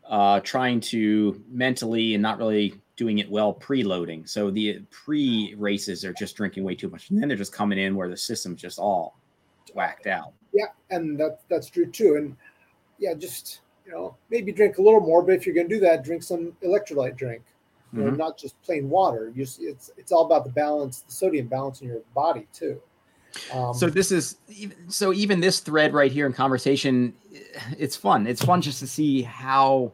uh, 0.09 0.41
trying 0.41 0.81
to 0.81 1.41
mentally 1.49 2.15
and 2.15 2.21
not 2.21 2.37
really 2.37 2.75
doing 2.97 3.19
it 3.19 3.31
well 3.31 3.53
preloading. 3.53 4.27
So 4.27 4.51
the 4.51 4.81
pre 4.89 5.55
races 5.57 6.03
are 6.03 6.13
just 6.13 6.35
drinking 6.35 6.63
way 6.63 6.75
too 6.75 6.89
much, 6.89 7.09
and 7.09 7.21
then 7.21 7.29
they're 7.29 7.37
just 7.37 7.53
coming 7.53 7.79
in 7.79 7.95
where 7.95 8.09
the 8.09 8.17
system's 8.17 8.61
just 8.61 8.77
all 8.77 9.17
whacked 9.73 10.07
out. 10.07 10.33
Yeah, 10.53 10.67
and 10.89 11.17
that 11.19 11.39
that's 11.49 11.69
true 11.69 11.89
too. 11.89 12.15
And 12.17 12.35
yeah, 12.99 13.13
just 13.13 13.61
you 13.85 13.91
know 13.91 14.17
maybe 14.29 14.51
drink 14.51 14.77
a 14.77 14.81
little 14.81 14.99
more, 14.99 15.23
but 15.23 15.35
if 15.35 15.45
you're 15.45 15.55
going 15.55 15.69
to 15.69 15.75
do 15.75 15.79
that, 15.81 16.03
drink 16.03 16.23
some 16.23 16.51
electrolyte 16.63 17.15
drink. 17.15 17.43
Mm-hmm. 17.93 18.05
know, 18.05 18.11
not 18.11 18.37
just 18.37 18.61
plain 18.63 18.89
water. 18.89 19.31
You, 19.35 19.43
it's 19.43 19.91
it's 19.97 20.11
all 20.11 20.25
about 20.25 20.43
the 20.45 20.51
balance, 20.51 21.01
the 21.01 21.11
sodium 21.11 21.47
balance 21.47 21.81
in 21.81 21.87
your 21.87 22.01
body 22.13 22.47
too. 22.53 22.81
Um, 23.53 23.73
so 23.73 23.89
this 23.89 24.11
is 24.11 24.37
so 24.87 25.13
even 25.13 25.39
this 25.39 25.59
thread 25.59 25.93
right 25.93 26.11
here 26.11 26.25
in 26.25 26.33
conversation, 26.33 27.13
it's 27.77 27.95
fun. 27.95 28.27
It's 28.27 28.43
fun 28.43 28.61
just 28.61 28.79
to 28.79 28.87
see 28.87 29.21
how 29.21 29.91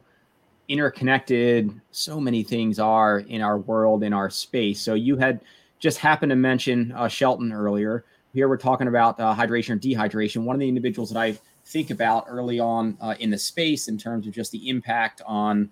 interconnected 0.68 1.72
so 1.92 2.20
many 2.20 2.44
things 2.44 2.80
are 2.80 3.20
in 3.20 3.42
our 3.42 3.58
world, 3.58 4.04
in 4.04 4.14
our 4.14 4.30
space. 4.30 4.82
So 4.82 4.96
you 4.96 5.16
had 5.18 5.42
just 5.80 5.98
happened 5.98 6.32
to 6.32 6.36
mention 6.36 6.92
uh, 6.94 7.08
Shelton 7.08 7.54
earlier. 7.54 8.06
Here 8.34 8.50
we're 8.50 8.58
talking 8.58 8.88
about 8.88 9.20
uh, 9.20 9.34
hydration 9.34 9.72
or 9.72 9.78
dehydration. 9.78 10.44
One 10.44 10.56
of 10.56 10.60
the 10.60 10.68
individuals 10.68 11.10
that 11.12 11.20
I 11.20 11.38
think 11.66 11.92
about 11.92 12.26
early 12.28 12.60
on 12.60 12.98
uh, 13.02 13.16
in 13.20 13.30
the 13.30 13.38
space 13.38 13.88
in 13.88 13.98
terms 13.98 14.28
of 14.28 14.34
just 14.34 14.52
the 14.52 14.70
impact 14.70 15.22
on, 15.26 15.70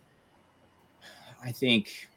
I 1.43 1.51
think, 1.51 2.07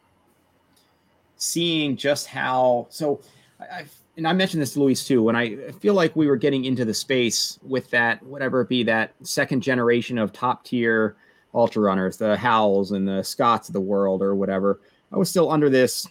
seeing 1.39 1.97
just 1.97 2.27
how 2.27 2.87
so. 2.91 3.21
I, 3.61 3.87
and 4.17 4.27
I 4.27 4.33
mentioned 4.33 4.61
this 4.61 4.73
to 4.73 4.81
Luis 4.81 5.07
too. 5.07 5.23
When 5.23 5.37
I 5.37 5.71
feel 5.81 5.95
like 5.95 6.15
we 6.17 6.27
were 6.27 6.37
getting 6.37 6.65
into 6.65 6.85
the 6.85 6.93
space 6.93 7.59
with 7.63 7.89
that, 7.91 8.21
whatever 8.25 8.61
it 8.61 8.69
be, 8.69 8.83
that 8.83 9.15
second 9.23 9.63
generation 9.63 10.19
of 10.19 10.33
top 10.33 10.65
tier 10.65 11.17
ultra 11.55 11.83
runners, 11.83 12.17
the 12.17 12.37
Howells 12.37 12.91
and 12.91 13.07
the 13.07 13.23
Scots 13.23 13.69
of 13.69 13.73
the 13.73 13.81
world 13.81 14.21
or 14.21 14.35
whatever. 14.35 14.81
I 15.13 15.17
was 15.17 15.31
still 15.31 15.51
under 15.51 15.71
this, 15.71 16.07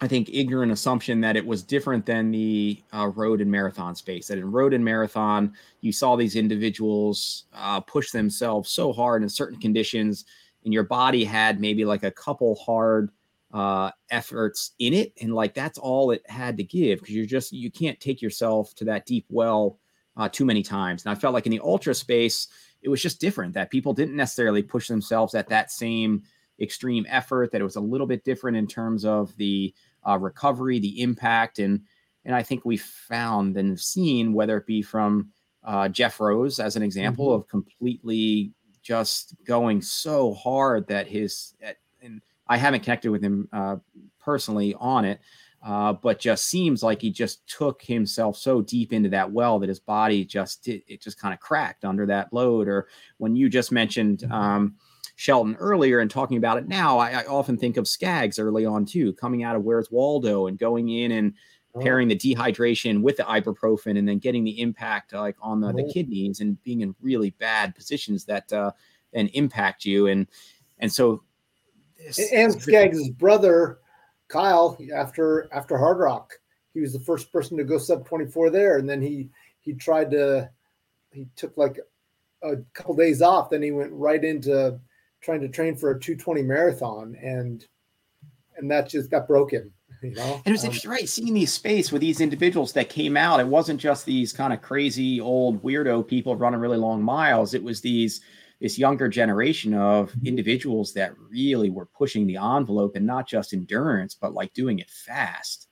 I 0.00 0.08
think, 0.08 0.28
ignorant 0.32 0.72
assumption 0.72 1.20
that 1.20 1.36
it 1.36 1.46
was 1.46 1.62
different 1.62 2.04
than 2.04 2.30
the 2.30 2.82
uh, 2.92 3.08
road 3.08 3.40
and 3.40 3.50
marathon 3.50 3.94
space. 3.94 4.26
That 4.26 4.38
in 4.38 4.50
road 4.50 4.74
and 4.74 4.84
marathon, 4.84 5.54
you 5.80 5.92
saw 5.92 6.16
these 6.16 6.36
individuals 6.36 7.44
uh, 7.54 7.80
push 7.80 8.10
themselves 8.10 8.70
so 8.70 8.92
hard 8.92 9.22
in 9.22 9.28
certain 9.28 9.60
conditions, 9.60 10.26
and 10.64 10.74
your 10.74 10.82
body 10.82 11.24
had 11.24 11.60
maybe 11.60 11.84
like 11.84 12.02
a 12.02 12.10
couple 12.10 12.56
hard 12.56 13.10
uh, 13.52 13.90
efforts 14.10 14.72
in 14.78 14.92
it, 14.92 15.12
and 15.20 15.34
like 15.34 15.54
that's 15.54 15.78
all 15.78 16.10
it 16.10 16.22
had 16.28 16.56
to 16.56 16.64
give 16.64 17.00
because 17.00 17.14
you're 17.14 17.26
just 17.26 17.52
you 17.52 17.70
can't 17.70 18.00
take 18.00 18.20
yourself 18.20 18.74
to 18.74 18.84
that 18.84 19.06
deep 19.06 19.26
well 19.28 19.78
uh, 20.16 20.28
too 20.28 20.44
many 20.44 20.62
times. 20.62 21.04
And 21.04 21.12
I 21.12 21.14
felt 21.14 21.34
like 21.34 21.46
in 21.46 21.52
the 21.52 21.60
ultra 21.60 21.94
space 21.94 22.48
it 22.82 22.88
was 22.88 23.02
just 23.02 23.20
different 23.20 23.54
that 23.54 23.70
people 23.70 23.92
didn't 23.92 24.16
necessarily 24.16 24.62
push 24.62 24.88
themselves 24.88 25.34
at 25.34 25.48
that 25.48 25.70
same 25.70 26.22
extreme 26.60 27.04
effort 27.08 27.52
that 27.52 27.60
it 27.60 27.64
was 27.64 27.76
a 27.76 27.80
little 27.80 28.06
bit 28.06 28.24
different 28.24 28.56
in 28.56 28.66
terms 28.66 29.04
of 29.04 29.36
the 29.36 29.74
uh, 30.08 30.16
recovery 30.18 30.78
the 30.78 31.02
impact 31.02 31.58
and 31.58 31.82
and 32.24 32.34
i 32.34 32.42
think 32.42 32.64
we 32.64 32.76
found 32.76 33.56
and 33.58 33.78
seen 33.78 34.32
whether 34.32 34.56
it 34.56 34.66
be 34.66 34.80
from 34.80 35.30
uh, 35.64 35.88
Geoff 35.88 36.20
Roes 36.20 36.60
as 36.60 36.76
an 36.76 36.82
example 36.82 37.26
mm-hmm. 37.26 37.40
of 37.40 37.48
completely 37.48 38.52
just 38.82 39.34
going 39.44 39.82
so 39.82 40.32
hard 40.32 40.86
that 40.86 41.08
his 41.08 41.54
and 41.60 41.76
i 42.48 42.56
haven't 42.56 42.82
connected 42.82 43.10
with 43.10 43.22
him 43.22 43.48
uh, 43.52 43.76
personally 44.18 44.74
on 44.78 45.04
it 45.04 45.20
uh, 45.66 45.92
but 45.92 46.20
just 46.20 46.46
seems 46.46 46.82
like 46.84 47.02
he 47.02 47.10
just 47.10 47.44
took 47.48 47.82
himself 47.82 48.36
so 48.36 48.60
deep 48.60 48.92
into 48.92 49.08
that 49.08 49.30
well 49.30 49.58
that 49.58 49.68
his 49.68 49.80
body 49.80 50.24
just 50.24 50.62
did, 50.62 50.80
it 50.86 51.02
just 51.02 51.18
kind 51.18 51.34
of 51.34 51.40
cracked 51.40 51.84
under 51.84 52.06
that 52.06 52.32
load. 52.32 52.68
Or 52.68 52.86
when 53.18 53.34
you 53.34 53.48
just 53.48 53.72
mentioned 53.72 54.22
um, 54.30 54.76
Shelton 55.16 55.56
earlier 55.56 55.98
and 55.98 56.08
talking 56.08 56.36
about 56.36 56.58
it 56.58 56.68
now, 56.68 56.98
I, 56.98 57.22
I, 57.22 57.24
often 57.24 57.56
think 57.56 57.78
of 57.78 57.88
Skaggs 57.88 58.38
early 58.38 58.64
on 58.64 58.84
too, 58.84 59.12
coming 59.14 59.42
out 59.42 59.56
of 59.56 59.64
Where's 59.64 59.90
Waldo 59.90 60.46
and 60.46 60.56
going 60.56 60.88
in 60.88 61.10
and 61.10 61.34
oh. 61.74 61.80
pairing 61.80 62.06
the 62.06 62.16
dehydration 62.16 63.02
with 63.02 63.16
the 63.16 63.24
ibuprofen 63.24 63.98
and 63.98 64.06
then 64.06 64.18
getting 64.18 64.44
the 64.44 64.60
impact 64.60 65.14
like 65.14 65.36
on 65.40 65.60
the, 65.60 65.72
the 65.72 65.84
oh. 65.84 65.92
kidneys 65.92 66.40
and 66.40 66.62
being 66.62 66.82
in 66.82 66.94
really 67.00 67.30
bad 67.30 67.74
positions 67.74 68.24
that 68.26 68.52
uh, 68.52 68.70
then 69.12 69.26
impact 69.28 69.84
you. 69.84 70.06
And 70.06 70.28
and 70.78 70.92
so 70.92 71.24
and 72.32 72.60
Skaggs' 72.60 73.08
brother 73.10 73.78
Kyle 74.28 74.78
after 74.94 75.48
after 75.52 75.76
Hardrock. 75.76 76.28
He 76.74 76.80
was 76.80 76.92
the 76.92 77.00
first 77.00 77.32
person 77.32 77.56
to 77.56 77.64
go 77.64 77.78
sub 77.78 78.06
24 78.06 78.50
there, 78.50 78.78
and 78.78 78.88
then 78.88 79.00
he 79.00 79.30
he 79.60 79.72
tried 79.72 80.10
to 80.10 80.50
he 81.12 81.26
took 81.36 81.56
like 81.56 81.78
a 82.42 82.56
couple 82.74 82.94
days 82.94 83.22
off. 83.22 83.50
Then 83.50 83.62
he 83.62 83.70
went 83.70 83.92
right 83.92 84.22
into 84.22 84.78
trying 85.20 85.40
to 85.40 85.48
train 85.48 85.74
for 85.76 85.90
a 85.90 86.00
220 86.00 86.42
marathon, 86.42 87.16
and 87.22 87.64
and 88.56 88.70
that 88.70 88.88
just 88.88 89.10
got 89.10 89.26
broken. 89.26 89.72
You 90.02 90.14
know? 90.14 90.34
And 90.34 90.48
it 90.48 90.52
was 90.52 90.62
um, 90.62 90.66
interesting, 90.66 90.90
right? 90.90 91.08
Seeing 91.08 91.32
these 91.32 91.52
space 91.52 91.90
with 91.90 92.02
these 92.02 92.20
individuals 92.20 92.74
that 92.74 92.90
came 92.90 93.16
out. 93.16 93.40
It 93.40 93.46
wasn't 93.46 93.80
just 93.80 94.04
these 94.04 94.30
kind 94.30 94.52
of 94.52 94.60
crazy 94.60 95.22
old 95.22 95.62
weirdo 95.62 96.06
people 96.06 96.36
running 96.36 96.60
really 96.60 96.76
long 96.76 97.02
miles. 97.02 97.54
It 97.54 97.62
was 97.62 97.80
these 97.80 98.20
this 98.60 98.78
younger 98.78 99.08
generation 99.08 99.74
of 99.74 100.10
mm-hmm. 100.10 100.26
individuals 100.26 100.92
that 100.94 101.16
really 101.18 101.70
were 101.70 101.86
pushing 101.86 102.26
the 102.26 102.36
envelope 102.36 102.96
and 102.96 103.06
not 103.06 103.26
just 103.26 103.52
endurance, 103.52 104.14
but 104.14 104.34
like 104.34 104.52
doing 104.54 104.78
it 104.78 104.90
fast. 104.90 105.68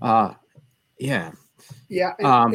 Uh 0.00 0.34
yeah. 0.98 1.32
Yeah. 1.88 2.12
And, 2.18 2.26
um, 2.26 2.54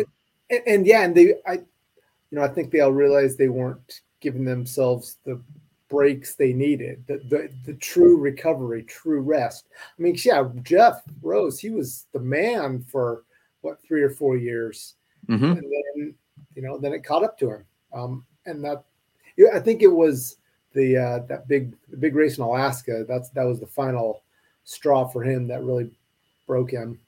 and, 0.49 0.61
and 0.67 0.87
yeah, 0.87 1.03
and 1.03 1.15
they 1.15 1.35
I 1.45 1.53
you 1.53 2.37
know, 2.37 2.43
I 2.43 2.47
think 2.49 2.71
they 2.71 2.81
all 2.81 2.91
realized 2.91 3.37
they 3.37 3.49
weren't 3.49 4.01
giving 4.19 4.45
themselves 4.45 5.17
the 5.25 5.41
breaks 5.89 6.35
they 6.35 6.53
needed, 6.53 7.03
the, 7.07 7.17
the 7.29 7.49
the 7.65 7.73
true 7.75 8.17
recovery, 8.17 8.83
true 8.83 9.21
rest. 9.21 9.67
I 9.77 10.01
mean, 10.01 10.17
yeah, 10.23 10.43
Geoff 10.63 11.01
Roes, 11.21 11.59
he 11.59 11.69
was 11.69 12.05
the 12.13 12.19
man 12.19 12.83
for 12.89 13.23
what 13.61 13.81
three 13.85 14.03
or 14.03 14.09
four 14.09 14.37
years, 14.37 14.95
mm-hmm. 15.29 15.45
and 15.45 15.63
then 15.63 16.15
you 16.55 16.61
know, 16.61 16.77
then 16.77 16.93
it 16.93 17.03
caught 17.03 17.23
up 17.23 17.37
to 17.39 17.51
him. 17.51 17.65
Um, 17.93 18.25
and 18.47 18.63
that 18.63 18.83
I 19.53 19.59
think 19.59 19.83
it 19.83 19.87
was 19.87 20.37
the 20.73 20.97
uh, 20.97 21.19
that 21.27 21.47
big 21.47 21.75
the 21.89 21.97
big 21.97 22.15
race 22.15 22.37
in 22.37 22.43
Alaska. 22.43 23.05
That's 23.07 23.29
that 23.31 23.43
was 23.43 23.59
the 23.59 23.67
final 23.67 24.23
straw 24.63 25.07
for 25.07 25.23
him 25.23 25.47
that 25.47 25.63
really 25.63 25.91
broke 26.47 26.71
him, 26.71 26.99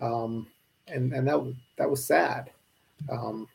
um, 0.00 0.46
and 0.86 1.12
and 1.12 1.26
that 1.26 1.42
was 1.42 1.54
that 1.76 1.90
was 1.90 2.04
sad. 2.04 2.50
Um, 3.10 3.48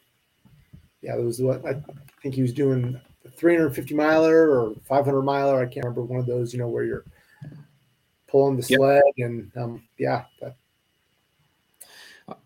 yeah, 1.02 1.16
it 1.16 1.24
was 1.24 1.42
what 1.42 1.66
I 1.66 1.82
think 2.22 2.36
he 2.36 2.42
was 2.42 2.54
doing 2.54 3.00
350 3.38 3.94
miler 3.94 4.50
or 4.50 4.74
500 4.84 5.22
miler. 5.22 5.62
I 5.62 5.66
can't 5.66 5.86
remember 5.86 6.04
one 6.04 6.20
of 6.20 6.26
those. 6.26 6.54
You 6.54 6.60
know 6.60 6.70
where 6.70 6.84
you're 6.84 7.06
pulling 8.28 8.58
the 8.58 8.64
sled 8.64 9.04
yep. 9.16 9.28
and 9.30 9.52
um, 9.58 9.84
yeah. 9.98 10.24
That. 10.42 10.56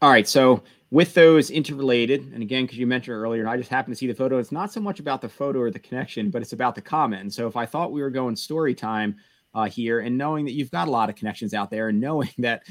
All 0.02 0.10
right, 0.10 0.28
so 0.28 0.64
with 0.90 1.14
those 1.14 1.50
interrelated, 1.50 2.32
and 2.34 2.42
again, 2.42 2.64
because 2.64 2.78
you 2.78 2.88
mentioned 2.88 3.18
earlier, 3.18 3.42
and 3.42 3.50
I 3.50 3.58
just 3.58 3.70
happened 3.70 3.94
to 3.94 4.00
see 4.00 4.08
the 4.08 4.16
photo, 4.16 4.38
it's 4.38 4.52
not 4.52 4.72
so 4.72 4.80
much 4.80 5.00
about 5.00 5.22
the 5.22 5.30
photo 5.30 5.60
or 5.60 5.72
the 5.72 5.80
connection, 5.80 6.30
but 6.30 6.42
it's 6.42 6.54
about 6.54 6.76
the 6.76 6.82
comment. 6.82 7.24
And 7.24 7.34
so 7.34 7.48
if 7.48 7.58
I 7.58 7.66
thought 7.66 7.92
we 7.92 8.02
were 8.02 8.10
going 8.10 8.36
story 8.36 8.74
time 8.74 9.18
uh, 9.54 9.66
here, 9.66 10.00
and 10.00 10.18
knowing 10.18 10.46
that 10.46 10.54
you've 10.54 10.72
got 10.72 10.88
a 10.88 10.92
lot 10.92 11.10
of 11.10 11.16
connections 11.16 11.54
out 11.54 11.70
there, 11.70 11.90
and 11.90 12.00
knowing 12.08 12.30
that 12.38 12.64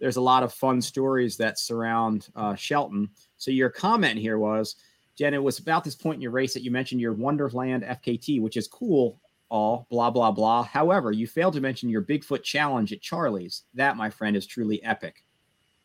there's 0.00 0.16
a 0.16 0.20
lot 0.20 0.42
of 0.42 0.52
fun 0.52 0.82
stories 0.82 1.36
that 1.36 1.58
surround 1.58 2.28
uh, 2.34 2.56
Shelton. 2.56 3.08
So 3.36 3.52
your 3.52 3.70
comment 3.70 4.18
here 4.18 4.38
was, 4.38 4.74
Jenn, 5.16 5.34
it 5.34 5.42
was 5.42 5.60
about 5.60 5.84
this 5.84 5.94
point 5.94 6.16
in 6.16 6.22
your 6.22 6.32
race 6.32 6.54
that 6.54 6.64
you 6.64 6.72
mentioned 6.72 7.00
your 7.00 7.12
Wonderland 7.12 7.84
FKT, 7.84 8.40
which 8.40 8.56
is 8.56 8.66
cool, 8.66 9.20
all 9.50 9.86
blah 9.88 10.10
blah 10.10 10.32
blah. 10.32 10.64
However, 10.64 11.12
you 11.12 11.28
failed 11.28 11.54
to 11.54 11.60
mention 11.60 11.88
your 11.88 12.02
Bigfoot 12.02 12.42
challenge 12.42 12.92
at 12.92 13.02
Charlie's. 13.02 13.62
That, 13.74 13.96
my 13.96 14.10
friend, 14.10 14.36
is 14.36 14.46
truly 14.46 14.82
epic. 14.82 15.22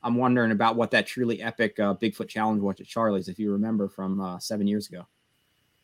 I'm 0.03 0.15
wondering 0.15 0.51
about 0.51 0.75
what 0.75 0.91
that 0.91 1.07
truly 1.07 1.41
epic 1.41 1.79
uh, 1.79 1.95
Bigfoot 1.95 2.27
challenge 2.27 2.61
was 2.61 2.79
at 2.79 2.87
Charlie's, 2.87 3.27
if 3.27 3.39
you 3.39 3.51
remember 3.51 3.87
from 3.87 4.21
uh, 4.21 4.39
seven 4.39 4.67
years 4.67 4.87
ago. 4.87 5.07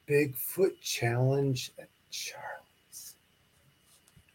Bigfoot 0.08 0.80
challenge 0.82 1.72
at 1.80 1.90
Charlie's. 2.12 3.16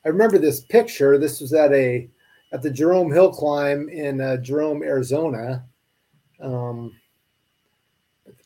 I 0.05 0.09
remember 0.09 0.39
this 0.39 0.61
picture. 0.61 1.19
This 1.19 1.41
was 1.41 1.53
at 1.53 1.73
a 1.73 2.09
at 2.53 2.63
the 2.63 2.71
Jerome 2.71 3.13
Hill 3.13 3.31
climb 3.33 3.89
in 3.89 4.21
uh, 4.21 4.39
Jerome, 4.39 4.83
Arizona. 4.83 5.65
Um, 6.41 6.95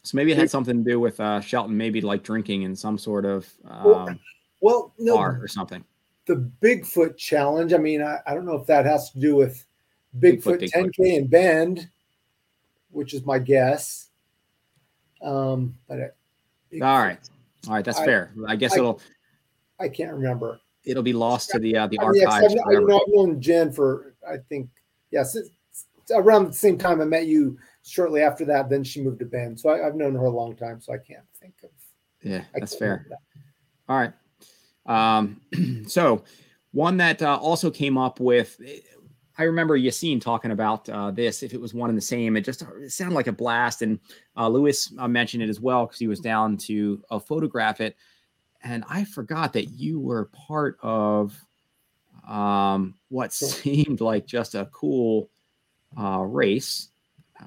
so 0.03 0.17
maybe 0.17 0.33
it 0.33 0.39
had 0.39 0.51
something 0.51 0.85
to 0.85 0.91
do 0.91 0.99
with 0.99 1.21
uh, 1.21 1.41
Shelton, 1.41 1.77
maybe 1.77 2.01
like 2.01 2.25
drinking 2.25 2.63
in 2.63 2.75
some 2.75 2.99
sort 2.99 3.25
of 3.25 3.49
um, 3.69 3.85
well, 3.85 4.19
well, 4.61 4.95
no, 4.99 5.15
bar 5.15 5.39
or 5.41 5.47
something. 5.47 5.85
The 6.27 6.51
Bigfoot 6.61 7.17
challenge. 7.17 7.73
I 7.73 7.79
mean, 7.79 8.03
I, 8.03 8.19
I 8.27 8.35
don't 8.35 8.45
know 8.45 8.57
if 8.57 8.67
that 8.67 8.85
has 8.85 9.11
to 9.11 9.21
do 9.21 9.37
with 9.37 9.65
Bigfoot, 10.19 10.61
Bigfoot 10.61 10.71
10K 10.71 10.91
Bigfoot. 10.99 11.19
and 11.19 11.31
Bend, 11.31 11.89
which 12.91 13.15
is 13.15 13.25
my 13.25 13.39
guess. 13.39 14.09
Um, 15.23 15.77
but 15.89 15.99
it, 15.99 16.83
all 16.83 16.99
right, 16.99 17.19
all 17.69 17.75
right, 17.75 17.85
that's 17.85 18.01
I, 18.01 18.05
fair. 18.05 18.33
I 18.47 18.57
guess 18.57 18.75
I, 18.75 18.79
it'll. 18.79 19.01
I 19.79 19.89
can't 19.89 20.13
remember. 20.13 20.61
It'll 20.85 21.03
be 21.03 21.13
lost 21.13 21.51
to 21.51 21.59
the 21.59 21.77
uh, 21.77 21.87
the 21.87 22.01
I 22.01 22.09
mean, 22.11 22.27
archives. 22.27 22.55
I've, 22.55 22.77
I've, 22.77 22.83
known 22.87 23.41
Jenn 23.41 23.73
for 23.73 24.15
I 24.29 24.37
think 24.49 24.69
yes, 25.11 25.37
around 26.13 26.49
the 26.49 26.53
same 26.53 26.79
time 26.79 27.01
I 27.01 27.05
met 27.05 27.27
you. 27.27 27.59
Shortly 27.85 28.23
after 28.23 28.45
that, 28.45 28.71
then 28.71 28.85
she 28.85 29.03
moved 29.03 29.19
to 29.21 29.25
Bend. 29.25 29.59
So 29.59 29.71
I, 29.71 29.79
have 29.79 29.97
known 29.97 30.15
her 30.15 30.27
a 30.27 30.31
long 30.31 30.55
time. 30.55 30.81
So 30.81 30.93
I 30.93 30.99
can't 30.99 31.25
think 31.41 31.55
of. 31.65 31.71
Yeah, 32.23 32.45
that's 32.55 32.77
fair. 32.77 33.07
That. 33.09 33.19
All 33.89 33.99
right. 33.99 34.13
Um, 34.87 35.41
so 35.89 36.23
one 36.71 36.97
that 36.99 37.23
uh, 37.23 37.37
also 37.37 37.71
came 37.71 37.99
up 37.99 38.21
with 38.21 38.61
I 39.39 39.45
remember 39.45 39.79
Yassine 39.79 40.21
talking 40.21 40.51
about 40.51 40.89
uh, 40.89 41.11
this. 41.11 41.43
If 41.43 41.55
it 41.55 41.61
was 41.61 41.73
one 41.73 41.89
and 41.89 41.97
the 41.97 42.03
same, 42.03 42.37
it 42.37 42.43
just 42.43 42.63
it 42.63 42.93
sounded 42.93 43.15
like 43.15 43.29
a 43.29 43.33
blast. 43.33 43.83
And 43.83 43.99
uh, 44.37 44.49
Lewis 44.49 44.93
uh, 44.99 45.09
mentioned 45.09 45.43
it 45.43 45.49
as 45.49 45.61
well 45.61 45.87
because 45.87 45.99
he 45.99 46.09
was 46.09 46.21
down 46.21 46.57
to 46.59 47.03
uh, 47.11 47.19
photograph 47.19 47.81
it. 47.81 47.97
And 48.63 48.85
I 48.89 49.05
forgot 49.05 49.53
that 49.55 49.71
you 49.71 49.99
were 49.99 50.27
part 50.27 50.79
of 50.83 51.35
um, 52.29 52.95
what 53.09 53.33
seemed 53.33 54.01
like 54.01 54.27
just 54.27 54.55
a 54.55 54.69
cool 54.73 55.31
uh, 55.99 56.21
race. 56.21 56.89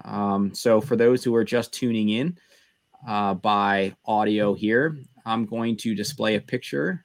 Um, 0.04 0.54
so 0.54 0.82
for 0.82 0.96
those 0.96 1.24
who 1.24 1.34
are 1.36 1.46
just 1.46 1.72
tuning 1.72 2.10
in 2.10 2.38
uh, 3.08 3.36
by 3.36 3.96
audio 4.06 4.54
here, 4.54 4.98
I'm 5.26 5.46
going 5.46 5.78
to 5.78 5.96
display 5.96 6.36
a 6.36 6.42
picture 6.42 7.05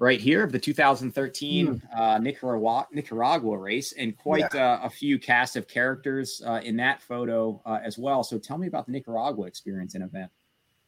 right 0.00 0.18
here 0.18 0.42
of 0.42 0.50
the 0.50 0.58
2013 0.58 1.66
mm. 1.66 1.80
uh, 1.96 2.18
Nicaragua, 2.18 2.88
Nicaragua 2.90 3.56
race, 3.56 3.92
and 3.92 4.16
quite 4.16 4.46
yeah. 4.54 4.72
uh, 4.72 4.80
a 4.84 4.90
few 4.90 5.18
cast 5.18 5.56
of 5.56 5.68
characters 5.68 6.42
uh, 6.46 6.60
in 6.64 6.74
that 6.78 7.02
photo 7.02 7.60
uh, 7.66 7.78
as 7.84 7.98
well. 7.98 8.24
So 8.24 8.38
tell 8.38 8.56
me 8.56 8.66
about 8.66 8.86
the 8.86 8.92
Nicaragua 8.92 9.46
experience 9.46 9.94
and 9.94 10.02
event. 10.02 10.30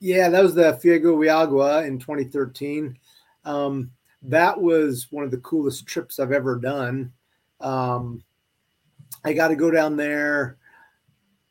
Yeah, 0.01 0.31
that 0.31 0.43
was 0.43 0.55
the 0.55 0.73
Fuego 0.79 1.21
in 1.83 1.99
2013. 1.99 2.99
Um, 3.45 3.91
that 4.23 4.59
was 4.59 5.09
one 5.11 5.25
of 5.25 5.31
the 5.31 5.39
coolest 5.39 5.87
trips 5.87 6.19
I've 6.19 6.33
ever 6.33 6.59
done. 6.59 7.13
Um, 7.61 8.25
I 9.25 9.35
got 9.35 9.49
to 9.49 9.57
go 9.57 9.71
down 9.71 9.97
there 9.97 10.57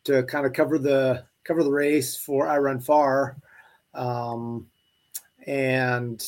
to 0.06 0.24
kind 0.24 0.48
of 0.48 0.54
cover 0.54 0.80
the 0.80 1.26
cover 1.44 1.64
the 1.64 1.72
race 1.72 2.18
for 2.18 2.48
iRunFar, 2.48 3.36
um, 3.94 4.68
and 5.46 6.22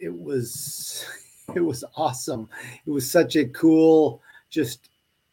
it 0.00 0.14
was 0.14 1.04
it 1.54 1.60
was 1.60 1.84
awesome. 1.96 2.48
It 2.86 2.90
was 2.90 3.10
such 3.10 3.36
a 3.36 3.46
cool 3.46 4.22
just 4.50 4.90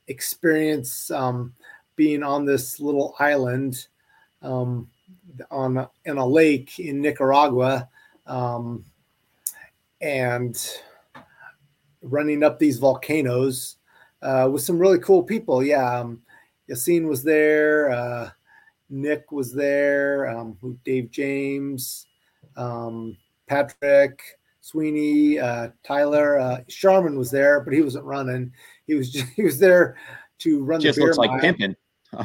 experience 0.08 1.10
um, 1.12 1.54
being 1.96 2.24
on 2.24 2.46
this 2.46 2.80
little 2.80 3.16
island 3.20 3.88
um, 4.42 4.90
on 5.52 5.88
in 6.06 6.18
a 6.18 6.26
lake 6.26 6.80
in 6.80 7.02
Nicaragua 7.02 7.90
um, 8.28 8.84
and 10.02 10.58
running 12.02 12.44
up 12.44 12.60
these 12.60 12.78
volcanoes 12.78 13.78
uh, 14.22 14.50
with 14.52 14.62
some 14.62 14.80
really 14.80 15.00
cool 15.00 15.24
people. 15.24 15.64
Yeah, 15.64 16.00
um, 16.00 16.22
Yassine 16.70 17.08
was 17.08 17.24
there. 17.24 17.92
Uh, 17.92 18.30
Nick 18.90 19.32
was 19.32 19.54
there. 19.54 20.28
Um, 20.30 20.58
Dave 20.86 21.10
James, 21.12 22.06
um, 22.56 23.18
Patrick, 23.48 24.22
Sweeney, 24.66 25.38
uh, 25.38 25.70
Tyler, 25.84 26.40
uh, 26.40 26.62
Sharman 26.68 27.20
was 27.20 27.30
there, 27.30 27.60
but 27.60 27.72
he 27.72 27.82
wasn't 27.82 28.04
running. 28.04 28.52
He 28.88 28.96
was 28.96 29.12
just, 29.14 29.28
he 29.36 29.44
was 29.44 29.60
there 29.60 29.96
to 30.40 30.64
run 30.64 30.82
just 30.82 30.96
the 30.96 31.02
beer 31.02 31.08
looks 31.10 31.18
mile. 31.20 31.28
like 31.28 31.42
pimping. 31.42 31.76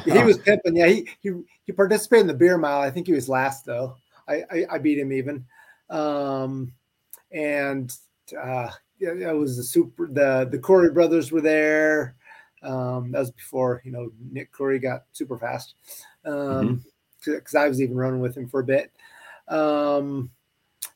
he 0.07 0.11
was 0.25 0.39
pimping. 0.39 0.75
Yeah, 0.75 0.87
he, 0.87 1.07
he 1.21 1.33
he 1.65 1.73
participated 1.73 2.23
in 2.23 2.27
the 2.29 2.35
beer 2.35 2.57
mile. 2.57 2.81
I 2.81 2.91
think 2.91 3.07
he 3.07 3.13
was 3.13 3.29
last 3.29 3.67
though. 3.67 3.95
I 4.27 4.43
I, 4.51 4.67
I 4.71 4.79
beat 4.79 4.99
him 4.99 5.13
even. 5.13 5.45
Um, 5.91 6.73
and 7.31 7.95
uh, 8.33 8.71
yeah, 8.99 9.33
it 9.33 9.37
was 9.37 9.59
the 9.59 9.63
super. 9.63 10.09
The 10.11 10.49
the 10.51 10.59
Coury 10.59 10.91
brothers 10.93 11.31
were 11.31 11.43
there. 11.43 12.17
Um, 12.63 13.13
that 13.13 13.19
was 13.19 13.33
before 13.33 13.83
you 13.85 13.93
know 13.93 14.13
Nick 14.33 14.51
Coury 14.51 14.79
got 14.79 15.05
super 15.13 15.37
fast. 15.37 15.75
Um, 16.25 16.87
because 17.23 17.53
mm-hmm. 17.53 17.59
I 17.59 17.69
was 17.69 17.83
even 17.83 17.97
running 17.97 18.21
with 18.21 18.35
him 18.35 18.49
for 18.49 18.61
a 18.61 18.65
bit. 18.65 18.93
Um, 19.47 20.31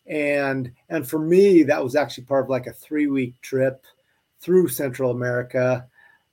and 0.07 0.71
and 0.91 1.09
for 1.09 1.19
me 1.19 1.63
that 1.63 1.83
was 1.83 1.97
actually 1.97 2.25
part 2.25 2.45
of 2.45 2.51
like 2.51 2.67
a 2.67 2.73
three 2.73 3.07
week 3.07 3.41
trip 3.41 3.85
through 4.41 4.69
central 4.69 5.11
america. 5.11 5.87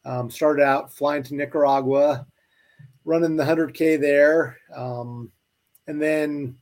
Um, 0.03 0.31
started 0.31 0.63
out 0.63 0.91
flying 0.91 1.21
to 1.23 1.35
nicaragua 1.35 2.25
running 3.05 3.35
the 3.35 3.43
100k 3.43 4.01
there 4.01 4.57
um, 4.75 5.31
and 5.87 6.01
then 6.01 6.55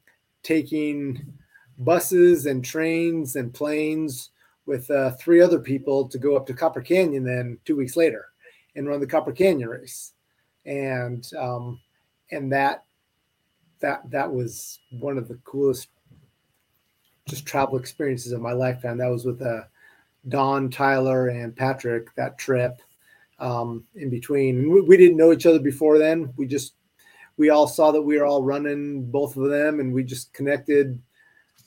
taking 0.44 1.34
buses 1.80 2.45
and 2.45 2.64
trains 2.64 3.36
and 3.36 3.53
planes 3.53 4.31
with 4.65 4.90
uh, 4.91 5.11
three 5.11 5.41
other 5.41 5.60
people 5.60 6.07
to 6.07 6.18
go 6.18 6.36
up 6.36 6.45
to 6.45 6.53
copper 6.53 6.81
canyon 6.81 7.23
then 7.23 7.57
two 7.65 7.76
weeks 7.76 7.95
later 7.95 8.26
and 8.76 8.88
run 8.88 8.99
the 8.99 9.07
copper 9.07 9.31
canyon 9.31 9.69
race. 9.69 10.14
And 10.65 11.27
um, 11.38 11.80
and 12.31 12.52
that 12.52 12.84
that 13.80 14.10
that 14.11 14.31
was 14.31 14.80
one 14.91 15.18
of 15.18 15.27
the 15.27 15.40
coolest 15.44 15.90
just 17.30 17.45
travel 17.45 17.77
experiences 17.77 18.31
of 18.31 18.41
my 18.41 18.51
life, 18.51 18.84
and 18.84 18.99
that 18.99 19.10
was 19.10 19.26
with 19.26 19.41
uh, 19.41 19.61
Don, 20.27 20.69
Tyler, 20.69 21.27
and 21.27 21.56
Patrick. 21.56 22.14
That 22.15 22.38
trip 22.38 22.81
um, 23.39 23.85
in 23.95 24.10
between, 24.10 24.72
we, 24.72 24.81
we, 24.81 24.97
didn't 24.97 25.18
know 25.18 25.31
each 25.31 25.45
other 25.45 25.60
before 25.60 25.97
then. 25.97 26.34
We 26.35 26.45
just 26.45 26.73
we 27.38 27.49
all 27.49 27.68
saw 27.68 27.91
that 27.91 28.01
we 28.01 28.18
were 28.18 28.26
all 28.26 28.43
running 28.43 29.10
both 29.10 29.38
of 29.38 29.49
them, 29.49 29.80
and 29.80 29.93
we 29.93 30.03
just 30.03 30.34
connected. 30.34 31.01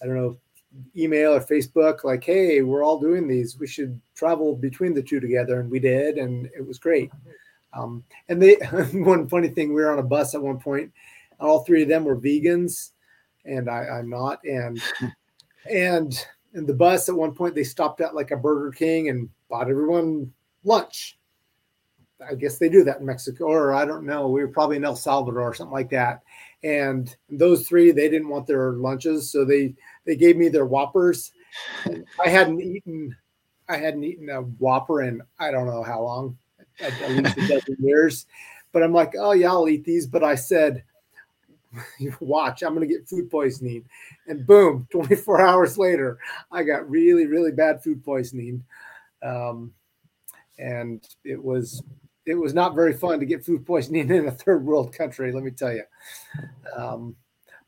I 0.03 0.07
don't 0.07 0.17
know, 0.17 0.37
email 0.97 1.33
or 1.33 1.41
Facebook, 1.41 2.05
like, 2.05 2.25
hey, 2.25 2.63
we're 2.63 2.85
all 2.85 2.99
doing 2.99 3.29
these. 3.29 3.59
We 3.59 3.67
should 3.67 4.01
travel 4.15 4.57
between 4.57 4.95
the 4.95 5.03
two 5.03 5.21
together, 5.21 5.61
and 5.61 5.71
we 5.71 5.79
did, 5.79 6.19
and 6.19 6.47
it 6.47 6.67
was 6.67 6.79
great. 6.79 7.11
Um, 7.73 8.05
and 8.29 8.41
they 8.41 8.55
one 8.93 9.29
funny 9.29 9.49
thing, 9.49 9.73
we 9.73 9.83
were 9.83 9.93
on 9.93 9.99
a 9.99 10.05
bus 10.05 10.35
at 10.35 10.43
one 10.43 10.59
point, 10.59 10.93
and 11.39 11.49
all 11.49 11.65
three 11.65 11.83
of 11.83 11.89
them 11.89 12.05
were 12.05 12.17
vegans, 12.17 12.91
and 13.45 13.69
I, 13.69 13.87
I'm 13.87 14.11
not, 14.11 14.45
and 14.45 14.81
and 15.71 16.15
in 16.55 16.67
the 16.67 16.75
bus 16.75 17.09
at 17.09 17.15
one 17.15 17.35
point 17.35 17.55
they 17.55 17.65
stopped 17.65 18.01
at 18.01 18.15
like 18.15 18.31
a 18.31 18.37
Burger 18.37 18.71
King 18.71 19.09
and 19.09 19.29
bought 19.49 19.71
everyone 19.71 20.33
lunch. 20.65 21.19
I 22.29 22.35
guess 22.35 22.59
they 22.59 22.69
do 22.69 22.85
that 22.85 23.01
in 23.01 23.07
Mexico, 23.07 23.47
or 23.47 23.75
I 23.75 23.85
don't 23.85 24.07
know. 24.07 24.29
We 24.29 24.43
were 24.43 24.49
probably 24.49 24.77
in 24.77 24.85
El 24.85 24.95
Salvador 24.95 25.43
or 25.43 25.55
something 25.55 25.73
like 25.73 25.91
that. 25.91 26.23
And 26.63 27.15
those 27.29 27.67
three, 27.67 27.91
they 27.91 28.09
didn't 28.09 28.29
want 28.29 28.47
their 28.47 28.73
lunches, 28.73 29.33
so 29.33 29.45
they 29.45 29.75
they 30.07 30.15
gave 30.17 30.37
me 30.37 30.49
their 30.49 30.67
Whoppers. 30.67 31.33
I 32.25 32.29
hadn't 32.29 32.61
eaten 32.61 33.17
I 33.69 33.77
hadn't 33.77 34.05
eaten 34.05 34.29
a 34.29 34.43
Whopper 34.43 35.03
in 35.03 35.23
I 35.39 35.51
don't 35.51 35.67
know 35.67 35.83
how 35.83 36.03
long, 36.03 36.39
at, 36.81 36.93
at 37.03 37.11
least 37.11 37.39
a 37.39 37.49
dozen 37.49 37.77
years. 37.81 38.27
But 38.73 38.83
I'm 38.83 38.93
like, 38.93 39.15
oh 39.19 39.33
yeah, 39.33 39.51
I'll 39.51 39.69
eat 39.69 39.85
these. 39.85 40.07
But 40.07 40.25
I 40.25 40.35
said, 40.35 40.85
watch, 42.21 42.63
I'm 42.63 42.75
gonna 42.75 42.87
get 42.87 43.09
food 43.09 43.31
poisoning, 43.31 43.85
and 44.27 44.47
boom, 44.47 44.87
24 44.93 45.41
hours 45.41 45.79
later, 45.79 46.19
I 46.51 46.63
got 46.63 46.89
really, 46.89 47.27
really 47.27 47.53
bad 47.53 47.83
food 47.83 48.05
poisoning, 48.05 48.65
um, 49.23 49.73
and 50.59 51.07
it 51.25 51.43
was 51.43 51.83
it 52.25 52.35
was 52.35 52.55
not 52.55 52.75
very 52.75 52.93
fun 52.93 53.19
to 53.19 53.27
get 53.27 53.45
food 53.45 53.67
poisoning 53.67 54.11
in 54.15 54.27
a 54.27 54.31
third 54.31 54.65
world 54.65 54.95
country. 54.95 55.33
Let 55.33 55.45
me 55.45 55.51
tell 55.51 55.73
you. 55.73 55.85
Um, 56.77 57.17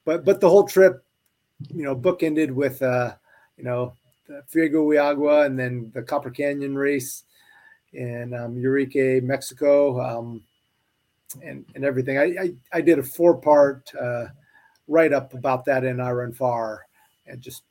but 0.04 0.24
but 0.24 0.40
the 0.40 0.48
whole 0.48 0.64
trip, 0.64 1.04
you 1.68 1.82
know, 1.82 1.96
bookended 1.96 2.50
with 2.50 2.82
uh, 2.82 3.14
you 3.56 3.64
know 3.64 3.94
the 4.26 4.42
Fuego 4.48 4.96
Agua 4.98 5.44
and 5.44 5.58
then 5.58 5.90
the 5.94 6.02
Copper 6.02 6.30
Canyon 6.30 6.76
race 6.76 7.24
in 7.92 8.34
um, 8.34 8.56
Urique, 8.56 9.22
Mexico, 9.22 10.00
um, 10.00 10.42
and 11.42 11.64
and 11.74 11.84
everything. 11.84 12.18
I, 12.18 12.24
I, 12.24 12.54
I 12.72 12.80
did 12.80 12.98
a 12.98 13.02
four 13.02 13.36
part 13.36 13.90
uh, 14.00 14.26
write 14.88 15.12
up 15.12 15.34
about 15.34 15.64
that 15.66 15.84
in 15.84 15.96
iRunFar, 15.96 16.78
and 17.26 17.40
just 17.40 17.62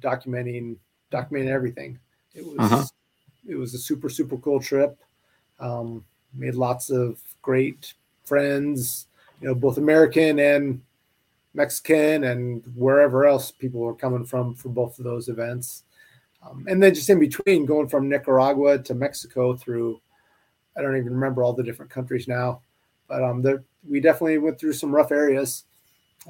documenting 0.00 0.76
documenting 1.12 1.48
everything. 1.48 1.98
It 2.34 2.44
was 2.44 2.58
uh-huh. 2.58 2.84
it 3.48 3.56
was 3.56 3.74
a 3.74 3.78
super 3.78 4.08
super 4.08 4.36
cool 4.38 4.60
trip. 4.60 4.98
Um, 5.60 6.04
made 6.34 6.54
lots 6.54 6.90
of 6.90 7.20
great 7.42 7.94
friends, 8.24 9.06
you 9.40 9.48
know, 9.48 9.54
both 9.54 9.78
American 9.78 10.38
and 10.38 10.80
Mexican 11.54 12.24
and 12.24 12.64
wherever 12.76 13.26
else 13.26 13.50
people 13.50 13.80
were 13.80 13.94
coming 13.94 14.24
from 14.24 14.54
for 14.54 14.68
both 14.68 14.98
of 14.98 15.04
those 15.04 15.28
events. 15.28 15.84
Um, 16.46 16.66
and 16.68 16.82
then 16.82 16.94
just 16.94 17.10
in 17.10 17.18
between, 17.18 17.66
going 17.66 17.88
from 17.88 18.08
Nicaragua 18.08 18.78
to 18.78 18.94
Mexico 18.94 19.56
through, 19.56 20.00
I 20.76 20.82
don't 20.82 20.96
even 20.96 21.12
remember 21.12 21.42
all 21.42 21.52
the 21.52 21.64
different 21.64 21.90
countries 21.90 22.28
now, 22.28 22.60
but 23.08 23.22
um, 23.22 23.42
there, 23.42 23.64
we 23.88 24.00
definitely 24.00 24.38
went 24.38 24.58
through 24.58 24.74
some 24.74 24.94
rough 24.94 25.12
areas, 25.12 25.64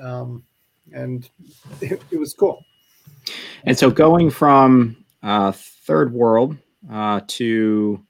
um, 0.00 0.44
and 0.92 1.28
it, 1.80 2.00
it, 2.10 2.18
was 2.18 2.34
cool. 2.34 2.64
And 3.64 3.76
so, 3.76 3.90
going 3.90 4.30
from 4.30 5.04
uh, 5.22 5.52
third 5.52 6.12
world 6.12 6.56
uh, 6.90 7.20
to 7.26 8.02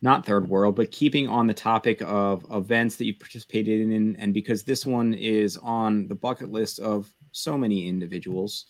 not 0.00 0.24
third 0.24 0.48
world, 0.48 0.76
but 0.76 0.92
keeping 0.92 1.28
on 1.28 1.46
the 1.46 1.54
topic 1.54 2.00
of 2.02 2.46
events 2.52 2.96
that 2.96 3.04
you 3.04 3.14
participated 3.14 3.80
in, 3.80 4.16
and 4.16 4.32
because 4.32 4.62
this 4.62 4.86
one 4.86 5.12
is 5.14 5.56
on 5.58 6.06
the 6.06 6.14
bucket 6.14 6.52
list 6.52 6.78
of 6.78 7.12
so 7.32 7.58
many 7.58 7.88
individuals. 7.88 8.66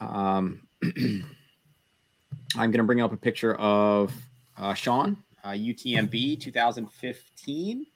Um, 0.00 0.62
I'm 2.56 2.70
going 2.70 2.72
to 2.72 2.84
bring 2.84 3.00
up 3.00 3.12
a 3.12 3.16
picture 3.16 3.54
of 3.56 4.12
uh, 4.56 4.74
Sean, 4.74 5.16
uh, 5.44 5.50
UTMB 5.50 6.40
2015. 6.40 7.86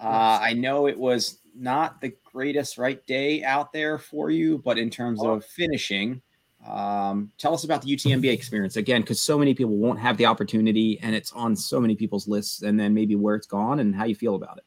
Uh, 0.00 0.38
I 0.40 0.52
know 0.52 0.86
it 0.86 0.98
was 0.98 1.40
not 1.54 2.00
the 2.00 2.14
greatest 2.32 2.78
right 2.78 3.04
day 3.06 3.42
out 3.42 3.72
there 3.72 3.98
for 3.98 4.30
you, 4.30 4.58
but 4.58 4.78
in 4.78 4.90
terms 4.90 5.22
of 5.22 5.44
finishing, 5.44 6.22
um, 6.66 7.32
tell 7.38 7.54
us 7.54 7.64
about 7.64 7.82
the 7.82 7.94
UTMB 7.94 8.30
experience 8.30 8.76
again, 8.76 9.00
because 9.00 9.20
so 9.20 9.38
many 9.38 9.54
people 9.54 9.76
won't 9.76 9.98
have 9.98 10.16
the 10.16 10.26
opportunity, 10.26 10.98
and 11.00 11.14
it's 11.14 11.32
on 11.32 11.56
so 11.56 11.80
many 11.80 11.94
people's 11.94 12.28
lists, 12.28 12.62
and 12.62 12.78
then 12.78 12.94
maybe 12.94 13.16
where 13.16 13.34
it's 13.34 13.46
gone 13.46 13.80
and 13.80 13.94
how 13.94 14.04
you 14.04 14.14
feel 14.14 14.34
about 14.34 14.58
it. 14.58 14.64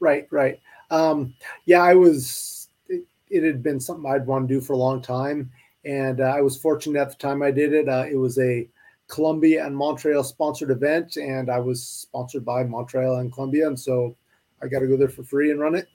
Right, 0.00 0.26
right. 0.30 0.60
Um, 0.90 1.34
yeah, 1.64 1.82
I 1.82 1.94
was. 1.94 2.68
It, 2.88 3.04
it, 3.30 3.44
had 3.44 3.62
been 3.62 3.80
something 3.80 4.10
I'd 4.10 4.26
want 4.26 4.48
to 4.48 4.54
do 4.54 4.60
for 4.60 4.74
a 4.74 4.78
long 4.78 5.00
time, 5.00 5.50
and 5.84 6.20
uh, 6.20 6.24
I 6.24 6.40
was 6.42 6.56
fortunate 6.56 7.00
at 7.00 7.10
the 7.10 7.16
time 7.16 7.42
I 7.42 7.50
did 7.50 7.72
it. 7.72 7.88
Uh, 7.88 8.04
it 8.10 8.16
was 8.16 8.38
a 8.38 8.68
Columbia 9.08 9.66
and 9.66 9.74
Montrail 9.74 10.24
sponsored 10.24 10.70
event, 10.70 11.16
and 11.16 11.50
I 11.50 11.58
was 11.60 11.82
sponsored 11.82 12.44
by 12.44 12.64
Montrail 12.64 13.20
and 13.20 13.32
Columbia, 13.32 13.66
and 13.66 13.78
so 13.78 14.16
I 14.62 14.68
got 14.68 14.80
to 14.80 14.86
go 14.86 14.96
there 14.96 15.08
for 15.08 15.24
free 15.24 15.50
and 15.50 15.60
run 15.60 15.74
it. 15.74 15.88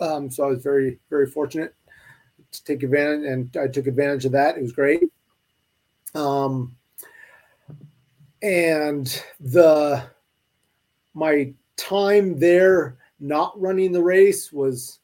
Um, 0.00 0.30
so 0.30 0.44
I 0.44 0.48
was 0.48 0.62
very, 0.62 0.98
very 1.10 1.26
fortunate 1.26 1.74
to 2.50 2.64
take 2.64 2.82
advantage, 2.82 3.24
and 3.24 3.56
I 3.56 3.68
took 3.68 3.86
advantage 3.86 4.24
of 4.24 4.32
that. 4.32 4.56
It 4.56 4.62
was 4.62 4.72
great. 4.72 5.02
Um, 6.14 6.76
and 8.42 9.22
the 9.40 10.04
my 11.14 11.52
time 11.76 12.38
there 12.38 12.98
not 13.20 13.58
running 13.60 13.92
the 13.92 14.02
race 14.02 14.52
was 14.52 14.98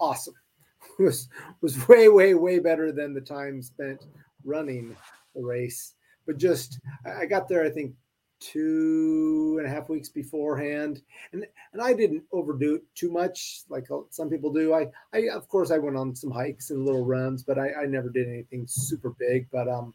awesome. 0.00 0.34
was 0.98 1.28
was 1.60 1.88
way 1.88 2.08
way 2.08 2.34
way 2.34 2.58
better 2.58 2.92
than 2.92 3.14
the 3.14 3.20
time 3.20 3.62
spent 3.62 4.06
running 4.44 4.96
the 5.34 5.42
race. 5.42 5.94
But 6.26 6.38
just 6.38 6.80
I 7.06 7.26
got 7.26 7.48
there, 7.48 7.64
I 7.64 7.70
think 7.70 7.94
two 8.42 9.56
and 9.58 9.66
a 9.66 9.70
half 9.70 9.88
weeks 9.88 10.08
beforehand. 10.08 11.02
And 11.32 11.46
and 11.72 11.80
i 11.82 11.92
didn't 11.92 12.24
overdo 12.32 12.76
it 12.76 12.82
too 12.94 13.10
much 13.10 13.62
like 13.68 13.86
some 14.10 14.28
people 14.28 14.52
do. 14.52 14.74
I 14.74 14.88
i 15.12 15.28
of 15.32 15.48
course 15.48 15.70
i 15.70 15.78
went 15.78 15.96
on 15.96 16.14
some 16.14 16.30
hikes 16.30 16.70
and 16.70 16.84
little 16.84 17.04
runs 17.04 17.42
but 17.42 17.58
i 17.58 17.72
i 17.82 17.86
never 17.86 18.08
did 18.08 18.28
anything 18.28 18.66
super 18.66 19.10
big. 19.10 19.48
But 19.50 19.68
um 19.68 19.94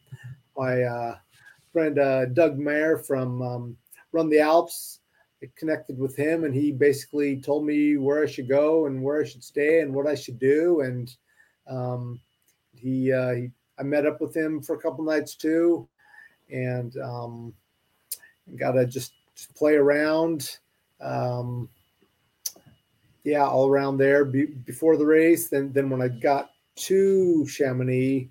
my 0.57 0.81
uh 0.83 1.17
friend 1.73 1.99
uh 1.99 2.25
doug 2.25 2.57
mayer 2.57 2.97
from 2.97 3.41
um, 3.41 3.77
run 4.11 4.29
the 4.29 4.39
alps 4.39 4.99
I 5.43 5.49
connected 5.55 5.99
with 5.99 6.15
him 6.15 6.45
and 6.45 6.55
he 6.55 6.71
basically 6.71 7.39
told 7.39 7.65
me 7.65 7.97
where 7.97 8.23
i 8.23 8.25
should 8.25 8.49
go 8.49 8.87
and 8.87 9.03
where 9.03 9.21
i 9.21 9.25
should 9.25 9.43
stay 9.43 9.81
and 9.81 9.93
what 9.93 10.07
i 10.07 10.15
should 10.15 10.39
do. 10.39 10.81
And 10.81 11.13
um 11.67 12.19
he 12.73 13.11
uh 13.11 13.33
he, 13.33 13.51
i 13.77 13.83
met 13.83 14.05
up 14.05 14.21
with 14.21 14.35
him 14.35 14.61
for 14.61 14.75
a 14.75 14.79
couple 14.79 15.03
nights 15.03 15.35
too. 15.35 15.87
And 16.49 16.95
um 16.97 17.53
got 18.55 18.73
to 18.73 18.85
just, 18.85 19.13
play 19.55 19.75
around. 19.75 20.57
Um, 20.99 21.69
yeah, 23.23 23.45
all 23.45 23.69
around 23.69 23.97
there 23.97 24.25
be, 24.25 24.45
before 24.45 24.97
the 24.97 25.05
race. 25.05 25.47
Then, 25.47 25.71
then 25.73 25.91
when 25.91 26.01
I 26.01 26.07
got 26.07 26.49
to 26.77 27.45
Chamonix, 27.47 28.29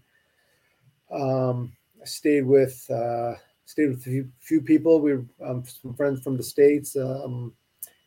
um, 1.12 1.72
I 2.02 2.04
stayed 2.06 2.44
with 2.44 2.90
uh, 2.90 3.34
stayed 3.66 3.90
with 3.90 4.00
a 4.00 4.02
few, 4.02 4.32
few 4.40 4.60
people. 4.60 5.00
We 5.00 5.12
um, 5.44 5.64
some 5.64 5.94
friends 5.94 6.22
from 6.22 6.36
the 6.36 6.42
states, 6.42 6.96
um, 6.96 7.52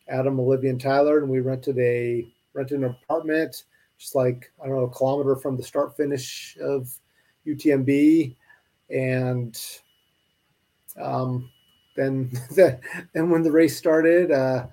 Adam, 0.08 0.38
Olivia, 0.38 0.70
and 0.70 0.80
Tyler, 0.80 1.18
and 1.18 1.28
we 1.30 1.40
rented 1.40 1.78
a 1.78 2.26
rented 2.52 2.80
an 2.80 2.84
apartment 2.84 3.64
just 4.00 4.14
like 4.14 4.50
I 4.62 4.66
don't 4.66 4.76
know 4.76 4.84
a 4.84 4.90
kilometer 4.90 5.36
from 5.36 5.56
the 5.56 5.62
start 5.62 5.96
finish 5.96 6.56
of 6.60 6.90
UTMB, 7.46 8.34
and 8.88 9.58
um, 11.00 11.50
then 12.50 12.80
then 13.12 13.30
when 13.30 13.42
the 13.42 13.52
race 13.52 13.76
started, 13.76 14.30
uh, 14.30 14.66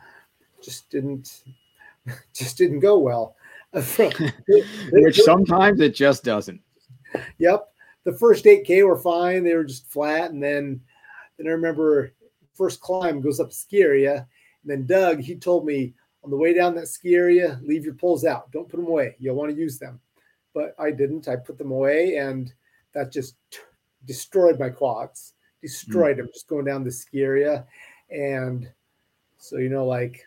just 0.61 0.89
didn't 0.89 1.43
just 2.33 2.57
didn't 2.57 2.79
go 2.79 2.97
well. 2.97 3.35
Which 3.73 5.19
sometimes 5.19 5.81
it 5.81 5.93
just 5.93 6.23
doesn't. 6.23 6.61
Yep. 7.37 7.67
The 8.05 8.13
first 8.13 8.45
8K 8.45 8.87
were 8.87 8.97
fine. 8.97 9.43
They 9.43 9.55
were 9.55 9.65
just 9.65 9.91
flat. 9.91 10.31
And 10.31 10.41
then 10.41 10.81
then 11.37 11.47
I 11.47 11.51
remember 11.51 12.13
first 12.53 12.79
climb 12.79 13.21
goes 13.21 13.39
up 13.39 13.51
ski 13.51 13.81
area. 13.81 14.27
And 14.63 14.71
then 14.71 14.85
Doug, 14.85 15.19
he 15.19 15.35
told 15.35 15.65
me 15.65 15.93
on 16.23 16.31
the 16.31 16.37
way 16.37 16.53
down 16.53 16.75
that 16.75 16.87
ski 16.87 17.15
area, 17.15 17.59
leave 17.63 17.85
your 17.85 17.93
poles 17.93 18.25
out. 18.25 18.51
Don't 18.51 18.69
put 18.69 18.77
them 18.77 18.87
away. 18.87 19.15
You'll 19.19 19.35
want 19.35 19.51
to 19.51 19.57
use 19.57 19.77
them. 19.77 19.99
But 20.53 20.73
I 20.79 20.91
didn't. 20.91 21.27
I 21.27 21.35
put 21.35 21.57
them 21.57 21.71
away 21.71 22.15
and 22.15 22.51
that 22.93 23.11
just 23.11 23.35
t- 23.51 23.59
destroyed 24.05 24.59
my 24.59 24.69
quads 24.69 25.33
destroyed 25.61 26.19
him 26.19 26.29
just 26.33 26.47
going 26.47 26.65
down 26.65 26.83
the 26.83 26.91
ski 26.91 27.21
area. 27.21 27.65
And 28.09 28.69
so, 29.37 29.57
you 29.57 29.69
know, 29.69 29.85
like 29.85 30.25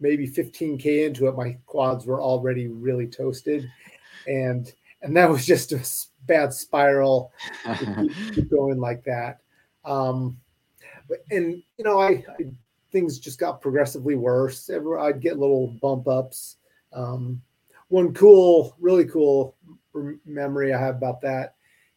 maybe 0.00 0.28
15K 0.28 1.06
into 1.06 1.28
it, 1.28 1.36
my 1.36 1.56
quads 1.66 2.06
were 2.06 2.20
already 2.20 2.68
really 2.68 3.06
toasted. 3.06 3.70
And 4.26 4.72
and 5.02 5.16
that 5.16 5.28
was 5.28 5.46
just 5.54 5.72
a 5.72 5.86
bad 6.26 6.52
spiral 6.52 7.32
keep, 7.78 8.12
keep, 8.34 8.50
going 8.50 8.80
like 8.80 9.04
that. 9.04 9.40
Um, 9.84 10.38
and 11.30 11.62
you 11.76 11.84
know, 11.84 12.00
I, 12.00 12.24
I, 12.38 12.50
things 12.90 13.18
just 13.18 13.38
got 13.38 13.60
progressively 13.60 14.14
worse. 14.14 14.70
Every, 14.70 14.98
I'd 14.98 15.20
get 15.20 15.38
little 15.38 15.68
bump 15.82 16.08
ups. 16.08 16.56
Um, 16.92 17.42
one 17.88 18.14
cool, 18.14 18.76
really 18.80 19.04
cool 19.04 19.56
memory 20.24 20.72
I 20.72 20.80
have 20.80 20.96
about 20.96 21.20
that 21.20 21.53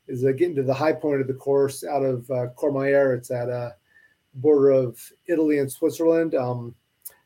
is 0.08 0.24
uh, 0.24 0.32
getting 0.32 0.56
to 0.56 0.64
the 0.64 0.74
high 0.74 0.94
point 0.94 1.22
of 1.22 1.28
the 1.28 1.34
course 1.34 1.84
out 1.84 2.04
of 2.04 2.30
uh, 2.32 2.48
Courmayeur. 2.58 3.18
It's 3.18 3.32
at 3.32 3.50
a 3.50 3.54
uh, 3.54 3.72
border 4.36 4.72
of 4.72 5.00
Italy 5.28 5.60
and 5.60 5.72
Switzerland, 5.72 6.36
um, 6.36 6.76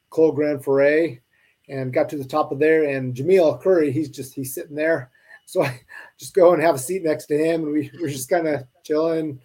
Col 0.09 0.31
Grand 0.31 0.63
Ferret, 0.63 1.21
and 1.69 1.93
got 1.93 2.09
to 2.09 2.17
the 2.17 2.25
top 2.25 2.51
of 2.51 2.59
there. 2.59 2.85
And 2.85 3.13
Jamil 3.15 3.61
Coury, 3.61 3.91
he's 3.91 4.09
just 4.09 4.33
he's 4.33 4.53
sitting 4.53 4.75
there. 4.75 5.11
So 5.47 5.63
I 5.63 5.81
just 6.17 6.33
go 6.33 6.53
and 6.53 6.61
have 6.61 6.75
a 6.75 6.79
seat 6.79 7.03
next 7.03 7.25
to 7.25 7.37
him, 7.37 7.63
and 7.63 7.73
we 7.73 7.91
were 7.99 8.07
just 8.07 8.29
kind 8.29 8.47
of 8.47 8.63
chilling, 8.85 9.37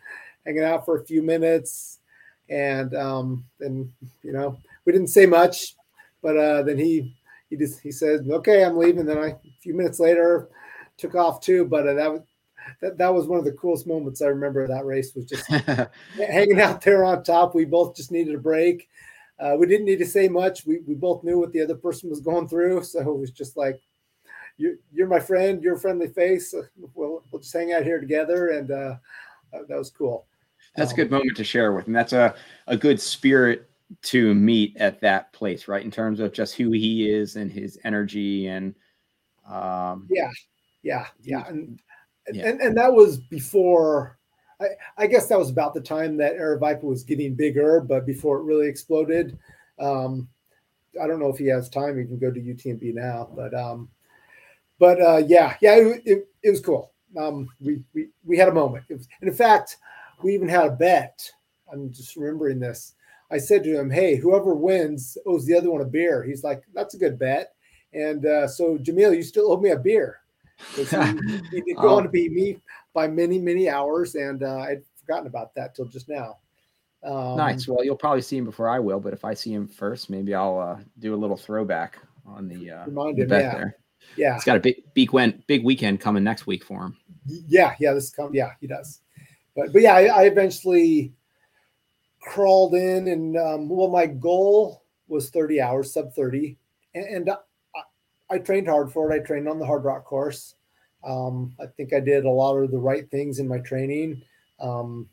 hanging 0.45 0.63
out 0.63 0.85
for 0.85 1.01
a 1.01 1.05
few 1.05 1.21
minutes, 1.21 1.99
and 2.49 2.95
um, 2.95 3.45
then 3.59 3.93
you 4.23 4.33
know 4.33 4.57
we 4.85 4.93
didn't 4.93 5.09
say 5.09 5.27
much, 5.27 5.75
but 6.23 6.37
uh, 6.37 6.63
then 6.63 6.79
he 6.79 7.17
he 7.51 7.57
just 7.57 7.81
he 7.81 7.91
said, 7.91 8.29
"Okay, 8.31 8.63
I'm 8.63 8.77
leaving." 8.77 9.05
Then 9.05 9.19
I 9.19 9.29
a 9.31 9.37
few 9.61 9.75
minutes 9.75 9.99
later 9.99 10.49
took 10.97 11.17
off 11.17 11.41
too, 11.41 11.65
but 11.65 11.89
uh, 11.89 11.95
that 11.95 12.13
was 12.13 12.23
that, 12.81 12.99
that 12.99 13.15
was 13.15 13.27
one 13.27 13.39
of 13.39 13.45
the 13.45 13.53
coolest 13.53 13.87
moments 13.87 14.23
I 14.23 14.27
remember 14.27 14.63
of 14.63 14.69
that 14.69 14.85
race 14.85 15.15
was 15.15 15.25
just 15.25 15.47
hanging 16.17 16.61
out 16.61 16.81
there 16.81 17.05
on 17.05 17.23
top. 17.23 17.55
We 17.55 17.65
both 17.65 17.97
just 17.97 18.13
needed 18.13 18.35
a 18.35 18.39
break. 18.39 18.89
Uh, 19.39 19.57
we 19.59 19.67
didn't 19.67 19.87
need 19.87 19.99
to 19.99 20.07
say 20.07 20.29
much. 20.29 20.65
We, 20.65 20.81
we 20.87 20.95
both 20.95 21.23
knew 21.23 21.39
what 21.39 21.53
the 21.53 21.63
other 21.63 21.75
person 21.75 22.09
was 22.09 22.21
going 22.21 22.49
through. 22.49 22.85
So 22.85 23.01
it 23.01 23.19
was 23.19 23.31
just 23.31 23.57
like, 23.57 23.81
you're, 24.57 24.77
you're 24.93 25.09
my 25.09 25.21
friend, 25.21 25.63
you're 25.63 25.77
a 25.77 25.81
friendly 25.81 26.09
face. 26.09 26.55
We'll, 26.95 27.23
we'll 27.31 27.43
just 27.43 27.53
hang 27.53 27.73
out 27.73 27.85
here 27.85 28.01
together. 28.01 28.49
And 28.49 28.71
uh, 28.71 28.97
that 29.53 29.77
was 29.77 29.91
cool. 29.91 30.27
That's 30.77 30.93
um, 30.93 30.95
a 30.95 30.97
good 30.97 31.11
moment 31.11 31.37
to 31.37 31.45
share 31.45 31.73
with. 31.73 31.87
And 31.87 31.95
that's 31.95 32.15
a, 32.15 32.35
a 32.67 32.77
good 32.77 33.01
spirit 33.01 33.69
to 34.03 34.35
meet 34.35 34.77
at 34.79 35.01
that 35.01 35.33
place, 35.33 35.69
right? 35.69 35.85
In 35.85 35.91
terms 35.91 36.21
of 36.21 36.33
just 36.33 36.55
who 36.55 36.73
he 36.73 37.09
is 37.11 37.37
and 37.37 37.51
his 37.51 37.79
energy 37.85 38.49
and 38.49 38.75
um 39.49 40.09
yeah, 40.11 40.31
yeah, 40.83 41.07
yeah. 41.23 41.47
And 41.47 41.81
yeah. 42.33 42.49
and, 42.49 42.61
and 42.61 42.77
that 42.77 42.93
was 42.93 43.19
before 43.19 44.19
I, 44.61 44.67
I 44.97 45.07
guess 45.07 45.29
that 45.29 45.39
was 45.39 45.51
about 45.51 45.75
the 45.75 45.81
time 45.81 46.17
that 46.17 46.37
Aravaipa 46.37 46.83
was 46.83 47.05
getting 47.05 47.35
bigger, 47.35 47.81
but 47.81 48.07
before 48.07 48.39
it 48.39 48.45
really 48.45 48.69
exploded. 48.69 49.39
Um 49.79 50.29
I 51.01 51.07
don't 51.07 51.21
know 51.21 51.29
if 51.29 51.39
he 51.39 51.47
has 51.49 51.69
time, 51.69 51.99
he 51.99 52.05
can 52.05 52.19
go 52.19 52.31
to 52.31 52.41
UTMB 52.41 52.95
now, 52.95 53.29
but 53.35 53.55
um 53.55 53.89
but 54.79 55.01
uh 55.01 55.23
yeah, 55.27 55.57
yeah, 55.61 55.77
it, 55.77 56.03
it, 56.05 56.29
it 56.43 56.51
was 56.51 56.61
cool. 56.61 56.93
Um 57.19 57.49
we 57.61 57.83
we 57.95 58.09
we 58.25 58.39
had 58.39 58.49
a 58.49 58.55
moment. 58.55 58.85
Was, 58.89 59.09
and 59.21 59.29
in 59.29 59.37
fact, 59.37 59.77
we 60.23 60.35
even 60.35 60.49
had 60.49 60.67
a 60.67 60.71
bet. 60.71 61.31
I'm 61.71 61.93
just 61.93 62.17
remembering 62.17 62.61
this 62.61 62.95
I 63.31 63.39
said 63.39 63.65
to 63.65 63.79
him, 63.79 63.91
"Hey, 63.91 64.17
whoever 64.17 64.55
wins 64.55 65.19
owes 65.27 65.47
the 65.47 65.57
other 65.57 65.71
one 65.71 65.81
a 65.81 65.87
beer." 65.87 66.23
He's 66.23 66.45
like, 66.45 66.63
"That's 66.75 66.95
a 66.95 66.99
good 66.99 67.19
bet." 67.19 67.55
And 67.93 68.25
uh, 68.27 68.49
so, 68.49 68.79
Jamil, 68.79 69.17
you 69.17 69.23
still 69.23 69.53
owe 69.53 69.61
me 69.61 69.71
a 69.71 69.79
beer. 69.79 70.21
He, 70.77 70.85
he 70.85 71.61
did 71.61 71.77
go 71.77 71.91
oh. 71.91 71.97
on 71.97 72.03
to 72.05 72.09
beat 72.09 72.33
me 72.33 72.59
by 72.95 73.07
many, 73.09 73.39
many 73.39 73.69
hours, 73.69 74.15
and 74.15 74.43
uh, 74.43 74.59
I'd 74.59 74.83
forgotten 74.99 75.27
about 75.27 75.55
that 75.55 75.75
till 75.75 75.85
just 75.87 76.09
now. 76.09 76.39
Um, 77.05 77.37
nice. 77.37 77.69
Well, 77.69 77.85
you'll 77.85 77.97
probably 77.97 78.23
see 78.23 78.39
him 78.39 78.45
before 78.45 78.69
I 78.69 78.79
will, 78.79 78.99
but 78.99 79.13
if 79.13 79.25
I 79.25 79.35
see 79.35 79.53
him 79.53 79.69
first, 79.69 80.11
maybe 80.11 80.35
I'll 80.35 80.59
uh, 80.59 80.79
do 80.99 81.15
a 81.15 81.17
little 81.17 81.37
throwback 81.37 81.99
on 82.25 82.49
the, 82.49 82.71
uh, 82.71 82.85
the 82.87 83.27
bet 83.29 83.43
yeah. 83.43 83.55
there. 83.55 83.77
Yeah, 84.17 84.35
he's 84.35 84.45
got 84.45 84.57
a 84.57 84.61
big 84.61 84.83
big 84.95 85.13
went 85.13 85.47
big 85.47 85.65
weekend 85.65 86.01
coming 86.01 86.23
next 86.23 86.47
week 86.47 86.65
for 86.65 86.85
him. 86.85 86.97
Yeah, 87.27 87.75
yeah, 87.81 87.93
this 87.93 88.11
come 88.11 88.33
yeah 88.35 88.53
he 88.61 88.67
does, 88.67 89.01
but 89.55 89.73
but 89.73 89.83
yeah, 89.83 89.95
I, 89.95 90.05
I 90.05 90.23
eventually 90.25 91.13
crawled 92.21 92.75
in 92.75 93.09
and 93.09 93.37
um, 93.37 93.69
well 93.69 93.89
my 93.89 94.07
goal 94.07 94.83
was 95.09 95.31
30 95.31 95.61
hours 95.61 95.93
sub 95.93 96.13
30 96.13 96.57
and, 96.95 97.05
and 97.05 97.31
I, 98.31 98.39
trained 98.39 98.69
hard 98.69 98.93
for 98.93 99.11
it. 99.11 99.15
I 99.15 99.25
trained 99.25 99.49
on 99.49 99.59
the 99.59 99.67
Hardrock 99.67 100.05
course. 100.05 100.55
Um, 101.07 101.55
i 101.61 101.67
think 101.67 101.93
i 101.93 102.01
did 102.01 102.25
a 102.25 102.31
lot 102.31 102.57
of 102.57 102.73
the 102.73 102.79
right 102.79 103.09
things 103.11 103.39
in 103.39 103.47
my 103.47 103.59
training. 103.59 104.23
Um, 104.59 105.09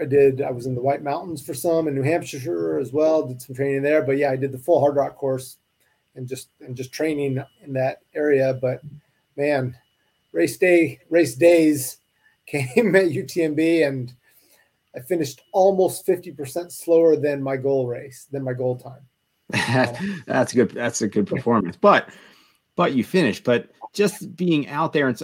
i 0.00 0.04
did 0.04 0.42
i 0.42 0.50
was 0.50 0.66
in 0.66 0.74
the 0.74 0.80
white 0.80 1.02
mountains 1.02 1.44
for 1.44 1.54
some 1.54 1.86
in 1.86 1.94
new 1.94 2.02
hampshire 2.02 2.78
as 2.78 2.92
well 2.92 3.26
did 3.26 3.40
some 3.40 3.54
training 3.54 3.82
there. 3.82 4.02
But 4.02 4.16
yeah 4.16 4.30
i 4.30 4.36
did 4.36 4.50
the 4.50 4.58
full 4.58 4.80
Hardrock 4.80 5.14
course 5.14 5.58
and 6.16 6.26
just 6.26 6.48
and 6.60 6.76
just 6.76 6.92
training 6.92 7.42
in 7.62 7.72
that 7.74 8.00
area. 8.14 8.58
But 8.60 8.82
man 9.36 9.76
race 10.32 10.56
day 10.56 11.00
race 11.10 11.36
days 11.36 11.98
came 12.46 12.96
at 12.96 13.04
utmb 13.04 13.86
and 13.86 14.12
I 14.94 15.00
finished 15.00 15.42
almost 15.52 16.06
50% 16.06 16.70
slower 16.70 17.16
than 17.16 17.42
my 17.42 17.56
goal 17.56 17.86
race, 17.86 18.26
than 18.30 18.44
my 18.44 18.52
goal 18.52 18.76
time. 18.76 19.00
that's 20.26 20.52
good. 20.52 20.70
That's 20.70 21.02
a 21.02 21.08
good 21.08 21.26
performance. 21.26 21.76
But 21.76 22.10
but 22.76 22.94
you 22.94 23.04
finish. 23.04 23.42
But 23.42 23.70
just 23.92 24.34
being 24.36 24.68
out 24.68 24.92
there 24.92 25.08
and 25.08 25.20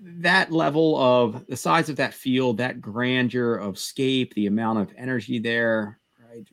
that 0.00 0.52
level 0.52 0.96
of 0.96 1.46
the 1.46 1.56
size 1.56 1.88
of 1.88 1.96
that 1.96 2.14
field, 2.14 2.58
that 2.58 2.80
grandeur 2.80 3.56
of 3.56 3.78
scape, 3.78 4.32
the 4.34 4.46
amount 4.46 4.78
of 4.78 4.94
energy 4.96 5.38
there, 5.38 5.98
right? 6.28 6.46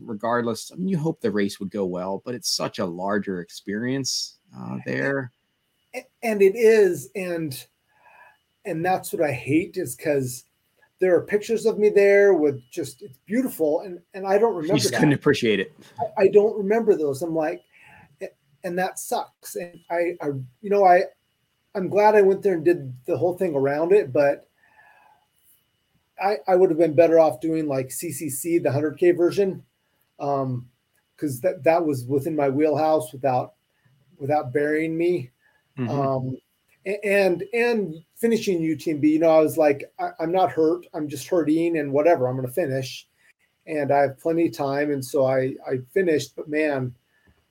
Regardless, 0.00 0.70
I 0.72 0.76
mean, 0.76 0.88
you 0.88 0.98
hope 0.98 1.20
the 1.20 1.30
race 1.30 1.58
would 1.58 1.70
go 1.70 1.84
well, 1.84 2.22
but 2.24 2.34
it's 2.34 2.50
such 2.50 2.78
a 2.78 2.86
larger 2.86 3.40
experience 3.40 4.38
uh, 4.56 4.78
there. 4.86 5.32
And 6.22 6.40
it 6.40 6.54
is, 6.54 7.10
and 7.16 7.66
and 8.64 8.84
that's 8.84 9.12
what 9.12 9.22
I 9.22 9.32
hate 9.32 9.76
is 9.76 9.96
because 9.96 10.44
there 11.00 11.16
are 11.16 11.22
pictures 11.22 11.66
of 11.66 11.78
me 11.78 11.88
there 11.88 12.34
with 12.34 12.62
just 12.70 13.02
it's 13.02 13.18
beautiful. 13.26 13.80
And 13.80 14.00
and 14.14 14.26
i 14.26 14.38
don't 14.38 14.54
remember 14.54 14.74
you 14.74 14.80
just 14.80 14.92
that. 14.92 14.98
couldn't 14.98 15.14
appreciate 15.14 15.60
it. 15.60 15.72
I, 15.98 16.24
I, 16.24 16.28
don't 16.28 16.56
remember 16.56 16.96
those. 16.96 17.22
I'm 17.22 17.34
like 17.34 17.62
and 18.64 18.78
that 18.78 18.98
sucks. 18.98 19.56
And 19.56 19.80
i 19.90 20.16
i 20.20 20.26
you 20.60 20.70
know 20.70 20.84
i 20.84 21.02
i'm 21.74 21.88
glad 21.88 22.14
i 22.14 22.22
went 22.22 22.42
there 22.42 22.54
and 22.54 22.64
did 22.64 22.92
the 23.06 23.16
whole 23.16 23.36
thing 23.36 23.54
around 23.54 23.92
it 23.92 24.12
but 24.12 24.48
i 26.22 26.36
i 26.48 26.54
would 26.54 26.70
have 26.70 26.78
been 26.78 26.94
better 26.94 27.18
off 27.18 27.40
doing 27.40 27.66
like 27.66 27.88
ccc 27.88 28.62
the 28.62 28.68
100k 28.68 29.16
version 29.16 29.62
um 30.18 30.68
because 31.14 31.40
that 31.40 31.62
that 31.62 31.84
was 31.84 32.04
within 32.06 32.34
my 32.34 32.48
wheelhouse 32.48 33.12
without 33.12 33.54
without 34.18 34.52
burying 34.52 34.96
me. 34.96 35.30
Mm-hmm. 35.78 35.90
um 35.90 36.36
and 36.86 37.44
and 37.52 37.94
finishing 38.16 38.60
UTMB, 38.60 39.08
you 39.08 39.18
know, 39.18 39.30
I 39.30 39.40
was 39.40 39.58
like, 39.58 39.84
I, 39.98 40.10
am 40.20 40.32
not 40.32 40.50
hurt. 40.50 40.86
I'm 40.94 41.08
just 41.08 41.28
hurting 41.28 41.78
and 41.78 41.92
whatever. 41.92 42.28
I'm 42.28 42.36
going 42.36 42.46
to 42.46 42.52
finish, 42.52 43.06
and 43.66 43.92
I 43.92 44.00
have 44.00 44.18
plenty 44.18 44.46
of 44.46 44.56
time, 44.56 44.90
and 44.90 45.04
so 45.04 45.26
I 45.26 45.54
I 45.66 45.78
finished. 45.92 46.34
But 46.36 46.48
man, 46.48 46.94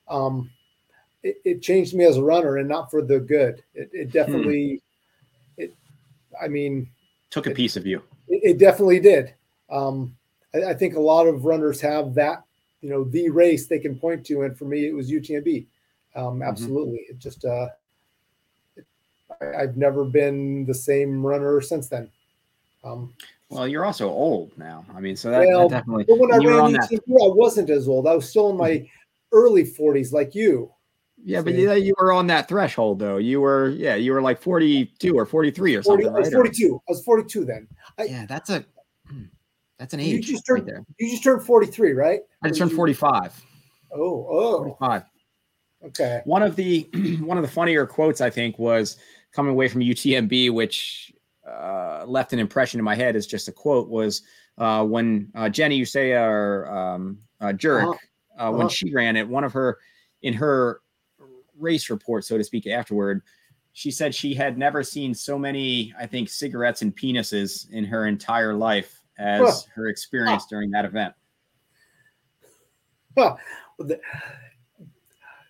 um, 0.08 0.50
it, 1.24 1.38
it 1.46 1.62
changed 1.62 1.94
me 1.94 2.06
as 2.06 2.18
a 2.18 2.24
runner, 2.24 2.58
and 2.58 2.68
not 2.68 2.90
for 2.90 3.02
the 3.02 3.20
good. 3.20 3.64
It, 3.74 3.90
it 3.94 4.06
hmm. 4.06 4.12
definitely, 4.12 4.82
hmm. 5.56 5.64
it. 5.64 5.76
I 6.42 6.48
mean, 6.48 6.90
took 7.30 7.48
a 7.48 7.52
it, 7.52 7.56
piece 7.56 7.78
of 7.78 7.86
you. 7.86 8.02
It, 8.28 8.52
it 8.52 8.58
definitely 8.58 9.00
did. 9.00 9.34
Um, 9.70 10.16
I, 10.54 10.72
I 10.72 10.74
think 10.74 10.96
a 10.96 11.02
lot 11.02 11.28
of 11.28 11.46
runners 11.46 11.80
have 11.82 12.16
that, 12.16 12.44
you 12.82 12.90
know, 12.90 13.04
the 13.04 13.30
race 13.30 13.68
they 13.68 13.80
can 13.80 13.98
point 13.98 14.26
to, 14.28 14.42
and 14.42 14.58
for 14.58 14.66
me, 14.66 14.88
it 14.88 14.96
was 14.96 15.12
UTMB. 15.12 15.68
Um, 16.16 16.24
mm-hmm. 16.24 16.44
absolutely, 16.44 17.00
mm-hmm. 17.00 17.16
it 17.16 17.20
just 17.20 17.46
uh, 17.46 17.68
I, 19.42 19.62
have 19.62 19.78
never 19.78 20.06
been 20.06 20.66
the 20.66 20.74
same 20.74 21.26
runner 21.26 21.62
since 21.62 21.88
then. 21.88 22.10
Um, 22.84 23.14
well, 23.50 23.68
you're 23.68 23.86
also 23.86 24.08
old 24.10 24.56
now. 24.58 24.86
I 24.96 25.00
mean, 25.00 25.16
so 25.16 25.32
that, 25.32 25.48
well, 25.48 25.68
that 25.70 25.80
definitely. 25.80 26.06
But 26.08 26.20
when 26.20 26.34
I 26.34 26.38
ran. 26.38 26.76
I 26.76 26.88
wasn't 27.08 27.70
as 27.70 27.88
old. 27.88 28.08
I 28.08 28.16
was 28.16 28.30
still 28.30 28.50
in 28.52 28.58
my 28.58 28.72
mm-hmm. 28.72 28.86
early 29.32 29.64
40s, 29.64 30.14
like 30.14 30.36
you. 30.36 30.72
Yeah, 31.26 31.42
but 31.42 31.54
yeah, 31.56 31.74
you 31.74 31.94
were 32.00 32.14
on 32.14 32.28
that 32.28 32.48
threshold 32.48 33.00
though. 33.00 33.18
You 33.18 33.42
were, 33.42 33.70
yeah, 33.70 33.96
you 33.96 34.14
were 34.14 34.22
like 34.22 34.42
42 34.42 35.14
or 35.14 35.26
43 35.26 35.76
or 35.76 35.84
40, 35.84 36.04
something. 36.04 36.16
I 36.16 36.20
was 36.20 36.34
42. 36.34 36.74
Or... 36.74 36.82
I 36.88 36.92
was 36.92 37.04
42 37.04 37.46
then. 37.46 37.68
I, 37.98 38.04
yeah, 38.04 38.26
that's 38.26 38.50
a 38.50 38.64
hmm, 39.06 39.24
that's 39.78 39.94
an 39.94 40.00
age. 40.00 40.28
You 40.28 40.34
just 40.34 40.46
turned, 40.46 40.68
right 40.68 40.84
you 40.98 41.10
just 41.10 41.24
turned 41.24 41.44
43, 41.44 41.92
right? 41.94 42.22
I 42.42 42.48
just 42.48 42.60
turned 42.60 42.72
45. 42.72 43.44
Oh, 43.92 44.28
oh. 44.30 44.58
45. 44.60 45.04
Okay. 45.88 46.22
One 46.26 46.44
of 46.44 46.56
the 46.56 46.90
one 47.22 47.38
of 47.38 47.44
the 47.44 47.50
funnier 47.50 47.86
quotes 47.86 48.22
I 48.22 48.30
think 48.30 48.58
was 48.58 48.98
coming 49.32 49.52
away 49.52 49.68
from 49.68 49.82
UTMB, 49.82 50.52
which 50.52 51.12
uh, 51.48 52.04
left 52.06 52.34
an 52.34 52.40
impression 52.40 52.80
in 52.80 52.84
my 52.84 52.96
head 52.96 53.16
as 53.16 53.28
just 53.28 53.48
a 53.48 53.52
quote, 53.52 53.90
was 53.90 54.22
uh, 54.58 54.84
when 54.84 55.32
uh, 55.36 55.50
Jenny 55.50 55.82
Uehisa 55.82 56.20
or 56.20 56.70
um, 56.70 57.20
uh, 57.40 57.48
Jurek, 57.48 57.98
uh, 58.38 58.52
when 58.52 58.62
uh-huh. 58.62 58.70
she 58.70 58.94
ran 58.94 59.16
it, 59.16 59.28
one 59.28 59.44
of 59.44 59.54
her 59.54 59.80
in 60.22 60.34
her 60.34 60.82
race 61.58 61.90
report, 61.90 62.26
so 62.26 62.38
to 62.38 62.44
speak, 62.44 62.68
afterward, 62.68 63.22
she 63.74 63.92
said 63.92 64.14
she 64.14 64.34
had 64.34 64.58
never 64.58 64.84
seen 64.84 65.14
so 65.14 65.38
many, 65.38 65.94
I 65.98 66.06
think, 66.06 66.30
cigarettes 66.30 66.82
and 66.82 66.96
penises 66.96 67.70
in 67.72 67.86
her 67.86 68.08
entire 68.08 68.54
life 68.54 69.02
as 69.18 69.66
her 69.76 69.88
experience 69.88 70.46
during 70.48 70.72
that 70.72 70.86
event. 70.86 71.14
Huh. 73.18 73.36
The, 73.80 74.00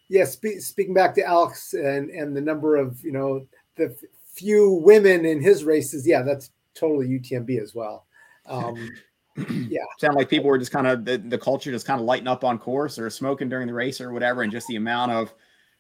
yeah, 0.10 0.26
spe- 0.26 0.60
speaking 0.60 0.94
back 0.94 1.14
to 1.16 1.24
Alex 1.24 1.74
and 1.74 2.10
and 2.10 2.36
the 2.36 2.42
number 2.42 2.76
of 2.76 3.04
you 3.04 3.12
know 3.12 3.48
the 3.80 3.96
few 4.34 4.74
women 4.74 5.26
in 5.26 5.42
his 5.42 5.64
races, 5.64 6.06
yeah, 6.06 6.22
that's 6.22 6.52
totally 6.76 7.08
UTMB 7.08 7.62
as 7.62 7.74
well. 7.74 8.06
Um, 8.46 8.90
yeah, 9.70 9.82
sound 10.00 10.16
like 10.16 10.30
people 10.30 10.50
were 10.50 10.58
just 10.58 10.72
kind 10.72 10.88
of 10.88 11.06
the, 11.06 11.18
the 11.18 11.38
culture 11.38 11.72
just 11.72 11.86
kind 11.86 12.00
of 12.00 12.06
lighting 12.06 12.28
up 12.28 12.44
on 12.44 12.58
course 12.58 13.00
or 13.00 13.10
smoking 13.10 13.50
during 13.50 13.68
the 13.68 13.74
race 13.74 14.00
or 14.02 14.12
whatever, 14.12 14.44
and 14.44 14.52
just 14.52 14.68
the 14.68 14.76
amount 14.76 15.12
of 15.12 15.34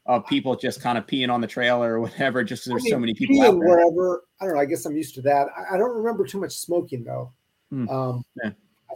of 0.05 0.25
people 0.25 0.55
just 0.55 0.81
kind 0.81 0.97
of 0.97 1.05
peeing 1.05 1.31
on 1.31 1.41
the 1.41 1.47
trail 1.47 1.83
or 1.83 1.99
whatever. 1.99 2.43
Just 2.43 2.65
there's 2.65 2.81
I 2.81 2.85
mean, 2.85 2.91
so 2.91 2.99
many 2.99 3.13
people 3.13 3.41
out 3.41 3.51
there. 3.51 3.59
wherever. 3.59 4.23
I 4.41 4.45
don't 4.45 4.55
know. 4.55 4.61
I 4.61 4.65
guess 4.65 4.85
I'm 4.85 4.95
used 4.95 5.15
to 5.15 5.21
that. 5.23 5.47
I, 5.55 5.75
I 5.75 5.77
don't 5.77 5.95
remember 5.95 6.25
too 6.25 6.39
much 6.39 6.53
smoking 6.53 7.03
though. 7.03 7.31
Hmm. 7.69 7.89
Um, 7.89 8.25
yeah. 8.43 8.51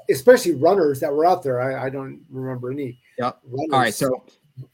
Especially 0.10 0.54
runners 0.56 1.00
that 1.00 1.14
were 1.14 1.26
out 1.26 1.44
there. 1.44 1.62
I, 1.62 1.86
I 1.86 1.90
don't 1.90 2.22
remember 2.30 2.72
any. 2.72 3.00
Yep. 3.20 3.40
All 3.72 3.80
right. 3.80 3.94
So 3.94 4.26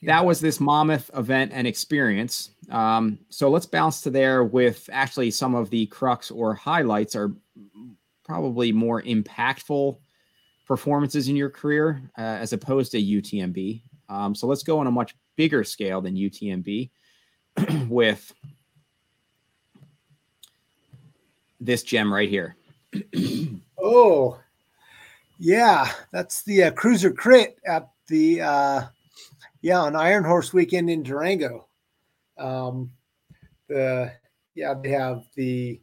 that 0.03 0.26
was 0.26 0.39
this 0.39 0.60
Monmouth 0.60 1.10
event 1.15 1.51
and 1.53 1.65
experience. 1.65 2.51
Um, 2.69 3.19
so 3.30 3.49
let's 3.49 3.65
bounce 3.65 4.01
to 4.01 4.10
there 4.10 4.43
with 4.43 4.89
actually 4.91 5.31
some 5.31 5.56
of 5.56 5.69
the 5.69 5.85
crux 5.88 6.31
or 6.31 6.53
highlights 6.53 7.15
are 7.15 7.34
probably 8.23 8.72
more 8.72 9.01
impactful 9.01 9.97
performances 10.68 11.30
in 11.30 11.35
your 11.35 11.49
career 11.49 12.01
uh, 12.18 12.22
as 12.22 12.53
opposed 12.53 12.91
to 12.91 13.01
UTMB. 13.01 13.81
Um, 14.07 14.35
so 14.35 14.47
let's 14.47 14.64
go 14.64 14.80
on 14.80 14.88
a 14.88 14.91
much 14.91 15.15
bigger 15.35 15.64
scale 15.64 16.01
than 16.01 16.15
UTMB 16.15 16.89
with 17.89 18.31
this 21.60 21.84
gem 21.84 22.14
right 22.14 22.30
here? 22.30 22.56
oh, 23.80 24.39
yeah, 25.38 25.89
that's 26.11 26.43
the 26.43 26.65
uh, 26.65 26.72
Cruiser 26.72 27.11
Crit 27.11 27.57
at 27.65 27.89
the 28.07 28.41
uh, 28.41 28.81
yeah 29.61 29.80
on 29.80 29.95
Iron 29.95 30.23
Horse 30.23 30.53
weekend 30.53 30.90
in 30.90 31.03
Durango. 31.03 31.68
Um, 32.38 32.91
the 33.68 34.11
yeah 34.56 34.73
they 34.81 34.90
have 34.90 35.23
the 35.36 35.80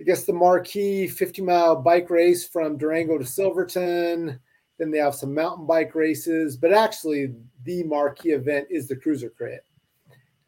I 0.00 0.02
guess 0.02 0.24
the 0.24 0.32
marquee 0.32 1.06
50 1.06 1.42
mile 1.42 1.76
bike 1.76 2.10
race 2.10 2.46
from 2.46 2.76
Durango 2.76 3.18
to 3.18 3.24
Silverton. 3.24 4.40
Then 4.78 4.90
they 4.90 4.98
have 4.98 5.14
some 5.14 5.32
mountain 5.32 5.66
bike 5.66 5.94
races, 5.94 6.56
but 6.56 6.72
actually 6.72 7.34
the 7.62 7.84
marquee 7.84 8.30
event 8.30 8.66
is 8.70 8.88
the 8.88 8.96
Cruiser 8.96 9.30
Crit, 9.30 9.64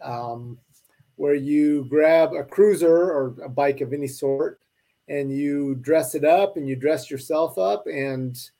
um, 0.02 0.59
where 1.14 1.36
you 1.36 1.86
grab 1.88 2.32
a 2.32 2.43
cruiser 2.43 3.12
or 3.12 3.36
a 3.44 3.48
bike 3.48 3.80
of 3.80 3.93
any 3.93 4.09
sort 4.09 4.60
and 5.09 5.32
you 5.32 5.76
dress 5.76 6.14
it 6.14 6.24
up 6.24 6.56
and 6.56 6.68
you 6.68 6.74
dress 6.74 7.10
yourself 7.10 7.59
up 7.59 7.86
and 7.86 8.51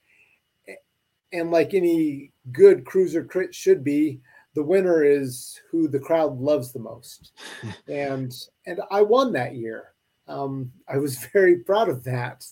and 1.33 1.51
like 1.51 1.75
any 1.75 2.33
good 2.53 2.85
cruiser 2.85 3.25
crit 3.25 3.55
should 3.55 3.83
be, 3.85 4.21
the 4.55 4.63
winner 4.63 5.05
is 5.05 5.61
who 5.71 5.87
the 5.87 5.99
crowd 5.99 6.39
loves 6.39 6.73
the 6.73 6.79
most. 6.79 7.33
and 7.89 8.33
and 8.67 8.81
I 8.91 9.03
won 9.03 9.33
that 9.33 9.55
year. 9.55 9.93
Um, 10.29 10.73
I 10.89 10.99
was 10.99 11.19
very 11.33 11.59
proud 11.59 11.89
of 11.89 12.05
that. 12.05 12.45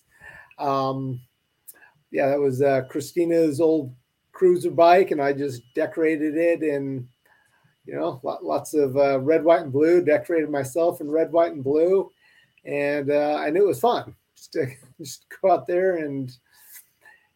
Um, 0.58 1.20
yeah, 2.10 2.28
that 2.28 2.40
was 2.40 2.62
uh, 2.62 2.82
Christina's 2.88 3.60
old 3.60 3.94
cruiser 4.32 4.70
bike, 4.70 5.10
and 5.10 5.20
I 5.20 5.32
just 5.32 5.62
decorated 5.74 6.36
it 6.36 6.62
in, 6.62 7.08
you 7.86 7.94
know, 7.94 8.20
lots 8.22 8.74
of 8.74 8.96
uh, 8.96 9.18
red, 9.20 9.42
white, 9.42 9.62
and 9.62 9.72
blue. 9.72 10.04
Decorated 10.04 10.50
myself 10.50 11.00
in 11.00 11.10
red, 11.10 11.32
white, 11.32 11.52
and 11.52 11.64
blue, 11.64 12.10
and 12.64 13.10
uh, 13.10 13.38
i 13.40 13.50
knew 13.50 13.64
it 13.64 13.68
was 13.68 13.80
fun 13.80 14.14
just 14.36 14.52
to 14.52 14.66
just 14.98 15.26
go 15.40 15.52
out 15.52 15.66
there 15.66 15.96
and 15.96 16.36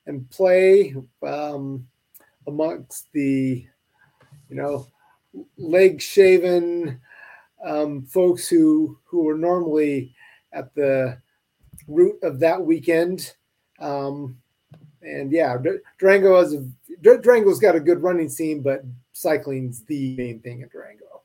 and 0.07 0.29
play 0.31 0.95
um, 1.23 1.87
amongst 2.49 3.13
the, 3.13 3.67
you 4.49 4.57
know, 4.57 4.87
leg 5.57 6.01
shaven 6.01 7.01
um, 7.65 8.03
folks 8.05 8.49
who 8.49 8.99
who 9.05 9.25
were 9.25 9.37
normally 9.37 10.15
at 10.53 10.75
the 10.75 11.19
root 11.87 12.19
of 12.23 12.41
that 12.41 12.61
weekend. 12.61 13.35
Um, 13.81 14.37
and 15.03 15.31
yeah, 15.31 15.57
Durango 15.99 16.39
has 16.39 16.55
a 16.55 16.67
Durango's 17.03 17.61
got 17.61 17.77
a 17.77 17.81
good 17.81 18.03
running 18.03 18.29
scene, 18.29 18.63
but 18.63 18.83
cycling's 19.13 19.85
the 19.85 20.17
main 20.17 20.41
thing 20.41 20.63
in 20.63 20.69
Durango. 20.69 21.23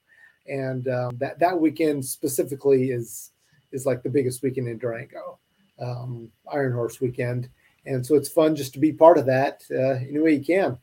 And 0.48 0.88
um, 0.88 1.18
that 1.18 1.40
that 1.40 1.60
weekend 1.60 2.06
specifically 2.06 2.92
is 2.92 3.32
is 3.72 3.86
like 3.86 4.04
the 4.04 4.10
biggest 4.10 4.44
weekend 4.44 4.68
in 4.68 4.78
Durango, 4.78 5.40
um, 5.80 6.30
Iron 6.52 6.74
Horse 6.74 7.02
weekend, 7.02 7.50
and 7.86 8.06
so 8.06 8.16
it's 8.16 8.30
fun 8.30 8.56
just 8.56 8.74
to 8.74 8.80
be 8.80 8.92
part 8.92 9.18
of 9.18 9.26
that 9.26 9.64
uh, 9.72 9.96
any 10.08 10.20
way 10.20 10.34
you 10.36 10.44
can. 10.44 10.78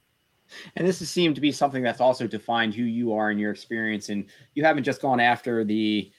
And 0.76 0.86
this 0.86 0.98
has 1.00 1.10
seemed 1.10 1.34
to 1.36 1.40
be 1.40 1.52
something 1.52 1.82
that's 1.82 2.00
also 2.00 2.26
defined 2.26 2.74
who 2.74 2.82
you 2.82 3.12
are 3.12 3.30
in 3.30 3.38
your 3.38 3.50
experience, 3.50 4.08
and 4.08 4.26
you 4.54 4.64
haven't 4.64 4.84
just 4.84 5.02
gone 5.02 5.20
after 5.20 5.64
the 5.64 6.10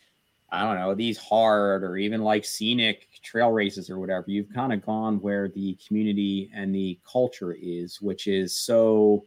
I 0.51 0.63
don't 0.63 0.75
know, 0.75 0.93
these 0.93 1.17
hard 1.17 1.83
or 1.83 1.95
even 1.95 2.21
like 2.21 2.43
scenic 2.43 3.07
trail 3.23 3.51
races 3.51 3.89
or 3.89 3.99
whatever, 3.99 4.25
you've 4.27 4.53
kind 4.53 4.73
of 4.73 4.85
gone 4.85 5.21
where 5.21 5.47
the 5.47 5.77
community 5.87 6.51
and 6.53 6.75
the 6.75 6.99
culture 7.09 7.53
is, 7.53 8.01
which 8.01 8.27
is 8.27 8.53
so, 8.53 9.25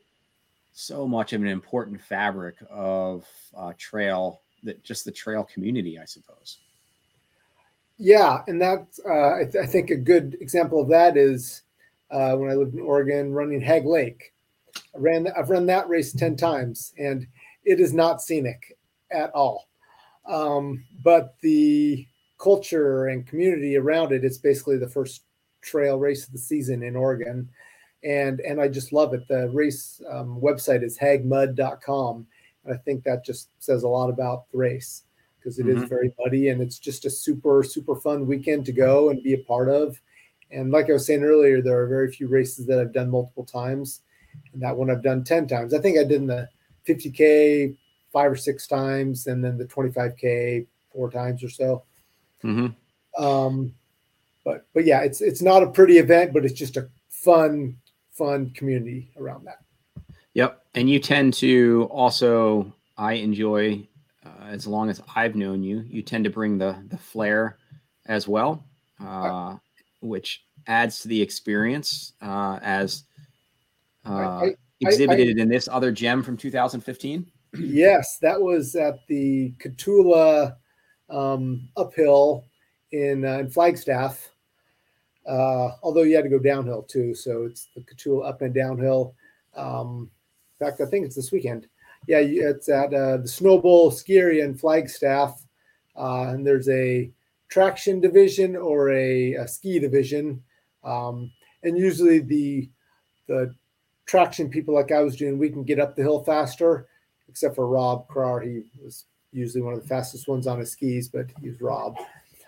so 0.73 1.09
much 1.09 1.33
of 1.33 1.41
an 1.41 1.49
important 1.49 2.03
fabric 2.03 2.57
of 2.71 3.27
uh, 3.57 3.73
trail 3.79 4.43
that 4.65 4.85
just 4.85 5.07
the 5.07 5.13
trail 5.13 5.45
community, 5.45 5.99
I 5.99 6.05
suppose. 6.05 6.59
Yeah, 7.97 8.43
and 8.47 8.61
that's 8.61 9.01
uh, 9.09 9.37
I, 9.37 9.45
th- 9.51 9.65
I, 9.65 9.67
think 9.67 9.91
a 9.91 9.97
good 9.97 10.37
example 10.41 10.81
of 10.81 10.89
that 10.89 11.17
is 11.17 11.63
uh, 12.11 12.35
when 12.35 12.51
I 12.51 12.55
lived 12.55 12.75
in 12.75 12.81
Oregon, 12.81 13.33
running 13.33 13.61
Hagg 13.61 13.87
Lake. 13.87 14.34
I 14.77 14.99
ran 14.99 15.29
I've 15.37 15.51
run 15.51 15.67
that 15.67 15.89
race 15.89 16.13
ten 16.13 16.37
times, 16.37 16.93
and 16.99 17.27
it 17.65 17.81
is 17.81 17.93
not 17.93 18.23
scenic 18.23 18.77
at 19.11 19.31
all. 19.31 19.69
Um, 20.27 20.85
but 21.03 21.37
the 21.43 22.07
culture 22.39 23.07
and 23.07 23.27
community 23.27 23.77
around 23.77 24.13
it, 24.13 24.25
it's 24.25 24.39
basically 24.39 24.77
the 24.77 24.89
first 24.89 25.23
trail 25.63 25.99
race 25.99 26.27
of 26.27 26.33
the 26.33 26.39
season 26.39 26.83
in 26.83 26.97
Oregon. 26.97 27.49
And, 28.03 28.41
and 28.41 28.61
I 28.61 28.69
just 28.69 28.93
love 28.93 29.15
it. 29.15 29.27
The 29.29 29.49
race 29.49 30.03
um, 30.11 30.41
website 30.41 30.83
is 30.83 30.99
hagmud.com. 30.99 32.27
And 32.65 32.75
I 32.75 32.77
think 32.79 33.03
that 33.05 33.25
just 33.25 33.49
says 33.59 33.83
a 33.83 33.89
lot 33.89 34.11
about 34.11 34.51
the 34.51 34.59
race 34.59 35.05
because 35.39 35.59
it 35.59 35.67
mm-hmm. 35.67 35.83
is 35.83 35.89
very 35.89 36.15
muddy 36.19 36.49
and 36.49 36.61
it's 36.61 36.79
just 36.79 37.07
a 37.07 37.11
super, 37.11 37.63
super 37.63 37.97
fun 37.97 38.27
weekend 38.27 38.67
to 38.67 38.73
go 38.73 39.11
and 39.11 39.23
be 39.23 39.35
a 39.35 39.39
part 39.39 39.69
of. 39.69 40.01
And 40.51 40.71
like 40.71 40.89
I 40.89 40.95
was 40.95 41.07
saying 41.07 41.25
earlier, 41.25 41.63
there 41.63 41.81
are 41.81 41.87
very 41.87 42.13
few 42.13 42.29
races 42.29 42.67
that 42.67 42.79
I've 42.79 42.93
done 42.93 43.11
multiple 43.11 43.45
times. 43.45 44.01
And 44.53 44.63
that 44.63 44.77
one 44.77 44.91
I've 44.91 45.03
done 45.03 45.25
10 45.25 45.49
times. 45.49 45.75
I 45.75 45.79
think 45.79 45.99
I 45.99 46.03
did 46.03 46.13
in 46.13 46.27
the 46.27 46.49
50K 46.87 47.77
five 48.15 48.31
or 48.31 48.37
six 48.37 48.67
times, 48.67 49.27
and 49.27 49.45
then 49.45 49.59
the 49.59 49.65
25k 49.65 50.67
four 50.93 51.11
times 51.11 51.43
or 51.43 51.49
so. 51.49 51.83
Mm-hmm. 52.45 53.23
Um, 53.23 53.75
but 54.45 54.67
but 54.73 54.85
yeah, 54.85 55.01
it's 55.01 55.21
it's 55.21 55.43
not 55.43 55.63
a 55.63 55.67
pretty 55.67 55.99
event, 55.99 56.33
but 56.33 56.45
it's 56.45 56.55
just 56.55 56.77
a 56.77 56.89
fun 57.11 57.77
fun 58.13 58.51
community 58.51 59.11
around 59.19 59.47
that. 59.47 59.59
Yep, 60.35 60.65
and 60.75 60.89
you 60.89 61.01
tend 61.01 61.35
to 61.35 61.89
also 61.91 62.73
I 62.97 63.15
enjoy 63.15 63.87
uh, 64.25 64.47
as 64.49 64.67
long 64.67 64.91
as 64.91 65.03
I've 65.15 65.35
known 65.35 65.63
you, 65.63 65.85
you 65.89 66.03
tend 66.03 66.25
to 66.25 66.31
bring 66.31 66.59
the 66.59 66.77
the 66.89 66.99
flair 66.99 67.59
as 68.07 68.29
well, 68.29 68.65
uh, 69.05 69.57
which 70.01 70.45
adds 70.67 71.01
to 71.01 71.09
the 71.09 71.21
experience 71.21 72.13
uh, 72.23 72.59
as 72.63 73.05
uh, 74.07 74.13
I, 74.13 74.45
I, 74.45 74.55
exhibited 74.81 75.39
I, 75.39 75.43
in 75.43 75.49
this 75.49 75.69
other 75.69 75.91
gem 75.91 76.23
from 76.23 76.37
2015 76.37 77.31
yes, 77.59 78.19
that 78.19 78.41
was 78.41 78.75
at 78.75 79.07
the 79.07 79.53
Cotulla 79.59 80.57
um, 81.11 81.69
uphill 81.77 82.45
in, 82.93 83.25
uh, 83.25 83.39
in 83.39 83.51
Flagstaff. 83.51 84.31
Uh, 85.27 85.71
although 85.83 86.03
you 86.03 86.15
had 86.15 86.25
to 86.25 86.31
go 86.31 86.39
downhill 86.39 86.83
too, 86.83 87.15
so 87.15 87.45
it's 87.45 87.69
the 87.75 87.81
Cotulla 87.83 88.29
up 88.29 88.43
and 88.43 88.55
downhill. 88.55 89.15
Um, 89.57 90.11
in 90.61 90.67
fact, 90.67 90.81
I 90.81 90.87
think 90.87 91.07
it's 91.07 91.17
this 91.17 91.33
weekend. 91.33 91.67
Yeah, 92.07 92.19
it's 92.19 92.69
at 92.69 92.93
uh, 92.93 93.17
the 93.19 93.29
Snowbowl 93.29 93.93
Ski 93.93 94.19
Area 94.19 94.45
in 94.45 94.55
Flagstaff, 94.55 95.47
uh, 95.97 96.29
and 96.29 96.47
there's 96.47 96.69
a 96.69 97.11
traction 97.49 98.01
division 98.01 98.55
or 98.57 98.91
a, 98.91 99.35
a 99.35 99.49
ski 99.49 99.79
division, 99.79 100.43
um, 100.83 101.33
and 101.63 101.79
usually 101.79 102.19
the 102.19 102.69
the 103.27 103.55
traction 104.07 104.49
people 104.49 104.75
like 104.75 104.93
I 104.93 105.03
was 105.03 105.17
doing, 105.17 105.39
we 105.39 105.51
can 105.51 105.65
get 105.65 105.81
up 105.81 105.97
the 105.97 106.03
hill 106.03 106.23
faster 106.25 106.87
except 107.29 107.55
for 107.55 107.67
Rob 107.67 108.07
Krar. 108.09 108.41
He 108.41 108.63
was 108.83 109.05
usually 109.33 109.63
one 109.63 109.75
of 109.75 109.83
the 109.83 109.89
fastest 109.89 110.29
ones 110.29 110.47
on 110.47 110.61
his 110.61 110.71
skis, 110.71 111.09
but 111.09 111.27
he 111.41 111.49
was 111.49 111.61
Rob. 111.61 111.97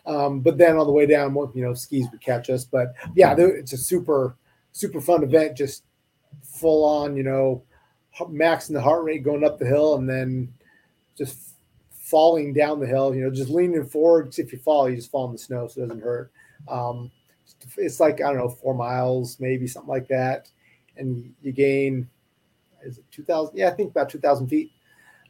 Um, 0.06 0.40
but 0.40 0.56
then 0.56 0.76
on 0.76 0.86
the 0.86 0.92
way 0.92 1.06
down, 1.06 1.34
you 1.54 1.62
know, 1.62 1.74
skis 1.74 2.06
would 2.12 2.20
catch 2.20 2.48
us. 2.48 2.64
But 2.64 2.94
yeah, 3.14 3.34
it's 3.36 3.72
a 3.72 3.78
super, 3.78 4.36
super 4.72 5.00
fun 5.00 5.24
event. 5.24 5.56
Just 5.56 5.82
full 6.42 6.84
on, 6.84 7.16
you 7.16 7.24
know, 7.24 7.64
maxing 8.20 8.72
the 8.72 8.80
heart 8.80 9.04
rate 9.04 9.24
going 9.24 9.44
up 9.44 9.58
the 9.58 9.66
hill 9.66 9.96
and 9.96 10.08
then 10.08 10.52
just 11.18 11.54
falling 11.90 12.52
down 12.52 12.78
the 12.78 12.86
hill. 12.86 13.14
You 13.14 13.24
know, 13.24 13.30
just 13.30 13.50
leaning 13.50 13.84
forward. 13.84 14.38
If 14.38 14.52
you 14.52 14.58
fall, 14.58 14.88
you 14.88 14.96
just 14.96 15.10
fall 15.10 15.26
in 15.26 15.32
the 15.32 15.38
snow, 15.38 15.66
so 15.66 15.82
it 15.82 15.88
doesn't 15.88 16.02
hurt. 16.02 16.30
Um, 16.68 17.10
it's 17.76 18.00
like 18.00 18.20
I 18.20 18.28
don't 18.28 18.38
know, 18.38 18.48
four 18.48 18.74
miles, 18.74 19.40
maybe 19.40 19.66
something 19.66 19.90
like 19.90 20.08
that, 20.08 20.50
and 20.96 21.34
you 21.42 21.52
gain 21.52 22.08
is 22.84 22.98
it 22.98 23.04
2000 23.10 23.56
yeah 23.56 23.68
i 23.68 23.70
think 23.70 23.90
about 23.90 24.08
2000 24.08 24.48
feet 24.48 24.70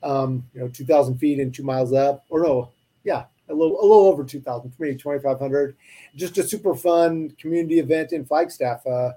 um, 0.02 0.44
you 0.54 0.60
know, 0.60 0.68
2,000 0.68 1.18
feet 1.18 1.40
and 1.40 1.54
two 1.54 1.62
miles 1.62 1.92
up, 1.92 2.24
or 2.28 2.42
no, 2.42 2.70
yeah, 3.04 3.24
a 3.48 3.54
little, 3.54 3.80
a 3.80 3.82
little 3.82 4.06
over 4.06 4.24
2,000, 4.24 4.72
maybe 4.78 4.96
2,500. 4.96 5.76
Just 6.14 6.38
a 6.38 6.42
super 6.42 6.74
fun 6.74 7.30
community 7.38 7.78
event 7.78 8.12
in 8.12 8.24
Flagstaff. 8.24 8.86
Uh, 8.86 9.12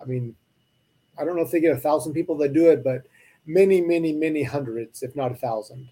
I 0.00 0.04
mean, 0.06 0.34
I 1.18 1.24
don't 1.24 1.36
know 1.36 1.42
if 1.42 1.50
they 1.50 1.60
get 1.60 1.76
a 1.76 1.80
thousand 1.80 2.12
people 2.12 2.36
that 2.38 2.52
do 2.52 2.70
it, 2.70 2.82
but 2.82 3.02
many, 3.46 3.80
many, 3.80 4.12
many 4.12 4.42
hundreds, 4.42 5.02
if 5.02 5.14
not 5.14 5.32
a 5.32 5.36
thousand. 5.36 5.88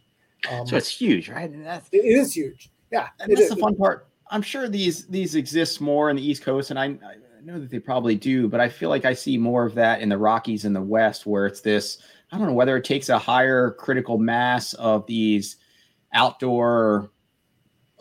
Um, 0.51 0.67
so 0.67 0.77
it's 0.77 0.89
huge, 0.89 1.29
right? 1.29 1.51
That's, 1.63 1.89
it 1.93 2.05
is 2.05 2.35
huge. 2.35 2.71
Yeah, 2.91 3.09
and 3.21 3.31
that's 3.31 3.43
is. 3.43 3.51
the 3.51 3.57
fun 3.57 3.77
part. 3.77 4.09
I'm 4.31 4.43
sure 4.43 4.69
these 4.69 5.07
these 5.07 5.35
exist 5.35 5.81
more 5.81 6.11
in 6.11 6.17
the 6.17 6.27
East 6.27 6.43
Coast, 6.43 6.71
and 6.71 6.79
I, 6.79 6.87
I 6.87 7.17
know 7.45 7.59
that 7.59 7.71
they 7.71 7.79
probably 7.79 8.15
do, 8.15 8.49
but 8.49 8.61
I 8.61 8.69
feel 8.69 8.89
like 8.89 9.05
I 9.05 9.15
see 9.15 9.37
more 9.39 9.65
of 9.65 9.75
that 9.75 10.01
in 10.01 10.09
the 10.09 10.19
Rockies 10.19 10.65
in 10.65 10.73
the 10.73 10.83
West, 10.83 11.27
where 11.27 11.47
it's 11.47 11.61
this 11.61 11.99
I 12.31 12.39
don't 12.39 12.47
know 12.47 12.55
whether 12.55 12.77
it 12.77 12.85
takes 12.85 13.09
a 13.09 13.19
higher 13.19 13.73
critical 13.73 14.19
mass 14.19 14.73
of 14.75 15.07
these 15.07 15.57
outdoor 16.13 17.11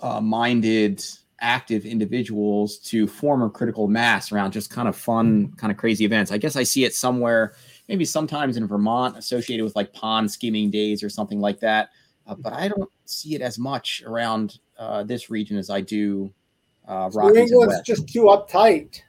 uh, 0.02 0.22
minded 0.22 1.04
active 1.42 1.86
individuals 1.86 2.78
to 2.78 3.08
form 3.08 3.42
a 3.42 3.50
critical 3.50 3.88
mass 3.88 4.32
around 4.32 4.52
just 4.52 4.70
kind 4.70 4.88
of 4.88 4.96
fun 4.96 5.52
kind 5.58 5.72
of 5.72 5.78
crazy 5.78 6.06
events. 6.06 6.32
I 6.32 6.38
guess 6.38 6.56
i 6.56 6.64
see 6.64 6.84
it 6.84 6.94
somewhere 6.94 7.56
maybe 7.92 8.06
sometimes 8.06 8.56
in 8.56 8.68
vermont 8.68 9.18
associated 9.18 9.66
with 9.66 9.76
like 9.76 9.92
pond 9.92 10.32
skimming 10.32 10.72
days 10.72 11.04
or 11.04 11.10
something 11.10 11.42
like 11.42 11.60
that 11.60 11.90
uh, 12.26 12.36
but 12.36 12.54
i 12.54 12.70
don't 12.70 12.90
see 13.04 13.36
it 13.36 13.42
as 13.42 13.60
much 13.60 14.02
around 14.06 14.60
uh, 14.78 15.04
this 15.04 15.30
region 15.30 15.58
as 15.58 15.70
i 15.70 15.82
do 15.82 16.32
uh, 16.88 17.10
New 17.14 17.36
England's 17.36 17.82
just 17.82 18.08
too 18.08 18.24
uptight. 18.24 19.02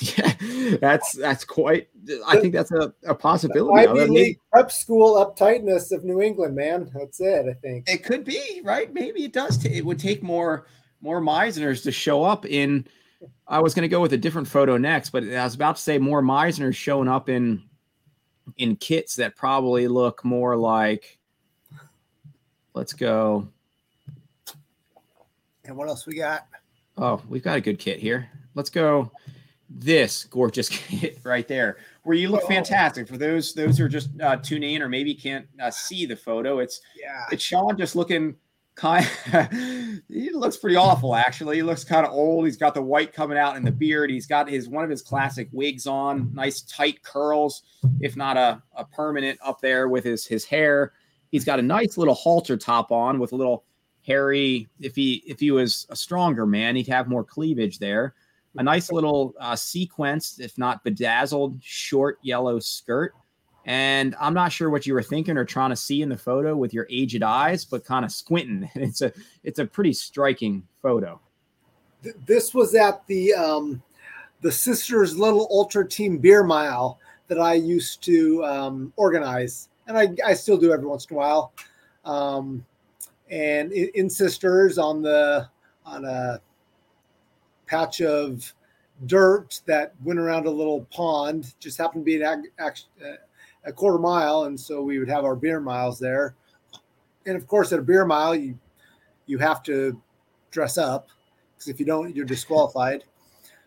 yeah, 0.00 0.76
that's 0.80 1.12
that's 1.12 1.44
quite. 1.44 1.88
I 2.26 2.38
think 2.38 2.52
that's 2.52 2.70
a, 2.72 2.92
a 3.06 3.14
possibility. 3.14 3.86
Ivy 3.86 4.06
League 4.06 4.40
prep 4.52 4.70
school 4.70 5.14
uptightness 5.14 5.92
of 5.92 6.04
New 6.04 6.20
England, 6.20 6.54
man. 6.54 6.90
That's 6.94 7.20
it. 7.20 7.46
I 7.48 7.54
think 7.54 7.88
it 7.88 8.04
could 8.04 8.24
be 8.24 8.60
right. 8.64 8.92
Maybe 8.92 9.24
it 9.24 9.32
does. 9.32 9.58
T- 9.58 9.74
it 9.74 9.84
would 9.84 9.98
take 9.98 10.22
more 10.22 10.66
more 11.00 11.20
Meisners 11.20 11.82
to 11.84 11.92
show 11.92 12.24
up 12.24 12.46
in. 12.46 12.86
I 13.48 13.60
was 13.60 13.74
going 13.74 13.82
to 13.82 13.88
go 13.88 14.00
with 14.00 14.12
a 14.12 14.18
different 14.18 14.48
photo 14.48 14.76
next, 14.76 15.10
but 15.10 15.24
I 15.24 15.44
was 15.44 15.54
about 15.54 15.76
to 15.76 15.82
say 15.82 15.98
more 15.98 16.22
Meisners 16.22 16.76
showing 16.76 17.08
up 17.08 17.28
in 17.28 17.62
in 18.58 18.76
kits 18.76 19.16
that 19.16 19.36
probably 19.36 19.88
look 19.88 20.24
more 20.24 20.56
like. 20.56 21.18
Let's 22.74 22.92
go. 22.92 23.48
And 25.64 25.76
what 25.76 25.88
else 25.88 26.06
we 26.06 26.14
got? 26.14 26.46
Oh, 26.98 27.20
we've 27.28 27.42
got 27.42 27.58
a 27.58 27.60
good 27.60 27.78
kit 27.78 27.98
here. 27.98 28.28
Let's 28.54 28.70
go 28.70 29.10
this 29.68 30.24
gorgeous 30.24 30.68
kit 30.70 31.18
right 31.24 31.46
there, 31.46 31.78
where 32.04 32.16
you 32.16 32.28
look 32.28 32.42
oh. 32.44 32.48
fantastic. 32.48 33.08
For 33.08 33.18
those 33.18 33.52
those 33.52 33.78
who 33.78 33.84
are 33.84 33.88
just 33.88 34.10
uh, 34.20 34.36
tuning 34.36 34.74
in 34.74 34.82
or 34.82 34.88
maybe 34.88 35.14
can't 35.14 35.46
uh, 35.60 35.70
see 35.70 36.06
the 36.06 36.16
photo, 36.16 36.58
it's 36.58 36.80
yeah, 36.98 37.26
it's 37.30 37.42
Sean 37.42 37.76
just 37.76 37.96
looking 37.96 38.36
kind. 38.76 39.06
he 40.08 40.30
looks 40.30 40.56
pretty 40.56 40.76
awful 40.76 41.14
actually. 41.14 41.56
He 41.56 41.62
looks 41.62 41.84
kind 41.84 42.06
of 42.06 42.12
old. 42.12 42.44
He's 42.44 42.56
got 42.56 42.74
the 42.74 42.82
white 42.82 43.12
coming 43.12 43.38
out 43.38 43.56
in 43.56 43.64
the 43.64 43.72
beard. 43.72 44.10
He's 44.10 44.26
got 44.26 44.48
his 44.48 44.68
one 44.68 44.84
of 44.84 44.90
his 44.90 45.02
classic 45.02 45.48
wigs 45.52 45.86
on, 45.86 46.32
nice 46.32 46.62
tight 46.62 47.02
curls, 47.02 47.62
if 48.00 48.16
not 48.16 48.36
a, 48.36 48.62
a 48.76 48.84
permanent 48.84 49.38
up 49.44 49.60
there 49.60 49.88
with 49.88 50.04
his 50.04 50.26
his 50.26 50.44
hair. 50.44 50.92
He's 51.30 51.44
got 51.44 51.58
a 51.58 51.62
nice 51.62 51.98
little 51.98 52.14
halter 52.14 52.56
top 52.56 52.92
on 52.92 53.18
with 53.18 53.32
a 53.32 53.36
little 53.36 53.64
hairy. 54.06 54.68
If 54.80 54.94
he 54.94 55.22
if 55.26 55.40
he 55.40 55.50
was 55.50 55.86
a 55.90 55.96
stronger 55.96 56.46
man, 56.46 56.76
he'd 56.76 56.88
have 56.88 57.08
more 57.08 57.24
cleavage 57.24 57.78
there 57.78 58.14
a 58.58 58.62
nice 58.62 58.90
little 58.90 59.34
uh, 59.38 59.52
sequenced, 59.52 60.40
if 60.40 60.56
not 60.56 60.82
bedazzled, 60.84 61.58
short 61.62 62.18
yellow 62.22 62.58
skirt. 62.58 63.14
And 63.66 64.14
I'm 64.20 64.34
not 64.34 64.52
sure 64.52 64.70
what 64.70 64.86
you 64.86 64.94
were 64.94 65.02
thinking 65.02 65.36
or 65.36 65.44
trying 65.44 65.70
to 65.70 65.76
see 65.76 66.00
in 66.02 66.08
the 66.08 66.16
photo 66.16 66.56
with 66.56 66.72
your 66.72 66.86
aged 66.88 67.22
eyes, 67.22 67.64
but 67.64 67.84
kind 67.84 68.04
of 68.04 68.12
squinting. 68.12 68.70
It's 68.74 69.02
a 69.02 69.12
it's 69.42 69.58
a 69.58 69.66
pretty 69.66 69.92
striking 69.92 70.66
photo. 70.80 71.20
This 72.26 72.54
was 72.54 72.74
at 72.74 73.04
the 73.08 73.34
um, 73.34 73.82
the 74.40 74.52
Sisters 74.52 75.18
Little 75.18 75.48
Ultra 75.50 75.86
Team 75.86 76.18
Beer 76.18 76.44
Mile 76.44 77.00
that 77.26 77.40
I 77.40 77.54
used 77.54 78.02
to 78.04 78.44
um, 78.44 78.92
organize, 78.96 79.68
and 79.88 79.98
I, 79.98 80.14
I 80.24 80.34
still 80.34 80.56
do 80.56 80.72
every 80.72 80.86
once 80.86 81.06
in 81.06 81.14
a 81.14 81.18
while. 81.18 81.52
Um, 82.04 82.64
and 83.30 83.72
in, 83.72 84.08
Sisters 84.08 84.78
on 84.78 85.02
the 85.02 85.48
on 85.84 86.04
a 86.04 86.40
patch 87.66 88.00
of 88.00 88.52
dirt 89.06 89.60
that 89.66 89.94
went 90.04 90.18
around 90.18 90.46
a 90.46 90.50
little 90.50 90.84
pond. 90.86 91.54
Just 91.60 91.78
happened 91.78 92.02
to 92.02 92.04
be 92.04 92.22
an 92.22 92.44
ag- 92.58 92.78
a 93.64 93.72
quarter 93.72 93.98
mile, 93.98 94.44
and 94.44 94.58
so 94.58 94.82
we 94.82 94.98
would 94.98 95.08
have 95.08 95.24
our 95.24 95.36
beer 95.36 95.60
miles 95.60 95.98
there. 95.98 96.34
And 97.26 97.36
of 97.36 97.46
course, 97.46 97.72
at 97.72 97.78
a 97.78 97.82
beer 97.82 98.04
mile, 98.04 98.34
you 98.34 98.58
you 99.26 99.38
have 99.38 99.62
to 99.64 100.00
dress 100.50 100.78
up 100.78 101.08
because 101.54 101.68
if 101.68 101.80
you 101.80 101.86
don't, 101.86 102.14
you're 102.14 102.24
disqualified. 102.24 103.04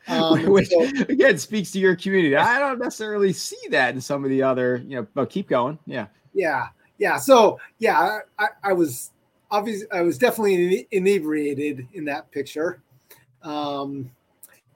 Um, 0.07 0.47
Which 0.47 0.69
so, 0.69 0.81
again 1.07 1.37
speaks 1.37 1.69
to 1.71 1.77
your 1.77 1.95
community. 1.95 2.35
I 2.35 2.57
don't 2.57 2.79
necessarily 2.79 3.31
see 3.31 3.59
that 3.69 3.93
in 3.93 4.01
some 4.01 4.23
of 4.23 4.31
the 4.31 4.41
other, 4.41 4.77
you 4.77 4.95
know. 4.95 5.07
But 5.13 5.29
keep 5.29 5.47
going. 5.47 5.77
Yeah. 5.85 6.07
Yeah. 6.33 6.69
Yeah. 6.97 7.17
So 7.17 7.59
yeah, 7.77 8.19
I, 8.39 8.47
I 8.63 8.73
was 8.73 9.11
obviously 9.51 9.87
I 9.91 10.01
was 10.01 10.17
definitely 10.17 10.87
inebriated 10.91 11.87
in 11.93 12.05
that 12.05 12.31
picture. 12.31 12.81
Um, 13.43 14.11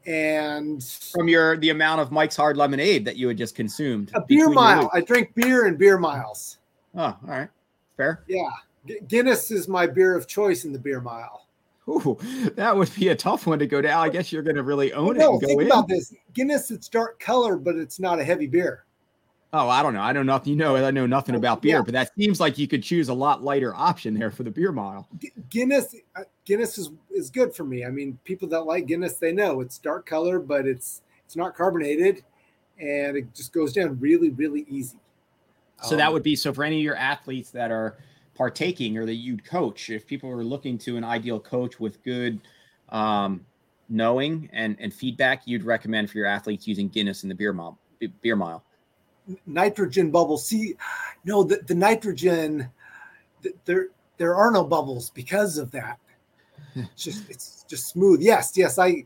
and 0.05 0.83
from 0.83 1.27
your 1.27 1.57
the 1.57 1.69
amount 1.69 2.01
of 2.01 2.11
Mike's 2.11 2.35
Hard 2.35 2.57
Lemonade 2.57 3.05
that 3.05 3.15
you 3.15 3.27
had 3.27 3.37
just 3.37 3.55
consumed. 3.55 4.11
A 4.13 4.21
beer 4.21 4.49
mile. 4.49 4.89
I 4.93 5.01
drink 5.01 5.33
beer 5.35 5.65
and 5.65 5.77
beer 5.77 5.97
miles. 5.97 6.57
Oh, 6.95 7.01
all 7.01 7.17
right, 7.23 7.49
fair. 7.95 8.23
Yeah, 8.27 8.49
Guinness 9.07 9.49
is 9.51 9.67
my 9.67 9.87
beer 9.87 10.15
of 10.15 10.27
choice 10.27 10.65
in 10.65 10.73
the 10.73 10.79
beer 10.79 10.99
mile. 10.99 11.47
Ooh, 11.87 12.17
that 12.55 12.75
would 12.75 12.93
be 12.95 13.09
a 13.09 13.15
tough 13.15 13.45
one 13.47 13.59
to 13.59 13.67
go 13.67 13.81
down. 13.81 14.01
I 14.01 14.09
guess 14.09 14.31
you're 14.31 14.43
going 14.43 14.55
to 14.55 14.63
really 14.63 14.93
own 14.93 15.17
well, 15.17 15.37
it. 15.37 15.41
No, 15.41 15.47
think 15.47 15.61
in. 15.61 15.67
about 15.67 15.87
this. 15.87 16.13
Guinness, 16.33 16.71
it's 16.71 16.87
dark 16.87 17.19
color, 17.19 17.57
but 17.57 17.75
it's 17.75 17.99
not 17.99 18.19
a 18.19 18.23
heavy 18.23 18.47
beer. 18.47 18.85
Oh, 19.55 19.69
I 19.69 19.83
don't 19.83 19.93
know. 19.93 20.01
I 20.01 20.13
don't 20.13 20.25
know 20.25 20.33
nothing. 20.33 20.53
You 20.53 20.57
know, 20.57 20.75
I 20.75 20.89
know 20.89 21.05
nothing 21.05 21.35
about 21.35 21.61
beer, 21.61 21.77
yeah. 21.77 21.81
but 21.83 21.93
that 21.93 22.09
seems 22.17 22.39
like 22.39 22.57
you 22.57 22.67
could 22.67 22.81
choose 22.81 23.09
a 23.09 23.13
lot 23.13 23.43
lighter 23.43 23.73
option 23.75 24.15
there 24.15 24.31
for 24.31 24.41
the 24.41 24.49
beer 24.49 24.71
mile. 24.71 25.07
Guinness, 25.51 25.95
uh, 26.15 26.23
Guinness 26.43 26.79
is 26.79 26.89
is 27.11 27.29
good 27.29 27.55
for 27.55 27.63
me. 27.63 27.85
I 27.85 27.91
mean, 27.91 28.17
people 28.23 28.47
that 28.49 28.61
like 28.63 28.87
Guinness, 28.87 29.17
they 29.17 29.31
know 29.31 29.61
it's 29.61 29.77
dark 29.77 30.07
color, 30.07 30.39
but 30.39 30.65
it's 30.65 31.03
it's 31.23 31.35
not 31.35 31.55
carbonated, 31.55 32.23
and 32.79 33.15
it 33.15 33.35
just 33.35 33.53
goes 33.53 33.73
down 33.73 33.99
really, 33.99 34.31
really 34.31 34.65
easy. 34.67 34.97
So 35.83 35.91
um, 35.91 35.97
that 35.97 36.11
would 36.11 36.23
be 36.23 36.35
so 36.35 36.51
for 36.51 36.63
any 36.63 36.77
of 36.77 36.83
your 36.83 36.95
athletes 36.95 37.51
that 37.51 37.69
are 37.69 37.97
partaking 38.33 38.97
or 38.97 39.05
that 39.05 39.15
you'd 39.15 39.45
coach, 39.45 39.91
if 39.91 40.07
people 40.07 40.31
are 40.31 40.43
looking 40.43 40.79
to 40.79 40.97
an 40.97 41.03
ideal 41.03 41.39
coach 41.39 41.79
with 41.79 42.01
good 42.01 42.41
um, 42.89 43.45
knowing 43.87 44.49
and 44.51 44.77
and 44.79 44.91
feedback, 44.91 45.43
you'd 45.45 45.63
recommend 45.63 46.09
for 46.09 46.17
your 46.17 46.27
athletes 46.27 46.67
using 46.67 46.89
Guinness 46.89 47.21
in 47.21 47.29
the 47.29 47.35
beer 47.35 47.53
mile. 47.53 47.77
Beer 48.23 48.35
mile 48.35 48.65
nitrogen 49.45 50.11
bubbles. 50.11 50.47
See, 50.47 50.75
no, 51.25 51.43
the, 51.43 51.57
the 51.65 51.75
nitrogen, 51.75 52.69
the, 53.41 53.53
there 53.65 53.87
there 54.17 54.35
are 54.35 54.51
no 54.51 54.63
bubbles 54.63 55.09
because 55.11 55.57
of 55.57 55.71
that. 55.71 55.99
It's 56.75 57.03
just 57.03 57.29
it's 57.29 57.65
just 57.67 57.87
smooth. 57.89 58.19
Yes, 58.21 58.53
yes. 58.55 58.79
I 58.79 59.05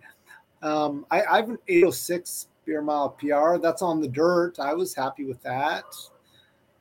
um 0.62 1.06
I, 1.12 1.22
I 1.24 1.36
have 1.38 1.50
an 1.50 1.58
806 1.68 2.48
beer 2.66 2.82
mile 2.82 3.10
PR. 3.10 3.58
That's 3.58 3.82
on 3.82 4.00
the 4.00 4.08
dirt. 4.08 4.58
I 4.58 4.74
was 4.74 4.96
happy 4.96 5.26
with 5.26 5.42
that. 5.44 5.84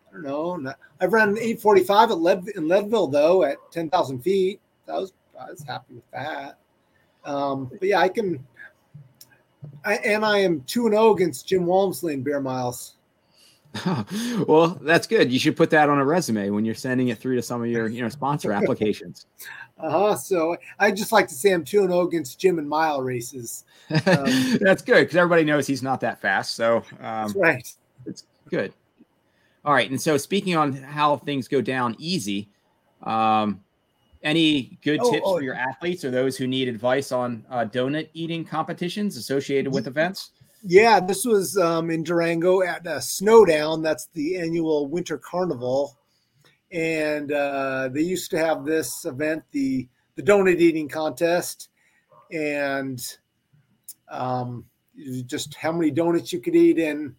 I 0.08 0.12
don't 0.12 0.22
know. 0.62 0.72
I've 1.00 1.12
run 1.12 1.30
845 1.30 2.10
at 2.12 2.20
Lead, 2.20 2.48
in 2.54 2.68
Leadville 2.68 3.08
though 3.08 3.42
at 3.42 3.56
10,000 3.72 4.20
feet. 4.20 4.60
That 4.86 4.94
was 4.94 5.12
I 5.38 5.50
was 5.50 5.62
happy 5.62 5.94
with 5.94 6.10
that. 6.12 6.58
Um, 7.24 7.66
but 7.66 7.82
yeah, 7.82 8.00
I 8.00 8.08
can. 8.08 8.44
I, 9.84 9.94
and 9.96 10.24
I 10.24 10.38
am 10.38 10.62
two 10.62 10.86
and 10.86 10.94
zero 10.94 11.08
oh 11.08 11.14
against 11.14 11.48
Jim 11.48 11.66
Walmsley 11.66 12.14
in 12.14 12.22
beer 12.22 12.40
miles. 12.40 12.95
well, 14.48 14.78
that's 14.82 15.06
good. 15.06 15.32
You 15.32 15.38
should 15.38 15.56
put 15.56 15.70
that 15.70 15.88
on 15.88 15.98
a 15.98 16.04
resume 16.04 16.50
when 16.50 16.64
you're 16.64 16.74
sending 16.74 17.08
it 17.08 17.18
through 17.18 17.36
to 17.36 17.42
some 17.42 17.62
of 17.62 17.68
your, 17.68 17.88
you 17.88 18.02
know, 18.02 18.08
sponsor 18.08 18.52
applications. 18.60 19.26
Uh-huh. 19.78 20.16
So 20.16 20.56
I 20.78 20.90
just 20.90 21.12
like 21.12 21.28
to 21.28 21.34
say 21.34 21.52
I'm 21.52 21.64
2 21.64 21.82
0 21.82 22.00
against 22.06 22.38
Jim 22.38 22.58
and 22.58 22.68
mile 22.68 23.02
races. 23.02 23.64
Um, 23.88 24.58
that's 24.60 24.82
good 24.82 25.02
because 25.02 25.16
everybody 25.16 25.44
knows 25.44 25.64
he's 25.64 25.82
not 25.82 26.00
that 26.00 26.20
fast. 26.20 26.56
So 26.56 26.82
um, 27.00 27.32
right. 27.36 27.72
It's 28.04 28.24
good. 28.48 28.72
All 29.64 29.72
right. 29.72 29.88
And 29.88 30.00
so 30.00 30.16
speaking 30.16 30.56
on 30.56 30.72
how 30.72 31.18
things 31.18 31.46
go 31.46 31.60
down 31.60 31.94
easy, 31.98 32.48
um, 33.04 33.60
any 34.22 34.76
good 34.82 34.98
oh, 35.02 35.12
tips 35.12 35.22
oh, 35.24 35.36
for 35.36 35.42
your 35.42 35.54
athletes 35.54 36.04
or 36.04 36.10
those 36.10 36.36
who 36.36 36.48
need 36.48 36.68
advice 36.68 37.12
on 37.12 37.44
uh, 37.48 37.64
donut 37.64 38.08
eating 38.12 38.44
competitions 38.44 39.16
associated 39.16 39.72
with 39.72 39.86
events? 39.86 40.32
Yeah, 40.68 40.98
this 40.98 41.24
was 41.24 41.56
um, 41.56 41.90
in 41.90 42.02
Durango 42.02 42.60
at 42.62 42.84
uh, 42.88 42.98
Snowdown. 42.98 43.82
That's 43.82 44.08
the 44.14 44.36
annual 44.36 44.88
winter 44.88 45.16
carnival, 45.16 45.96
and 46.72 47.30
uh, 47.30 47.88
they 47.92 48.00
used 48.00 48.32
to 48.32 48.38
have 48.38 48.64
this 48.64 49.04
event, 49.04 49.44
the 49.52 49.86
the 50.16 50.24
donut 50.24 50.58
eating 50.58 50.88
contest, 50.88 51.68
and 52.32 53.00
um, 54.08 54.64
just 55.26 55.54
how 55.54 55.70
many 55.70 55.92
donuts 55.92 56.32
you 56.32 56.40
could 56.40 56.56
eat 56.56 56.80
in. 56.80 57.14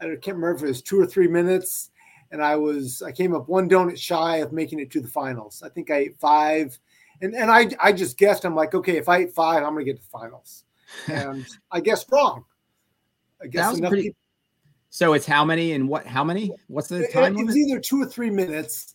I 0.00 0.04
can't 0.04 0.36
remember 0.36 0.54
if 0.54 0.62
it 0.62 0.68
was 0.68 0.82
two 0.82 1.00
or 1.00 1.06
three 1.06 1.28
minutes, 1.28 1.90
and 2.30 2.40
I 2.40 2.54
was 2.54 3.02
I 3.02 3.10
came 3.10 3.34
up 3.34 3.48
one 3.48 3.68
donut 3.68 3.98
shy 3.98 4.36
of 4.36 4.52
making 4.52 4.78
it 4.78 4.92
to 4.92 5.00
the 5.00 5.08
finals. 5.08 5.60
I 5.66 5.70
think 5.70 5.90
I 5.90 5.96
ate 5.96 6.20
five, 6.20 6.78
and 7.20 7.34
and 7.34 7.50
I 7.50 7.68
I 7.80 7.90
just 7.92 8.16
guessed. 8.16 8.44
I'm 8.44 8.54
like, 8.54 8.74
okay, 8.76 8.96
if 8.96 9.08
I 9.08 9.22
eat 9.22 9.32
five, 9.32 9.64
I'm 9.64 9.72
gonna 9.72 9.82
get 9.82 9.96
to 9.96 10.02
the 10.02 10.08
finals, 10.08 10.62
and 11.08 11.44
I 11.72 11.80
guessed 11.80 12.06
wrong. 12.12 12.44
I 13.42 13.46
guess 13.46 13.76
enough 13.76 13.90
pretty, 13.90 14.08
people, 14.08 14.18
So 14.90 15.14
it's 15.14 15.26
how 15.26 15.44
many 15.44 15.72
and 15.72 15.88
what? 15.88 16.06
How 16.06 16.24
many? 16.24 16.52
What's 16.68 16.88
the 16.88 17.08
time? 17.08 17.36
It, 17.36 17.44
was 17.44 17.56
either 17.56 17.80
two 17.80 18.00
or 18.00 18.06
three 18.06 18.30
minutes, 18.30 18.94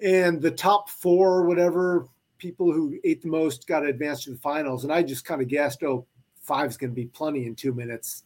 and 0.00 0.40
the 0.40 0.50
top 0.50 0.88
four 0.88 1.34
or 1.34 1.44
whatever 1.44 2.08
people 2.38 2.72
who 2.72 2.98
ate 3.04 3.22
the 3.22 3.28
most 3.28 3.66
got 3.66 3.84
advanced 3.84 4.24
to 4.24 4.30
the 4.30 4.38
finals. 4.38 4.84
And 4.84 4.92
I 4.92 5.02
just 5.02 5.24
kind 5.24 5.42
of 5.42 5.48
guessed, 5.48 5.82
oh, 5.82 6.06
five 6.40 6.70
is 6.70 6.76
going 6.76 6.90
to 6.90 6.94
be 6.94 7.06
plenty 7.06 7.46
in 7.46 7.54
two 7.54 7.72
minutes, 7.72 8.24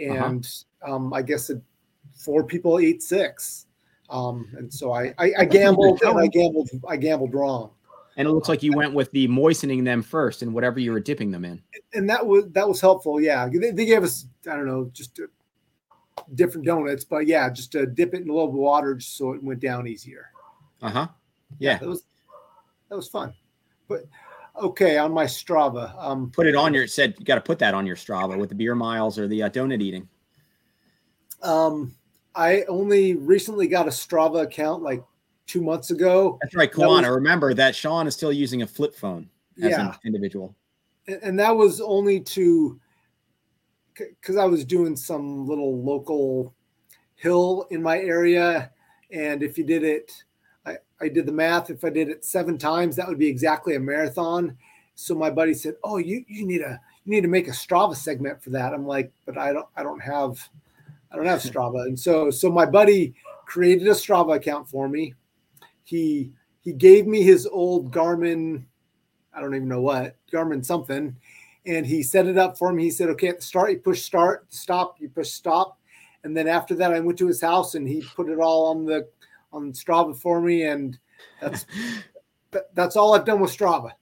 uh-huh. 0.00 0.24
and 0.24 0.46
uh-huh. 0.82 0.94
um, 0.94 1.12
I 1.12 1.22
guess 1.22 1.50
it, 1.50 1.60
four 2.14 2.44
people 2.44 2.78
ate 2.78 3.02
six. 3.02 3.66
Um, 4.08 4.48
and 4.56 4.72
so 4.72 4.92
I, 4.92 5.12
I, 5.18 5.32
I 5.38 5.44
gambled 5.44 6.00
and 6.02 6.18
I 6.18 6.28
gambled, 6.28 6.70
I 6.88 6.96
gambled 6.96 7.34
wrong. 7.34 7.70
And 8.16 8.26
it 8.26 8.30
looks 8.30 8.48
like 8.48 8.62
you 8.62 8.72
went 8.72 8.94
with 8.94 9.10
the 9.12 9.28
moistening 9.28 9.84
them 9.84 10.02
first 10.02 10.42
and 10.42 10.54
whatever 10.54 10.80
you 10.80 10.90
were 10.90 11.00
dipping 11.00 11.30
them 11.30 11.44
in. 11.44 11.62
And 11.92 12.08
that 12.08 12.26
was 12.26 12.46
that 12.52 12.66
was 12.66 12.80
helpful. 12.80 13.20
Yeah, 13.20 13.48
they, 13.52 13.70
they 13.70 13.84
gave 13.84 14.02
us 14.02 14.26
I 14.50 14.56
don't 14.56 14.66
know 14.66 14.90
just 14.92 15.20
different 16.34 16.66
donuts, 16.66 17.04
but 17.04 17.26
yeah, 17.26 17.50
just 17.50 17.72
to 17.72 17.86
dip 17.86 18.14
it 18.14 18.22
in 18.22 18.30
a 18.30 18.32
little 18.32 18.48
bit 18.48 18.54
of 18.54 18.60
water 18.60 18.94
just 18.94 19.16
so 19.16 19.32
it 19.32 19.42
went 19.42 19.60
down 19.60 19.86
easier. 19.86 20.30
Uh 20.80 20.90
huh. 20.90 21.08
Yeah. 21.58 21.72
yeah, 21.72 21.78
that 21.78 21.88
was 21.88 22.04
that 22.88 22.96
was 22.96 23.08
fun. 23.08 23.34
But 23.88 24.04
okay, 24.60 24.98
on 24.98 25.12
my 25.12 25.24
Strava. 25.24 25.94
Um, 26.02 26.30
put 26.30 26.46
it 26.46 26.56
on 26.56 26.74
your. 26.74 26.84
It 26.84 26.90
said 26.90 27.14
you 27.18 27.24
got 27.24 27.36
to 27.36 27.40
put 27.40 27.58
that 27.60 27.74
on 27.74 27.86
your 27.86 27.96
Strava 27.96 28.38
with 28.38 28.48
the 28.48 28.54
beer 28.54 28.74
miles 28.74 29.18
or 29.18 29.28
the 29.28 29.42
uh, 29.42 29.50
donut 29.50 29.82
eating. 29.82 30.08
Um, 31.42 31.94
I 32.34 32.62
only 32.64 33.14
recently 33.14 33.68
got 33.68 33.86
a 33.86 33.90
Strava 33.90 34.42
account 34.42 34.82
like 34.82 35.02
two 35.46 35.62
months 35.62 35.90
ago. 35.90 36.38
That's 36.42 36.54
right, 36.54 36.72
Kwana. 36.72 37.02
That 37.02 37.12
remember 37.12 37.54
that 37.54 37.74
Sean 37.74 38.06
is 38.06 38.14
still 38.14 38.32
using 38.32 38.62
a 38.62 38.66
flip 38.66 38.94
phone 38.94 39.28
as 39.62 39.70
yeah. 39.70 39.88
an 39.88 39.94
individual. 40.04 40.54
And, 41.06 41.20
and 41.22 41.38
that 41.38 41.56
was 41.56 41.80
only 41.80 42.20
to 42.20 42.80
because 43.94 44.36
I 44.36 44.44
was 44.44 44.64
doing 44.64 44.94
some 44.94 45.46
little 45.48 45.82
local 45.82 46.54
hill 47.14 47.66
in 47.70 47.82
my 47.82 47.98
area. 47.98 48.70
And 49.10 49.42
if 49.42 49.56
you 49.56 49.64
did 49.64 49.84
it, 49.84 50.12
I, 50.66 50.76
I 51.00 51.08
did 51.08 51.26
the 51.26 51.32
math. 51.32 51.70
If 51.70 51.84
I 51.84 51.90
did 51.90 52.08
it 52.08 52.24
seven 52.24 52.58
times, 52.58 52.96
that 52.96 53.08
would 53.08 53.18
be 53.18 53.28
exactly 53.28 53.76
a 53.76 53.80
marathon. 53.80 54.56
So 54.94 55.14
my 55.14 55.30
buddy 55.30 55.54
said, 55.54 55.74
"Oh, 55.84 55.98
you 55.98 56.24
you 56.26 56.46
need 56.46 56.62
a 56.62 56.80
you 57.04 57.12
need 57.12 57.20
to 57.22 57.28
make 57.28 57.48
a 57.48 57.52
Strava 57.52 57.94
segment 57.94 58.42
for 58.42 58.50
that." 58.50 58.72
I'm 58.72 58.86
like, 58.86 59.12
"But 59.26 59.38
I 59.38 59.52
don't 59.52 59.66
I 59.76 59.82
don't 59.82 60.00
have 60.00 60.48
I 61.12 61.16
don't 61.16 61.26
have 61.26 61.40
Strava." 61.40 61.82
And 61.82 61.98
so 61.98 62.30
so 62.30 62.50
my 62.50 62.66
buddy 62.66 63.14
created 63.44 63.86
a 63.88 63.92
Strava 63.92 64.36
account 64.36 64.68
for 64.68 64.88
me. 64.88 65.14
He 65.86 66.32
he 66.62 66.72
gave 66.72 67.06
me 67.06 67.22
his 67.22 67.46
old 67.46 67.92
Garmin, 67.92 68.64
I 69.32 69.40
don't 69.40 69.54
even 69.54 69.68
know 69.68 69.80
what 69.80 70.16
Garmin 70.32 70.64
something, 70.64 71.14
and 71.64 71.86
he 71.86 72.02
set 72.02 72.26
it 72.26 72.36
up 72.36 72.58
for 72.58 72.72
me. 72.72 72.84
He 72.84 72.90
said, 72.90 73.08
"Okay, 73.10 73.28
at 73.28 73.38
the 73.38 73.44
start, 73.44 73.70
you 73.70 73.78
push 73.78 74.02
start, 74.02 74.52
stop, 74.52 74.96
you 75.00 75.08
push 75.08 75.30
stop." 75.30 75.78
And 76.24 76.36
then 76.36 76.48
after 76.48 76.74
that, 76.74 76.92
I 76.92 76.98
went 76.98 77.18
to 77.20 77.28
his 77.28 77.40
house 77.40 77.76
and 77.76 77.86
he 77.86 78.02
put 78.16 78.28
it 78.28 78.40
all 78.40 78.66
on 78.66 78.84
the 78.84 79.08
on 79.52 79.72
Strava 79.72 80.16
for 80.16 80.40
me, 80.40 80.64
and 80.64 80.98
that's 81.40 81.66
that's 82.74 82.96
all 82.96 83.14
I've 83.14 83.24
done 83.24 83.38
with 83.38 83.56
Strava. 83.56 83.92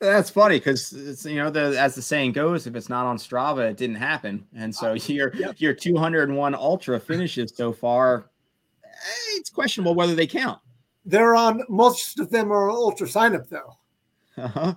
That's 0.00 0.28
funny 0.28 0.58
because 0.58 0.92
it's 0.92 1.24
you 1.24 1.36
know 1.36 1.50
the 1.50 1.80
as 1.80 1.94
the 1.94 2.02
saying 2.02 2.32
goes, 2.32 2.66
if 2.66 2.74
it's 2.74 2.88
not 2.88 3.06
on 3.06 3.16
Strava, 3.16 3.70
it 3.70 3.76
didn't 3.76 3.96
happen. 3.96 4.44
And 4.56 4.74
so 4.74 4.94
your 4.94 5.32
yep. 5.36 5.60
your 5.60 5.72
201 5.72 6.54
ultra 6.56 6.98
finishes 6.98 7.52
so 7.54 7.72
far, 7.72 8.30
eh, 8.84 9.36
it's 9.36 9.50
questionable 9.50 9.94
whether 9.94 10.16
they 10.16 10.26
count. 10.26 10.58
They're 11.08 11.34
on 11.34 11.62
most 11.70 12.20
of 12.20 12.28
them 12.28 12.52
are 12.52 12.70
ultra 12.70 13.08
sign 13.08 13.34
up 13.34 13.48
though. 13.48 13.74
Uh-huh. 14.36 14.74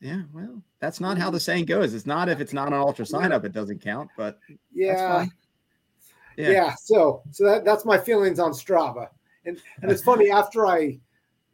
Yeah, 0.00 0.22
well, 0.32 0.60
that's 0.80 0.98
not 0.98 1.16
how 1.16 1.30
the 1.30 1.38
saying 1.38 1.66
goes. 1.66 1.94
It's 1.94 2.06
not 2.06 2.28
if 2.28 2.40
it's 2.40 2.52
not 2.52 2.68
an 2.68 2.74
ultra 2.74 3.06
sign 3.06 3.30
up, 3.30 3.44
it 3.44 3.52
doesn't 3.52 3.80
count. 3.80 4.10
But 4.16 4.40
yeah, 4.74 5.26
yeah. 6.36 6.50
yeah. 6.50 6.74
So 6.74 7.22
so 7.30 7.44
that, 7.44 7.64
that's 7.64 7.84
my 7.84 7.96
feelings 7.96 8.40
on 8.40 8.50
Strava. 8.50 9.08
And 9.46 9.60
and 9.80 9.92
it's 9.92 10.02
funny 10.02 10.28
after 10.32 10.66
I 10.66 10.98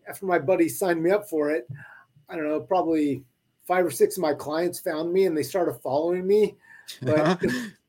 after 0.08 0.24
my 0.24 0.38
buddy 0.38 0.70
signed 0.70 1.02
me 1.02 1.10
up 1.10 1.28
for 1.28 1.50
it, 1.50 1.68
I 2.30 2.36
don't 2.36 2.48
know, 2.48 2.60
probably 2.60 3.22
five 3.66 3.84
or 3.84 3.90
six 3.90 4.16
of 4.16 4.22
my 4.22 4.32
clients 4.32 4.80
found 4.80 5.12
me 5.12 5.26
and 5.26 5.36
they 5.36 5.42
started 5.42 5.74
following 5.82 6.26
me. 6.26 6.56
But 7.02 7.44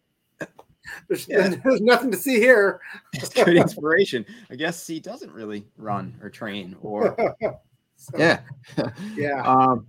there's, 1.07 1.27
yeah. 1.27 1.49
there's 1.63 1.81
nothing 1.81 2.11
to 2.11 2.17
see 2.17 2.39
here. 2.39 2.81
It's 3.13 3.29
good 3.29 3.55
inspiration. 3.55 4.25
I 4.49 4.55
guess 4.55 4.85
he 4.85 4.99
doesn't 4.99 5.31
really 5.31 5.65
run 5.77 6.15
or 6.21 6.29
train 6.29 6.75
or 6.81 7.15
so, 7.95 8.17
yeah. 8.17 8.41
Yeah. 9.15 9.41
Um, 9.41 9.87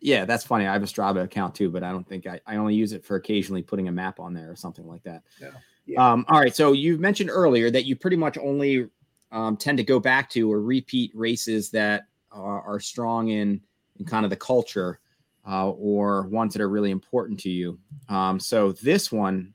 yeah, 0.00 0.24
that's 0.24 0.44
funny. 0.44 0.66
I 0.66 0.72
have 0.72 0.82
a 0.82 0.86
Strava 0.86 1.24
account 1.24 1.54
too, 1.54 1.70
but 1.70 1.82
I 1.82 1.90
don't 1.90 2.08
think 2.08 2.26
I, 2.26 2.40
I 2.46 2.56
only 2.56 2.74
use 2.74 2.92
it 2.92 3.04
for 3.04 3.16
occasionally 3.16 3.62
putting 3.62 3.88
a 3.88 3.92
map 3.92 4.20
on 4.20 4.32
there 4.32 4.50
or 4.50 4.56
something 4.56 4.86
like 4.86 5.02
that. 5.02 5.22
Yeah. 5.40 5.50
yeah. 5.86 6.12
Um, 6.12 6.24
all 6.28 6.40
right. 6.40 6.54
So 6.54 6.72
you 6.72 6.96
mentioned 6.98 7.30
earlier 7.30 7.70
that 7.70 7.84
you 7.84 7.96
pretty 7.96 8.16
much 8.16 8.38
only 8.38 8.88
um, 9.32 9.56
tend 9.56 9.78
to 9.78 9.84
go 9.84 10.00
back 10.00 10.30
to 10.30 10.50
or 10.50 10.60
repeat 10.60 11.10
races 11.14 11.70
that 11.70 12.06
are, 12.30 12.62
are 12.62 12.80
strong 12.80 13.28
in, 13.28 13.60
in 13.98 14.06
kind 14.06 14.24
of 14.24 14.30
the 14.30 14.36
culture 14.36 15.00
uh, 15.48 15.70
or 15.70 16.22
ones 16.28 16.52
that 16.52 16.62
are 16.62 16.68
really 16.68 16.90
important 16.90 17.40
to 17.40 17.50
you. 17.50 17.78
Um, 18.08 18.38
so 18.38 18.72
this 18.72 19.10
one 19.10 19.54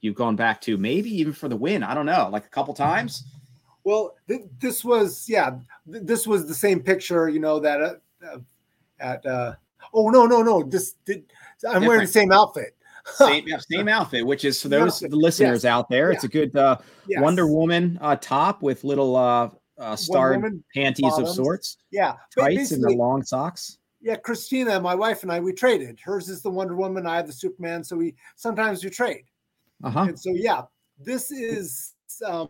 you've 0.00 0.14
gone 0.14 0.36
back 0.36 0.60
to 0.62 0.76
maybe 0.76 1.10
even 1.10 1.32
for 1.32 1.48
the 1.48 1.56
win. 1.56 1.82
I 1.82 1.94
don't 1.94 2.06
know, 2.06 2.28
like 2.30 2.46
a 2.46 2.50
couple 2.50 2.74
times. 2.74 3.24
Well, 3.84 4.14
th- 4.28 4.42
this 4.60 4.84
was 4.84 5.28
yeah, 5.28 5.56
th- 5.90 6.04
this 6.04 6.26
was 6.26 6.46
the 6.46 6.54
same 6.54 6.80
picture, 6.80 7.28
you 7.28 7.40
know 7.40 7.58
that 7.60 7.80
uh, 7.80 8.38
at 9.00 9.24
uh, 9.24 9.54
oh 9.94 10.10
no 10.10 10.26
no 10.26 10.42
no 10.42 10.62
this 10.62 10.94
did 11.04 11.24
I'm 11.64 11.80
Different. 11.80 11.86
wearing 11.86 12.00
the 12.02 12.12
same 12.12 12.32
outfit. 12.32 12.74
same, 13.14 13.46
same 13.70 13.88
outfit, 13.88 14.26
which 14.26 14.44
is 14.44 14.60
for 14.60 14.68
those 14.68 15.00
the 15.00 15.08
listeners 15.08 15.64
yes. 15.64 15.70
out 15.70 15.88
there. 15.88 16.10
Yeah. 16.10 16.14
It's 16.14 16.24
a 16.24 16.28
good 16.28 16.54
uh, 16.56 16.76
yes. 17.06 17.22
Wonder 17.22 17.46
Woman 17.46 17.98
uh, 18.00 18.16
top 18.16 18.62
with 18.62 18.84
little 18.84 19.16
uh, 19.16 19.50
uh, 19.78 19.96
starred 19.96 20.62
panties 20.74 21.02
bottoms. 21.02 21.30
of 21.30 21.34
sorts. 21.34 21.78
Yeah, 21.90 22.14
tights 22.38 22.72
and 22.72 22.82
the 22.82 22.90
long 22.90 23.24
socks. 23.24 23.78
Yeah, 24.00 24.16
Christina, 24.16 24.80
my 24.80 24.94
wife 24.94 25.22
and 25.22 25.32
I, 25.32 25.40
we 25.40 25.52
traded. 25.52 25.98
Hers 26.00 26.28
is 26.28 26.42
the 26.42 26.50
Wonder 26.50 26.76
Woman. 26.76 27.06
I 27.06 27.16
have 27.16 27.26
the 27.26 27.32
Superman. 27.32 27.82
So 27.82 27.96
we 27.96 28.14
sometimes 28.36 28.84
we 28.84 28.90
trade. 28.90 29.24
Uh-huh. 29.84 30.06
And 30.08 30.18
so 30.18 30.30
yeah, 30.34 30.62
this 30.98 31.30
is 31.30 31.94
um, 32.24 32.48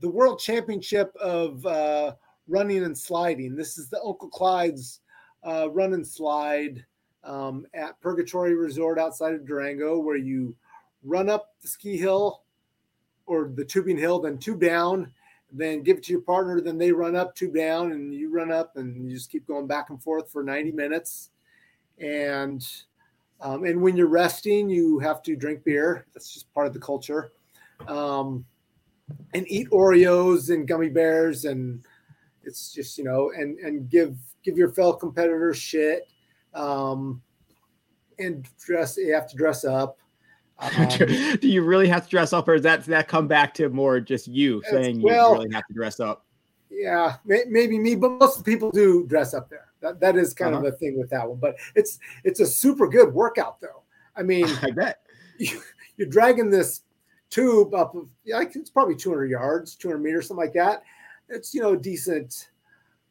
the 0.00 0.08
World 0.08 0.38
Championship 0.38 1.14
of 1.16 1.64
uh, 1.66 2.14
running 2.48 2.84
and 2.84 2.96
sliding. 2.96 3.54
This 3.54 3.78
is 3.78 3.88
the 3.88 4.00
Uncle 4.04 4.28
Clyde's 4.28 5.00
uh, 5.44 5.70
run 5.70 5.94
and 5.94 6.06
slide 6.06 6.84
um, 7.24 7.66
at 7.74 8.00
Purgatory 8.00 8.54
Resort 8.54 8.98
outside 8.98 9.34
of 9.34 9.46
Durango, 9.46 9.98
where 9.98 10.16
you 10.16 10.56
run 11.02 11.28
up 11.28 11.54
the 11.62 11.68
ski 11.68 11.96
hill 11.96 12.42
or 13.26 13.50
the 13.54 13.64
tubing 13.64 13.98
hill, 13.98 14.20
then 14.20 14.38
tube 14.38 14.60
down, 14.60 15.12
then 15.52 15.82
give 15.82 15.98
it 15.98 16.04
to 16.04 16.12
your 16.12 16.22
partner, 16.22 16.60
then 16.60 16.78
they 16.78 16.92
run 16.92 17.16
up, 17.16 17.34
tube 17.34 17.54
down, 17.54 17.92
and 17.92 18.14
you 18.14 18.30
run 18.30 18.50
up, 18.50 18.76
and 18.76 19.08
you 19.08 19.14
just 19.14 19.30
keep 19.30 19.46
going 19.46 19.66
back 19.66 19.90
and 19.90 20.02
forth 20.02 20.30
for 20.30 20.42
90 20.42 20.72
minutes. 20.72 21.30
And 21.98 22.66
um, 23.40 23.64
and 23.64 23.80
when 23.80 23.96
you're 23.96 24.08
resting, 24.08 24.68
you 24.68 24.98
have 24.98 25.22
to 25.22 25.36
drink 25.36 25.64
beer. 25.64 26.06
That's 26.12 26.32
just 26.32 26.52
part 26.52 26.66
of 26.66 26.74
the 26.74 26.80
culture. 26.80 27.32
Um, 27.88 28.44
and 29.34 29.50
eat 29.50 29.68
Oreos 29.70 30.50
and 30.50 30.68
gummy 30.68 30.88
bears, 30.88 31.44
and 31.44 31.84
it's 32.44 32.72
just 32.72 32.98
you 32.98 33.04
know, 33.04 33.32
and 33.34 33.58
and 33.58 33.88
give 33.88 34.16
give 34.44 34.56
your 34.56 34.72
fellow 34.72 34.92
competitors 34.92 35.56
shit 35.56 36.08
um, 36.54 37.22
and 38.18 38.46
dress. 38.58 38.96
You 38.96 39.14
have 39.14 39.28
to 39.30 39.36
dress 39.36 39.64
up. 39.64 39.98
Um, 40.62 40.88
Do 40.88 41.48
you 41.48 41.62
really 41.62 41.88
have 41.88 42.04
to 42.04 42.10
dress 42.10 42.34
up, 42.34 42.46
or 42.46 42.56
does 42.56 42.64
that 42.64 42.84
that 42.84 43.08
come 43.08 43.26
back 43.26 43.54
to 43.54 43.70
more 43.70 43.98
just 43.98 44.28
you 44.28 44.62
saying 44.70 45.00
well, 45.00 45.30
you 45.30 45.38
really 45.38 45.54
have 45.54 45.66
to 45.68 45.72
dress 45.72 46.00
up? 46.00 46.26
Yeah, 46.70 47.16
may, 47.24 47.44
maybe 47.48 47.78
me, 47.78 47.94
but 47.94 48.10
most 48.10 48.36
of 48.36 48.44
the 48.44 48.52
people 48.52 48.70
do 48.70 49.06
dress 49.06 49.32
up 49.32 49.48
there. 49.48 49.69
That 49.80 50.00
that 50.00 50.16
is 50.16 50.34
kind 50.34 50.54
uh-huh. 50.54 50.66
of 50.66 50.72
the 50.72 50.78
thing 50.78 50.98
with 50.98 51.10
that 51.10 51.28
one. 51.28 51.38
But 51.38 51.56
it's 51.74 51.98
it's 52.24 52.40
a 52.40 52.46
super 52.46 52.88
good 52.88 53.12
workout, 53.12 53.60
though. 53.60 53.82
I 54.16 54.22
mean, 54.22 54.46
I 54.62 54.70
bet 54.70 55.00
you, 55.38 55.60
you're 55.96 56.08
dragging 56.08 56.50
this 56.50 56.82
tube 57.30 57.74
up. 57.74 57.94
Of 57.94 58.08
yeah, 58.24 58.42
it's 58.42 58.70
probably 58.70 58.96
200 58.96 59.30
yards, 59.30 59.74
200 59.76 59.98
meters, 59.98 60.28
something 60.28 60.44
like 60.44 60.54
that. 60.54 60.82
It's 61.28 61.54
you 61.54 61.60
know 61.60 61.76
decent, 61.76 62.50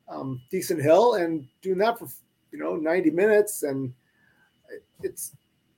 um, 0.08 0.41
decent 0.52 0.82
hill, 0.82 1.16
and 1.16 1.48
doing 1.62 1.78
that 1.80 1.98
for 1.98 2.08
you 2.52 2.60
know 2.60 2.76
90 2.76 3.12
minutes 3.12 3.64
and 3.64 3.94
it's 5.02 5.36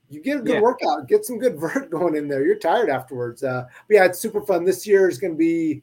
you 0.09 0.21
get 0.21 0.37
a 0.37 0.41
good 0.41 0.55
yeah. 0.55 0.61
workout 0.61 1.07
get 1.07 1.25
some 1.25 1.39
good 1.39 1.55
vert 1.59 1.89
going 1.89 2.15
in 2.15 2.27
there 2.27 2.45
you're 2.45 2.55
tired 2.55 2.89
afterwards 2.89 3.43
uh 3.43 3.63
but 3.87 3.93
yeah 3.95 4.05
it's 4.05 4.19
super 4.19 4.41
fun 4.41 4.63
this 4.63 4.85
year 4.85 5.09
is 5.09 5.17
going 5.17 5.33
to 5.33 5.37
be 5.37 5.81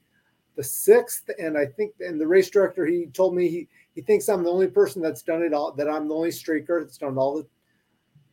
the 0.57 0.65
sixth 0.65 1.31
and 1.39 1.57
i 1.57 1.65
think 1.65 1.95
and 2.01 2.21
the 2.21 2.27
race 2.27 2.51
director 2.51 2.87
he 2.87 3.07
told 3.07 3.35
me 3.35 3.49
he 3.49 3.69
he 3.99 4.03
thinks 4.03 4.29
i'm 4.29 4.45
the 4.45 4.51
only 4.51 4.69
person 4.69 5.03
that's 5.03 5.23
done 5.23 5.43
it 5.43 5.53
all 5.53 5.73
that 5.73 5.89
i'm 5.89 6.07
the 6.07 6.15
only 6.15 6.29
streaker 6.29 6.81
that's 6.81 6.99
done 6.99 7.19
all 7.19 7.39
the 7.39 7.47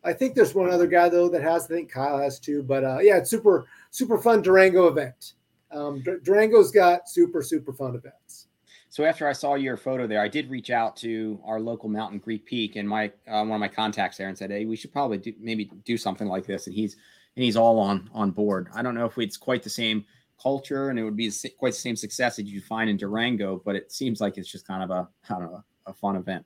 i 0.03 0.13
think 0.13 0.35
there's 0.35 0.53
one 0.53 0.69
other 0.69 0.85
guy 0.85 1.09
though 1.09 1.27
that 1.27 1.41
has 1.41 1.65
i 1.65 1.69
think 1.69 1.91
kyle 1.91 2.19
has 2.19 2.37
too 2.39 2.61
but 2.61 2.83
uh 2.83 2.99
yeah 3.01 3.17
it's 3.17 3.31
super 3.31 3.65
super 3.89 4.19
fun 4.19 4.43
durango 4.43 4.85
event 4.85 5.33
um 5.71 6.03
durango's 6.21 6.69
got 6.69 7.09
super 7.09 7.41
super 7.41 7.73
fun 7.73 7.95
events 7.95 8.45
so 8.91 9.03
after 9.03 9.27
I 9.27 9.33
saw 9.33 9.55
your 9.55 9.75
photo 9.75 10.07
there, 10.07 10.21
I 10.21 10.29
did 10.29 10.49
reach 10.49 10.69
out 10.69 10.95
to 10.97 11.37
our 11.43 11.59
local 11.59 11.89
mountain, 11.89 12.17
Greek 12.17 12.45
Peak, 12.45 12.77
and 12.77 12.87
my 12.87 13.07
uh, 13.27 13.43
one 13.43 13.51
of 13.51 13.59
my 13.59 13.67
contacts 13.67 14.15
there, 14.15 14.29
and 14.29 14.37
said, 14.37 14.51
"Hey, 14.51 14.63
we 14.63 14.77
should 14.77 14.93
probably 14.93 15.17
do, 15.17 15.33
maybe 15.37 15.69
do 15.83 15.97
something 15.97 16.29
like 16.29 16.45
this." 16.45 16.67
And 16.67 16.73
he's 16.73 16.95
and 17.35 17.43
he's 17.43 17.57
all 17.57 17.77
on 17.77 18.09
on 18.13 18.31
board. 18.31 18.69
I 18.73 18.81
don't 18.81 18.95
know 18.95 19.05
if 19.05 19.17
it's 19.17 19.35
quite 19.35 19.63
the 19.63 19.69
same 19.69 20.05
culture, 20.41 20.89
and 20.89 20.99
it 20.99 21.03
would 21.03 21.15
be 21.15 21.31
quite 21.57 21.73
the 21.73 21.79
same 21.79 21.95
success 21.95 22.35
that 22.35 22.45
you 22.45 22.61
find 22.61 22.89
in 22.89 22.97
Durango, 22.97 23.61
but 23.65 23.75
it 23.75 23.91
seems 23.91 24.21
like 24.21 24.37
it's 24.37 24.51
just 24.51 24.67
kind 24.67 24.83
of 24.83 24.89
a 24.91 25.07
I 25.29 25.39
don't 25.39 25.51
know 25.51 25.63
a 25.85 25.93
fun 25.93 26.15
event. 26.15 26.45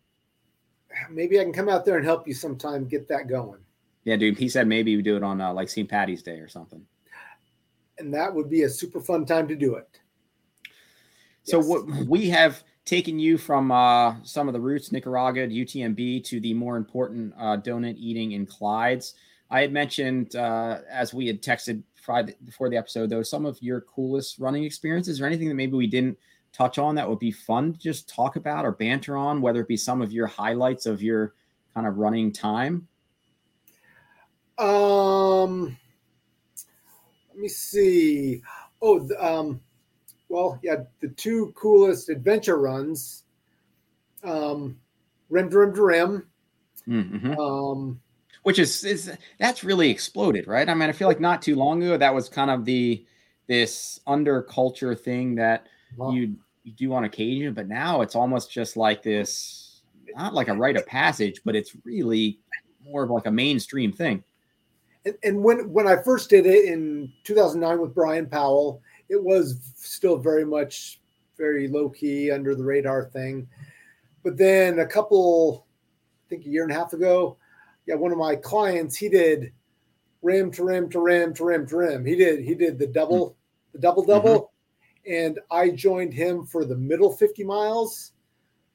Maybe 1.10 1.40
I 1.40 1.44
can 1.44 1.54
come 1.54 1.70
out 1.70 1.86
there 1.86 1.98
and 1.98 2.06
help 2.06 2.28
you 2.28 2.34
sometime 2.34 2.88
get 2.88 3.08
that 3.10 3.28
going. 3.28 3.60
Yeah, 4.04 4.16
dude. 4.16 4.38
He 4.38 4.50
said 4.50 4.68
maybe 4.68 4.96
we 4.96 5.02
do 5.02 5.18
it 5.18 5.24
on 5.24 5.40
uh, 5.40 5.54
like 5.54 5.70
St. 5.70 5.88
Patty's 5.88 6.24
Day 6.24 6.40
or 6.40 6.48
something. 6.48 6.84
And 7.98 8.14
that 8.14 8.34
would 8.34 8.50
be 8.50 8.64
a 8.64 8.70
super 8.70 9.02
fun 9.02 9.26
time 9.26 9.48
to 9.50 9.56
do 9.56 9.76
it. 9.76 10.00
So 11.44 11.58
yes. 11.58 11.68
what 11.68 11.86
we 12.08 12.30
have 12.30 12.64
taken 12.86 13.20
you 13.20 13.38
from 13.38 13.72
uh, 13.72 14.16
some 14.24 14.48
of 14.48 14.54
the 14.54 14.60
roots, 14.60 14.92
Nicaragua, 14.92 15.48
UTMB, 15.48 16.24
to 16.26 16.40
the 16.40 16.54
more 16.54 16.78
important 16.78 17.34
uh, 17.38 17.58
donut 17.58 17.96
eating 17.98 18.32
in 18.32 18.48
Clydes. 18.48 19.14
I 19.52 19.62
had 19.62 19.74
mentioned 19.74 20.36
uh, 20.36 20.80
as 20.90 21.14
we 21.14 21.28
had 21.28 21.42
texted 21.42 21.84
Friday 22.10 22.34
before 22.44 22.72
the 22.72 22.76
episode, 22.76 23.08
though, 23.12 23.22
some 23.22 23.46
of 23.46 23.62
your 23.62 23.82
coolest 23.82 24.40
running 24.40 24.64
experiences 24.64 25.22
or 25.22 25.28
anything 25.28 25.48
that 25.48 25.54
maybe 25.54 25.74
we 25.74 25.86
didn't 25.86 26.18
touch 26.52 26.80
on 26.80 26.96
that 26.96 27.08
would 27.08 27.20
be 27.20 27.30
fun 27.30 27.72
to 27.72 27.78
just 27.78 28.10
talk 28.10 28.36
about 28.36 28.66
or 28.66 28.72
banter 28.72 29.16
on, 29.16 29.44
whether 29.44 29.62
it 29.62 29.68
be 29.68 29.78
some 29.78 30.02
of 30.02 30.12
your 30.12 30.26
highlights 30.26 30.88
of 30.88 31.04
your 31.04 31.36
kind 31.76 31.86
of 31.86 32.00
running 32.00 32.32
time? 32.32 32.88
Um, 34.58 35.78
let 37.30 37.38
me 37.38 37.48
see. 37.48 38.42
Oh, 38.82 39.02
the, 39.02 39.24
um, 39.24 39.62
well, 40.30 40.60
yeah, 40.64 40.78
the 41.02 41.10
two 41.10 41.54
coolest 41.56 42.10
adventure 42.10 42.58
runs, 42.58 43.26
um, 44.24 44.80
rim 45.30 45.48
rim 45.50 45.74
rim. 45.74 46.28
Mm-hmm. 46.88 47.40
Um, 47.40 48.02
which 48.44 48.60
is 48.60 48.84
is 48.84 49.12
that's 49.40 49.64
really 49.64 49.90
exploded, 49.90 50.48
right? 50.48 50.68
I 50.68 50.74
mean, 50.74 50.90
I 50.90 50.92
feel 50.94 51.08
like 51.08 51.20
not 51.20 51.42
too 51.42 51.56
long 51.56 51.84
ago 51.84 51.98
that 51.98 52.14
was 52.14 52.30
kind 52.30 52.50
of 52.52 52.66
the 52.66 53.06
this 53.48 54.00
under 54.06 54.42
culture 54.44 54.94
thing 54.96 55.36
that 55.36 55.68
Wow. 55.98 56.12
you 56.12 56.36
you 56.64 56.72
do 56.74 56.94
on 56.94 57.04
occasion, 57.06 57.54
but 57.54 57.68
now 57.68 58.02
it's 58.02 58.16
almost 58.16 58.52
just 58.52 58.78
like 58.78 59.02
this, 59.02 59.82
not 60.16 60.34
like 60.36 60.48
a 60.50 60.54
rite 60.54 60.78
of 60.78 60.86
passage, 60.86 61.42
but 61.44 61.56
it's 61.56 61.76
really 61.84 62.40
more 62.86 63.04
of 63.04 63.10
like 63.10 63.26
a 63.26 63.32
mainstream 63.32 63.92
thing. 63.92 64.24
and, 65.06 65.16
and 65.24 65.44
when 65.44 65.72
when 65.74 65.88
I 65.88 66.02
first 66.04 66.30
did 66.30 66.46
it 66.46 66.66
in 66.66 67.12
2009 67.24 67.82
with 67.82 67.96
Bryon 67.96 68.28
Powell, 68.28 68.84
it 69.10 69.22
was 69.24 69.60
still 69.76 70.18
very 70.18 70.46
much 70.46 71.00
very 71.38 71.68
low 71.68 71.90
key 71.90 72.30
under 72.30 72.54
the 72.54 72.64
radar 72.64 73.06
thing. 73.06 73.48
But 74.24 74.38
then 74.38 74.80
a 74.80 74.86
couple, 74.86 75.66
I 76.28 76.30
think 76.30 76.46
a 76.46 76.50
year 76.50 76.64
and 76.64 76.72
a 76.72 76.76
half 76.76 76.94
ago, 76.94 77.38
yeah, 77.90 77.96
one 77.96 78.12
of 78.12 78.18
my 78.18 78.36
clients 78.36 78.96
he 78.96 79.10
did 79.10 79.52
rim 80.22 80.52
to 80.52 80.64
rim 80.64 80.90
to 80.90 81.00
rim 81.00 81.34
to 81.34 81.44
rim 81.44 81.68
to 81.68 81.78
rim. 81.78 82.06
He 82.06 82.16
did 82.16 82.40
he 82.44 82.56
did 82.56 82.80
the 82.80 82.88
double 82.88 83.36
the 83.74 83.80
double 83.80 84.04
mm-hmm. 84.04 84.12
double, 84.12 84.52
and 85.08 85.40
I 85.52 85.70
joined 85.70 86.14
him 86.14 86.46
for 86.46 86.66
the 86.66 86.78
middle 86.78 87.12
50 87.12 87.44
miles. 87.44 88.14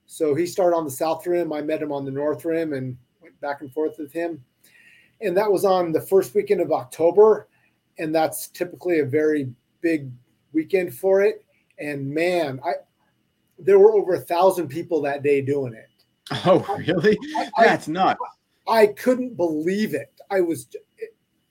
So 0.07 0.35
he 0.35 0.47
started 0.47 0.77
on 0.77 0.85
the 0.85 0.91
south 0.91 1.27
rim. 1.27 1.53
I 1.53 1.63
met 1.63 1.81
him 1.81 1.93
on 1.93 2.05
the 2.05 2.11
north 2.11 2.45
rim 2.45 2.75
and 2.75 2.97
went 3.23 3.41
back 3.41 3.63
and 3.63 3.73
forth 3.73 3.95
with 3.99 4.13
him 4.13 4.45
and 5.21 5.37
that 5.37 5.51
was 5.51 5.65
on 5.65 5.93
the 5.93 6.01
first 6.01 6.35
weekend 6.35 6.61
of 6.61 6.73
October, 6.73 7.49
and 7.99 8.15
that's 8.15 8.49
typically 8.49 9.01
a 9.01 9.05
very 9.05 9.51
big 9.81 10.11
weekend 10.53 10.95
for 10.95 11.23
it. 11.23 11.45
And 11.79 12.09
man, 12.09 12.61
I 12.65 12.75
there 13.59 13.79
were 13.79 13.95
over 13.95 14.15
a 14.15 14.21
thousand 14.21 14.69
people 14.69 15.01
that 15.03 15.23
day 15.23 15.41
doing 15.41 15.75
it. 15.75 15.89
Oh, 16.47 16.65
really? 16.79 17.19
I- 17.37 17.67
That's 17.67 17.89
nuts. 17.89 18.19
I 18.67 18.87
couldn't 18.89 19.37
believe 19.37 19.95
it. 19.95 20.13
I 20.31 20.41
was, 20.41 20.69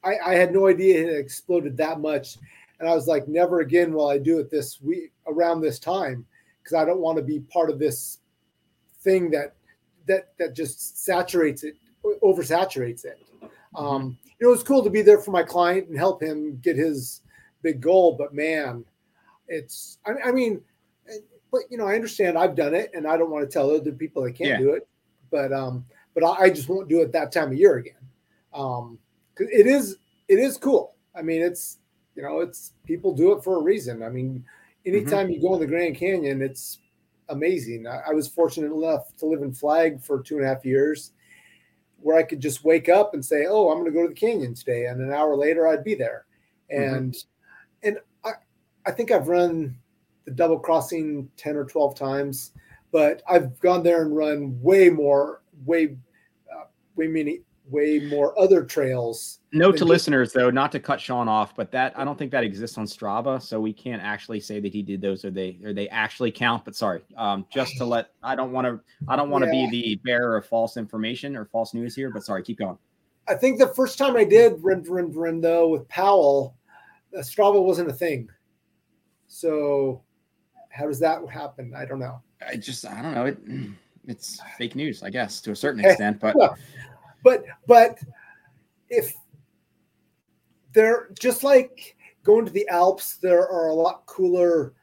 I, 0.04 0.16
I 0.26 0.34
had 0.34 0.54
no 0.54 0.68
idea 0.68 1.02
it 1.02 1.08
had 1.10 1.18
exploded 1.18 1.78
that 1.78 2.00
much, 2.00 2.38
and 2.80 2.90
I 2.90 2.96
was 2.96 3.08
like, 3.08 3.28
never 3.28 3.60
again 3.62 3.94
will 3.94 4.10
I 4.10 4.18
do 4.18 4.40
it 4.40 4.50
this 4.50 4.82
week 4.82 5.12
around 5.28 5.62
this 5.62 5.80
time 5.80 6.26
because 6.62 6.74
I 6.74 6.86
don't 6.86 7.00
want 7.02 7.18
to 7.18 7.24
be 7.24 7.40
part 7.40 7.70
of 7.70 7.80
this 7.80 8.20
thing 9.02 9.30
that 9.32 9.56
that 10.08 10.34
that 10.40 10.54
just 10.54 11.04
saturates 11.04 11.64
it, 11.64 11.76
oversaturates 12.24 13.06
it. 13.06 13.20
Um, 13.76 14.18
you 14.40 14.48
know, 14.48 14.54
it's 14.54 14.64
cool 14.64 14.84
to 14.84 14.90
be 14.90 15.02
there 15.02 15.20
for 15.20 15.32
my 15.32 15.44
client 15.44 15.88
and 15.88 15.98
help 15.98 16.22
him 16.22 16.60
get 16.62 16.76
his 16.76 17.22
big 17.62 17.80
goal, 17.80 18.16
but 18.18 18.34
man, 18.34 18.84
it's 19.48 20.00
I, 20.06 20.30
I 20.30 20.32
mean, 20.32 20.62
but 21.52 21.62
you 21.70 21.78
know, 21.78 21.88
I 21.88 21.96
understand 21.96 22.38
I've 22.38 22.56
done 22.56 22.74
it, 22.74 22.92
and 22.94 23.08
I 23.08 23.16
don't 23.18 23.30
want 23.30 23.48
to 23.48 23.54
tell 23.54 23.70
other 23.70 23.92
people 23.92 24.24
they 24.24 24.32
can't 24.32 24.50
Yeah. 24.50 24.58
do 24.58 24.74
it, 24.74 24.88
but 25.32 25.54
um, 25.54 25.86
but 26.14 26.24
I, 26.24 26.44
I 26.44 26.50
just 26.50 26.70
won't 26.70 26.90
do 26.90 27.02
it 27.02 27.12
that 27.12 27.32
time 27.32 27.52
of 27.52 27.58
year 27.58 27.76
again. 27.78 27.96
Um, 28.54 29.00
it 29.38 29.68
is 29.68 29.98
it 30.28 30.40
is 30.40 30.58
cool. 30.58 30.96
I 31.16 31.22
mean, 31.22 31.42
it's 31.42 31.80
you 32.16 32.24
know, 32.24 32.42
it's 32.42 32.74
people 32.86 33.14
do 33.14 33.32
it 33.34 33.44
for 33.44 33.58
a 33.58 33.62
reason. 33.62 34.04
I 34.04 34.10
mean, 34.10 34.46
anytime 34.86 35.30
you 35.30 35.42
go 35.42 35.56
in 35.56 35.60
the 35.60 35.68
Grand 35.68 35.96
Canyon, 35.96 36.42
it's 36.42 36.80
amazing. 37.30 37.88
I, 37.88 38.02
I 38.10 38.14
was 38.14 38.28
fortunate 38.28 38.72
enough 38.72 39.16
to 39.18 39.26
live 39.26 39.42
in 39.42 39.54
Flag 39.54 40.02
for 40.02 40.22
two 40.22 40.38
and 40.38 40.46
a 40.46 40.48
half 40.48 40.66
years, 40.66 41.12
where 42.02 42.18
I 42.18 42.24
could 42.24 42.40
just 42.40 42.64
wake 42.64 42.90
up 42.90 43.14
and 43.14 43.26
say, 43.26 43.46
"Oh, 43.48 43.70
I'm 43.70 43.80
going 43.80 43.92
to 43.92 43.92
go 43.92 44.04
to 44.04 44.10
the 44.10 44.20
canyon 44.20 44.54
today," 44.54 44.86
and 44.86 45.02
an 45.02 45.12
hour 45.12 45.36
later, 45.36 45.68
I'd 45.68 45.84
be 45.84 45.96
there. 45.96 46.26
Mhm. 46.72 46.96
And 46.96 47.16
and 47.84 48.00
I 48.24 48.32
I 48.86 48.92
think 48.92 49.12
I've 49.12 49.28
run 49.28 49.76
the 50.26 50.32
double 50.32 50.60
crossing 50.60 51.30
ten 51.38 51.56
or 51.56 51.66
twelve 51.66 51.96
times, 51.96 52.52
but 52.92 53.22
I've 53.30 53.60
gone 53.60 53.84
there 53.84 54.04
and 54.04 54.16
run 54.16 54.60
way 54.62 54.90
more, 54.90 55.42
way 55.66 55.98
uh, 56.54 56.66
way 56.96 57.08
many, 57.08 57.42
way 57.70 58.00
more 58.00 58.38
other 58.40 58.64
trails. 58.64 59.40
Note 59.52 59.78
to 59.78 59.86
listeners, 59.86 60.34
though, 60.34 60.50
not 60.50 60.72
to 60.72 60.80
cut 60.80 61.00
Sean 61.00 61.28
off, 61.28 61.56
but 61.56 61.72
that 61.72 61.98
I 61.98 62.04
don't 62.04 62.18
think 62.18 62.32
that 62.32 62.44
exists 62.44 62.78
on 62.78 62.86
Strava, 62.86 63.42
so 63.42 63.60
we 63.62 63.72
can't 63.72 64.02
actually 64.02 64.40
say 64.40 64.60
that 64.60 64.74
he 64.74 64.82
did 64.82 65.02
those 65.02 65.24
or 65.24 65.32
they 65.32 65.60
or 65.64 65.74
they 65.74 65.88
actually 65.90 66.32
count. 66.32 66.66
But 66.66 66.76
sorry, 66.76 67.02
um, 67.18 67.46
just 67.52 67.78
to 67.78 67.86
let 67.86 68.10
I 68.24 68.36
don't 68.36 68.52
want 68.52 68.66
to 68.66 68.80
I 69.08 69.16
don't 69.16 69.30
want 69.30 69.44
to 69.44 69.56
Yeah. 69.56 69.70
be 69.70 69.96
the 69.96 69.96
bearer 70.04 70.38
of 70.38 70.46
false 70.46 70.78
information 70.78 71.36
or 71.36 71.46
false 71.46 71.74
news 71.74 71.96
here. 71.96 72.10
But 72.10 72.24
sorry, 72.24 72.44
keep 72.44 72.58
going. 72.58 72.78
I 73.28 73.36
think 73.36 73.60
the 73.60 73.68
first 73.68 73.98
time 73.98 74.18
I 74.18 74.24
did 74.24 74.54
rim 74.62 74.84
rim 74.84 75.12
rim 75.12 75.40
though 75.40 75.70
with 75.70 75.88
Powell, 75.88 76.56
uh, 77.16 77.22
Strava 77.22 77.64
wasn't 77.64 77.90
a 77.90 77.94
thing. 77.94 78.28
So 79.28 80.04
how 80.70 80.88
does 80.88 81.00
that 81.00 81.22
happen? 81.30 81.74
I 81.78 81.86
don't 81.86 82.00
know. 82.00 82.22
I 82.46 82.58
just 82.58 82.86
I 82.86 83.02
don't 83.02 83.14
know 83.14 83.26
it. 83.26 83.38
It's 84.08 84.42
fake 84.58 84.76
news, 84.76 85.04
I 85.04 85.10
guess, 85.10 85.42
to 85.42 85.52
a 85.52 85.56
certain 85.56 85.84
extent. 85.86 86.20
But 86.20 86.36
Well, 86.36 86.58
but 87.24 87.44
but 87.68 88.00
if 88.90 89.14
they're 90.74 91.10
just 91.20 91.44
like 91.44 91.96
going 92.24 92.46
to 92.46 92.52
the 92.52 92.68
Alps, 92.70 93.18
there 93.18 93.48
are 93.48 93.68
a 93.68 93.74
lot 93.74 94.06
cooler 94.06 94.74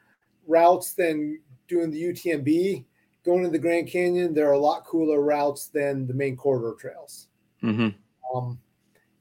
routes 0.46 0.94
than 0.94 1.40
doing 1.68 1.90
the 1.90 2.02
UTMB. 2.02 2.84
Going 3.24 3.44
to 3.44 3.50
the 3.50 3.58
Grand 3.58 3.88
Canyon, 3.88 4.32
there 4.32 4.48
are 4.48 4.54
a 4.54 4.58
lot 4.58 4.86
cooler 4.86 5.20
routes 5.20 5.66
than 5.68 6.06
the 6.06 6.14
main 6.14 6.36
corridor 6.36 6.74
trails. 6.78 7.28
Mhm. 7.62 7.94
Um, 8.34 8.58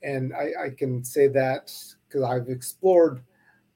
and 0.03 0.33
I, 0.33 0.65
I 0.65 0.69
can 0.69 1.03
say 1.03 1.27
that 1.27 1.73
because 2.07 2.23
I've 2.23 2.49
explored. 2.49 3.21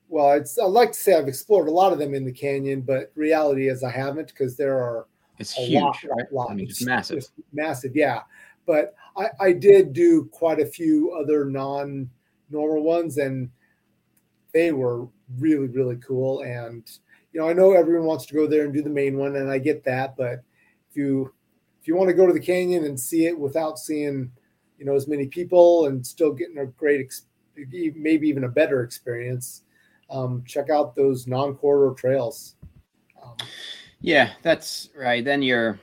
Well, 0.08 0.32
it's 0.34 0.58
I 0.58 0.66
like 0.66 0.94
to 0.94 0.98
say 0.98 1.16
I've 1.16 1.28
explored 1.28 1.68
a 1.68 1.72
lot 1.72 1.91
of 1.91 2.00
them 2.00 2.14
in 2.14 2.24
the 2.24 2.32
canyon, 2.32 2.82
but 2.82 3.12
reality 3.16 3.68
is 3.68 3.84
I 3.84 3.91
haven't 3.91 4.28
because 4.28 4.56
there 4.56 4.78
are 4.78 5.08
it's 5.39 5.57
a 5.57 5.61
huge, 5.61 5.81
lot, 5.81 5.97
right? 6.03 6.31
lot. 6.31 6.51
I 6.51 6.53
mean, 6.55 6.68
it's 6.68 6.85
massive. 6.85 7.18
just 7.18 7.34
massive, 7.51 7.95
yeah. 7.95 8.22
But 8.65 8.95
I, 9.18 9.30
I 9.39 9.51
did 9.53 9.93
do 9.93 10.26
quite 10.31 10.60
a 10.60 10.65
few 10.65 11.11
other 11.11 11.45
non-normal 11.45 12.84
ones, 12.84 13.18
and 13.18 13.49
they 14.53 14.72
were 14.72 15.07
really, 15.38 15.68
really 15.68 15.97
cool. 15.97 16.41
And 16.41 16.89
you 17.31 17.41
know, 17.41 17.49
I 17.49 17.53
know 17.53 17.73
everyone 17.73 18.05
wants 18.05 18.26
to 18.27 18.34
go 18.34 18.47
there 18.47 18.64
and 18.64 18.73
do 18.73 18.81
the 18.81 18.89
main 18.89 19.18
one, 19.18 19.35
and 19.35 19.49
I 19.49 19.57
get 19.57 19.84
that. 19.85 20.15
But 20.15 20.43
if 20.89 20.95
you 20.95 21.34
if 21.81 21.88
you 21.88 21.95
want 21.95 22.07
to 22.07 22.14
go 22.14 22.26
to 22.26 22.34
the 22.34 22.39
canyon 22.39 22.85
and 22.85 22.97
see 22.97 23.26
it 23.26 23.38
without 23.38 23.77
seeing, 23.77 24.31
you 24.77 24.85
know, 24.85 24.95
as 24.95 25.07
many 25.07 25.27
people 25.27 25.88
and 25.88 26.05
still 26.05 26.31
getting 26.31 26.60
a 26.60 26.65
great, 26.65 27.01
ex- 27.01 27.26
maybe 27.57 28.30
even 28.30 28.45
a 28.45 28.49
better 28.49 28.84
experience, 28.84 29.64
um, 30.10 30.43
check 30.47 30.69
out 30.69 30.95
those 30.95 31.27
non-corridor 31.27 31.93
trails. 31.95 32.55
Um, 33.22 33.35
Yeah, 34.04 34.32
that's 34.42 34.90
right. 34.98 35.24
Then 35.24 35.42
you're 35.42 35.80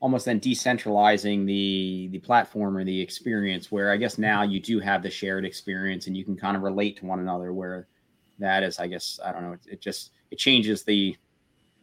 almost 0.00 0.24
then 0.24 0.40
decentralizing 0.40 1.44
the 1.44 2.08
the 2.10 2.18
platform 2.20 2.74
or 2.76 2.84
the 2.84 3.00
experience 3.00 3.70
where 3.70 3.92
I 3.92 3.98
guess 3.98 4.16
now 4.16 4.44
you 4.44 4.60
do 4.60 4.80
have 4.80 5.02
the 5.02 5.10
shared 5.10 5.44
experience 5.44 6.06
and 6.06 6.16
you 6.16 6.24
can 6.24 6.36
kind 6.36 6.56
of 6.56 6.62
relate 6.62 6.96
to 6.98 7.06
one 7.06 7.20
another 7.20 7.52
where 7.52 7.86
that 8.38 8.62
is 8.62 8.78
I 8.78 8.86
guess 8.86 9.20
I 9.22 9.32
don't 9.32 9.42
know 9.42 9.52
it, 9.52 9.60
it 9.70 9.80
just 9.82 10.12
it 10.30 10.38
changes 10.38 10.84
the 10.84 11.16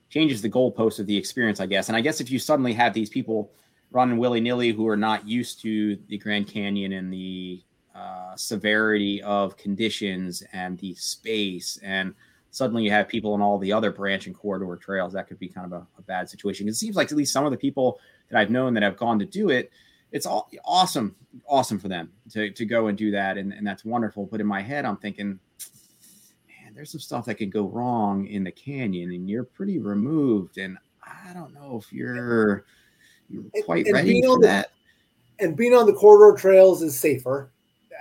changes 0.10 0.42
the 0.42 0.50
goalpost 0.50 1.00
of 1.00 1.06
the 1.06 1.18
experience 1.18 1.60
I 1.60 1.68
guess 1.68 1.90
and 1.90 1.96
I 1.96 2.02
guess 2.02 2.22
if 2.22 2.32
you 2.32 2.40
suddenly 2.40 2.74
have 2.74 2.94
these 2.94 3.10
people 3.10 3.52
running 3.92 4.18
willy-nilly 4.18 4.72
who 4.72 4.88
are 4.88 4.98
not 4.98 5.28
used 5.28 5.62
to 5.62 5.98
the 6.08 6.18
Grand 6.18 6.48
Canyon 6.48 6.94
and 6.94 7.14
the 7.14 7.62
uh, 7.94 8.36
severity 8.36 9.22
of 9.22 9.58
conditions 9.58 10.42
and 10.54 10.80
the 10.80 10.96
space 10.96 11.78
and 11.84 12.16
suddenly 12.56 12.84
you 12.84 12.92
have 12.92 13.10
people 13.10 13.34
on 13.34 13.42
all 13.42 13.58
the 13.58 13.74
other 13.74 13.92
branch 13.92 14.28
and 14.28 14.36
corridor 14.36 14.78
trails. 14.78 15.12
That 15.12 15.28
could 15.28 15.38
be 15.38 15.50
kind 15.50 15.66
of 15.66 15.74
a, 15.74 15.88
a 15.98 16.02
bad 16.04 16.30
situation. 16.30 16.70
It 16.70 16.76
seems 16.76 16.96
like 16.96 17.12
at 17.12 17.18
least 17.18 17.34
some 17.34 17.44
of 17.44 17.52
the 17.52 17.58
people 17.58 18.00
that 18.30 18.40
I've 18.40 18.50
known 18.50 18.74
that 18.76 18.84
have 18.84 18.96
gone 18.96 19.20
to 19.20 19.26
do 19.26 19.50
it, 19.50 19.70
it's 20.14 20.26
all 20.26 20.50
awesome, 20.64 21.18
awesome 21.46 21.78
for 21.78 21.90
them 21.90 22.14
to, 22.32 22.50
to 22.52 22.66
go 22.66 22.88
and 22.88 22.98
do 22.98 23.12
that. 23.12 23.38
And, 23.38 23.52
and 23.52 23.68
that's 23.68 23.84
wonderful. 23.84 24.26
But 24.26 24.40
in 24.40 24.48
my 24.48 24.62
head, 24.62 24.86
I'm 24.86 24.96
thinking, 24.96 25.38
man, 26.48 26.74
there's 26.74 26.92
some 26.92 27.02
stuff 27.02 27.26
that 27.26 27.36
could 27.36 27.52
go 27.52 27.68
wrong 27.68 28.26
in 28.28 28.46
the 28.46 28.52
canyon 28.52 29.12
and 29.12 29.30
you're 29.30 29.44
pretty 29.44 29.80
removed. 29.80 30.58
And 30.58 30.78
I 31.04 31.34
don't 31.34 31.54
know 31.54 31.78
if 31.84 31.92
you're, 31.92 32.64
you're 33.30 33.44
quite 33.66 33.86
and 33.86 33.96
ready 33.96 34.14
being 34.14 34.24
for 34.24 34.40
the- 34.40 34.48
that. 34.48 34.72
and 35.40 35.58
being 35.58 35.74
on 35.74 35.88
the 35.88 35.94
corridor 35.94 36.40
trails 36.40 36.82
is 36.82 36.98
safer. 36.98 37.52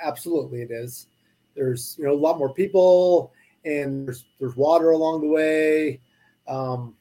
Absolutely, 0.00 0.62
it 0.62 0.70
is. 0.70 1.08
There's 1.56 1.96
you 1.98 2.04
know 2.04 2.12
a 2.12 2.14
lot 2.14 2.38
more 2.38 2.52
people, 2.54 3.32
and 3.64 4.06
there's 4.06 4.24
there's 4.38 4.56
water 4.56 4.90
along 4.90 5.20
the 5.20 5.28
way. 5.28 6.00
Um, 6.46 6.94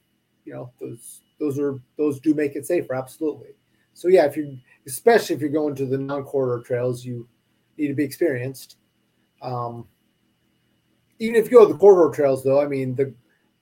you 0.46 0.54
know 0.54 0.72
those 0.80 1.22
those 1.40 1.60
are 1.60 1.80
those 1.98 2.20
do 2.20 2.34
make 2.34 2.56
it 2.56 2.66
safer. 2.66 2.96
Absolutely. 2.96 3.50
So 3.94 4.08
yeah, 4.08 4.26
if 4.26 4.36
you 4.38 4.58
especially 4.88 5.36
if 5.36 5.42
you're 5.42 5.50
going 5.50 5.76
to 5.76 5.86
the 5.86 5.98
non-corridor 5.98 6.64
trails, 6.64 7.06
you 7.06 7.28
need 7.78 7.88
to 7.88 7.94
be 7.94 8.04
experienced. 8.04 8.78
Um, 9.42 9.88
even 11.20 11.36
if 11.36 11.52
you 11.52 11.60
go 11.60 11.68
to 11.68 11.74
the 11.74 11.80
corridor 11.80 12.14
trails, 12.16 12.44
though, 12.44 12.62
I 12.62 12.68
mean 12.68 12.96
the 12.96 13.14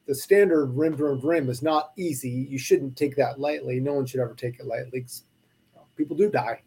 the 0.08 0.16
standard 0.16 0.66
rim 0.68 0.98
to 0.98 1.06
rim 1.06 1.22
rim 1.22 1.50
is 1.50 1.62
not 1.62 1.92
easy. 1.98 2.48
You 2.50 2.58
shouldn't 2.58 2.98
take 2.98 3.16
that 3.18 3.40
lightly. 3.40 3.80
No 3.80 3.94
one 3.94 4.06
should 4.06 4.20
ever 4.20 4.34
take 4.34 4.60
it 4.60 4.66
lightly. 4.66 5.00
you 5.00 5.76
know, 5.76 5.84
people 5.96 6.18
do 6.18 6.30
die 6.30 6.62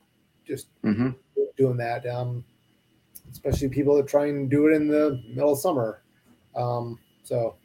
just 0.47 0.69
mm-hmm. 0.83 1.11
doing 1.57 1.77
that. 1.79 2.07
Um, 2.07 2.45
especially 3.33 3.69
people 3.69 3.97
that 3.97 4.07
try 4.07 4.27
and 4.27 4.49
do 4.49 4.69
it 4.69 4.75
in 4.75 4.87
the 4.87 5.21
middle 5.29 5.53
of 5.53 5.59
summer. 5.59 6.04
Um, 6.57 6.99
so, 7.23 7.57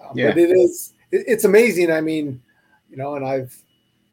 um, 0.00 0.16
yeah. 0.16 0.28
but 0.28 0.38
it 0.38 0.50
is, 0.50 0.94
it, 1.10 1.24
it's 1.26 1.44
amazing. 1.44 1.90
I 1.90 2.00
mean, 2.00 2.42
you 2.90 2.96
know, 2.96 3.16
and 3.16 3.26
I've, 3.26 3.56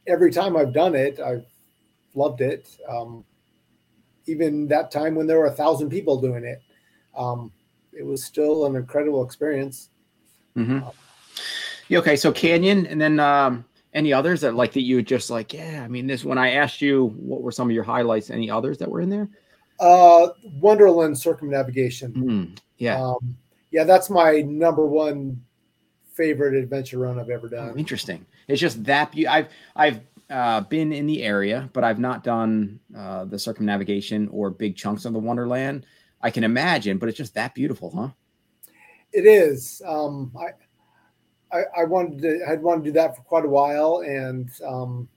every 0.08 0.32
time 0.32 0.58
I've 0.58 0.74
done 0.74 0.96
it, 0.96 1.20
I've 1.20 1.46
loved 2.16 2.42
it. 2.42 2.78
Um, 2.88 3.24
even 4.26 4.68
that 4.68 4.92
time 4.92 5.16
when 5.16 5.28
there 5.28 5.40
were 5.40 5.48
a 5.48 5.52
thousand 5.52 5.90
people 5.90 6.20
doing 6.20 6.44
it, 6.44 6.62
um, 7.16 7.52
it 7.94 8.06
was 8.06 8.24
still 8.24 8.66
an 8.66 8.76
incredible 8.76 9.24
experience. 9.24 9.90
Mm-hmm. 10.56 10.84
Um, 10.84 10.92
okay. 11.92 12.16
So 12.16 12.32
Canyon 12.32 12.86
and 12.86 13.00
then, 13.00 13.20
um, 13.20 13.66
any 13.94 14.14
others 14.14 14.40
that 14.40 14.56
like 14.56 14.72
that 14.74 14.84
you 14.84 15.02
just 15.02 15.30
like, 15.30 15.54
yeah, 15.54 15.82
I 15.84 15.90
mean, 15.90 16.08
this, 16.08 16.24
when 16.24 16.38
I 16.38 16.52
asked 16.52 16.82
you, 16.82 17.08
what 17.18 17.42
were 17.42 17.52
some 17.52 17.70
of 17.70 17.76
your 17.76 17.84
highlights, 17.84 18.30
any 18.30 18.50
others 18.50 18.78
that 18.78 18.90
were 18.90 19.02
in 19.02 19.10
there? 19.10 19.28
Uh, 19.82 20.30
Wonderland 20.62 21.18
circumnavigation. 21.18 22.14
Mm, 22.14 22.60
yeah. 22.78 23.02
Um, 23.02 23.36
yeah, 23.72 23.84
that's 23.84 24.10
my 24.10 24.42
number 24.42 24.86
one 24.86 25.42
favorite 26.14 26.54
adventure 26.54 27.00
run 27.00 27.20
I've 27.20 27.30
ever 27.30 27.48
done. 27.48 27.72
Oh, 27.74 27.78
interesting. 27.78 28.26
It's 28.48 28.62
just 28.62 28.84
that 28.84 29.12
be- 29.12 29.28
I've 29.28 29.48
I've 29.76 30.02
uh, 30.30 30.62
been 30.62 30.92
in 30.94 31.08
the 31.08 31.24
area, 31.24 31.70
but 31.74 31.84
I've 31.84 32.00
not 32.00 32.24
done 32.24 32.80
uh, 32.96 33.26
the 33.26 33.40
circumnavigation 33.40 34.28
or 34.30 34.50
big 34.50 34.76
chunks 34.76 35.06
of 35.06 35.14
the 35.14 35.20
Wonderland. 35.20 35.86
I 36.22 36.30
can 36.30 36.44
imagine, 36.44 36.98
but 36.98 37.10
it's 37.10 37.18
just 37.18 37.34
that 37.34 37.56
beautiful, 37.56 37.92
huh? 37.96 38.10
It 39.12 39.26
is. 39.26 39.82
Um, 39.86 40.32
I, 40.40 41.58
I, 41.58 41.64
I 41.82 41.84
wanted 41.84 42.22
to, 42.22 42.40
I'd 42.48 42.62
wanted 42.62 42.86
to 42.86 42.90
do 42.90 42.94
that 42.94 43.16
for 43.16 43.24
quite 43.24 43.44
a 43.44 43.50
while, 43.50 44.04
and 44.06 44.50
um, 44.66 45.10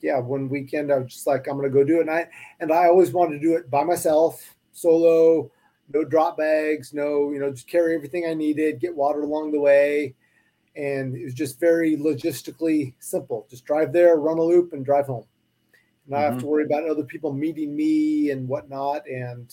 yeah, 0.00 0.18
one 0.18 0.48
weekend 0.48 0.92
I 0.92 0.98
was 0.98 1.12
just 1.12 1.26
like, 1.26 1.46
I'm 1.46 1.56
gonna 1.56 1.68
go 1.68 1.84
do 1.84 1.98
it. 1.98 2.02
And 2.02 2.10
I 2.10 2.28
and 2.60 2.72
I 2.72 2.86
always 2.86 3.12
wanted 3.12 3.40
to 3.40 3.40
do 3.40 3.54
it 3.56 3.70
by 3.70 3.84
myself, 3.84 4.54
solo, 4.72 5.50
no 5.92 6.04
drop 6.04 6.36
bags, 6.36 6.92
no, 6.92 7.30
you 7.32 7.38
know, 7.38 7.50
just 7.50 7.68
carry 7.68 7.94
everything 7.94 8.26
I 8.26 8.34
needed, 8.34 8.80
get 8.80 8.94
water 8.94 9.22
along 9.22 9.52
the 9.52 9.60
way. 9.60 10.14
And 10.76 11.16
it 11.16 11.24
was 11.24 11.34
just 11.34 11.58
very 11.58 11.96
logistically 11.96 12.94
simple. 13.00 13.46
Just 13.50 13.64
drive 13.64 13.92
there, 13.92 14.16
run 14.16 14.38
a 14.38 14.42
loop, 14.42 14.72
and 14.72 14.84
drive 14.84 15.06
home. 15.06 15.26
And 16.06 16.14
mm-hmm. 16.14 16.14
I 16.14 16.20
have 16.20 16.34
to 16.34 16.38
mm-hmm. 16.38 16.46
worry 16.46 16.64
about 16.64 16.88
other 16.88 17.04
people 17.04 17.32
meeting 17.32 17.74
me 17.74 18.30
and 18.30 18.48
whatnot. 18.48 19.06
And 19.08 19.52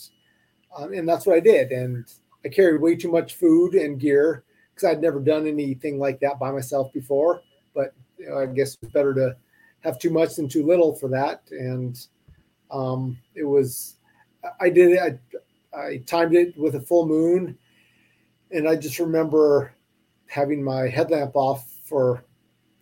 um, 0.76 0.94
and 0.94 1.08
that's 1.08 1.26
what 1.26 1.38
I 1.38 1.40
did. 1.40 1.72
And 1.72 2.06
I 2.44 2.50
carried 2.50 2.82
way 2.82 2.96
too 2.96 3.12
much 3.12 3.36
food 3.36 3.74
and 3.76 4.00
gear 4.00 4.44
because 4.74 4.90
I'd 4.90 5.02
never 5.02 5.20
done 5.20 5.48
anything 5.48 6.00
like 6.00 6.20
that 6.20 6.38
by 6.40 6.52
myself 6.52 6.92
before. 6.94 7.42
But 7.74 7.94
you 8.18 8.30
know, 8.30 8.38
I 8.38 8.46
guess 8.46 8.78
it's 8.82 8.92
better 8.92 9.14
to 9.14 9.36
have 9.82 9.98
too 10.00 10.10
much 10.10 10.36
than 10.36 10.50
too 10.50 10.66
little 10.66 10.94
for 10.96 11.08
that. 11.10 11.44
And 11.52 11.98
um, 12.72 13.18
it 13.36 13.44
was, 13.46 13.96
I 14.60 14.70
did 14.70 14.92
it, 14.92 15.00
I, 15.00 15.38
I 15.76 15.98
timed 16.06 16.36
it 16.36 16.58
with 16.58 16.76
a 16.76 16.82
full 16.82 17.08
moon. 17.08 17.58
And 18.52 18.68
I 18.68 18.76
just 18.76 19.00
remember 19.00 19.74
having 20.28 20.64
my 20.64 20.88
headlamp 20.88 21.36
off 21.36 21.70
for 21.84 22.24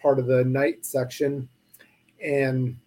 part 0.02 0.20
of 0.20 0.28
the 0.28 0.44
night 0.44 0.86
section 0.86 1.48
and 2.24 2.78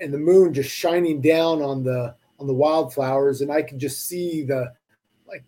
and 0.00 0.12
the 0.12 0.18
moon 0.18 0.52
just 0.52 0.70
shining 0.70 1.20
down 1.20 1.62
on 1.62 1.82
the 1.82 2.14
on 2.38 2.46
the 2.46 2.54
wildflowers 2.54 3.40
and 3.40 3.50
i 3.50 3.62
could 3.62 3.78
just 3.78 4.06
see 4.06 4.42
the 4.42 4.72
like 5.26 5.44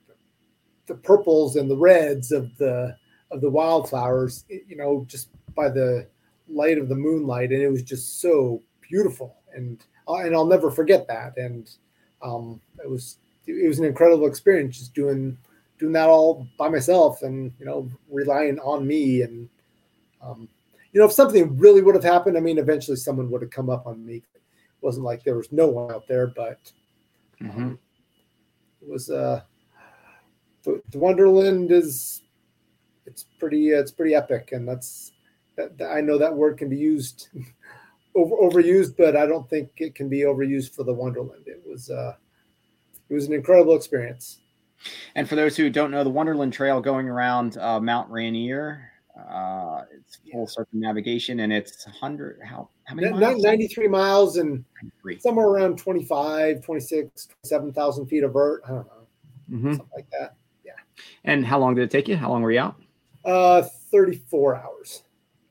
the 0.87 0.95
purples 0.95 1.57
and 1.57 1.71
the 1.71 1.77
reds 1.77 2.33
of 2.33 2.55
the 2.57 2.95
of 3.31 3.41
the 3.41 3.51
wildflowers 3.51 4.45
you 4.49 4.77
know 4.77 5.05
just 5.09 5.29
by 5.55 5.69
the 5.69 6.07
light 6.49 6.79
of 6.79 6.89
the 6.89 6.95
moonlight, 6.95 7.51
and 7.51 7.63
it 7.63 7.71
was 7.71 7.83
just 7.83 8.21
so 8.21 8.63
beautiful. 8.81 9.37
And 9.55 9.85
and 10.07 10.35
I'll 10.35 10.47
never 10.47 10.71
forget 10.71 11.07
that. 11.09 11.37
And 11.37 11.71
um, 12.23 12.61
it 12.83 12.89
was 12.89 13.19
it 13.49 13.69
was 13.69 13.79
an 13.79 13.87
incredible 13.87 14.27
experience 14.27 14.79
just 14.79 14.95
doing 14.95 15.37
doing 15.79 15.93
that 15.93 16.09
all 16.09 16.47
by 16.59 16.69
myself, 16.69 17.23
and 17.23 17.53
you 17.59 17.67
know 17.67 17.91
relying 18.11 18.59
on 18.61 18.87
me. 18.87 19.23
And 19.23 19.49
um, 20.23 20.49
you 20.93 21.01
know 21.01 21.07
if 21.07 21.13
something 21.13 21.57
really 21.57 21.83
would 21.83 21.95
have 21.95 22.05
happened, 22.05 22.37
I 22.37 22.41
mean, 22.41 22.59
eventually 22.59 22.97
someone 22.97 23.31
would 23.31 23.43
have 23.43 23.51
come 23.51 23.71
up 23.71 23.87
on 23.87 24.05
me. 24.05 24.17
It 24.17 24.43
wasn't 24.83 25.07
like 25.07 25.25
there 25.25 25.37
was 25.37 25.51
no 25.53 25.69
one 25.69 25.93
out 25.93 26.07
there, 26.07 26.27
but 26.27 26.59
mm-hmm. 27.41 27.63
um, 27.63 27.79
it 28.83 28.89
was 28.89 29.11
uh 29.11 29.43
the, 30.65 30.83
the 30.91 30.99
Wonderland 30.99 31.73
is 31.73 32.23
it's 33.07 33.25
pretty 33.39 33.71
it's 33.71 33.93
pretty 33.93 34.15
epic, 34.15 34.51
and 34.53 34.69
that's 34.69 35.13
that, 35.57 35.91
I 35.91 36.01
know 36.01 36.19
that 36.19 36.35
word 36.35 36.59
can 36.59 36.69
be 36.69 36.77
used 36.77 37.29
over, 38.15 38.37
overused, 38.37 38.97
but 38.97 39.17
I 39.17 39.27
don't 39.27 39.49
think 39.49 39.71
it 39.79 39.95
can 39.95 40.09
be 40.09 40.21
overused 40.21 40.75
for 40.75 40.85
the 40.85 40.93
Wonderland. 40.93 41.45
It 41.47 41.63
was 41.67 41.91
uh, 41.91 42.15
it 43.09 43.15
was 43.15 43.27
an 43.27 43.33
incredible 43.33 43.77
experience. 43.77 44.39
And 45.15 45.29
for 45.29 45.35
those 45.35 45.57
who 45.57 45.71
don't 45.71 45.91
know, 45.91 46.05
the 46.05 46.11
Wonderland 46.11 46.53
Trail 46.53 46.81
going 46.81 47.09
around 47.09 47.57
uh, 47.59 47.81
Mount 47.81 48.11
Rainier, 48.11 48.91
uh, 49.19 49.83
it's 49.93 50.19
full 50.31 50.43
yeah. 50.43 50.47
circumnavigation, 50.47 51.41
and 51.41 51.53
it's 51.53 51.85
100. 51.87 52.41
How 52.45 52.69
how 52.85 52.95
many 52.95 53.11
miles? 53.11 53.43
93 53.43 53.89
miles 53.89 54.37
and 54.37 54.65
93. 54.83 55.19
somewhere 55.19 55.47
around 55.47 55.79
25, 55.79 56.63
26, 56.63 57.27
27,000 57.27 58.07
feet 58.07 58.23
of 58.23 58.33
vert. 58.33 58.63
I 58.65 58.69
don't 58.69 58.87
know, 58.87 58.93
mm-hmm. 59.51 59.71
something 59.73 59.91
like 59.95 60.09
that. 60.11 60.37
Yeah. 60.65 60.73
And 61.25 61.45
how 61.45 61.59
long 61.59 61.75
did 61.75 61.83
it 61.83 61.91
take 61.91 62.07
you? 62.07 62.17
How 62.17 62.31
long 62.31 62.43
were 62.43 62.53
you 62.53 62.61
out? 62.61 62.77
Uh, 63.25 63.63
34 63.91 64.57
hours. 64.57 65.03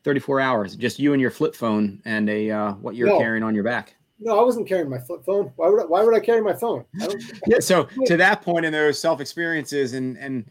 34 0.03 0.39
hours, 0.39 0.75
just 0.77 0.99
you 0.99 1.11
and 1.11 1.21
your 1.21 1.31
flip 1.31 1.53
phone 1.53 2.01
and 2.05 2.29
a 2.29 2.49
uh, 2.49 2.71
what 2.75 2.95
you're 2.95 3.09
no. 3.09 3.19
carrying 3.19 3.43
on 3.43 3.53
your 3.53 3.65
back. 3.65 3.96
No, 4.19 4.39
I 4.39 4.43
wasn't 4.43 4.67
carrying 4.67 4.89
my 4.89 4.99
flip 4.99 5.23
phone. 5.25 5.51
Why 5.55 5.69
would 5.69 5.81
I, 5.81 5.85
why 5.85 6.03
would 6.03 6.15
I 6.15 6.19
carry 6.19 6.41
my 6.41 6.53
phone? 6.53 6.85
yeah. 7.47 7.59
So 7.59 7.87
to 8.05 8.17
that 8.17 8.41
point 8.41 8.65
in 8.65 8.71
those 8.71 8.99
self 8.99 9.21
experiences 9.21 9.93
and 9.93 10.17
and 10.17 10.45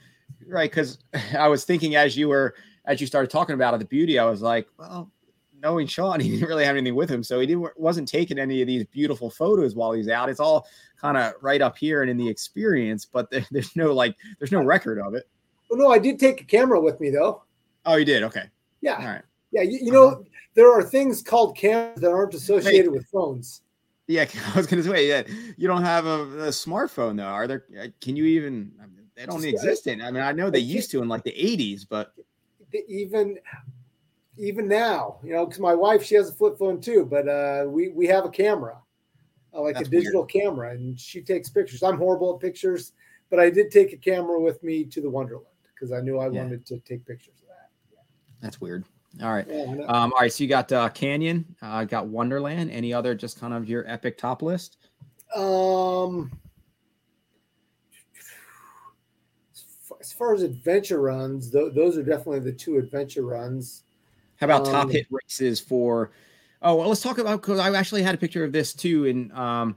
right 0.46 0.70
because 0.70 0.98
I 1.38 1.48
was 1.48 1.64
thinking 1.64 1.96
as 1.96 2.16
you 2.16 2.28
were 2.28 2.54
as 2.84 3.00
you 3.00 3.06
started 3.06 3.30
talking 3.30 3.54
about 3.54 3.74
it, 3.74 3.78
the 3.78 3.86
beauty, 3.86 4.18
I 4.18 4.24
was 4.26 4.42
like, 4.42 4.68
well, 4.78 5.10
knowing 5.60 5.86
Sean, 5.86 6.20
he 6.20 6.30
didn't 6.30 6.48
really 6.48 6.64
have 6.64 6.76
anything 6.76 6.94
with 6.94 7.10
him, 7.10 7.22
so 7.22 7.40
he 7.40 7.46
didn't 7.46 7.68
wasn't 7.76 8.08
taking 8.08 8.38
any 8.38 8.60
of 8.60 8.66
these 8.66 8.84
beautiful 8.84 9.30
photos 9.30 9.74
while 9.74 9.92
he's 9.92 10.08
out. 10.08 10.28
It's 10.28 10.40
all 10.40 10.66
kind 11.00 11.16
of 11.16 11.34
right 11.40 11.60
up 11.60 11.76
here 11.76 12.02
and 12.02 12.10
in 12.10 12.16
the 12.16 12.28
experience, 12.28 13.04
but 13.04 13.30
there, 13.30 13.44
there's 13.50 13.74
no 13.76 13.92
like 13.92 14.16
there's 14.38 14.52
no 14.52 14.62
record 14.62 14.98
of 14.98 15.14
it. 15.14 15.28
Well, 15.68 15.80
no, 15.80 15.90
I 15.90 15.98
did 15.98 16.20
take 16.20 16.40
a 16.40 16.44
camera 16.44 16.80
with 16.80 17.00
me 17.00 17.10
though. 17.10 17.42
Oh, 17.84 17.96
you 17.96 18.04
did? 18.04 18.22
Okay. 18.22 18.44
Yeah. 18.80 18.96
All 18.98 19.06
right. 19.06 19.22
Yeah, 19.52 19.62
you, 19.62 19.78
you 19.80 19.92
know, 19.92 20.08
uh-huh. 20.08 20.22
There 20.56 20.72
are 20.72 20.82
things 20.82 21.22
called 21.22 21.56
cameras 21.56 22.00
that 22.00 22.10
aren't 22.10 22.34
associated 22.34 22.90
with 22.90 23.06
phones. 23.06 23.62
Yeah, 24.08 24.26
I 24.54 24.56
was 24.56 24.66
going 24.66 24.82
to 24.82 24.88
say, 24.88 25.08
yeah, 25.08 25.22
you 25.56 25.68
don't 25.68 25.84
have 25.84 26.06
a, 26.06 26.22
a, 26.22 26.48
smartphone 26.48 27.18
though. 27.18 27.24
Are 27.24 27.46
there? 27.46 27.64
Uh, 27.80 27.86
can 28.00 28.16
you 28.16 28.24
even? 28.24 28.72
I 28.82 28.86
mean, 28.86 29.06
they 29.14 29.26
don't 29.26 29.44
exist 29.44 29.86
in. 29.86 30.02
I 30.02 30.10
mean, 30.10 30.22
I 30.22 30.32
know 30.32 30.50
they 30.50 30.58
used 30.58 30.90
to 30.92 31.02
in 31.02 31.08
like 31.08 31.22
the 31.22 31.32
'80s, 31.32 31.86
but 31.88 32.12
even 32.88 33.38
even 34.38 34.66
now, 34.68 35.18
you 35.22 35.32
know, 35.32 35.46
because 35.46 35.60
my 35.60 35.74
wife 35.74 36.02
she 36.02 36.14
has 36.14 36.30
a 36.30 36.32
flip 36.32 36.58
phone 36.58 36.80
too, 36.80 37.06
but 37.08 37.28
uh, 37.28 37.64
we 37.68 37.88
we 37.88 38.06
have 38.06 38.24
a 38.24 38.30
camera, 38.30 38.78
uh, 39.54 39.60
like 39.60 39.74
That's 39.74 39.88
a 39.88 39.90
digital 39.90 40.22
weird. 40.22 40.44
camera, 40.44 40.70
and 40.70 40.98
she 40.98 41.20
takes 41.22 41.48
pictures. 41.48 41.82
I'm 41.82 41.98
horrible 41.98 42.34
at 42.34 42.40
pictures, 42.40 42.92
but 43.28 43.38
I 43.38 43.50
did 43.50 43.70
take 43.70 43.92
a 43.92 43.96
camera 43.96 44.40
with 44.40 44.62
me 44.62 44.84
to 44.84 45.00
the 45.00 45.10
Wonderland 45.10 45.46
because 45.74 45.92
I 45.92 46.00
knew 46.00 46.18
I 46.18 46.28
yeah. 46.30 46.42
wanted 46.42 46.64
to 46.66 46.78
take 46.80 47.04
pictures 47.04 47.34
of 47.42 47.48
that. 47.48 47.70
Yeah. 47.92 48.00
That's 48.40 48.60
weird. 48.60 48.84
All 49.22 49.32
right. 49.32 49.48
Um, 49.88 50.12
all 50.12 50.20
right. 50.20 50.32
So 50.32 50.44
you 50.44 50.48
got 50.48 50.70
uh, 50.72 50.88
Canyon, 50.90 51.56
uh, 51.62 51.84
got 51.84 52.06
Wonderland. 52.06 52.70
Any 52.70 52.92
other 52.92 53.14
just 53.14 53.40
kind 53.40 53.54
of 53.54 53.68
your 53.68 53.88
epic 53.88 54.18
top 54.18 54.42
list? 54.42 54.76
Um, 55.34 56.30
as 60.00 60.12
far 60.12 60.34
as 60.34 60.42
adventure 60.42 61.00
runs, 61.00 61.50
th- 61.50 61.74
those 61.74 61.96
are 61.96 62.02
definitely 62.02 62.40
the 62.40 62.52
two 62.52 62.76
adventure 62.76 63.22
runs. 63.22 63.84
How 64.36 64.46
about 64.46 64.66
um, 64.66 64.72
top 64.72 64.90
hit 64.90 65.06
races 65.10 65.60
for? 65.60 66.10
Oh, 66.62 66.76
well, 66.76 66.88
let's 66.88 67.02
talk 67.02 67.18
about 67.18 67.40
because 67.40 67.58
I 67.58 67.74
actually 67.74 68.02
had 68.02 68.14
a 68.14 68.18
picture 68.18 68.44
of 68.44 68.52
this 68.52 68.72
too. 68.72 69.06
And 69.06 69.32
um, 69.32 69.76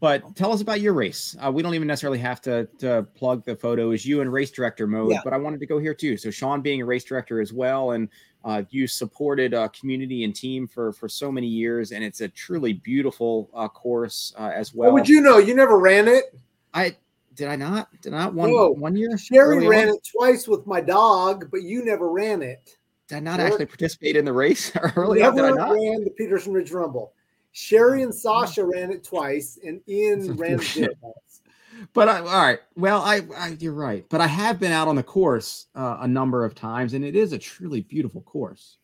but 0.00 0.36
tell 0.36 0.52
us 0.52 0.60
about 0.60 0.80
your 0.80 0.92
race. 0.92 1.36
Uh, 1.40 1.50
we 1.50 1.62
don't 1.62 1.74
even 1.74 1.88
necessarily 1.88 2.18
have 2.18 2.40
to, 2.42 2.66
to 2.78 3.06
plug 3.14 3.44
the 3.44 3.56
photo 3.56 3.90
as 3.90 4.06
you 4.06 4.20
in 4.20 4.28
race 4.28 4.50
director 4.50 4.86
mode, 4.86 5.10
yeah. 5.12 5.20
but 5.24 5.32
I 5.32 5.36
wanted 5.36 5.60
to 5.60 5.66
go 5.66 5.78
here 5.78 5.94
too. 5.94 6.16
So 6.16 6.30
Sean 6.30 6.60
being 6.60 6.80
a 6.80 6.84
race 6.84 7.04
director 7.04 7.40
as 7.40 7.52
well, 7.52 7.92
and 7.92 8.08
uh, 8.44 8.62
you 8.70 8.86
supported 8.86 9.54
a 9.54 9.68
community 9.70 10.24
and 10.24 10.34
team 10.34 10.68
for 10.68 10.92
for 10.92 11.08
so 11.08 11.32
many 11.32 11.48
years, 11.48 11.90
and 11.92 12.04
it's 12.04 12.20
a 12.20 12.28
truly 12.28 12.74
beautiful 12.74 13.50
uh, 13.54 13.68
course 13.68 14.32
uh, 14.38 14.52
as 14.54 14.72
well. 14.72 14.90
How 14.90 14.94
would 14.94 15.08
you 15.08 15.20
know? 15.20 15.38
You 15.38 15.54
never 15.54 15.78
ran 15.78 16.06
it. 16.06 16.34
I 16.72 16.96
did. 17.34 17.48
I 17.48 17.56
not. 17.56 17.88
Did 18.00 18.14
I 18.14 18.18
not 18.18 18.34
one 18.34 18.50
one 18.78 18.96
year? 18.96 19.18
Sherry 19.18 19.66
ran 19.66 19.88
on? 19.88 19.94
it 19.96 20.08
twice 20.16 20.46
with 20.46 20.66
my 20.66 20.80
dog, 20.80 21.50
but 21.50 21.62
you 21.62 21.84
never 21.84 22.08
ran 22.10 22.42
it. 22.42 22.76
Did 23.08 23.16
I 23.16 23.20
not 23.20 23.40
actually 23.40 23.66
participate 23.66 24.16
in 24.16 24.24
the 24.24 24.32
race 24.32 24.70
early? 24.96 25.20
Never 25.20 25.48
on, 25.48 25.56
ran 25.56 26.04
the 26.04 26.12
Peterson 26.16 26.52
Ridge 26.52 26.70
Rumble. 26.70 27.12
Sherry 27.58 28.04
and 28.04 28.14
Sasha 28.14 28.64
ran 28.64 28.92
it 28.92 29.02
twice, 29.02 29.58
and 29.64 29.80
Ian 29.88 30.36
ran 30.36 30.60
it 30.60 30.96
once. 31.00 31.40
But 31.92 32.08
I, 32.08 32.20
all 32.20 32.24
right, 32.24 32.60
well, 32.76 33.02
I, 33.02 33.22
I, 33.36 33.56
you're 33.58 33.72
right. 33.72 34.06
But 34.08 34.20
I 34.20 34.28
have 34.28 34.60
been 34.60 34.70
out 34.70 34.86
on 34.86 34.94
the 34.94 35.02
course 35.02 35.66
uh, 35.74 35.96
a 36.00 36.06
number 36.06 36.44
of 36.44 36.54
times, 36.54 36.94
and 36.94 37.04
it 37.04 37.16
is 37.16 37.32
a 37.32 37.38
truly 37.38 37.80
beautiful 37.80 38.20
course. 38.20 38.76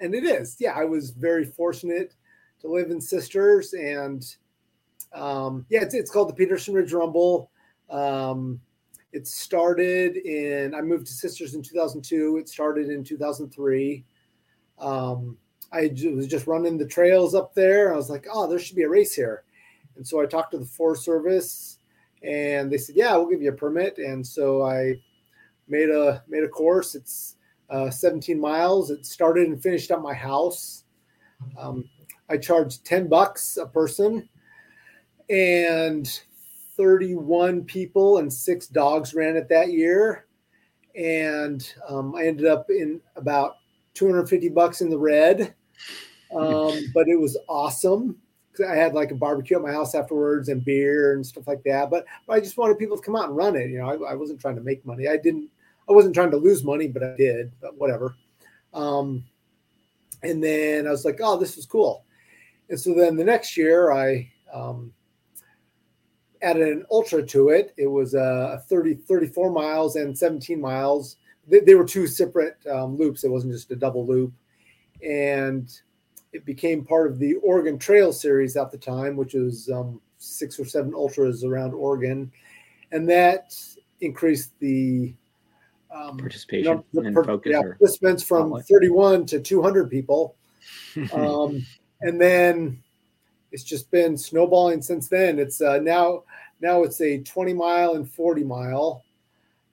And 0.00 0.12
it 0.12 0.24
is, 0.24 0.56
yeah. 0.58 0.72
I 0.72 0.84
was 0.84 1.10
very 1.10 1.44
fortunate 1.44 2.16
to 2.62 2.68
live 2.68 2.90
in 2.90 3.00
Sisters, 3.00 3.74
and 3.74 4.24
um, 5.12 5.64
yeah, 5.70 5.82
it's 5.82 5.94
it's 5.94 6.10
called 6.10 6.30
the 6.30 6.34
Peterson 6.34 6.74
Ridge 6.74 6.92
Rumble. 6.92 7.52
Um, 7.90 8.60
it 9.12 9.28
started 9.28 10.16
in 10.16 10.74
I 10.74 10.80
moved 10.80 11.06
to 11.06 11.12
Sisters 11.12 11.54
in 11.54 11.62
2002. 11.62 12.38
It 12.38 12.48
started 12.48 12.90
in 12.90 13.04
2003. 13.04 14.04
Um, 14.80 15.36
I 15.74 15.90
was 16.14 16.28
just 16.28 16.46
running 16.46 16.78
the 16.78 16.86
trails 16.86 17.34
up 17.34 17.52
there. 17.54 17.92
I 17.92 17.96
was 17.96 18.08
like, 18.08 18.26
oh, 18.32 18.48
there 18.48 18.60
should 18.60 18.76
be 18.76 18.84
a 18.84 18.88
race 18.88 19.12
here. 19.12 19.42
And 19.96 20.06
so 20.06 20.20
I 20.20 20.26
talked 20.26 20.52
to 20.52 20.58
the 20.58 20.64
Forest 20.64 21.04
Service 21.04 21.78
and 22.22 22.70
they 22.70 22.78
said, 22.78 22.96
yeah, 22.96 23.16
we'll 23.16 23.28
give 23.28 23.42
you 23.42 23.50
a 23.50 23.56
permit. 23.56 23.98
And 23.98 24.24
so 24.24 24.62
I 24.62 24.94
made 25.68 25.90
a 25.90 26.22
made 26.28 26.44
a 26.44 26.48
course. 26.48 26.94
It's 26.94 27.36
uh, 27.70 27.90
17 27.90 28.40
miles. 28.40 28.90
It 28.90 29.04
started 29.04 29.48
and 29.48 29.60
finished 29.60 29.90
at 29.90 30.00
my 30.00 30.14
house. 30.14 30.84
Um, 31.58 31.88
I 32.28 32.36
charged 32.38 32.84
10 32.86 33.08
bucks 33.08 33.56
a 33.56 33.66
person 33.66 34.28
and 35.28 36.20
31 36.76 37.64
people 37.64 38.18
and 38.18 38.32
six 38.32 38.66
dogs 38.66 39.14
ran 39.14 39.36
it 39.36 39.48
that 39.48 39.72
year. 39.72 40.26
And 40.94 41.68
um, 41.88 42.14
I 42.14 42.26
ended 42.26 42.46
up 42.46 42.66
in 42.70 43.00
about 43.16 43.56
250 43.94 44.48
bucks 44.50 44.80
in 44.80 44.90
the 44.90 44.98
red. 44.98 45.54
Um, 46.34 46.90
but 46.92 47.08
it 47.08 47.18
was 47.18 47.38
awesome. 47.48 48.16
I 48.68 48.74
had 48.74 48.94
like 48.94 49.10
a 49.10 49.16
barbecue 49.16 49.56
at 49.56 49.62
my 49.62 49.72
house 49.72 49.94
afterwards 49.94 50.48
and 50.48 50.64
beer 50.64 51.14
and 51.14 51.26
stuff 51.26 51.46
like 51.46 51.62
that. 51.64 51.90
But, 51.90 52.06
but 52.26 52.34
I 52.34 52.40
just 52.40 52.56
wanted 52.56 52.78
people 52.78 52.96
to 52.96 53.02
come 53.02 53.16
out 53.16 53.28
and 53.28 53.36
run 53.36 53.56
it. 53.56 53.70
You 53.70 53.78
know, 53.78 53.88
I, 53.88 54.12
I, 54.12 54.14
wasn't 54.14 54.40
trying 54.40 54.56
to 54.56 54.62
make 54.62 54.84
money. 54.86 55.08
I 55.08 55.16
didn't. 55.16 55.50
I 55.88 55.92
wasn't 55.92 56.14
trying 56.14 56.30
to 56.30 56.36
lose 56.36 56.64
money, 56.64 56.88
but 56.88 57.02
I 57.02 57.14
did. 57.16 57.52
But 57.60 57.76
whatever. 57.76 58.14
Um, 58.72 59.24
and 60.22 60.42
then 60.42 60.86
I 60.86 60.90
was 60.90 61.04
like, 61.04 61.20
oh, 61.22 61.38
this 61.38 61.58
is 61.58 61.66
cool. 61.66 62.04
And 62.70 62.80
so 62.80 62.94
then 62.94 63.16
the 63.16 63.24
next 63.24 63.56
year, 63.56 63.92
I 63.92 64.30
um, 64.52 64.92
added 66.42 66.68
an 66.68 66.86
ultra 66.90 67.22
to 67.26 67.50
it. 67.50 67.74
It 67.76 67.86
was 67.86 68.14
uh, 68.14 68.60
30, 68.68 68.94
34 68.94 69.50
miles 69.50 69.96
and 69.96 70.16
17 70.16 70.60
miles. 70.60 71.16
They, 71.46 71.60
they 71.60 71.74
were 71.74 71.84
two 71.84 72.06
separate 72.06 72.56
um, 72.70 72.96
loops. 72.96 73.24
It 73.24 73.30
wasn't 73.30 73.52
just 73.52 73.70
a 73.70 73.76
double 73.76 74.06
loop. 74.06 74.32
And 75.04 75.70
it 76.32 76.44
became 76.44 76.84
part 76.84 77.10
of 77.10 77.18
the 77.18 77.34
Oregon 77.36 77.78
Trail 77.78 78.12
Series 78.12 78.56
at 78.56 78.70
the 78.70 78.78
time, 78.78 79.16
which 79.16 79.34
was 79.34 79.70
um, 79.70 80.00
six 80.18 80.58
or 80.58 80.64
seven 80.64 80.92
ultras 80.94 81.44
around 81.44 81.74
Oregon, 81.74 82.30
and 82.92 83.08
that 83.08 83.56
increased 84.00 84.50
the 84.58 85.14
um, 85.94 86.16
participation 86.18 86.82
you 86.92 87.00
know, 87.00 87.06
and 87.06 87.14
per, 87.14 87.24
focus. 87.24 87.52
Yeah, 87.52 87.62
participants 87.62 88.22
from 88.22 88.60
31 88.62 89.26
to 89.26 89.40
200 89.40 89.90
people, 89.90 90.34
um, 91.12 91.64
and 92.00 92.20
then 92.20 92.82
it's 93.52 93.64
just 93.64 93.90
been 93.90 94.18
snowballing 94.18 94.82
since 94.82 95.08
then. 95.08 95.38
It's 95.38 95.60
uh, 95.60 95.78
now 95.78 96.24
now 96.60 96.82
it's 96.82 97.00
a 97.00 97.18
20 97.18 97.52
mile 97.52 97.94
and 97.94 98.10
40 98.10 98.42
mile, 98.42 99.04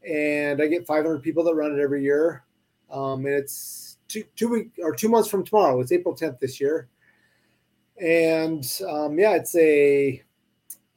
and 0.08 0.62
I 0.62 0.68
get 0.68 0.86
500 0.86 1.24
people 1.24 1.44
that 1.46 1.56
run 1.56 1.78
it 1.78 1.82
every 1.82 2.04
year, 2.04 2.44
um, 2.92 3.26
and 3.26 3.34
it's 3.34 3.91
two 4.36 4.50
week 4.50 4.72
or 4.82 4.96
two 4.96 5.10
months 5.10 5.30
from 5.30 5.44
tomorrow. 5.44 5.80
It's 5.80 5.92
April 5.92 6.16
10th 6.16 6.40
this 6.40 6.60
year, 6.60 6.88
and 8.02 8.66
um, 8.90 9.18
yeah, 9.18 9.34
it's 9.36 9.56
a, 9.56 10.22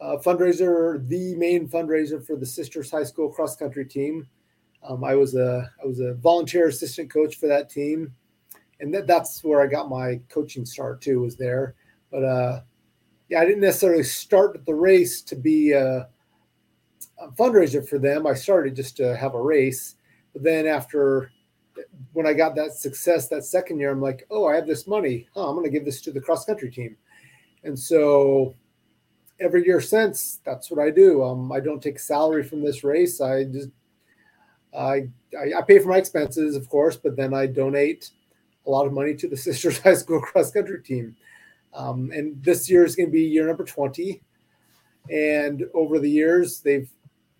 a, 0.01 0.19
fundraiser, 0.19 1.07
the 1.09 1.35
main 1.36 1.69
fundraiser 1.69 2.24
for 2.24 2.36
the 2.36 2.47
Sisters 2.47 2.91
High 2.91 3.05
School 3.05 3.28
cross 3.28 3.57
country 3.57 3.85
team. 3.85 4.27
Um, 4.86 5.05
I 5.05 5.15
was 5.15 5.35
a 5.35 5.70
I 5.82 5.86
was 5.86 6.01
a 6.01 6.15
volunteer 6.15 6.69
assistant 6.69 7.11
coach 7.11 7.36
for 7.36 7.47
that 7.47 7.70
team, 7.70 8.12
and 8.81 8.93
that, 8.95 9.07
that's 9.07 9.43
where 9.43 9.62
I 9.62 9.66
got 9.66 9.89
my 9.89 10.20
coaching 10.28 10.66
start 10.66 11.01
too. 11.01 11.20
Was 11.20 11.36
there, 11.36 11.74
but 12.11 12.24
uh, 12.24 12.61
yeah, 13.28 13.41
I 13.41 13.45
didn't 13.45 13.62
necessarily 13.62 14.03
start 14.03 14.65
the 14.66 14.74
race 14.74 15.23
to 15.23 15.36
be 15.36 15.73
a, 15.73 16.09
a 17.19 17.28
fundraiser 17.32 17.86
for 17.86 17.99
them. 17.99 18.27
I 18.27 18.35
started 18.35 18.77
just 18.77 18.97
to 18.99 19.16
have 19.16 19.35
a 19.35 19.41
race, 19.41 19.97
but 20.32 20.43
then 20.43 20.66
after 20.66 21.31
when 22.12 22.26
I 22.26 22.32
got 22.32 22.55
that 22.56 22.72
success 22.72 23.28
that 23.28 23.44
second 23.44 23.78
year, 23.80 23.90
I'm 23.90 24.01
like, 24.01 24.26
oh, 24.30 24.46
I 24.46 24.55
have 24.55 24.66
this 24.66 24.86
money. 24.86 25.28
Oh, 25.34 25.48
I'm 25.48 25.55
going 25.55 25.64
to 25.64 25.70
give 25.70 25.84
this 25.84 26.01
to 26.02 26.12
the 26.12 26.20
cross 26.20 26.44
country 26.44 26.70
team. 26.70 26.96
And 27.64 27.78
so 27.78 28.55
every 29.40 29.64
year 29.64 29.80
since, 29.80 30.40
that's 30.44 30.70
what 30.70 30.84
I 30.84 30.90
do. 30.90 31.22
Um, 31.24 31.51
I 31.52 31.60
don't 31.60 31.82
take 31.82 31.98
salary 31.98 32.42
from 32.42 32.62
this 32.62 32.84
race. 32.84 33.20
I 33.20 33.44
just 33.44 33.70
I, 34.76 35.09
I, 35.38 35.59
I 35.59 35.62
pay 35.62 35.78
for 35.78 35.88
my 35.88 35.98
expenses, 35.98 36.56
of 36.56 36.68
course, 36.68 36.96
but 36.96 37.16
then 37.16 37.32
I 37.32 37.46
donate 37.46 38.10
a 38.66 38.70
lot 38.70 38.86
of 38.86 38.92
money 38.92 39.14
to 39.14 39.28
the 39.28 39.36
Sisters 39.36 39.78
High 39.78 39.94
School 39.94 40.20
cross 40.20 40.51
country 40.51 40.82
team. 40.82 41.16
Um, 41.72 42.10
and 42.12 42.42
this 42.42 42.70
year 42.70 42.84
is 42.84 42.94
going 42.94 43.09
to 43.09 43.12
be 43.12 43.22
year 43.22 43.46
number 43.46 43.64
20. 43.64 44.22
And 45.10 45.64
over 45.74 45.98
the 45.98 46.10
years, 46.10 46.60
they've 46.60 46.88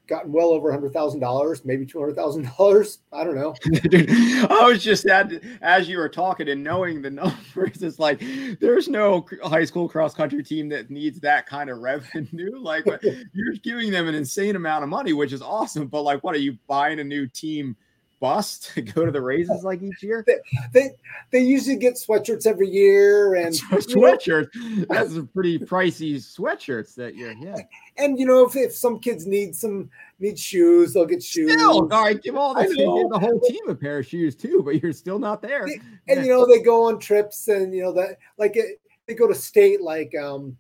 gotten 0.06 0.32
well 0.32 0.48
over 0.51 0.70
a 0.70 0.72
hundred 0.72 0.93
thousand 0.93 1.20
dollars, 1.20 1.64
maybe 1.64 1.86
two 1.86 1.98
hundred 1.98 2.16
thousand 2.16 2.51
dollars. 2.56 2.98
I 3.12 3.24
don't 3.24 3.35
know. 3.35 3.55
Dude, 3.62 4.10
I 4.51 4.66
was 4.68 4.82
just 4.82 5.06
at, 5.06 5.32
as 5.62 5.89
you 5.89 5.98
were 5.98 6.09
talking 6.09 6.48
and 6.48 6.62
knowing 6.62 7.02
the 7.02 7.10
numbers, 7.10 7.82
it's 7.82 7.98
like 7.98 8.22
there's 8.60 8.89
no 8.89 9.26
high 9.43 9.64
school 9.64 9.89
cross 9.89 10.14
country 10.14 10.43
team 10.43 10.68
that 10.70 10.90
needs 10.90 11.20
that 11.20 11.47
kind 11.47 11.70
of 11.70 11.78
revenue. 11.78 12.52
Like 12.64 12.86
you're 13.32 13.52
giving 13.62 13.90
them 13.90 14.09
an 14.09 14.14
insane 14.14 14.56
amount 14.56 14.85
of 14.85 14.89
money, 14.89 15.12
which 15.12 15.32
is 15.32 15.43
awesome. 15.43 15.86
But 15.86 16.02
like, 16.02 16.24
what 16.24 16.35
are 16.35 16.39
you 16.39 16.56
buying 16.66 16.98
a 16.98 17.05
new 17.05 17.26
team? 17.26 17.76
Bus 18.20 18.59
to 18.74 18.82
go 18.82 19.05
to 19.05 19.11
the 19.12 19.20
races 19.20 19.65
like 19.65 19.82
each 19.82 20.03
year? 20.03 20.24
They 20.27 20.39
they, 20.73 20.91
they 21.31 21.41
usually 21.41 21.77
get 21.77 21.95
sweatshirts 21.95 22.47
every 22.47 22.69
year 22.69 23.35
and 23.35 23.55
sweatshirts. 23.70 24.86
That's 24.89 25.16
a 25.16 25.24
pretty 25.24 25.59
pricey 25.59 26.16
sweatshirts 26.16 26.95
that 26.97 27.16
year. 27.16 27.35
Yeah. 27.41 27.57
And 27.97 28.19
you 28.19 28.27
know, 28.27 28.45
if, 28.45 28.57
if 28.57 28.74
some 28.74 28.99
kids 28.99 29.27
need 29.27 29.55
some 29.55 29.91
need 30.19 30.39
shoes, 30.39 30.95
they'll 30.95 31.07
get 31.07 31.23
shoes. 31.23 31.53
Still, 31.53 31.93
all 31.93 32.05
right, 32.05 32.20
give 32.23 32.36
all 32.36 32.55
the, 32.55 32.66
the 33.11 33.19
whole 33.19 33.41
team 33.41 33.69
a 33.69 33.74
pair 33.74 33.99
of 33.99 34.07
shoes 34.07 34.35
too, 34.35 34.62
but 34.65 34.82
you're 34.82 34.93
still 34.93 35.19
not 35.19 35.43
there. 35.43 35.65
And, 35.65 35.81
and 36.09 36.27
you 36.27 36.32
know, 36.32 36.47
they 36.47 36.61
go 36.61 36.85
on 36.85 36.99
trips 36.99 37.49
and 37.49 37.74
you 37.74 37.82
know 37.82 37.93
that 37.93 38.19
like 38.39 38.57
it, 38.57 38.81
they 39.07 39.15
go 39.15 39.28
to 39.28 39.35
state 39.35 39.81
like 39.81 40.15
um 40.20 40.57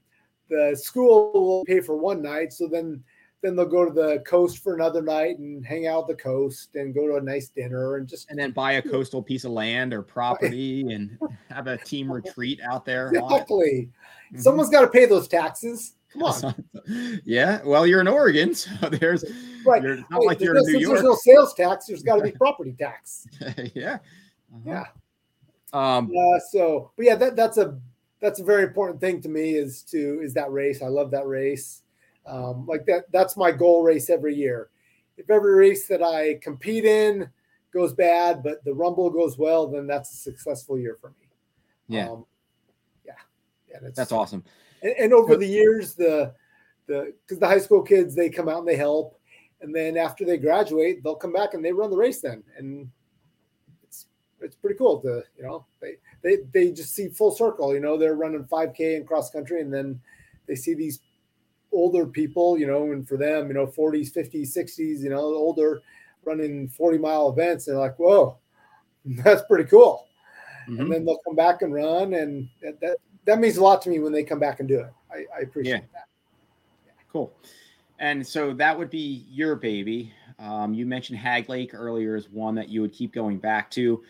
the 0.50 0.78
school 0.80 1.32
will 1.32 1.64
pay 1.64 1.80
for 1.80 1.96
one 1.96 2.22
night, 2.22 2.52
so 2.52 2.68
then 2.68 3.02
then 3.44 3.54
they'll 3.54 3.66
go 3.66 3.84
to 3.84 3.92
the 3.92 4.20
coast 4.20 4.58
for 4.58 4.74
another 4.74 5.02
night 5.02 5.38
and 5.38 5.66
hang 5.66 5.86
out 5.86 6.08
the 6.08 6.14
coast 6.14 6.76
and 6.76 6.94
go 6.94 7.06
to 7.06 7.16
a 7.16 7.20
nice 7.20 7.50
dinner 7.50 7.96
and 7.96 8.08
just 8.08 8.30
and 8.30 8.38
then 8.38 8.52
buy 8.52 8.72
a 8.72 8.82
coastal 8.82 9.22
piece 9.22 9.44
of 9.44 9.52
land 9.52 9.92
or 9.92 10.00
property 10.00 10.80
and 10.80 11.18
have 11.50 11.66
a 11.66 11.76
team 11.76 12.10
retreat 12.10 12.58
out 12.66 12.86
there. 12.86 13.12
Exactly. 13.12 13.90
Mm-hmm. 14.32 14.40
Someone's 14.40 14.70
got 14.70 14.80
to 14.80 14.88
pay 14.88 15.04
those 15.04 15.28
taxes. 15.28 15.92
Come 16.10 16.22
on. 16.22 16.64
yeah. 17.26 17.60
Well, 17.66 17.86
you're 17.86 18.00
in 18.00 18.08
Oregon, 18.08 18.54
so 18.54 18.70
there's 18.88 19.26
right. 19.66 19.82
You're 19.82 19.96
not 19.96 20.20
Wait, 20.20 20.26
like 20.26 20.40
you're 20.40 20.56
in 20.56 20.64
New 20.64 20.78
York. 20.78 20.94
There's 20.94 21.04
no 21.04 21.14
sales 21.14 21.52
tax. 21.52 21.84
There's 21.84 22.02
got 22.02 22.16
to 22.16 22.22
be 22.22 22.32
property 22.38 22.74
tax. 22.78 23.26
yeah. 23.74 23.98
Uh-huh. 24.54 24.60
Yeah. 24.64 24.84
Um. 25.74 26.10
Uh, 26.16 26.38
so, 26.50 26.92
but 26.96 27.04
yeah, 27.04 27.16
that 27.16 27.36
that's 27.36 27.58
a 27.58 27.78
that's 28.20 28.40
a 28.40 28.44
very 28.44 28.62
important 28.62 29.00
thing 29.00 29.20
to 29.20 29.28
me 29.28 29.56
is 29.56 29.82
to 29.82 30.20
is 30.22 30.32
that 30.32 30.50
race. 30.50 30.80
I 30.80 30.86
love 30.86 31.10
that 31.10 31.26
race. 31.26 31.82
Um, 32.26 32.66
like 32.66 32.86
that, 32.86 33.04
that's 33.12 33.36
my 33.36 33.50
goal 33.50 33.82
race 33.82 34.08
every 34.10 34.34
year. 34.34 34.70
If 35.16 35.30
every 35.30 35.54
race 35.54 35.86
that 35.88 36.02
I 36.02 36.38
compete 36.42 36.84
in 36.84 37.28
goes 37.72 37.92
bad, 37.92 38.42
but 38.42 38.64
the 38.64 38.74
Rumble 38.74 39.10
goes 39.10 39.38
well, 39.38 39.66
then 39.66 39.86
that's 39.86 40.12
a 40.12 40.16
successful 40.16 40.78
year 40.78 40.96
for 41.00 41.10
me. 41.10 41.28
Yeah, 41.88 42.10
um, 42.10 42.26
yeah, 43.04 43.12
yeah. 43.68 43.78
That's, 43.82 43.96
that's 43.96 44.12
awesome. 44.12 44.42
And, 44.82 44.94
and 44.98 45.12
over 45.12 45.36
the 45.36 45.46
years, 45.46 45.94
the 45.94 46.34
the 46.86 47.12
because 47.26 47.38
the 47.38 47.46
high 47.46 47.58
school 47.58 47.82
kids 47.82 48.14
they 48.14 48.30
come 48.30 48.48
out 48.48 48.60
and 48.60 48.68
they 48.68 48.76
help, 48.76 49.20
and 49.60 49.74
then 49.74 49.96
after 49.96 50.24
they 50.24 50.38
graduate, 50.38 51.02
they'll 51.02 51.14
come 51.14 51.32
back 51.32 51.54
and 51.54 51.64
they 51.64 51.72
run 51.72 51.90
the 51.90 51.96
race 51.96 52.20
then, 52.20 52.42
and 52.56 52.88
it's 53.82 54.06
it's 54.40 54.56
pretty 54.56 54.76
cool 54.78 55.00
to 55.00 55.22
you 55.36 55.42
know 55.44 55.66
they 55.80 55.96
they 56.22 56.38
they 56.52 56.70
just 56.72 56.94
see 56.94 57.08
full 57.08 57.30
circle. 57.30 57.74
You 57.74 57.80
know, 57.80 57.98
they're 57.98 58.14
running 58.14 58.44
5K 58.44 58.96
and 58.96 59.06
cross 59.06 59.30
country, 59.30 59.60
and 59.60 59.72
then 59.72 60.00
they 60.46 60.54
see 60.54 60.74
these 60.74 61.00
older 61.74 62.06
people, 62.06 62.58
you 62.58 62.66
know, 62.66 62.92
and 62.92 63.06
for 63.06 63.16
them, 63.16 63.48
you 63.48 63.54
know, 63.54 63.66
40s, 63.66 64.12
50s, 64.14 64.56
60s, 64.56 65.00
you 65.00 65.10
know, 65.10 65.18
older 65.18 65.82
running 66.24 66.68
40 66.68 66.98
mile 66.98 67.30
events. 67.30 67.66
They're 67.66 67.76
like, 67.76 67.98
whoa, 67.98 68.38
that's 69.04 69.42
pretty 69.42 69.64
cool. 69.64 70.06
Mm-hmm. 70.68 70.80
And 70.80 70.92
then 70.92 71.04
they'll 71.04 71.18
come 71.18 71.36
back 71.36 71.62
and 71.62 71.74
run. 71.74 72.14
And 72.14 72.48
that, 72.62 72.80
that, 72.80 72.96
that, 73.26 73.38
means 73.38 73.56
a 73.56 73.62
lot 73.62 73.82
to 73.82 73.90
me 73.90 73.98
when 73.98 74.12
they 74.12 74.24
come 74.24 74.38
back 74.38 74.60
and 74.60 74.68
do 74.68 74.80
it. 74.80 74.92
I, 75.10 75.38
I 75.38 75.40
appreciate 75.42 75.72
yeah. 75.72 75.80
that. 75.92 76.08
Yeah. 76.86 76.92
Cool. 77.12 77.32
And 77.98 78.26
so 78.26 78.54
that 78.54 78.76
would 78.78 78.90
be 78.90 79.26
your 79.30 79.56
baby. 79.56 80.12
Um, 80.38 80.74
you 80.74 80.86
mentioned 80.86 81.18
Hagg 81.18 81.48
Lake 81.48 81.74
earlier 81.74 82.16
as 82.16 82.28
one 82.28 82.54
that 82.56 82.68
you 82.68 82.80
would 82.80 82.92
keep 82.92 83.12
going 83.12 83.38
back 83.38 83.70
to. 83.72 84.02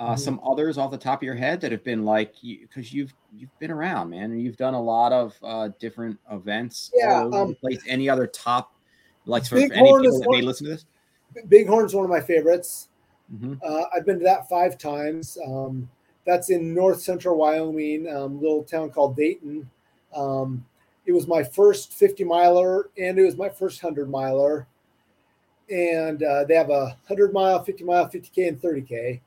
Uh, 0.00 0.12
mm-hmm. 0.12 0.16
Some 0.16 0.40
others 0.42 0.78
off 0.78 0.90
the 0.90 0.96
top 0.96 1.18
of 1.18 1.22
your 1.24 1.34
head 1.34 1.60
that 1.60 1.70
have 1.72 1.84
been 1.84 2.06
like 2.06 2.34
because 2.42 2.90
you, 2.90 3.02
have 3.02 3.14
you've 3.36 3.58
been 3.58 3.70
around, 3.70 4.08
man, 4.08 4.32
and 4.32 4.40
you've 4.40 4.56
done 4.56 4.72
a 4.72 4.80
lot 4.80 5.12
of 5.12 5.36
uh, 5.42 5.68
different 5.78 6.18
events. 6.32 6.90
Yeah. 6.94 7.28
Um, 7.30 7.54
place. 7.54 7.82
Any 7.86 8.08
other 8.08 8.26
top 8.26 8.72
like 9.26 9.44
for 9.44 9.58
any 9.58 9.68
people 9.68 9.98
that 9.98 10.26
may 10.30 10.40
listen 10.40 10.68
to 10.68 10.72
this? 10.72 10.86
Bighorn's 11.50 11.94
one 11.94 12.06
of 12.06 12.10
my 12.10 12.22
favorites. 12.22 12.88
Mm-hmm. 13.30 13.56
Uh, 13.62 13.82
I've 13.94 14.06
been 14.06 14.18
to 14.20 14.24
that 14.24 14.48
five 14.48 14.78
times. 14.78 15.36
Um, 15.46 15.86
that's 16.24 16.48
in 16.48 16.72
north 16.72 17.02
central 17.02 17.36
Wyoming, 17.36 18.08
um, 18.08 18.40
little 18.40 18.64
town 18.64 18.88
called 18.88 19.16
Dayton. 19.16 19.68
Um, 20.16 20.64
it 21.04 21.12
was 21.12 21.28
my 21.28 21.42
first 21.42 21.92
50 21.92 22.24
miler 22.24 22.88
and 22.96 23.18
it 23.18 23.22
was 23.22 23.36
my 23.36 23.50
first 23.50 23.82
100 23.82 24.08
miler. 24.08 24.66
And 25.70 26.22
uh, 26.22 26.44
they 26.44 26.54
have 26.54 26.70
a 26.70 26.96
100 27.06 27.34
mile, 27.34 27.62
50 27.62 27.84
mile, 27.84 28.08
50k, 28.08 28.48
and 28.48 28.60
30k. 28.62 29.20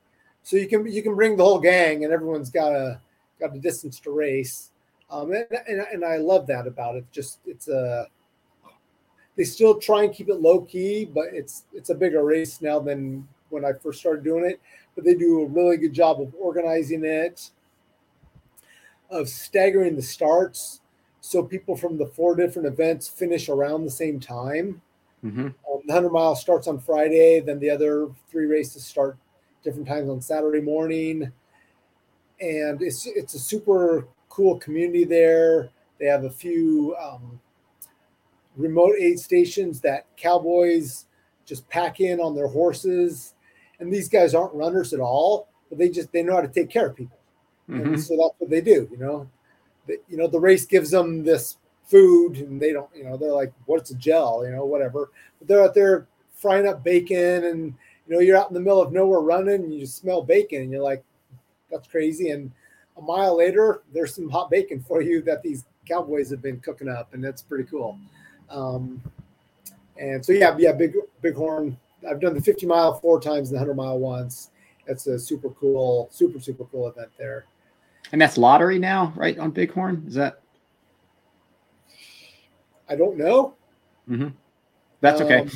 So 0.44 0.56
you 0.56 0.68
can 0.68 0.86
you 0.86 1.02
can 1.02 1.16
bring 1.16 1.36
the 1.36 1.44
whole 1.44 1.58
gang, 1.58 2.04
and 2.04 2.12
everyone's 2.12 2.50
got 2.50 2.72
a 2.72 3.00
got 3.40 3.56
a 3.56 3.58
distance 3.58 3.98
to 4.00 4.10
race. 4.10 4.70
Um, 5.10 5.32
and, 5.32 5.46
and, 5.68 5.80
and 5.92 6.04
I 6.04 6.18
love 6.18 6.46
that 6.48 6.66
about 6.66 6.96
it. 6.96 7.04
Just 7.10 7.38
it's 7.46 7.68
a 7.68 8.06
they 9.36 9.44
still 9.44 9.78
try 9.78 10.04
and 10.04 10.12
keep 10.12 10.28
it 10.28 10.40
low 10.40 10.60
key, 10.60 11.06
but 11.06 11.26
it's 11.32 11.64
it's 11.72 11.88
a 11.90 11.94
bigger 11.94 12.22
race 12.24 12.60
now 12.60 12.78
than 12.78 13.26
when 13.48 13.64
I 13.64 13.72
first 13.72 14.00
started 14.00 14.22
doing 14.22 14.44
it. 14.44 14.60
But 14.94 15.04
they 15.04 15.14
do 15.14 15.40
a 15.40 15.46
really 15.46 15.78
good 15.78 15.94
job 15.94 16.20
of 16.20 16.34
organizing 16.38 17.04
it, 17.04 17.50
of 19.10 19.28
staggering 19.28 19.96
the 19.96 20.02
starts, 20.02 20.82
so 21.20 21.42
people 21.42 21.74
from 21.74 21.96
the 21.96 22.06
four 22.06 22.36
different 22.36 22.68
events 22.68 23.08
finish 23.08 23.48
around 23.48 23.84
the 23.84 23.90
same 23.90 24.20
time. 24.20 24.82
Mm-hmm. 25.24 25.46
Um, 25.46 25.80
the 25.86 25.92
hundred 25.92 26.10
mile 26.10 26.36
starts 26.36 26.68
on 26.68 26.78
Friday, 26.78 27.40
then 27.40 27.58
the 27.58 27.70
other 27.70 28.08
three 28.30 28.44
races 28.44 28.84
start 28.84 29.16
different 29.64 29.88
times 29.88 30.08
on 30.08 30.20
Saturday 30.20 30.60
morning, 30.60 31.32
and 32.40 32.82
it's 32.82 33.06
it's 33.06 33.34
a 33.34 33.38
super 33.38 34.06
cool 34.28 34.58
community 34.58 35.04
there. 35.04 35.70
They 35.98 36.06
have 36.06 36.24
a 36.24 36.30
few 36.30 36.94
um, 37.00 37.40
remote 38.56 38.96
aid 39.00 39.18
stations 39.18 39.80
that 39.80 40.06
cowboys 40.16 41.06
just 41.46 41.68
pack 41.68 42.00
in 42.00 42.20
on 42.20 42.34
their 42.34 42.48
horses, 42.48 43.34
and 43.80 43.92
these 43.92 44.08
guys 44.08 44.34
aren't 44.34 44.54
runners 44.54 44.92
at 44.92 45.00
all, 45.00 45.48
but 45.68 45.78
they 45.78 45.88
just 45.88 46.12
they 46.12 46.22
know 46.22 46.34
how 46.34 46.42
to 46.42 46.48
take 46.48 46.70
care 46.70 46.86
of 46.86 46.96
people, 46.96 47.18
mm-hmm. 47.68 47.94
and 47.94 48.02
so 48.02 48.16
that's 48.16 48.34
what 48.38 48.50
they 48.50 48.60
do. 48.60 48.88
You 48.90 48.98
know, 48.98 49.30
the, 49.86 49.98
you 50.08 50.16
know 50.16 50.28
the 50.28 50.40
race 50.40 50.66
gives 50.66 50.90
them 50.90 51.24
this 51.24 51.56
food, 51.86 52.36
and 52.36 52.60
they 52.60 52.72
don't. 52.72 52.90
You 52.94 53.04
know, 53.04 53.16
they're 53.16 53.32
like, 53.32 53.52
"What's 53.66 53.90
a 53.90 53.94
gel?" 53.94 54.44
You 54.44 54.52
know, 54.52 54.64
whatever. 54.64 55.10
But 55.38 55.48
they're 55.48 55.62
out 55.62 55.74
there 55.74 56.06
frying 56.34 56.66
up 56.66 56.84
bacon 56.84 57.44
and 57.44 57.74
you 58.06 58.14
know, 58.14 58.20
you're 58.20 58.36
out 58.36 58.48
in 58.48 58.54
the 58.54 58.60
middle 58.60 58.82
of 58.82 58.92
nowhere 58.92 59.20
running 59.20 59.64
and 59.64 59.74
you 59.74 59.86
smell 59.86 60.22
bacon 60.22 60.62
and 60.62 60.70
you're 60.70 60.82
like, 60.82 61.02
that's 61.70 61.88
crazy. 61.88 62.30
And 62.30 62.50
a 62.96 63.02
mile 63.02 63.36
later, 63.36 63.82
there's 63.92 64.14
some 64.14 64.28
hot 64.28 64.50
bacon 64.50 64.80
for 64.80 65.02
you 65.02 65.22
that 65.22 65.42
these 65.42 65.64
cowboys 65.88 66.30
have 66.30 66.42
been 66.42 66.60
cooking 66.60 66.88
up, 66.88 67.12
and 67.12 67.22
that's 67.22 67.42
pretty 67.42 67.64
cool. 67.64 67.98
Um, 68.50 69.02
and 69.98 70.24
so 70.24 70.32
yeah, 70.32 70.54
yeah, 70.58 70.72
big 70.72 70.94
bighorn. 71.22 71.76
I've 72.08 72.20
done 72.20 72.34
the 72.34 72.40
50 72.40 72.66
mile 72.66 72.94
four 73.00 73.20
times, 73.20 73.50
the 73.50 73.56
100 73.56 73.74
mile 73.74 73.98
once. 73.98 74.50
That's 74.86 75.06
a 75.06 75.18
super 75.18 75.50
cool, 75.50 76.08
super 76.10 76.38
super 76.38 76.64
cool 76.64 76.88
event 76.88 77.08
there. 77.18 77.46
And 78.12 78.20
that's 78.20 78.36
lottery 78.36 78.78
now, 78.78 79.12
right? 79.16 79.38
On 79.38 79.50
Bighorn, 79.50 80.04
is 80.06 80.14
that? 80.14 80.40
I 82.88 82.96
don't 82.96 83.16
know. 83.16 83.54
Mm-hmm. 84.08 84.28
That's 85.00 85.20
okay. 85.22 85.38
Um, 85.40 85.50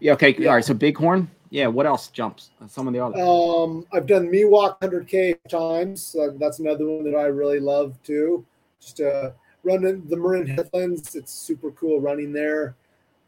yeah. 0.00 0.12
Okay. 0.12 0.36
Yeah. 0.38 0.50
All 0.50 0.54
right. 0.56 0.64
So 0.64 0.74
Bighorn 0.74 1.30
yeah, 1.54 1.68
what 1.68 1.86
else 1.86 2.08
jumps? 2.08 2.50
Some 2.66 2.88
of 2.88 2.94
the 2.94 2.98
other. 2.98 3.16
Um, 3.16 3.86
I've 3.92 4.08
done 4.08 4.26
Miwok 4.26 4.80
100k 4.80 5.38
times. 5.48 6.16
Uh, 6.18 6.30
that's 6.36 6.58
another 6.58 6.84
one 6.84 7.04
that 7.04 7.16
I 7.16 7.26
really 7.26 7.60
love 7.60 7.96
too. 8.02 8.44
Just 8.80 9.00
uh, 9.00 9.30
running 9.62 10.04
the 10.08 10.16
Marin 10.16 10.48
Headlands. 10.48 11.14
It's 11.14 11.32
super 11.32 11.70
cool 11.70 12.00
running 12.00 12.32
there. 12.32 12.74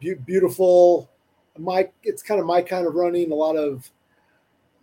Be- 0.00 0.14
beautiful. 0.14 1.08
My, 1.56 1.88
it's 2.02 2.20
kind 2.20 2.40
of 2.40 2.46
my 2.46 2.62
kind 2.62 2.88
of 2.88 2.96
running. 2.96 3.30
A 3.30 3.34
lot 3.36 3.54
of 3.54 3.88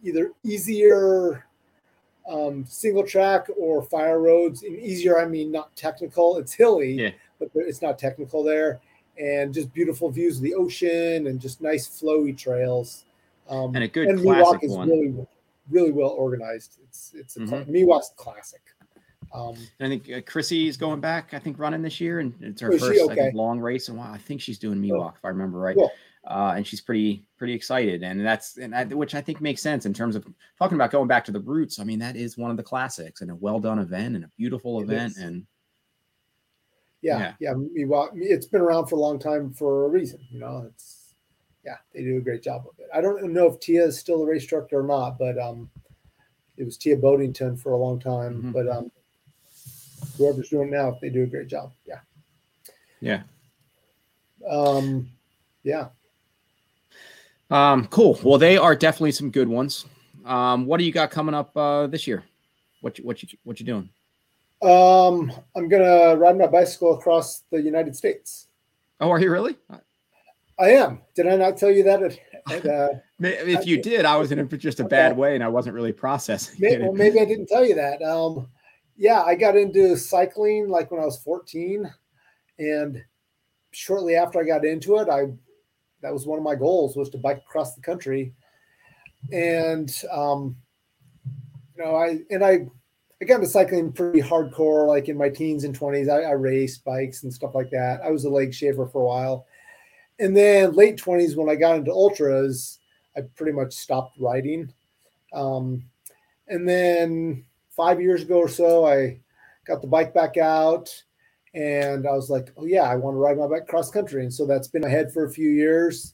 either 0.05 0.31
easier 0.45 1.45
um, 2.29 2.63
single 2.65 3.05
track 3.05 3.47
or 3.57 3.83
fire 3.83 4.21
roads. 4.21 4.63
In 4.63 4.79
easier, 4.79 5.19
I 5.19 5.25
mean 5.25 5.51
not 5.51 5.75
technical. 5.75 6.37
It's 6.37 6.53
hilly, 6.53 6.93
yeah. 6.93 7.09
but 7.41 7.49
it's 7.55 7.81
not 7.81 7.99
technical 7.99 8.41
there. 8.41 8.79
And 9.19 9.53
just 9.53 9.73
beautiful 9.73 10.09
views 10.09 10.37
of 10.37 10.43
the 10.43 10.55
ocean 10.55 11.27
and 11.27 11.41
just 11.41 11.61
nice 11.61 11.89
flowy 11.89 12.37
trails. 12.37 13.03
Um, 13.49 13.75
and 13.75 13.83
a 13.83 13.87
good 13.87 14.07
and 14.07 14.21
classic 14.21 14.63
is 14.63 14.71
one. 14.71 14.89
really, 14.89 15.27
really 15.69 15.91
well 15.91 16.09
organized. 16.09 16.79
It's 16.83 17.13
it's 17.15 17.37
a 17.37 17.41
mm-hmm. 17.41 17.71
Miwok's 17.71 18.11
classic. 18.15 18.61
Um, 19.33 19.55
I 19.79 19.87
think 19.87 20.11
uh, 20.11 20.21
Chrissy 20.21 20.67
is 20.67 20.77
going 20.77 20.99
back. 20.99 21.33
I 21.33 21.39
think 21.39 21.57
running 21.57 21.81
this 21.81 21.99
year, 21.99 22.19
and 22.19 22.33
it's 22.41 22.61
her 22.61 22.71
first 22.71 23.01
okay? 23.01 23.15
think, 23.15 23.35
long 23.35 23.59
race. 23.59 23.89
And 23.89 23.97
wow, 23.97 24.11
I 24.11 24.17
think 24.17 24.41
she's 24.41 24.59
doing 24.59 24.79
Miwok 24.79 25.11
oh. 25.11 25.13
if 25.17 25.25
I 25.25 25.29
remember 25.29 25.59
right. 25.59 25.75
Cool. 25.75 25.91
Uh, 26.25 26.53
and 26.55 26.65
she's 26.65 26.79
pretty 26.79 27.25
pretty 27.37 27.53
excited, 27.53 28.01
and 28.01 28.25
that's 28.25 28.57
and 28.57 28.73
I, 28.73 28.85
which 28.85 29.13
I 29.13 29.19
think 29.19 29.41
makes 29.41 29.61
sense 29.61 29.85
in 29.85 29.93
terms 29.93 30.15
of 30.15 30.25
talking 30.57 30.75
about 30.75 30.89
going 30.89 31.07
back 31.07 31.25
to 31.25 31.33
the 31.33 31.41
roots. 31.41 31.79
I 31.79 31.83
mean, 31.83 31.99
that 31.99 32.15
is 32.15 32.37
one 32.37 32.49
of 32.49 32.55
the 32.55 32.63
classics 32.63 33.19
and 33.19 33.29
a 33.29 33.35
well 33.35 33.59
done 33.59 33.79
event 33.79 34.15
and 34.15 34.23
a 34.23 34.31
beautiful 34.37 34.79
it 34.79 34.83
event, 34.83 35.13
is. 35.13 35.17
and 35.17 35.45
yeah, 37.01 37.33
yeah, 37.41 37.51
yeah, 37.51 37.53
Miwok. 37.53 38.11
It's 38.13 38.45
been 38.45 38.61
around 38.61 38.87
for 38.87 38.95
a 38.95 38.99
long 38.99 39.19
time 39.19 39.51
for 39.51 39.85
a 39.85 39.89
reason. 39.89 40.19
You 40.31 40.39
know, 40.39 40.69
it's 40.71 41.02
yeah, 41.65 41.77
they 41.93 42.03
do 42.03 42.17
a 42.17 42.21
great 42.21 42.43
job 42.43 42.65
of 42.67 42.77
it. 42.79 42.87
I 42.93 43.01
don't 43.01 43.31
know 43.31 43.47
if 43.47 43.59
Tia 43.59 43.85
is 43.85 43.99
still 43.99 44.23
a 44.23 44.25
race 44.25 44.45
director 44.45 44.79
or 44.79 44.83
not, 44.83 45.17
but 45.17 45.37
um, 45.39 45.69
it 46.57 46.63
was 46.63 46.77
Tia 46.77 46.97
Bodington 46.97 47.59
for 47.59 47.71
a 47.71 47.77
long 47.77 47.99
time. 47.99 48.35
Mm-hmm. 48.35 48.51
But 48.51 48.67
um, 48.67 48.91
whoever's 50.17 50.49
doing 50.49 50.71
now, 50.71 50.97
they 51.01 51.09
do 51.09 51.23
a 51.23 51.27
great 51.27 51.47
job. 51.47 51.71
Yeah. 51.85 51.99
Yeah. 52.99 53.23
Um, 54.49 55.09
yeah. 55.63 55.87
Um, 57.49 57.87
cool. 57.87 58.19
Well, 58.23 58.37
they 58.37 58.57
are 58.57 58.75
definitely 58.75 59.11
some 59.11 59.29
good 59.29 59.47
ones. 59.47 59.85
Um, 60.25 60.65
what 60.65 60.77
do 60.77 60.85
you 60.85 60.91
got 60.91 61.11
coming 61.11 61.35
up 61.35 61.55
uh, 61.55 61.87
this 61.87 62.07
year? 62.07 62.23
What 62.81 62.97
you, 62.97 63.05
what 63.05 63.21
you 63.21 63.29
what 63.43 63.59
you 63.59 63.65
doing? 63.65 63.89
Um, 64.61 65.31
I'm 65.55 65.67
gonna 65.69 66.15
ride 66.15 66.37
my 66.37 66.47
bicycle 66.47 66.97
across 66.97 67.43
the 67.51 67.61
United 67.61 67.95
States. 67.95 68.47
Oh, 68.99 69.09
are 69.09 69.19
you 69.19 69.31
really? 69.31 69.57
I 70.59 70.69
am. 70.71 71.01
Did 71.15 71.27
I 71.27 71.35
not 71.35 71.57
tell 71.57 71.71
you 71.71 71.83
that? 71.83 72.03
At, 72.03 72.19
at, 72.51 72.65
uh, 72.65 72.89
if 73.19 73.65
you 73.65 73.81
did, 73.81 74.05
I 74.05 74.15
was 74.17 74.31
in 74.31 74.47
just 74.59 74.79
a 74.79 74.85
bad 74.85 75.17
way, 75.17 75.35
and 75.35 75.43
I 75.43 75.47
wasn't 75.47 75.75
really 75.75 75.93
processing. 75.93 76.57
Maybe, 76.59 76.83
well, 76.83 76.93
maybe 76.93 77.19
I 77.19 77.25
didn't 77.25 77.47
tell 77.47 77.65
you 77.65 77.75
that. 77.75 78.01
Um, 78.01 78.47
yeah, 78.97 79.23
I 79.23 79.35
got 79.35 79.57
into 79.57 79.97
cycling 79.97 80.69
like 80.69 80.91
when 80.91 81.01
I 81.01 81.05
was 81.05 81.21
14, 81.23 81.91
and 82.59 83.03
shortly 83.71 84.15
after 84.15 84.39
I 84.39 84.43
got 84.43 84.65
into 84.65 84.97
it, 84.97 85.09
I 85.09 85.33
that 86.01 86.13
was 86.13 86.27
one 86.27 86.37
of 86.37 86.43
my 86.43 86.55
goals 86.55 86.95
was 86.95 87.09
to 87.11 87.17
bike 87.17 87.37
across 87.37 87.75
the 87.75 87.81
country, 87.81 88.33
and 89.31 89.91
um, 90.11 90.55
you 91.75 91.83
know, 91.83 91.95
I 91.95 92.19
and 92.29 92.43
I 92.43 92.67
I 93.21 93.25
got 93.25 93.35
into 93.35 93.47
cycling 93.47 93.91
pretty 93.91 94.21
hardcore, 94.21 94.87
like 94.87 95.09
in 95.09 95.17
my 95.17 95.29
teens 95.29 95.63
and 95.63 95.77
20s. 95.77 96.09
I, 96.09 96.29
I 96.29 96.33
raced 96.33 96.83
bikes 96.83 97.23
and 97.23 97.33
stuff 97.33 97.55
like 97.55 97.71
that. 97.71 98.01
I 98.03 98.11
was 98.11 98.25
a 98.25 98.29
leg 98.29 98.53
shaver 98.53 98.85
for 98.85 99.01
a 99.01 99.05
while 99.05 99.47
and 100.23 100.35
then 100.35 100.73
late 100.73 100.97
20s 100.97 101.35
when 101.35 101.49
i 101.49 101.55
got 101.55 101.75
into 101.75 101.91
ultras 101.91 102.79
i 103.17 103.21
pretty 103.35 103.51
much 103.51 103.73
stopped 103.73 104.17
riding 104.19 104.71
um, 105.33 105.83
and 106.47 106.67
then 106.67 107.43
five 107.75 107.99
years 107.99 108.21
ago 108.21 108.37
or 108.37 108.49
so 108.49 108.85
i 108.85 109.19
got 109.65 109.81
the 109.81 109.87
bike 109.87 110.13
back 110.13 110.37
out 110.37 110.89
and 111.53 112.07
i 112.07 112.11
was 112.11 112.29
like 112.29 112.51
oh 112.57 112.65
yeah 112.65 112.83
i 112.83 112.95
want 112.95 113.15
to 113.15 113.19
ride 113.19 113.37
my 113.37 113.47
bike 113.47 113.67
cross 113.67 113.91
country. 113.91 114.23
And 114.23 114.33
so 114.33 114.45
that's 114.45 114.67
been 114.67 114.83
ahead 114.83 115.13
for 115.13 115.25
a 115.25 115.29
few 115.29 115.49
years. 115.49 116.13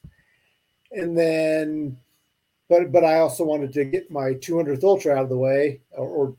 And 0.91 1.18
then 1.18 1.98
but 2.68 2.91
but 2.91 3.03
i 3.03 3.19
also 3.19 3.44
wanted 3.44 3.72
to 3.73 3.86
get 3.86 4.11
my 4.11 4.34
200th 4.34 4.84
ultra 4.84 5.15
out 5.15 5.23
of 5.23 5.30
the 5.30 5.38
way 5.38 5.81
or, 5.91 6.07
or 6.07 6.36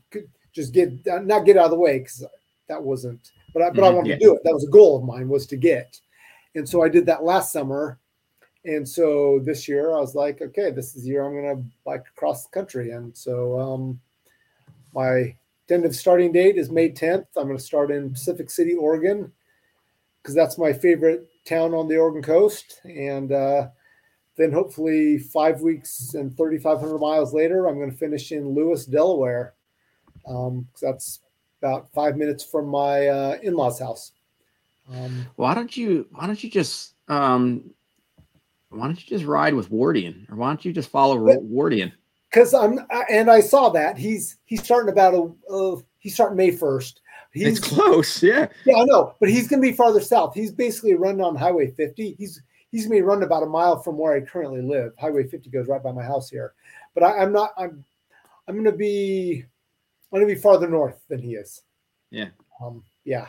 just 0.53 0.73
get 0.73 0.91
not 1.23 1.45
get 1.45 1.57
out 1.57 1.65
of 1.65 1.71
the 1.71 1.77
way 1.77 1.99
because 1.99 2.25
that 2.67 2.81
wasn't 2.81 3.31
but 3.53 3.61
i 3.61 3.69
but 3.69 3.75
mm-hmm, 3.75 3.85
i 3.85 3.89
wanted 3.89 4.09
yeah. 4.09 4.15
to 4.15 4.21
do 4.21 4.35
it. 4.35 4.41
That 4.43 4.53
was 4.53 4.65
a 4.65 4.71
goal 4.71 4.97
of 4.97 5.03
mine 5.03 5.29
was 5.29 5.45
to 5.47 5.57
get 5.57 5.99
and 6.55 6.67
so 6.67 6.81
I 6.83 6.89
did 6.89 7.05
that 7.05 7.23
last 7.23 7.51
summer. 7.51 7.99
And 8.63 8.87
so 8.87 9.39
this 9.43 9.67
year 9.67 9.95
I 9.95 9.99
was 9.99 10.13
like, 10.13 10.41
okay, 10.41 10.69
this 10.71 10.95
is 10.95 11.03
the 11.03 11.09
year 11.09 11.25
I'm 11.25 11.33
going 11.33 11.57
to 11.57 11.63
bike 11.83 12.05
across 12.15 12.45
the 12.45 12.51
country. 12.51 12.91
And 12.91 13.15
so 13.15 13.59
um, 13.59 13.99
my 14.93 15.35
tentative 15.67 15.95
starting 15.95 16.31
date 16.31 16.57
is 16.57 16.69
May 16.69 16.89
10th. 16.89 17.25
I'm 17.35 17.47
going 17.47 17.57
to 17.57 17.63
start 17.63 17.89
in 17.89 18.11
Pacific 18.11 18.49
City, 18.49 18.75
Oregon, 18.75 19.31
because 20.21 20.35
that's 20.35 20.57
my 20.57 20.73
favorite 20.73 21.27
town 21.45 21.73
on 21.73 21.87
the 21.87 21.97
Oregon 21.97 22.21
coast. 22.21 22.81
And 22.83 23.31
uh, 23.31 23.69
then 24.37 24.51
hopefully 24.51 25.17
five 25.17 25.61
weeks 25.61 26.13
and 26.13 26.35
3,500 26.37 26.99
miles 26.99 27.33
later, 27.33 27.67
I'm 27.67 27.77
going 27.77 27.91
to 27.91 27.97
finish 27.97 28.31
in 28.31 28.53
Lewes, 28.53 28.85
Delaware. 28.85 29.53
Um, 30.27 30.67
that's 30.79 31.21
about 31.61 31.91
five 31.93 32.15
minutes 32.15 32.43
from 32.43 32.67
my 32.67 33.07
uh, 33.07 33.37
in-laws 33.41 33.79
house. 33.79 34.11
Um, 34.89 35.25
why 35.35 35.53
don't 35.53 35.75
you 35.75 36.07
why 36.11 36.27
don't 36.27 36.43
you 36.43 36.49
just 36.49 36.95
um 37.07 37.71
why 38.69 38.85
don't 38.85 38.99
you 39.01 39.07
just 39.07 39.25
ride 39.25 39.53
with 39.53 39.69
Wardian 39.69 40.29
or 40.31 40.35
why 40.35 40.47
don't 40.47 40.63
you 40.63 40.73
just 40.73 40.89
follow 40.89 41.17
Wardian? 41.17 41.91
Because 42.29 42.53
I'm 42.53 42.79
and 43.09 43.29
I 43.29 43.41
saw 43.41 43.69
that 43.69 43.97
he's 43.97 44.37
he's 44.45 44.63
starting 44.63 44.91
about 44.91 45.13
a 45.13 45.53
uh, 45.53 45.81
he's 45.99 46.13
starting 46.13 46.37
May 46.37 46.51
first. 46.51 47.01
He's 47.33 47.59
it's 47.59 47.59
close, 47.59 48.21
yeah. 48.21 48.47
Yeah, 48.65 48.77
I 48.77 48.83
know, 48.85 49.15
but 49.19 49.29
he's 49.29 49.47
going 49.47 49.61
to 49.61 49.67
be 49.67 49.73
farther 49.73 50.01
south. 50.01 50.33
He's 50.33 50.51
basically 50.51 50.95
running 50.95 51.21
on 51.21 51.33
Highway 51.33 51.71
50. 51.71 52.15
He's 52.17 52.41
he's 52.71 52.85
going 52.85 52.97
to 52.97 53.01
be 53.01 53.07
running 53.07 53.23
about 53.23 53.43
a 53.43 53.45
mile 53.45 53.81
from 53.81 53.97
where 53.97 54.13
I 54.13 54.19
currently 54.21 54.61
live. 54.61 54.91
Highway 54.99 55.27
50 55.27 55.49
goes 55.49 55.67
right 55.67 55.81
by 55.81 55.93
my 55.93 56.03
house 56.03 56.29
here, 56.29 56.53
but 56.93 57.03
I, 57.03 57.19
I'm 57.19 57.31
not. 57.31 57.51
I'm 57.57 57.85
I'm 58.47 58.55
going 58.55 58.65
to 58.65 58.73
be 58.73 59.45
I'm 60.11 60.19
gonna 60.19 60.33
be 60.33 60.39
farther 60.39 60.67
north 60.67 60.99
than 61.07 61.21
he 61.21 61.35
is. 61.35 61.63
Yeah. 62.09 62.29
Um, 62.61 62.83
yeah, 63.05 63.27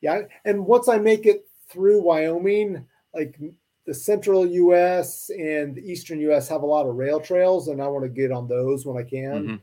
yeah. 0.00 0.22
And 0.44 0.64
once 0.66 0.88
I 0.88 0.98
make 0.98 1.26
it 1.26 1.46
through 1.68 2.02
Wyoming, 2.02 2.84
like 3.14 3.38
the 3.86 3.94
central 3.94 4.46
U.S. 4.46 5.30
and 5.30 5.74
the 5.74 5.82
eastern 5.82 6.20
U.S. 6.20 6.48
have 6.48 6.62
a 6.62 6.66
lot 6.66 6.86
of 6.86 6.94
rail 6.96 7.20
trails, 7.20 7.68
and 7.68 7.82
I 7.82 7.88
want 7.88 8.04
to 8.04 8.08
get 8.08 8.30
on 8.32 8.46
those 8.48 8.86
when 8.86 8.96
I 8.96 9.08
can, 9.08 9.60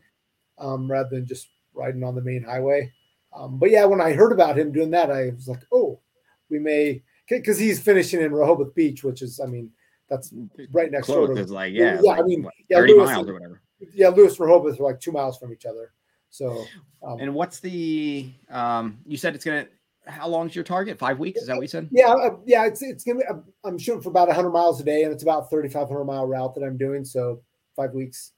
Mhm. 0.59 0.65
um, 0.65 0.91
rather 0.91 1.09
than 1.11 1.26
just 1.26 1.47
riding 1.73 2.03
on 2.03 2.15
the 2.15 2.22
main 2.22 2.43
highway. 2.43 2.91
Um, 3.34 3.59
but 3.59 3.69
yeah, 3.72 3.85
when 3.85 4.01
I 4.01 4.14
heard 4.14 4.31
about 4.31 4.57
him 4.57 4.72
doing 4.72 4.89
that, 4.91 5.11
I 5.11 5.30
was 5.30 5.47
like, 5.47 5.61
oh, 5.72 5.99
we 6.49 6.59
may, 6.59 7.03
because 7.30 7.57
he's 7.59 7.80
finishing 7.80 8.22
in 8.22 8.31
Rehoboth 8.34 8.73
Beach, 8.73 9.03
which 9.03 9.22
is, 9.22 9.39
I 9.39 9.45
mean, 9.45 9.69
that's 10.09 10.34
right 10.72 10.89
next 10.91 11.07
door. 11.07 11.26
Close 11.27 11.38
To, 11.38 11.43
is 11.43 11.51
like 11.51 11.73
yeah, 11.73 11.95
Yeah, 12.01 12.11
like, 12.11 12.19
I 12.19 12.23
mean, 12.23 12.43
what, 12.43 12.53
yeah, 12.69 12.80
Lewes 12.80 12.97
miles 12.97 13.19
and- 13.19 13.30
or 13.30 13.34
whatever. 13.34 13.61
yeah, 13.93 14.07
Lewes 14.09 14.31
and 14.39 14.47
Rehoboth 14.47 14.80
are 14.80 14.84
like 14.84 14.99
two 14.99 15.11
miles 15.11 15.38
from 15.38 15.51
each 15.53 15.65
other. 15.65 15.91
So, 16.30 16.64
um, 17.03 17.19
And 17.19 17.34
what's 17.35 17.59
the 17.59 18.31
um? 18.49 18.99
You 19.05 19.18
said 19.18 19.35
it's 19.35 19.45
gonna. 19.45 19.68
How 20.07 20.27
long's 20.27 20.55
your 20.55 20.63
target? 20.63 20.97
Five 20.97 21.19
weeks? 21.19 21.41
Is 21.41 21.47
that 21.47 21.55
what 21.55 21.61
you 21.63 21.67
said? 21.67 21.89
yeah, 21.91 22.07
uh, 22.13 22.38
yeah, 22.45 22.65
it's 22.65 22.81
it's 22.81 23.03
gonna. 23.03 23.19
Be, 23.19 23.25
I'm- 23.25 23.43
I'm 23.63 23.77
shooting 23.77 24.01
for 24.01 24.09
about 24.09 24.27
100 24.29 24.49
miles 24.51 24.79
a 24.79 24.84
day, 24.84 25.03
and 25.03 25.11
it's 25.11 25.23
about 25.23 25.49
3,500 25.49 26.05
mile 26.05 26.25
route 26.25 26.55
that 26.55 26.63
I'm 26.63 26.77
doing. 26.77 27.03
So 27.03 27.41
five 27.75 27.93
weeks. 27.93 28.31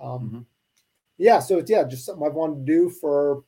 Um, 0.00 0.30
Mhm. 0.30 0.44
Yeah, 1.18 1.40
so 1.40 1.58
it's 1.58 1.68
yeah, 1.70 1.82
just 1.84 2.06
something 2.06 2.24
I've 2.24 2.34
wanted 2.34 2.64
to 2.64 2.72
do 2.72 2.90
for 2.90 3.42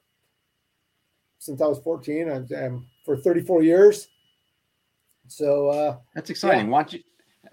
since 1.38 1.60
I 1.62 1.66
was 1.66 1.78
14. 1.78 2.28
I'm, 2.28 2.46
I'm 2.56 2.86
for 3.04 3.16
34 3.16 3.62
years. 3.62 4.08
So 5.28 5.68
uh, 5.68 5.96
That's 6.14 6.30
exciting. 6.30 6.68
Why 6.70 6.82
don't 6.82 6.92
you? 6.94 7.00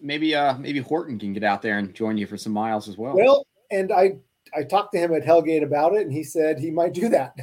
Maybe 0.02 0.36
uh 0.36 0.58
maybe 0.58 0.80
Horton 0.80 1.18
can 1.18 1.34
get 1.34 1.44
out 1.44 1.62
there 1.62 1.78
and 1.80 1.94
join 1.94 2.18
you 2.18 2.28
for 2.28 2.38
some 2.38 2.54
miles 2.54 2.88
as 2.90 2.98
well. 2.98 3.16
well, 3.16 3.46
and 3.72 3.92
I 3.92 4.18
I 4.56 4.64
talked 4.64 4.94
to 4.94 5.00
him 5.00 5.14
at 5.14 5.24
Hellgate 5.24 5.64
about 5.64 5.94
it, 5.94 6.02
and 6.02 6.12
he 6.12 6.24
said 6.24 6.60
he 6.60 6.72
might 6.72 6.94
do 6.94 7.10
that. 7.10 7.34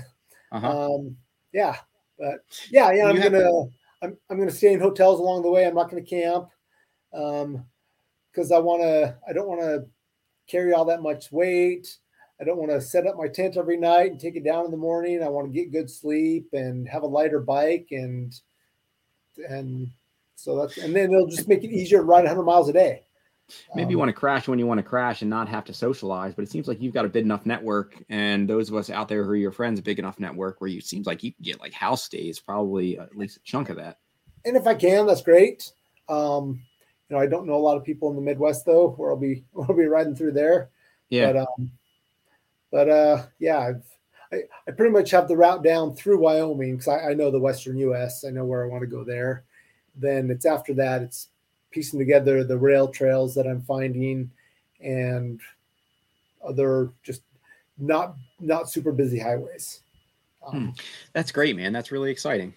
uh-huh. 0.52 0.94
Um, 0.94 1.16
yeah, 1.52 1.76
but 2.18 2.44
yeah, 2.70 2.92
yeah, 2.92 3.06
I'm 3.06 3.16
You 3.16 3.22
gonna 3.30 3.64
I'm 4.02 4.16
I'm 4.30 4.38
gonna 4.38 4.50
stay 4.50 4.72
in 4.72 4.80
hotels 4.80 5.20
along 5.20 5.42
the 5.42 5.50
way. 5.50 5.66
I'm 5.66 5.74
not 5.74 5.90
gonna 5.90 6.02
camp, 6.02 6.48
um, 7.12 7.64
because 8.30 8.52
I 8.52 8.58
want 8.58 8.82
to. 8.82 9.16
I 9.28 9.32
don't 9.32 9.48
want 9.48 9.60
to 9.60 9.86
carry 10.46 10.72
all 10.72 10.84
that 10.86 11.02
much 11.02 11.32
weight. 11.32 11.96
I 12.40 12.44
don't 12.44 12.58
want 12.58 12.70
to 12.72 12.80
set 12.80 13.06
up 13.06 13.16
my 13.16 13.28
tent 13.28 13.56
every 13.56 13.76
night 13.76 14.10
and 14.10 14.20
take 14.20 14.36
it 14.36 14.44
down 14.44 14.64
in 14.64 14.70
the 14.70 14.76
morning. 14.76 15.22
I 15.22 15.28
want 15.28 15.46
to 15.46 15.52
get 15.52 15.72
good 15.72 15.88
sleep 15.88 16.48
and 16.52 16.88
have 16.88 17.02
a 17.02 17.06
lighter 17.06 17.40
bike 17.40 17.88
and 17.92 18.34
and 19.48 19.88
so 20.34 20.58
that's 20.60 20.76
and 20.78 20.94
then 20.94 21.12
it'll 21.12 21.28
just 21.28 21.48
make 21.48 21.64
it 21.64 21.70
easier 21.70 21.98
to 21.98 22.04
ride 22.04 22.24
100 22.24 22.42
miles 22.42 22.68
a 22.68 22.72
day. 22.72 23.02
Maybe 23.74 23.90
you 23.90 23.96
Um, 23.96 24.00
want 24.00 24.08
to 24.08 24.12
crash 24.14 24.48
when 24.48 24.58
you 24.58 24.66
want 24.66 24.78
to 24.78 24.82
crash 24.84 25.20
and 25.20 25.28
not 25.30 25.48
have 25.48 25.64
to 25.66 25.74
socialize, 25.74 26.34
but 26.34 26.42
it 26.42 26.50
seems 26.50 26.66
like 26.66 26.80
you've 26.80 26.94
got 26.94 27.04
a 27.04 27.08
big 27.08 27.24
enough 27.24 27.44
network, 27.44 28.02
and 28.08 28.48
those 28.48 28.68
of 28.70 28.76
us 28.76 28.88
out 28.90 29.08
there 29.08 29.22
who 29.24 29.30
are 29.30 29.36
your 29.36 29.52
friends, 29.52 29.78
a 29.78 29.82
big 29.82 29.98
enough 29.98 30.18
network 30.18 30.60
where 30.60 30.68
you 30.70 30.78
it 30.78 30.86
seems 30.86 31.06
like 31.06 31.22
you 31.22 31.32
can 31.32 31.42
get 31.42 31.60
like 31.60 31.72
house 31.72 32.02
stays, 32.04 32.40
probably 32.40 32.98
at 32.98 33.16
least 33.16 33.36
a 33.36 33.40
chunk 33.42 33.68
of 33.68 33.76
that. 33.76 33.98
and 34.44 34.56
if 34.56 34.66
I 34.66 34.74
can, 34.74 35.06
that's 35.06 35.22
great. 35.22 35.72
Um, 36.08 36.62
you 37.08 37.16
know, 37.16 37.22
I 37.22 37.26
don't 37.26 37.46
know 37.46 37.54
a 37.56 37.66
lot 37.66 37.76
of 37.76 37.84
people 37.84 38.08
in 38.10 38.16
the 38.16 38.22
Midwest 38.22 38.64
though, 38.64 38.90
where 38.96 39.10
I'll 39.10 39.16
be 39.16 39.44
where 39.52 39.66
I'll 39.68 39.76
be 39.76 39.86
riding 39.86 40.16
through 40.16 40.32
there. 40.32 40.70
Yeah. 41.10 41.32
But 41.32 41.40
um, 41.42 41.70
but 42.70 42.88
uh, 42.88 43.22
yeah, 43.38 43.58
I've, 43.58 43.84
I 44.32 44.42
I 44.66 44.70
pretty 44.72 44.92
much 44.92 45.10
have 45.10 45.28
the 45.28 45.36
route 45.36 45.62
down 45.62 45.94
through 45.94 46.18
Wyoming 46.18 46.72
because 46.76 46.88
I, 46.88 47.10
I 47.10 47.14
know 47.14 47.30
the 47.30 47.38
Western 47.38 47.76
U.S. 47.78 48.24
I 48.24 48.30
know 48.30 48.44
where 48.46 48.64
I 48.64 48.68
want 48.68 48.80
to 48.82 48.86
go 48.86 49.04
there. 49.04 49.44
Then 49.94 50.30
it's 50.30 50.46
after 50.46 50.74
that 50.74 51.02
it's 51.02 51.28
piecing 51.74 51.98
together 51.98 52.44
the 52.44 52.56
rail 52.56 52.86
trails 52.86 53.34
that 53.34 53.48
I'm 53.48 53.60
finding 53.62 54.30
and 54.80 55.40
other 56.46 56.92
just 57.02 57.22
not 57.78 58.14
not 58.38 58.70
super 58.70 58.92
busy 58.92 59.18
highways. 59.18 59.80
Um, 60.46 60.72
That's 61.14 61.32
great, 61.32 61.56
man. 61.56 61.72
That's 61.72 61.90
really 61.90 62.12
exciting. 62.12 62.54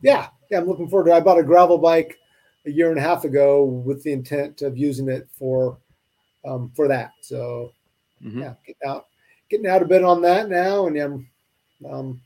yeah, 0.00 0.28
yeah, 0.50 0.58
I'm 0.58 0.66
looking 0.66 0.88
forward 0.88 1.06
to. 1.06 1.12
it. 1.12 1.16
I 1.16 1.20
bought 1.20 1.38
a 1.38 1.42
gravel 1.44 1.78
bike 1.78 2.18
a 2.66 2.70
year 2.70 2.90
and 2.90 2.98
a 2.98 3.02
half 3.02 3.24
ago 3.24 3.64
with 3.64 4.02
the 4.02 4.12
intent 4.12 4.62
of 4.62 4.76
using 4.76 5.08
it 5.08 5.28
for 5.38 5.78
um, 6.44 6.72
for 6.74 6.88
that. 6.88 7.12
So 7.20 7.72
Mhm. 8.24 8.40
yeah, 8.40 8.54
getting 8.66 8.88
out, 8.88 9.06
getting 9.48 9.66
out 9.68 9.82
a 9.82 9.86
bit 9.86 10.02
on 10.02 10.20
that 10.22 10.48
now, 10.48 10.86
and 10.88 10.96
I'm 10.98 11.28
um, 11.88 12.20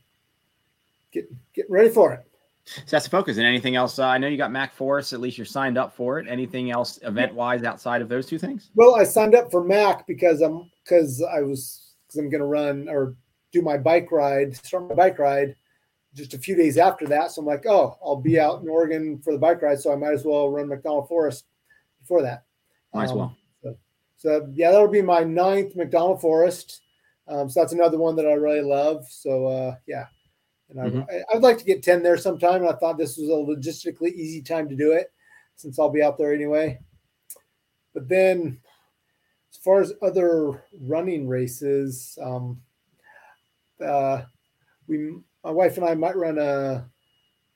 getting 1.11 1.37
getting 1.53 1.71
ready 1.71 1.89
for 1.89 2.13
it. 2.13 2.26
So 2.67 2.83
that's 2.89 3.05
the 3.05 3.11
focus. 3.11 3.37
And 3.37 3.45
anything 3.45 3.75
else? 3.75 3.97
Uh, 3.97 4.05
I 4.07 4.17
know 4.17 4.27
you 4.27 4.37
got 4.37 4.51
Mac 4.51 4.73
Forest. 4.73 5.13
At 5.13 5.21
least 5.21 5.37
you're 5.37 5.45
signed 5.45 5.77
up 5.77 5.95
for 5.95 6.19
it. 6.19 6.27
Anything 6.27 6.69
else 6.71 6.99
event 7.03 7.33
wise 7.33 7.63
outside 7.63 8.01
of 8.01 8.09
those 8.09 8.27
two 8.27 8.37
things? 8.37 8.71
Well, 8.75 8.95
I 8.95 9.03
signed 9.05 9.35
up 9.35 9.49
for 9.51 9.63
Mac 9.63 10.05
because 10.05 10.41
I'm 10.41 10.69
because 10.83 11.23
I 11.23 11.41
was 11.41 11.95
because 12.07 12.19
I'm 12.19 12.29
going 12.29 12.41
to 12.41 12.47
run 12.47 12.87
or 12.89 13.15
do 13.51 13.61
my 13.61 13.77
bike 13.77 14.11
ride, 14.11 14.55
start 14.55 14.89
my 14.89 14.95
bike 14.95 15.17
ride 15.19 15.55
just 16.13 16.33
a 16.33 16.37
few 16.37 16.55
days 16.55 16.77
after 16.77 17.05
that. 17.07 17.31
So 17.31 17.41
I'm 17.41 17.47
like, 17.47 17.65
oh, 17.65 17.97
I'll 18.03 18.21
be 18.21 18.39
out 18.39 18.61
in 18.61 18.67
Oregon 18.67 19.19
for 19.23 19.31
the 19.33 19.39
bike 19.39 19.61
ride, 19.61 19.79
so 19.79 19.93
I 19.93 19.95
might 19.95 20.13
as 20.13 20.25
well 20.25 20.49
run 20.49 20.67
McDonald 20.67 21.07
Forest 21.07 21.45
before 22.01 22.21
that. 22.23 22.43
Might 22.93 23.05
as 23.05 23.11
Um, 23.11 23.17
well. 23.17 23.37
So 24.19 24.49
yeah, 24.51 24.71
that'll 24.71 24.87
be 24.87 25.03
my 25.03 25.23
ninth 25.23 25.75
McDonald 25.75 26.19
Forest. 26.19 26.81
Um, 27.27 27.49
so 27.49 27.59
that's 27.59 27.73
another 27.73 27.99
one 27.99 28.15
that 28.15 28.25
I 28.25 28.33
really 28.33 28.61
love. 28.61 29.05
So 29.09 29.45
uh, 29.45 29.75
yeah, 29.85 30.05
and 30.69 30.81
I, 30.81 30.85
Mhm. 30.85 31.09
I, 31.09 31.35
I'd 31.35 31.43
like 31.43 31.57
to 31.57 31.65
get 31.65 31.83
ten 31.83 32.03
there 32.03 32.17
sometime. 32.17 32.61
And 32.61 32.69
I 32.69 32.73
thought 32.73 32.97
this 32.97 33.17
was 33.17 33.29
a 33.29 33.31
logistically 33.31 34.13
easy 34.13 34.41
time 34.41 34.67
to 34.69 34.75
do 34.75 34.91
it, 34.91 35.11
since 35.55 35.79
I'll 35.79 35.89
be 35.89 36.01
out 36.01 36.17
there 36.17 36.33
anyway. 36.33 36.79
But 37.93 38.07
then, 38.09 38.59
as 39.51 39.57
far 39.57 39.81
as 39.81 39.93
other 40.01 40.63
running 40.81 41.27
races, 41.27 42.17
um, 42.21 42.61
uh, 43.83 44.23
we 44.87 45.15
my 45.43 45.51
wife 45.51 45.77
and 45.77 45.85
I 45.85 45.95
might 45.95 46.15
run 46.17 46.37
a 46.37 46.89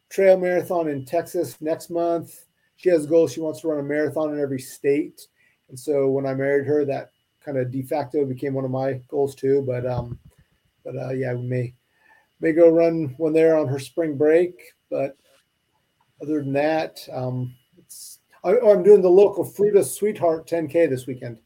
trail 0.10 0.38
marathon 0.38 0.88
in 0.88 1.06
Texas 1.06 1.60
next 1.62 1.90
month. 1.90 2.46
She 2.78 2.90
has 2.90 3.06
a 3.06 3.08
goal; 3.08 3.28
she 3.28 3.42
wants 3.42 3.62
to 3.62 3.68
run 3.68 3.80
a 3.80 3.84
marathon 3.84 4.34
in 4.34 4.40
every 4.40 4.60
state. 4.60 5.28
And 5.70 5.80
so 5.80 6.10
when 6.10 6.26
I 6.26 6.34
married 6.34 6.66
her, 6.68 6.86
that 6.86 7.12
kind 7.44 7.58
of 7.58 7.72
de 7.72 7.82
facto 7.82 8.26
became 8.26 8.54
one 8.54 8.66
of 8.66 8.72
my 8.72 9.02
goals 9.08 9.36
too. 9.36 9.64
But 9.66 9.86
um, 9.86 10.20
but 10.84 10.96
uh, 10.96 11.10
yeah, 11.12 11.34
we 11.34 11.44
may 11.44 11.74
may 12.42 12.52
go 12.52 12.70
run 12.70 13.14
one 13.18 13.34
there 13.34 13.58
on 13.58 13.68
her 13.68 13.80
spring 13.80 14.18
break. 14.18 14.60
But 14.90 15.16
other 16.22 16.42
than 16.44 16.54
that, 16.54 17.00
um, 17.12 17.56
it's 17.78 18.20
I, 18.44 18.58
I'm 18.60 18.84
doing 18.84 19.02
the 19.02 19.10
local 19.10 19.46
Fruita 19.46 19.86
Sweetheart 19.86 20.48
10K 20.48 20.90
this 20.90 21.08
weekend. 21.08 21.40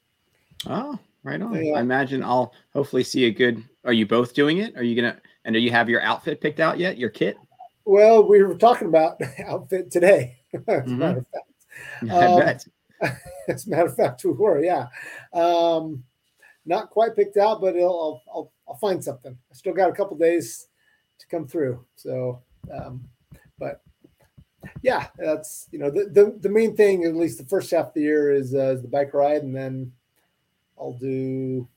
Oh, 0.68 0.98
right 1.24 1.42
on. 1.42 1.64
Yeah. 1.64 1.74
I 1.74 1.82
imagine 1.82 2.24
I'll 2.24 2.54
hopefully 2.74 3.04
see 3.04 3.26
a 3.26 3.32
good. 3.32 3.64
Are 3.84 3.94
you 3.94 4.06
both 4.08 4.34
doing 4.34 4.60
it? 4.60 4.76
Are 4.78 4.84
you 4.84 4.96
gonna? 4.96 5.18
And 5.44 5.54
do 5.54 5.60
you 5.60 5.70
have 5.72 5.90
your 5.90 6.02
outfit 6.02 6.42
picked 6.42 6.60
out 6.60 6.80
yet? 6.80 6.98
Your 6.98 7.10
kit? 7.10 7.38
Well, 7.84 8.28
we 8.28 8.42
were 8.42 8.56
talking 8.56 8.88
about 8.88 9.22
outfit 9.46 9.92
today. 9.92 10.38
As 10.54 10.62
a 10.68 10.82
Mhm. 10.90 10.98
matter 10.98 11.18
of 11.20 11.28
fact. 11.28 11.52
I 12.12 12.26
Um, 12.26 12.40
bet. 12.40 12.68
As 13.48 13.68
a 13.68 13.70
matter 13.70 13.86
of 13.86 13.96
fact, 13.96 14.24
we 14.24 14.32
were, 14.32 14.64
yeah. 14.64 14.88
Um, 15.34 16.04
not 16.66 16.90
quite 16.90 17.16
picked 17.16 17.38
out, 17.38 17.62
but 17.62 17.76
it'll, 17.76 18.24
I'll, 18.28 18.34
I'll, 18.34 18.52
I'll 18.70 18.78
find 18.78 19.04
something. 19.04 19.38
I 19.52 19.54
still 19.54 19.74
got 19.74 19.90
a 19.90 19.94
couple 19.94 20.18
days 20.18 20.68
to 21.20 21.28
come 21.28 21.48
through. 21.48 21.84
So, 21.96 22.42
um, 22.74 23.08
but 23.58 23.82
yeah, 24.82 25.08
that's, 25.18 25.68
you 25.72 25.80
know, 25.80 25.90
the, 25.90 26.06
the, 26.12 26.38
the 26.42 26.50
main 26.50 26.76
thing, 26.76 27.04
at 27.06 27.16
least 27.16 27.38
the 27.38 27.46
first 27.46 27.72
half 27.72 27.88
of 27.88 27.94
the 27.94 28.02
year 28.02 28.32
is, 28.32 28.54
uh, 28.54 28.74
is 28.76 28.82
the 28.82 28.88
bike 28.88 29.14
ride. 29.14 29.44
And 29.44 29.56
then 29.56 29.92
I'll 30.80 30.98
do, 31.00 31.68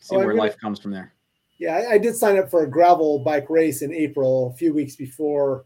See 0.00 0.14
oh, 0.14 0.18
where 0.18 0.28
gonna- 0.28 0.38
life 0.42 0.56
comes 0.58 0.78
from 0.80 0.92
there. 0.92 1.14
yeah, 1.58 1.76
I, 1.76 1.92
I 1.92 1.98
did 1.98 2.14
sign 2.16 2.38
up 2.38 2.50
for 2.50 2.64
a 2.64 2.70
gravel 2.70 3.18
bike 3.20 3.48
race 3.48 3.82
in 3.82 3.92
April, 3.92 4.50
a 4.52 4.56
few 4.56 4.74
weeks 4.74 4.96
before 4.96 5.64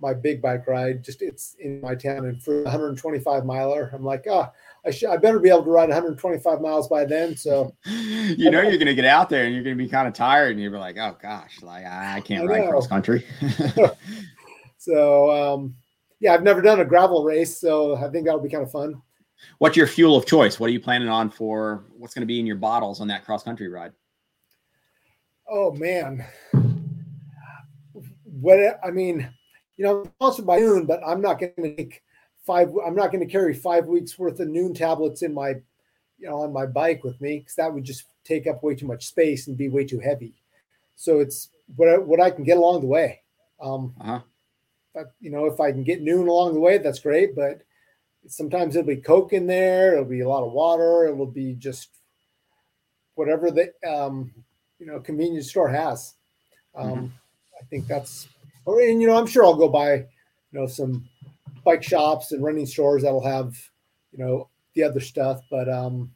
my 0.00 0.14
big 0.14 0.42
bike 0.42 0.66
ride. 0.66 1.02
Just 1.02 1.22
it's 1.22 1.56
in 1.58 1.80
my 1.80 1.94
town, 1.94 2.26
and 2.26 2.42
for 2.42 2.62
125 2.62 3.44
miler, 3.44 3.90
I'm 3.92 4.04
like, 4.04 4.26
ah, 4.30 4.52
I 4.86 4.90
should, 4.90 5.08
I 5.08 5.16
better 5.16 5.38
be 5.38 5.48
able 5.48 5.64
to 5.64 5.70
ride 5.70 5.88
125 5.88 6.60
miles 6.60 6.88
by 6.88 7.04
then. 7.04 7.36
So 7.36 7.74
you 7.86 8.50
know 8.50 8.60
you're 8.60 8.78
gonna 8.78 8.94
get 8.94 9.04
out 9.04 9.28
there 9.28 9.44
and 9.44 9.54
you're 9.54 9.64
gonna 9.64 9.76
be 9.76 9.88
kind 9.88 10.08
of 10.08 10.14
tired, 10.14 10.52
and 10.52 10.60
you're 10.60 10.78
like, 10.78 10.96
oh 10.98 11.16
gosh, 11.20 11.62
like 11.62 11.86
I 11.86 12.20
can't 12.20 12.44
I 12.44 12.52
ride 12.52 12.64
know. 12.64 12.70
cross 12.70 12.86
country. 12.86 13.24
so 14.78 15.30
um, 15.30 15.74
yeah, 16.20 16.34
I've 16.34 16.42
never 16.42 16.62
done 16.62 16.80
a 16.80 16.84
gravel 16.84 17.24
race, 17.24 17.58
so 17.58 17.96
I 17.96 18.08
think 18.10 18.26
that'll 18.26 18.40
be 18.40 18.48
kind 18.48 18.62
of 18.62 18.70
fun. 18.70 19.00
What's 19.58 19.76
your 19.76 19.86
fuel 19.86 20.16
of 20.16 20.26
choice? 20.26 20.58
What 20.58 20.70
are 20.70 20.72
you 20.72 20.80
planning 20.80 21.08
on 21.08 21.30
for? 21.30 21.84
What's 21.96 22.14
gonna 22.14 22.26
be 22.26 22.40
in 22.40 22.46
your 22.46 22.56
bottles 22.56 23.00
on 23.00 23.08
that 23.08 23.24
cross 23.24 23.42
country 23.42 23.68
ride? 23.68 23.92
Oh 25.48 25.72
man, 25.72 26.24
what 28.24 28.58
I 28.82 28.90
mean, 28.90 29.30
you 29.76 29.84
know, 29.84 30.02
I'm 30.02 30.12
sponsored 30.16 30.46
by 30.46 30.60
Nuun, 30.60 30.86
but 30.86 31.00
I'm 31.06 31.20
not 31.20 31.38
going 31.40 31.52
to 31.56 31.76
take 31.76 32.02
five. 32.46 32.70
I'm 32.86 32.94
not 32.94 33.10
going 33.12 33.26
to 33.26 33.32
carry 33.32 33.54
five 33.54 33.86
weeks 33.86 34.18
worth 34.18 34.40
of 34.40 34.48
Nuun 34.48 34.76
tablets 34.76 35.22
in 35.22 35.34
my, 35.34 35.50
you 36.18 36.28
know, 36.28 36.42
on 36.42 36.52
my 36.52 36.66
bike 36.66 37.02
with 37.04 37.20
me 37.20 37.38
because 37.38 37.54
that 37.56 37.72
would 37.72 37.84
just 37.84 38.04
take 38.24 38.46
up 38.46 38.62
way 38.62 38.74
too 38.74 38.86
much 38.86 39.06
space 39.06 39.48
and 39.48 39.56
be 39.56 39.68
way 39.68 39.84
too 39.84 40.00
heavy. 40.00 40.34
So 40.96 41.18
it's 41.20 41.48
what 41.76 41.88
I, 41.88 41.98
what 41.98 42.20
I 42.20 42.30
can 42.30 42.44
get 42.44 42.56
along 42.56 42.80
the 42.82 42.86
way. 42.86 43.22
Um, 43.60 43.94
Uh 44.00 44.04
huh. 44.04 44.20
but 44.94 45.12
you 45.20 45.30
know, 45.30 45.46
if 45.46 45.60
I 45.60 45.72
can 45.72 45.82
get 45.82 46.04
Nuun 46.04 46.28
along 46.28 46.54
the 46.54 46.60
way, 46.60 46.78
that's 46.78 47.00
great. 47.00 47.34
But 47.34 47.62
sometimes 48.26 48.76
it'll 48.76 48.86
be 48.86 48.96
Coke 48.96 49.32
in 49.32 49.46
there. 49.46 49.92
It'll 49.92 50.04
be 50.04 50.20
a 50.20 50.28
lot 50.28 50.44
of 50.44 50.52
water. 50.52 51.06
It'll 51.06 51.26
be 51.26 51.54
just 51.54 51.88
whatever 53.16 53.50
the 53.50 53.72
um, 53.88 54.32
you 54.78 54.86
know 54.86 55.00
convenience 55.00 55.50
store 55.50 55.68
has. 55.68 56.14
Um, 56.74 56.90
mm-hmm. 56.90 57.06
I 57.60 57.64
think 57.70 57.86
that's, 57.86 58.28
or 58.64 58.80
and 58.80 59.00
you 59.00 59.08
know, 59.08 59.16
I'm 59.16 59.26
sure 59.26 59.44
I'll 59.44 59.56
go 59.56 59.68
by, 59.68 59.94
you 59.94 60.06
know, 60.52 60.66
some 60.66 61.08
bike 61.64 61.82
shops 61.82 62.32
and 62.32 62.42
running 62.42 62.66
stores 62.66 63.02
that'll 63.02 63.24
have, 63.24 63.56
you 64.12 64.24
know, 64.24 64.48
the 64.74 64.82
other 64.82 65.00
stuff. 65.00 65.40
But 65.50 65.68
um, 65.68 66.10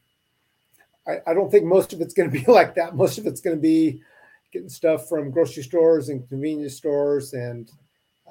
I, 1.07 1.19
I 1.27 1.35
don't 1.35 1.51
think 1.51 1.65
most 1.65 1.93
of 1.93 2.01
it's 2.01 2.15
going 2.15 2.31
to 2.31 2.39
be 2.39 2.45
like 2.51 2.75
that. 2.75 2.95
Most 2.95 3.19
of 3.19 3.27
it's 3.27 3.41
going 3.41 3.57
to 3.57 3.61
be 3.61 4.03
getting 4.53 4.69
stuff 4.69 5.09
from 5.09 5.31
grocery 5.31 5.63
stores 5.63 6.09
and 6.09 6.27
convenience 6.29 6.77
stores 6.77 7.33
and 7.33 7.71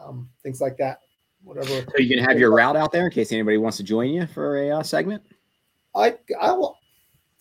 um, 0.01 0.29
things 0.43 0.61
like 0.61 0.77
that. 0.77 0.99
Whatever. 1.43 1.85
So 1.91 1.97
you 1.99 2.15
can 2.15 2.23
have 2.25 2.39
your 2.39 2.53
route 2.53 2.75
out 2.75 2.91
there 2.91 3.05
in 3.05 3.11
case 3.11 3.31
anybody 3.31 3.57
wants 3.57 3.77
to 3.77 3.83
join 3.83 4.09
you 4.09 4.25
for 4.27 4.57
a 4.57 4.71
uh, 4.71 4.83
segment. 4.83 5.23
I 5.95 6.15
I 6.39 6.51
will. 6.51 6.77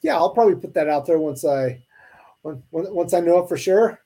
Yeah, 0.02 0.16
I'll 0.16 0.30
probably 0.30 0.54
put 0.54 0.74
that 0.74 0.88
out 0.88 1.06
there 1.06 1.18
once 1.18 1.44
I 1.44 1.82
once 2.70 3.12
I 3.12 3.20
know 3.20 3.38
it 3.38 3.48
for 3.48 3.56
sure. 3.56 4.00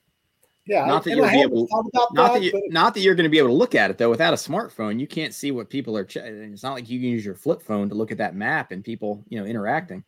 Yeah, 0.67 0.85
not 0.85 1.03
that 1.03 1.15
you'll 1.15 1.29
be 1.29 1.41
able. 1.41 1.67
Not 1.93 2.13
that, 2.13 2.33
that 2.33 2.43
you, 2.43 2.51
but, 2.51 2.61
not 2.69 2.93
that 2.93 3.01
you're 3.01 3.15
going 3.15 3.25
to 3.25 3.29
be 3.29 3.39
able 3.39 3.49
to 3.49 3.55
look 3.55 3.73
at 3.73 3.89
it 3.89 3.97
though. 3.97 4.09
Without 4.09 4.33
a 4.33 4.37
smartphone, 4.37 4.99
you 4.99 5.07
can't 5.07 5.33
see 5.33 5.51
what 5.51 5.69
people 5.69 5.97
are. 5.97 6.05
Ch- 6.05 6.17
it's 6.17 6.63
not 6.63 6.73
like 6.73 6.89
you 6.89 6.99
can 6.99 7.09
use 7.09 7.25
your 7.25 7.35
flip 7.35 7.63
phone 7.63 7.89
to 7.89 7.95
look 7.95 8.11
at 8.11 8.17
that 8.19 8.35
map 8.35 8.71
and 8.71 8.83
people, 8.83 9.23
you 9.27 9.39
know, 9.39 9.45
interacting. 9.45 10.03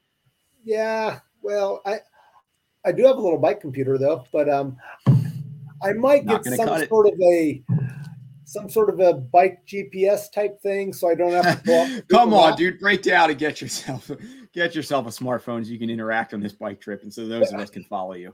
Yeah, 0.64 1.20
well, 1.42 1.82
I 1.86 2.00
I 2.86 2.92
do 2.92 3.06
have 3.06 3.18
a 3.18 3.22
little 3.22 3.40
bike 3.40 3.62
computer 3.62 3.98
though, 3.98 4.26
but 4.32 4.48
um, 4.48 4.78
I 5.82 5.94
might 5.94 6.28
get 6.28 6.46
some 6.46 6.86
sort 6.88 7.08
it. 7.08 7.14
of 7.14 7.22
a 7.22 7.64
some 8.46 8.70
sort 8.70 8.90
of 8.90 9.00
a 9.00 9.14
bike 9.14 9.66
GPS 9.66 10.32
type 10.32 10.62
thing, 10.62 10.94
so 10.94 11.10
I 11.10 11.16
don't 11.16 11.32
have 11.32 11.64
to. 11.64 12.04
Come 12.10 12.34
on, 12.34 12.56
dude, 12.56 12.80
break 12.80 13.02
down 13.02 13.32
and 13.32 13.40
get 13.40 13.60
yourself 13.60 14.12
get 14.54 14.76
yourself 14.76 15.08
a 15.08 15.10
smartphone 15.10 15.66
so 15.66 15.72
you 15.72 15.80
can 15.80 15.90
interact 15.90 16.34
on 16.34 16.40
this 16.40 16.54
bike 16.54 16.80
trip, 16.80 17.04
and 17.04 17.14
so 17.14 17.28
those 17.28 17.52
of 17.52 17.60
us 17.60 17.70
can 17.70 17.84
follow 17.84 18.14
you. 18.14 18.34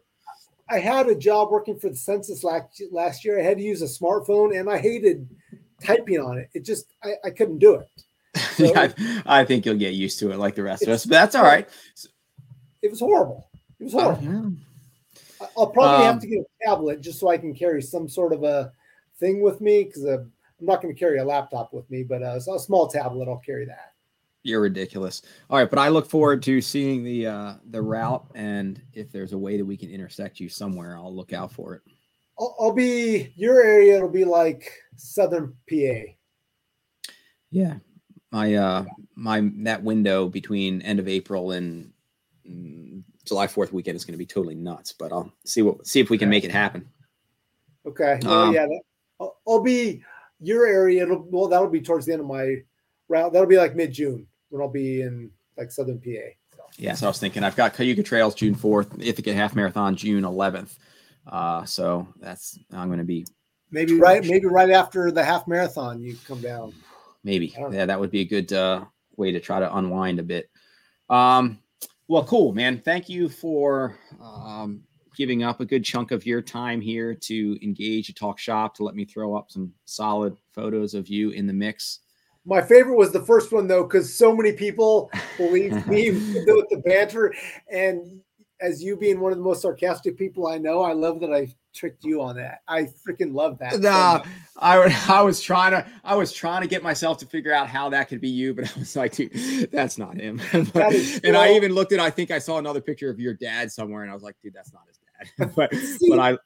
I 0.70 0.80
had 0.80 1.08
a 1.08 1.16
job 1.16 1.50
working 1.52 1.80
for 1.80 1.90
the 1.90 1.96
census 1.96 2.44
last 2.44 2.82
last 2.92 3.26
year. 3.26 3.40
I 3.40 3.44
had 3.44 3.58
to 3.58 3.64
use 3.64 3.82
a 3.82 3.86
smartphone, 3.86 4.58
and 4.58 4.70
I 4.70 4.78
hated 4.78 5.28
typing 5.84 6.20
on 6.20 6.38
it. 6.38 6.50
It 6.54 6.66
just 6.66 6.94
I, 7.04 7.14
I 7.26 7.30
couldn't 7.32 7.60
do 7.60 7.76
it. 7.76 7.88
So, 8.38 8.66
yeah, 8.74 8.92
I, 9.26 9.42
I, 9.42 9.46
think 9.46 9.66
you'll 9.66 9.76
get 9.76 9.94
used 9.94 10.20
to 10.20 10.32
it, 10.32 10.38
like 10.38 10.56
the 10.56 10.64
rest 10.64 10.84
of 10.84 10.90
us. 10.90 11.06
But 11.06 11.12
that's 11.12 11.36
all 11.36 11.44
right. 11.44 11.68
It 12.82 12.90
was 12.90 13.00
horrible. 13.00 13.50
It 13.80 13.86
was 13.86 13.94
horrible. 13.94 14.28
Uh, 14.28 14.32
yeah. 14.32 15.48
I'll 15.58 15.68
probably 15.68 16.06
um, 16.06 16.14
have 16.14 16.22
to 16.22 16.28
get 16.28 16.40
a 16.40 16.68
tablet 16.68 17.02
just 17.02 17.20
so 17.20 17.30
I 17.30 17.38
can 17.38 17.54
carry 17.54 17.82
some 17.82 18.08
sort 18.08 18.34
of 18.34 18.44
a 18.44 18.72
thing 19.20 19.42
with 19.42 19.62
me 19.62 19.86
because 19.86 20.06
uh, 20.06 20.18
I'm 20.20 20.66
not 20.66 20.82
going 20.82 20.94
to 20.94 21.00
carry 21.00 21.20
a 21.20 21.26
laptop 21.26 21.74
with 21.74 21.90
me, 21.90 22.04
but 22.04 22.22
uh, 22.22 22.40
a 22.54 22.60
small 22.60 22.88
tablet, 22.88 23.28
I'll 23.28 23.38
carry 23.38 23.66
that. 23.66 23.89
You're 24.44 24.62
ridiculous. 24.62 25.22
All 25.50 25.58
right, 25.58 25.70
but 25.70 25.80
I 25.80 25.90
look 25.90 26.10
forward 26.10 26.42
to 26.44 26.62
seeing 26.62 27.04
the 27.04 27.28
uh, 27.28 27.54
the 27.72 27.82
route, 27.82 28.26
and 28.36 28.82
if 28.94 29.12
there's 29.12 29.34
a 29.34 29.38
way 29.38 29.58
that 29.58 29.66
we 29.66 29.76
can 29.76 29.90
intersect 29.90 30.40
you 30.40 30.48
somewhere, 30.48 30.98
I'll 30.98 31.14
look 31.14 31.34
out 31.34 31.52
for 31.52 31.76
it. 31.76 31.82
I'll, 32.40 32.56
I'll 32.58 32.74
be 32.74 33.34
your 33.36 33.62
area. 33.62 33.98
It'll 33.98 34.08
be 34.08 34.24
like 34.24 34.72
southern 34.96 35.56
PA. 35.70 36.14
Yeah, 37.52 37.76
my 38.32 38.56
uh 38.56 38.86
my 39.16 39.52
that 39.58 39.84
window 39.84 40.30
between 40.30 40.82
end 40.84 41.00
of 41.00 41.10
April 41.10 41.52
and 41.52 41.92
mm, 42.50 43.04
July 43.26 43.48
Fourth 43.48 43.74
weekend 43.74 43.98
is 43.98 44.06
going 44.06 44.14
to 44.14 44.18
be 44.18 44.26
totally 44.26 44.56
nuts. 44.56 44.94
But 44.94 45.12
I'll 45.12 45.34
see 45.44 45.64
what 45.64 45.86
see 45.86 46.00
if 46.00 46.10
we 46.10 46.18
can 46.18 46.30
make 46.30 46.46
it 46.46 46.52
happen. 46.52 46.88
Okay. 47.86 48.20
Um, 48.26 48.54
yeah, 48.54 48.68
I'll, 49.20 49.38
I'll 49.46 49.62
be 49.62 50.02
your 50.40 50.66
area. 50.66 51.04
It'll, 51.04 51.28
well, 51.30 51.50
that'll 51.50 51.70
be 51.70 51.82
towards 51.82 52.06
the 52.06 52.14
end 52.14 52.22
of 52.22 52.28
my 52.28 52.56
route. 53.10 53.34
That'll 53.34 53.50
be 53.50 53.58
like 53.58 53.76
mid 53.76 53.92
June 53.92 54.28
when 54.50 54.62
I'll 54.62 54.70
be 54.70 55.02
in 55.02 55.32
like 55.58 55.72
Southern 55.72 56.00
PA. 56.00 56.30
So. 56.56 56.64
Yeah, 56.78 56.94
so 56.94 57.08
I 57.08 57.10
was 57.10 57.20
thinking 57.20 57.44
I've 57.44 57.56
got 57.56 57.74
Cayuga 57.74 58.04
Trails 58.04 58.36
June 58.36 58.56
4th, 58.56 59.04
Ithaca 59.06 59.34
Half 59.34 59.56
Marathon 59.56 59.96
June 59.96 60.24
11th. 60.24 60.78
Uh, 61.28 61.64
so 61.66 62.08
that's 62.20 62.58
I'm 62.72 62.88
going 62.88 63.00
to 63.00 63.06
be 63.06 63.26
maybe 63.72 63.94
right 63.94 64.24
maybe 64.26 64.48
right 64.48 64.72
after 64.72 65.12
the 65.12 65.24
half 65.24 65.48
marathon 65.48 66.02
you 66.02 66.16
come 66.26 66.42
down. 66.42 66.74
Maybe 67.24 67.54
yeah, 67.72 67.86
that 67.86 68.00
would 68.00 68.12
be 68.12 68.22
a 68.22 68.26
good 68.26 68.52
uh, 68.54 68.86
way 69.18 69.32
to 69.32 69.40
try 69.40 69.60
to 69.60 69.76
unwind 69.76 70.20
a 70.20 70.24
bit. 70.24 70.50
Um, 71.10 71.60
well, 72.08 72.24
cool, 72.24 72.54
man. 72.54 72.80
Thank 72.80 73.10
you 73.10 73.30
for 73.30 73.96
um, 74.22 74.82
giving 75.16 75.44
up 75.44 75.60
a 75.60 75.66
good 75.66 75.84
chunk 75.84 76.12
of 76.12 76.26
your 76.26 76.42
time 76.42 76.82
here 76.82 77.14
to 77.14 77.60
engage 77.62 78.10
a 78.10 78.14
talk 78.14 78.40
shop 78.40 78.74
to 78.76 78.84
let 78.84 78.96
me 78.96 79.06
throw 79.06 79.36
up 79.36 79.52
some 79.52 79.74
solid 79.86 80.36
photos 80.54 80.94
of 80.94 81.08
you 81.08 81.32
in 81.32 81.46
the 81.46 81.54
mix. 81.54 82.00
My 82.46 82.62
favorite 82.62 82.96
was 82.96 83.12
the 83.12 83.26
first 83.26 83.52
one 83.52 83.68
though, 83.68 83.84
because 83.84 84.14
so 84.14 84.36
many 84.36 84.54
people 84.54 85.12
believe 85.38 85.86
me 85.88 86.12
with 86.12 86.70
the 86.70 86.82
banter, 86.86 87.34
and 87.72 88.22
as 88.62 88.84
you 88.84 88.98
being 88.98 89.20
one 89.20 89.32
of 89.32 89.38
the 89.38 89.44
most 89.44 89.62
sarcastic 89.62 90.18
people 90.18 90.48
I 90.48 90.58
know, 90.58 90.82
I 90.82 90.94
love 90.94 91.20
that 91.22 91.34
I 91.34 91.48
tricked 91.74 92.04
you 92.04 92.22
on 92.22 92.36
that. 92.36 92.60
I 92.68 92.84
freaking 92.84 93.34
love 93.34 93.58
that. 93.60 93.80
Nah, 93.80 94.22
so 94.24 94.30
I 94.58 95.06
I 95.10 95.22
was 95.22 95.42
trying 95.42 95.72
to 95.72 95.86
I 96.04 96.16
was 96.16 96.32
trying 96.32 96.62
to 96.62 96.68
get 96.68 96.84
myself 96.84 97.18
to 97.20 97.26
figure 97.26 97.54
out 97.54 97.68
how 97.68 97.90
that 97.90 98.10
could 98.10 98.22
be 98.22 98.30
you, 98.30 98.54
but 98.54 98.66
I 98.76 98.80
was 98.80 98.96
like, 98.96 99.16
dude, 99.16 99.70
that's 99.72 99.98
not 99.98 100.16
him. 100.16 100.42
but, 100.74 100.94
and 101.24 101.38
I 101.38 101.54
even 101.54 101.74
looked 101.74 101.92
at 101.94 102.00
I 102.00 102.10
think 102.10 102.32
I 102.32 102.40
saw 102.40 102.58
another 102.58 102.82
picture 102.82 103.10
of 103.10 103.20
your 103.20 103.34
dad 103.34 103.72
somewhere, 103.72 104.04
and 104.04 104.12
I 104.12 104.14
was 104.14 104.24
like, 104.24 104.36
dude, 104.44 104.54
that's 104.54 104.74
not 104.74 104.84
his 104.88 104.98
dad. 104.98 105.56
but 105.56 105.74
See, 105.74 106.10
but 106.10 106.20
I 106.20 106.38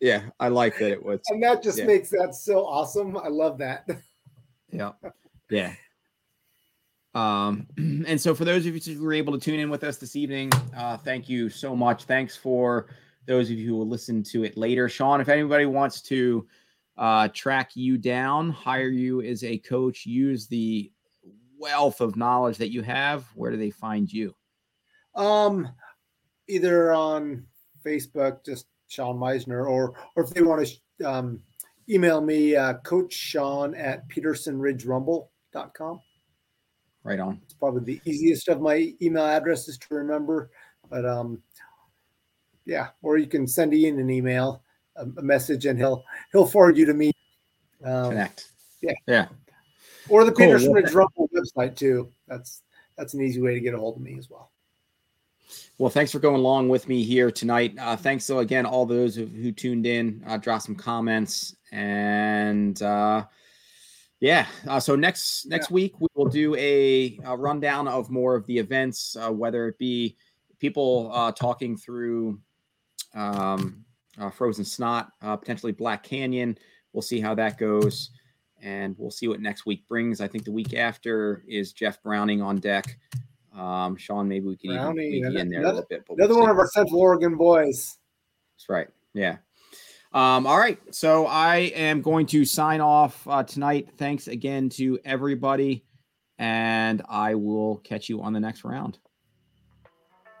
yeah, 0.00 0.22
I 0.40 0.48
like 0.48 0.78
that 0.78 0.90
it 0.90 1.04
was 1.04 1.20
and 1.28 1.42
that 1.42 1.62
just 1.62 1.78
yeah. 1.78 1.86
makes 1.86 2.10
that 2.10 2.34
so 2.34 2.66
awesome. 2.66 3.16
I 3.16 3.28
love 3.28 3.58
that. 3.58 3.88
Yeah. 4.70 4.92
Yeah. 5.52 5.74
Um, 7.14 7.66
and 7.76 8.20
so 8.20 8.34
for 8.34 8.44
those 8.44 8.66
of 8.66 8.74
you 8.74 8.94
who 8.94 9.04
were 9.04 9.12
able 9.12 9.38
to 9.38 9.38
tune 9.38 9.60
in 9.60 9.70
with 9.70 9.84
us 9.84 9.98
this 9.98 10.16
evening, 10.16 10.50
uh, 10.76 10.96
thank 10.96 11.28
you 11.28 11.50
so 11.50 11.76
much. 11.76 12.04
Thanks 12.04 12.36
for 12.36 12.86
those 13.26 13.50
of 13.50 13.58
you 13.58 13.68
who 13.68 13.76
will 13.76 13.88
listen 13.88 14.22
to 14.24 14.44
it 14.44 14.56
later. 14.56 14.88
Sean, 14.88 15.20
if 15.20 15.28
anybody 15.28 15.66
wants 15.66 16.00
to 16.02 16.46
uh, 16.96 17.28
track 17.28 17.70
you 17.74 17.98
down, 17.98 18.50
hire 18.50 18.88
you 18.88 19.20
as 19.20 19.44
a 19.44 19.58
coach, 19.58 20.06
use 20.06 20.46
the 20.46 20.90
wealth 21.58 22.00
of 22.00 22.16
knowledge 22.16 22.56
that 22.56 22.72
you 22.72 22.82
have, 22.82 23.24
where 23.34 23.50
do 23.50 23.56
they 23.56 23.70
find 23.70 24.12
you? 24.12 24.34
Um, 25.14 25.68
either 26.48 26.92
on 26.94 27.44
Facebook, 27.84 28.44
just 28.44 28.66
Sean 28.88 29.16
Meisner, 29.16 29.68
or 29.68 29.94
or 30.16 30.24
if 30.24 30.30
they 30.30 30.42
want 30.42 30.66
to 30.98 31.04
um, 31.08 31.40
email 31.88 32.20
me, 32.20 32.56
uh, 32.56 32.74
Coach 32.78 33.12
Sean 33.12 33.74
at 33.74 34.08
Peterson 34.08 34.58
Ridge 34.58 34.84
Rumble 34.84 35.31
com. 35.52 36.00
Right 37.04 37.18
on. 37.18 37.40
It's 37.44 37.54
probably 37.54 37.94
the 37.94 38.10
easiest 38.10 38.48
of 38.48 38.60
my 38.60 38.94
email 39.02 39.24
addresses 39.24 39.76
to 39.78 39.94
remember. 39.94 40.50
But 40.88 41.04
um, 41.04 41.42
yeah, 42.64 42.88
or 43.02 43.18
you 43.18 43.26
can 43.26 43.46
send 43.46 43.74
Ian 43.74 43.98
an 43.98 44.10
email, 44.10 44.62
a, 44.96 45.02
a 45.02 45.22
message, 45.22 45.66
and 45.66 45.78
he'll 45.78 46.04
he'll 46.30 46.46
forward 46.46 46.76
you 46.76 46.86
to 46.86 46.94
me. 46.94 47.12
Um, 47.84 48.10
Connect. 48.10 48.48
Yeah. 48.82 48.92
Yeah. 49.06 49.26
Or 50.08 50.24
the 50.24 50.32
cool. 50.32 50.46
Peterson 50.46 50.72
Ridge 50.72 50.92
Rumble 50.92 51.28
website 51.34 51.76
too. 51.76 52.08
That's 52.28 52.62
that's 52.96 53.14
an 53.14 53.22
easy 53.22 53.40
way 53.40 53.54
to 53.54 53.60
get 53.60 53.74
a 53.74 53.78
hold 53.78 53.96
of 53.96 54.02
me 54.02 54.16
as 54.18 54.30
well. 54.30 54.52
Well, 55.78 55.90
thanks 55.90 56.12
for 56.12 56.20
going 56.20 56.36
along 56.36 56.68
with 56.68 56.86
me 56.88 57.02
here 57.02 57.32
tonight. 57.32 57.74
Uh, 57.78 57.96
thanks 57.96 58.24
so 58.24 58.38
again, 58.38 58.64
all 58.64 58.86
those 58.86 59.16
who, 59.16 59.26
who 59.26 59.50
tuned 59.50 59.86
in. 59.86 60.22
Uh, 60.26 60.36
drop 60.36 60.62
some 60.62 60.76
comments 60.76 61.56
and. 61.72 62.80
Uh, 62.80 63.24
yeah. 64.22 64.46
Uh, 64.68 64.78
so 64.78 64.94
next 64.94 65.46
next 65.46 65.68
yeah. 65.68 65.74
week 65.74 66.00
we 66.00 66.06
will 66.14 66.28
do 66.28 66.54
a, 66.54 67.18
a, 67.24 67.36
rundown 67.36 67.88
of 67.88 68.08
more 68.08 68.36
of 68.36 68.46
the 68.46 68.56
events, 68.56 69.16
uh, 69.16 69.30
whether 69.30 69.66
it 69.66 69.76
be 69.78 70.16
people 70.60 71.10
uh, 71.12 71.32
talking 71.32 71.76
through 71.76 72.38
um, 73.16 73.84
uh, 74.20 74.30
Frozen 74.30 74.64
Snot, 74.64 75.10
uh, 75.22 75.36
potentially 75.36 75.72
Black 75.72 76.04
Canyon. 76.04 76.56
We'll 76.92 77.02
see 77.02 77.20
how 77.20 77.34
that 77.34 77.58
goes, 77.58 78.10
and 78.62 78.94
we'll 78.96 79.10
see 79.10 79.26
what 79.26 79.40
next 79.40 79.66
week 79.66 79.88
brings. 79.88 80.20
I 80.20 80.28
think 80.28 80.44
the 80.44 80.52
week 80.52 80.72
after 80.74 81.42
is 81.48 81.72
Jeff 81.72 82.00
Browning 82.00 82.40
on 82.40 82.58
deck. 82.58 82.96
Um, 83.52 83.96
Sean, 83.96 84.28
maybe 84.28 84.46
we 84.46 84.56
can 84.56 84.70
Browning, 84.70 85.14
even 85.14 85.36
in 85.36 85.50
there 85.50 85.60
another, 85.60 85.72
a 85.72 85.80
little 85.80 85.86
bit. 85.90 86.04
Another 86.16 86.34
we'll 86.34 86.42
one 86.42 86.50
of 86.50 86.58
our 86.58 86.68
Central 86.68 87.00
Oregon 87.00 87.36
boys. 87.36 87.98
That's 88.54 88.68
right. 88.68 88.88
Yeah. 89.14 89.38
Um, 90.14 90.46
all 90.46 90.58
right. 90.58 90.78
So 90.90 91.26
I 91.26 91.56
am 91.74 92.02
going 92.02 92.26
to 92.26 92.44
sign 92.44 92.80
off 92.80 93.26
uh, 93.26 93.42
tonight. 93.42 93.88
Thanks 93.96 94.28
again 94.28 94.68
to 94.70 94.98
everybody. 95.04 95.84
And 96.38 97.02
I 97.08 97.34
will 97.34 97.78
catch 97.78 98.08
you 98.08 98.20
on 98.20 98.32
the 98.32 98.40
next 98.40 98.64
round. 98.64 98.98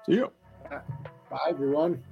See 0.06 0.14
you. 0.14 0.32
Bye, 1.30 1.38
everyone. 1.48 2.02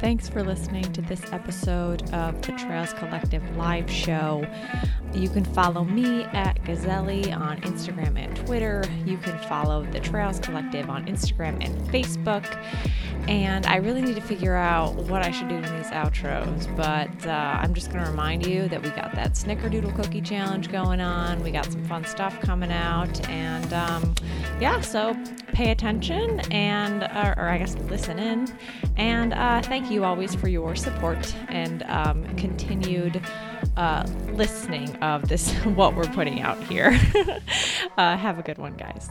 Thanks 0.00 0.28
for 0.28 0.42
listening 0.42 0.92
to 0.92 1.02
this 1.02 1.32
episode 1.32 2.02
of 2.12 2.40
the 2.42 2.52
Trails 2.52 2.92
Collective 2.94 3.56
live 3.56 3.90
show. 3.90 4.44
You 5.12 5.28
can 5.28 5.44
follow 5.44 5.84
me 5.84 6.24
at 6.24 6.62
Gazelli 6.64 7.36
on 7.36 7.60
Instagram 7.62 8.16
and 8.16 8.34
Twitter. 8.46 8.84
You 9.04 9.18
can 9.18 9.38
follow 9.40 9.84
the 9.86 10.00
Trails 10.00 10.38
Collective 10.38 10.88
on 10.88 11.06
Instagram 11.06 11.64
and 11.64 11.76
Facebook. 11.90 12.44
And 13.28 13.66
I 13.66 13.76
really 13.76 14.02
need 14.02 14.14
to 14.14 14.20
figure 14.20 14.56
out 14.56 14.94
what 14.94 15.22
I 15.22 15.30
should 15.30 15.48
do 15.48 15.56
in 15.56 15.62
these 15.62 15.90
outros, 15.90 16.74
but 16.76 17.26
uh, 17.26 17.58
I'm 17.60 17.74
just 17.74 17.92
going 17.92 18.02
to 18.02 18.10
remind 18.10 18.46
you 18.46 18.68
that 18.68 18.82
we 18.82 18.88
got 18.90 19.14
that 19.14 19.34
Snickerdoodle 19.34 19.94
Cookie 19.94 20.20
Challenge 20.20 20.70
going 20.70 21.00
on. 21.00 21.42
We 21.42 21.50
got 21.50 21.70
some 21.70 21.84
fun 21.84 22.04
stuff 22.04 22.40
coming 22.40 22.72
out. 22.72 23.28
And 23.28 23.72
um, 23.72 24.14
yeah, 24.60 24.80
so 24.80 25.16
pay 25.52 25.70
attention 25.70 26.40
and, 26.52 27.02
or, 27.02 27.34
or, 27.38 27.48
I 27.48 27.58
guess 27.58 27.74
listen 27.88 28.18
in. 28.18 28.52
And 28.96 29.34
uh, 29.34 29.62
thank 29.62 29.90
you 29.90 30.04
always 30.04 30.34
for 30.34 30.48
your 30.48 30.74
support 30.74 31.34
and 31.48 31.82
um, 31.84 32.24
continued 32.36 33.20
uh, 33.80 34.06
listening 34.34 34.94
of 34.96 35.26
this, 35.26 35.50
what 35.64 35.96
we're 35.96 36.04
putting 36.04 36.42
out 36.42 36.62
here. 36.64 36.90
uh, 37.96 38.16
have 38.16 38.38
a 38.38 38.42
good 38.42 38.58
one, 38.58 38.74
guys. 38.74 39.08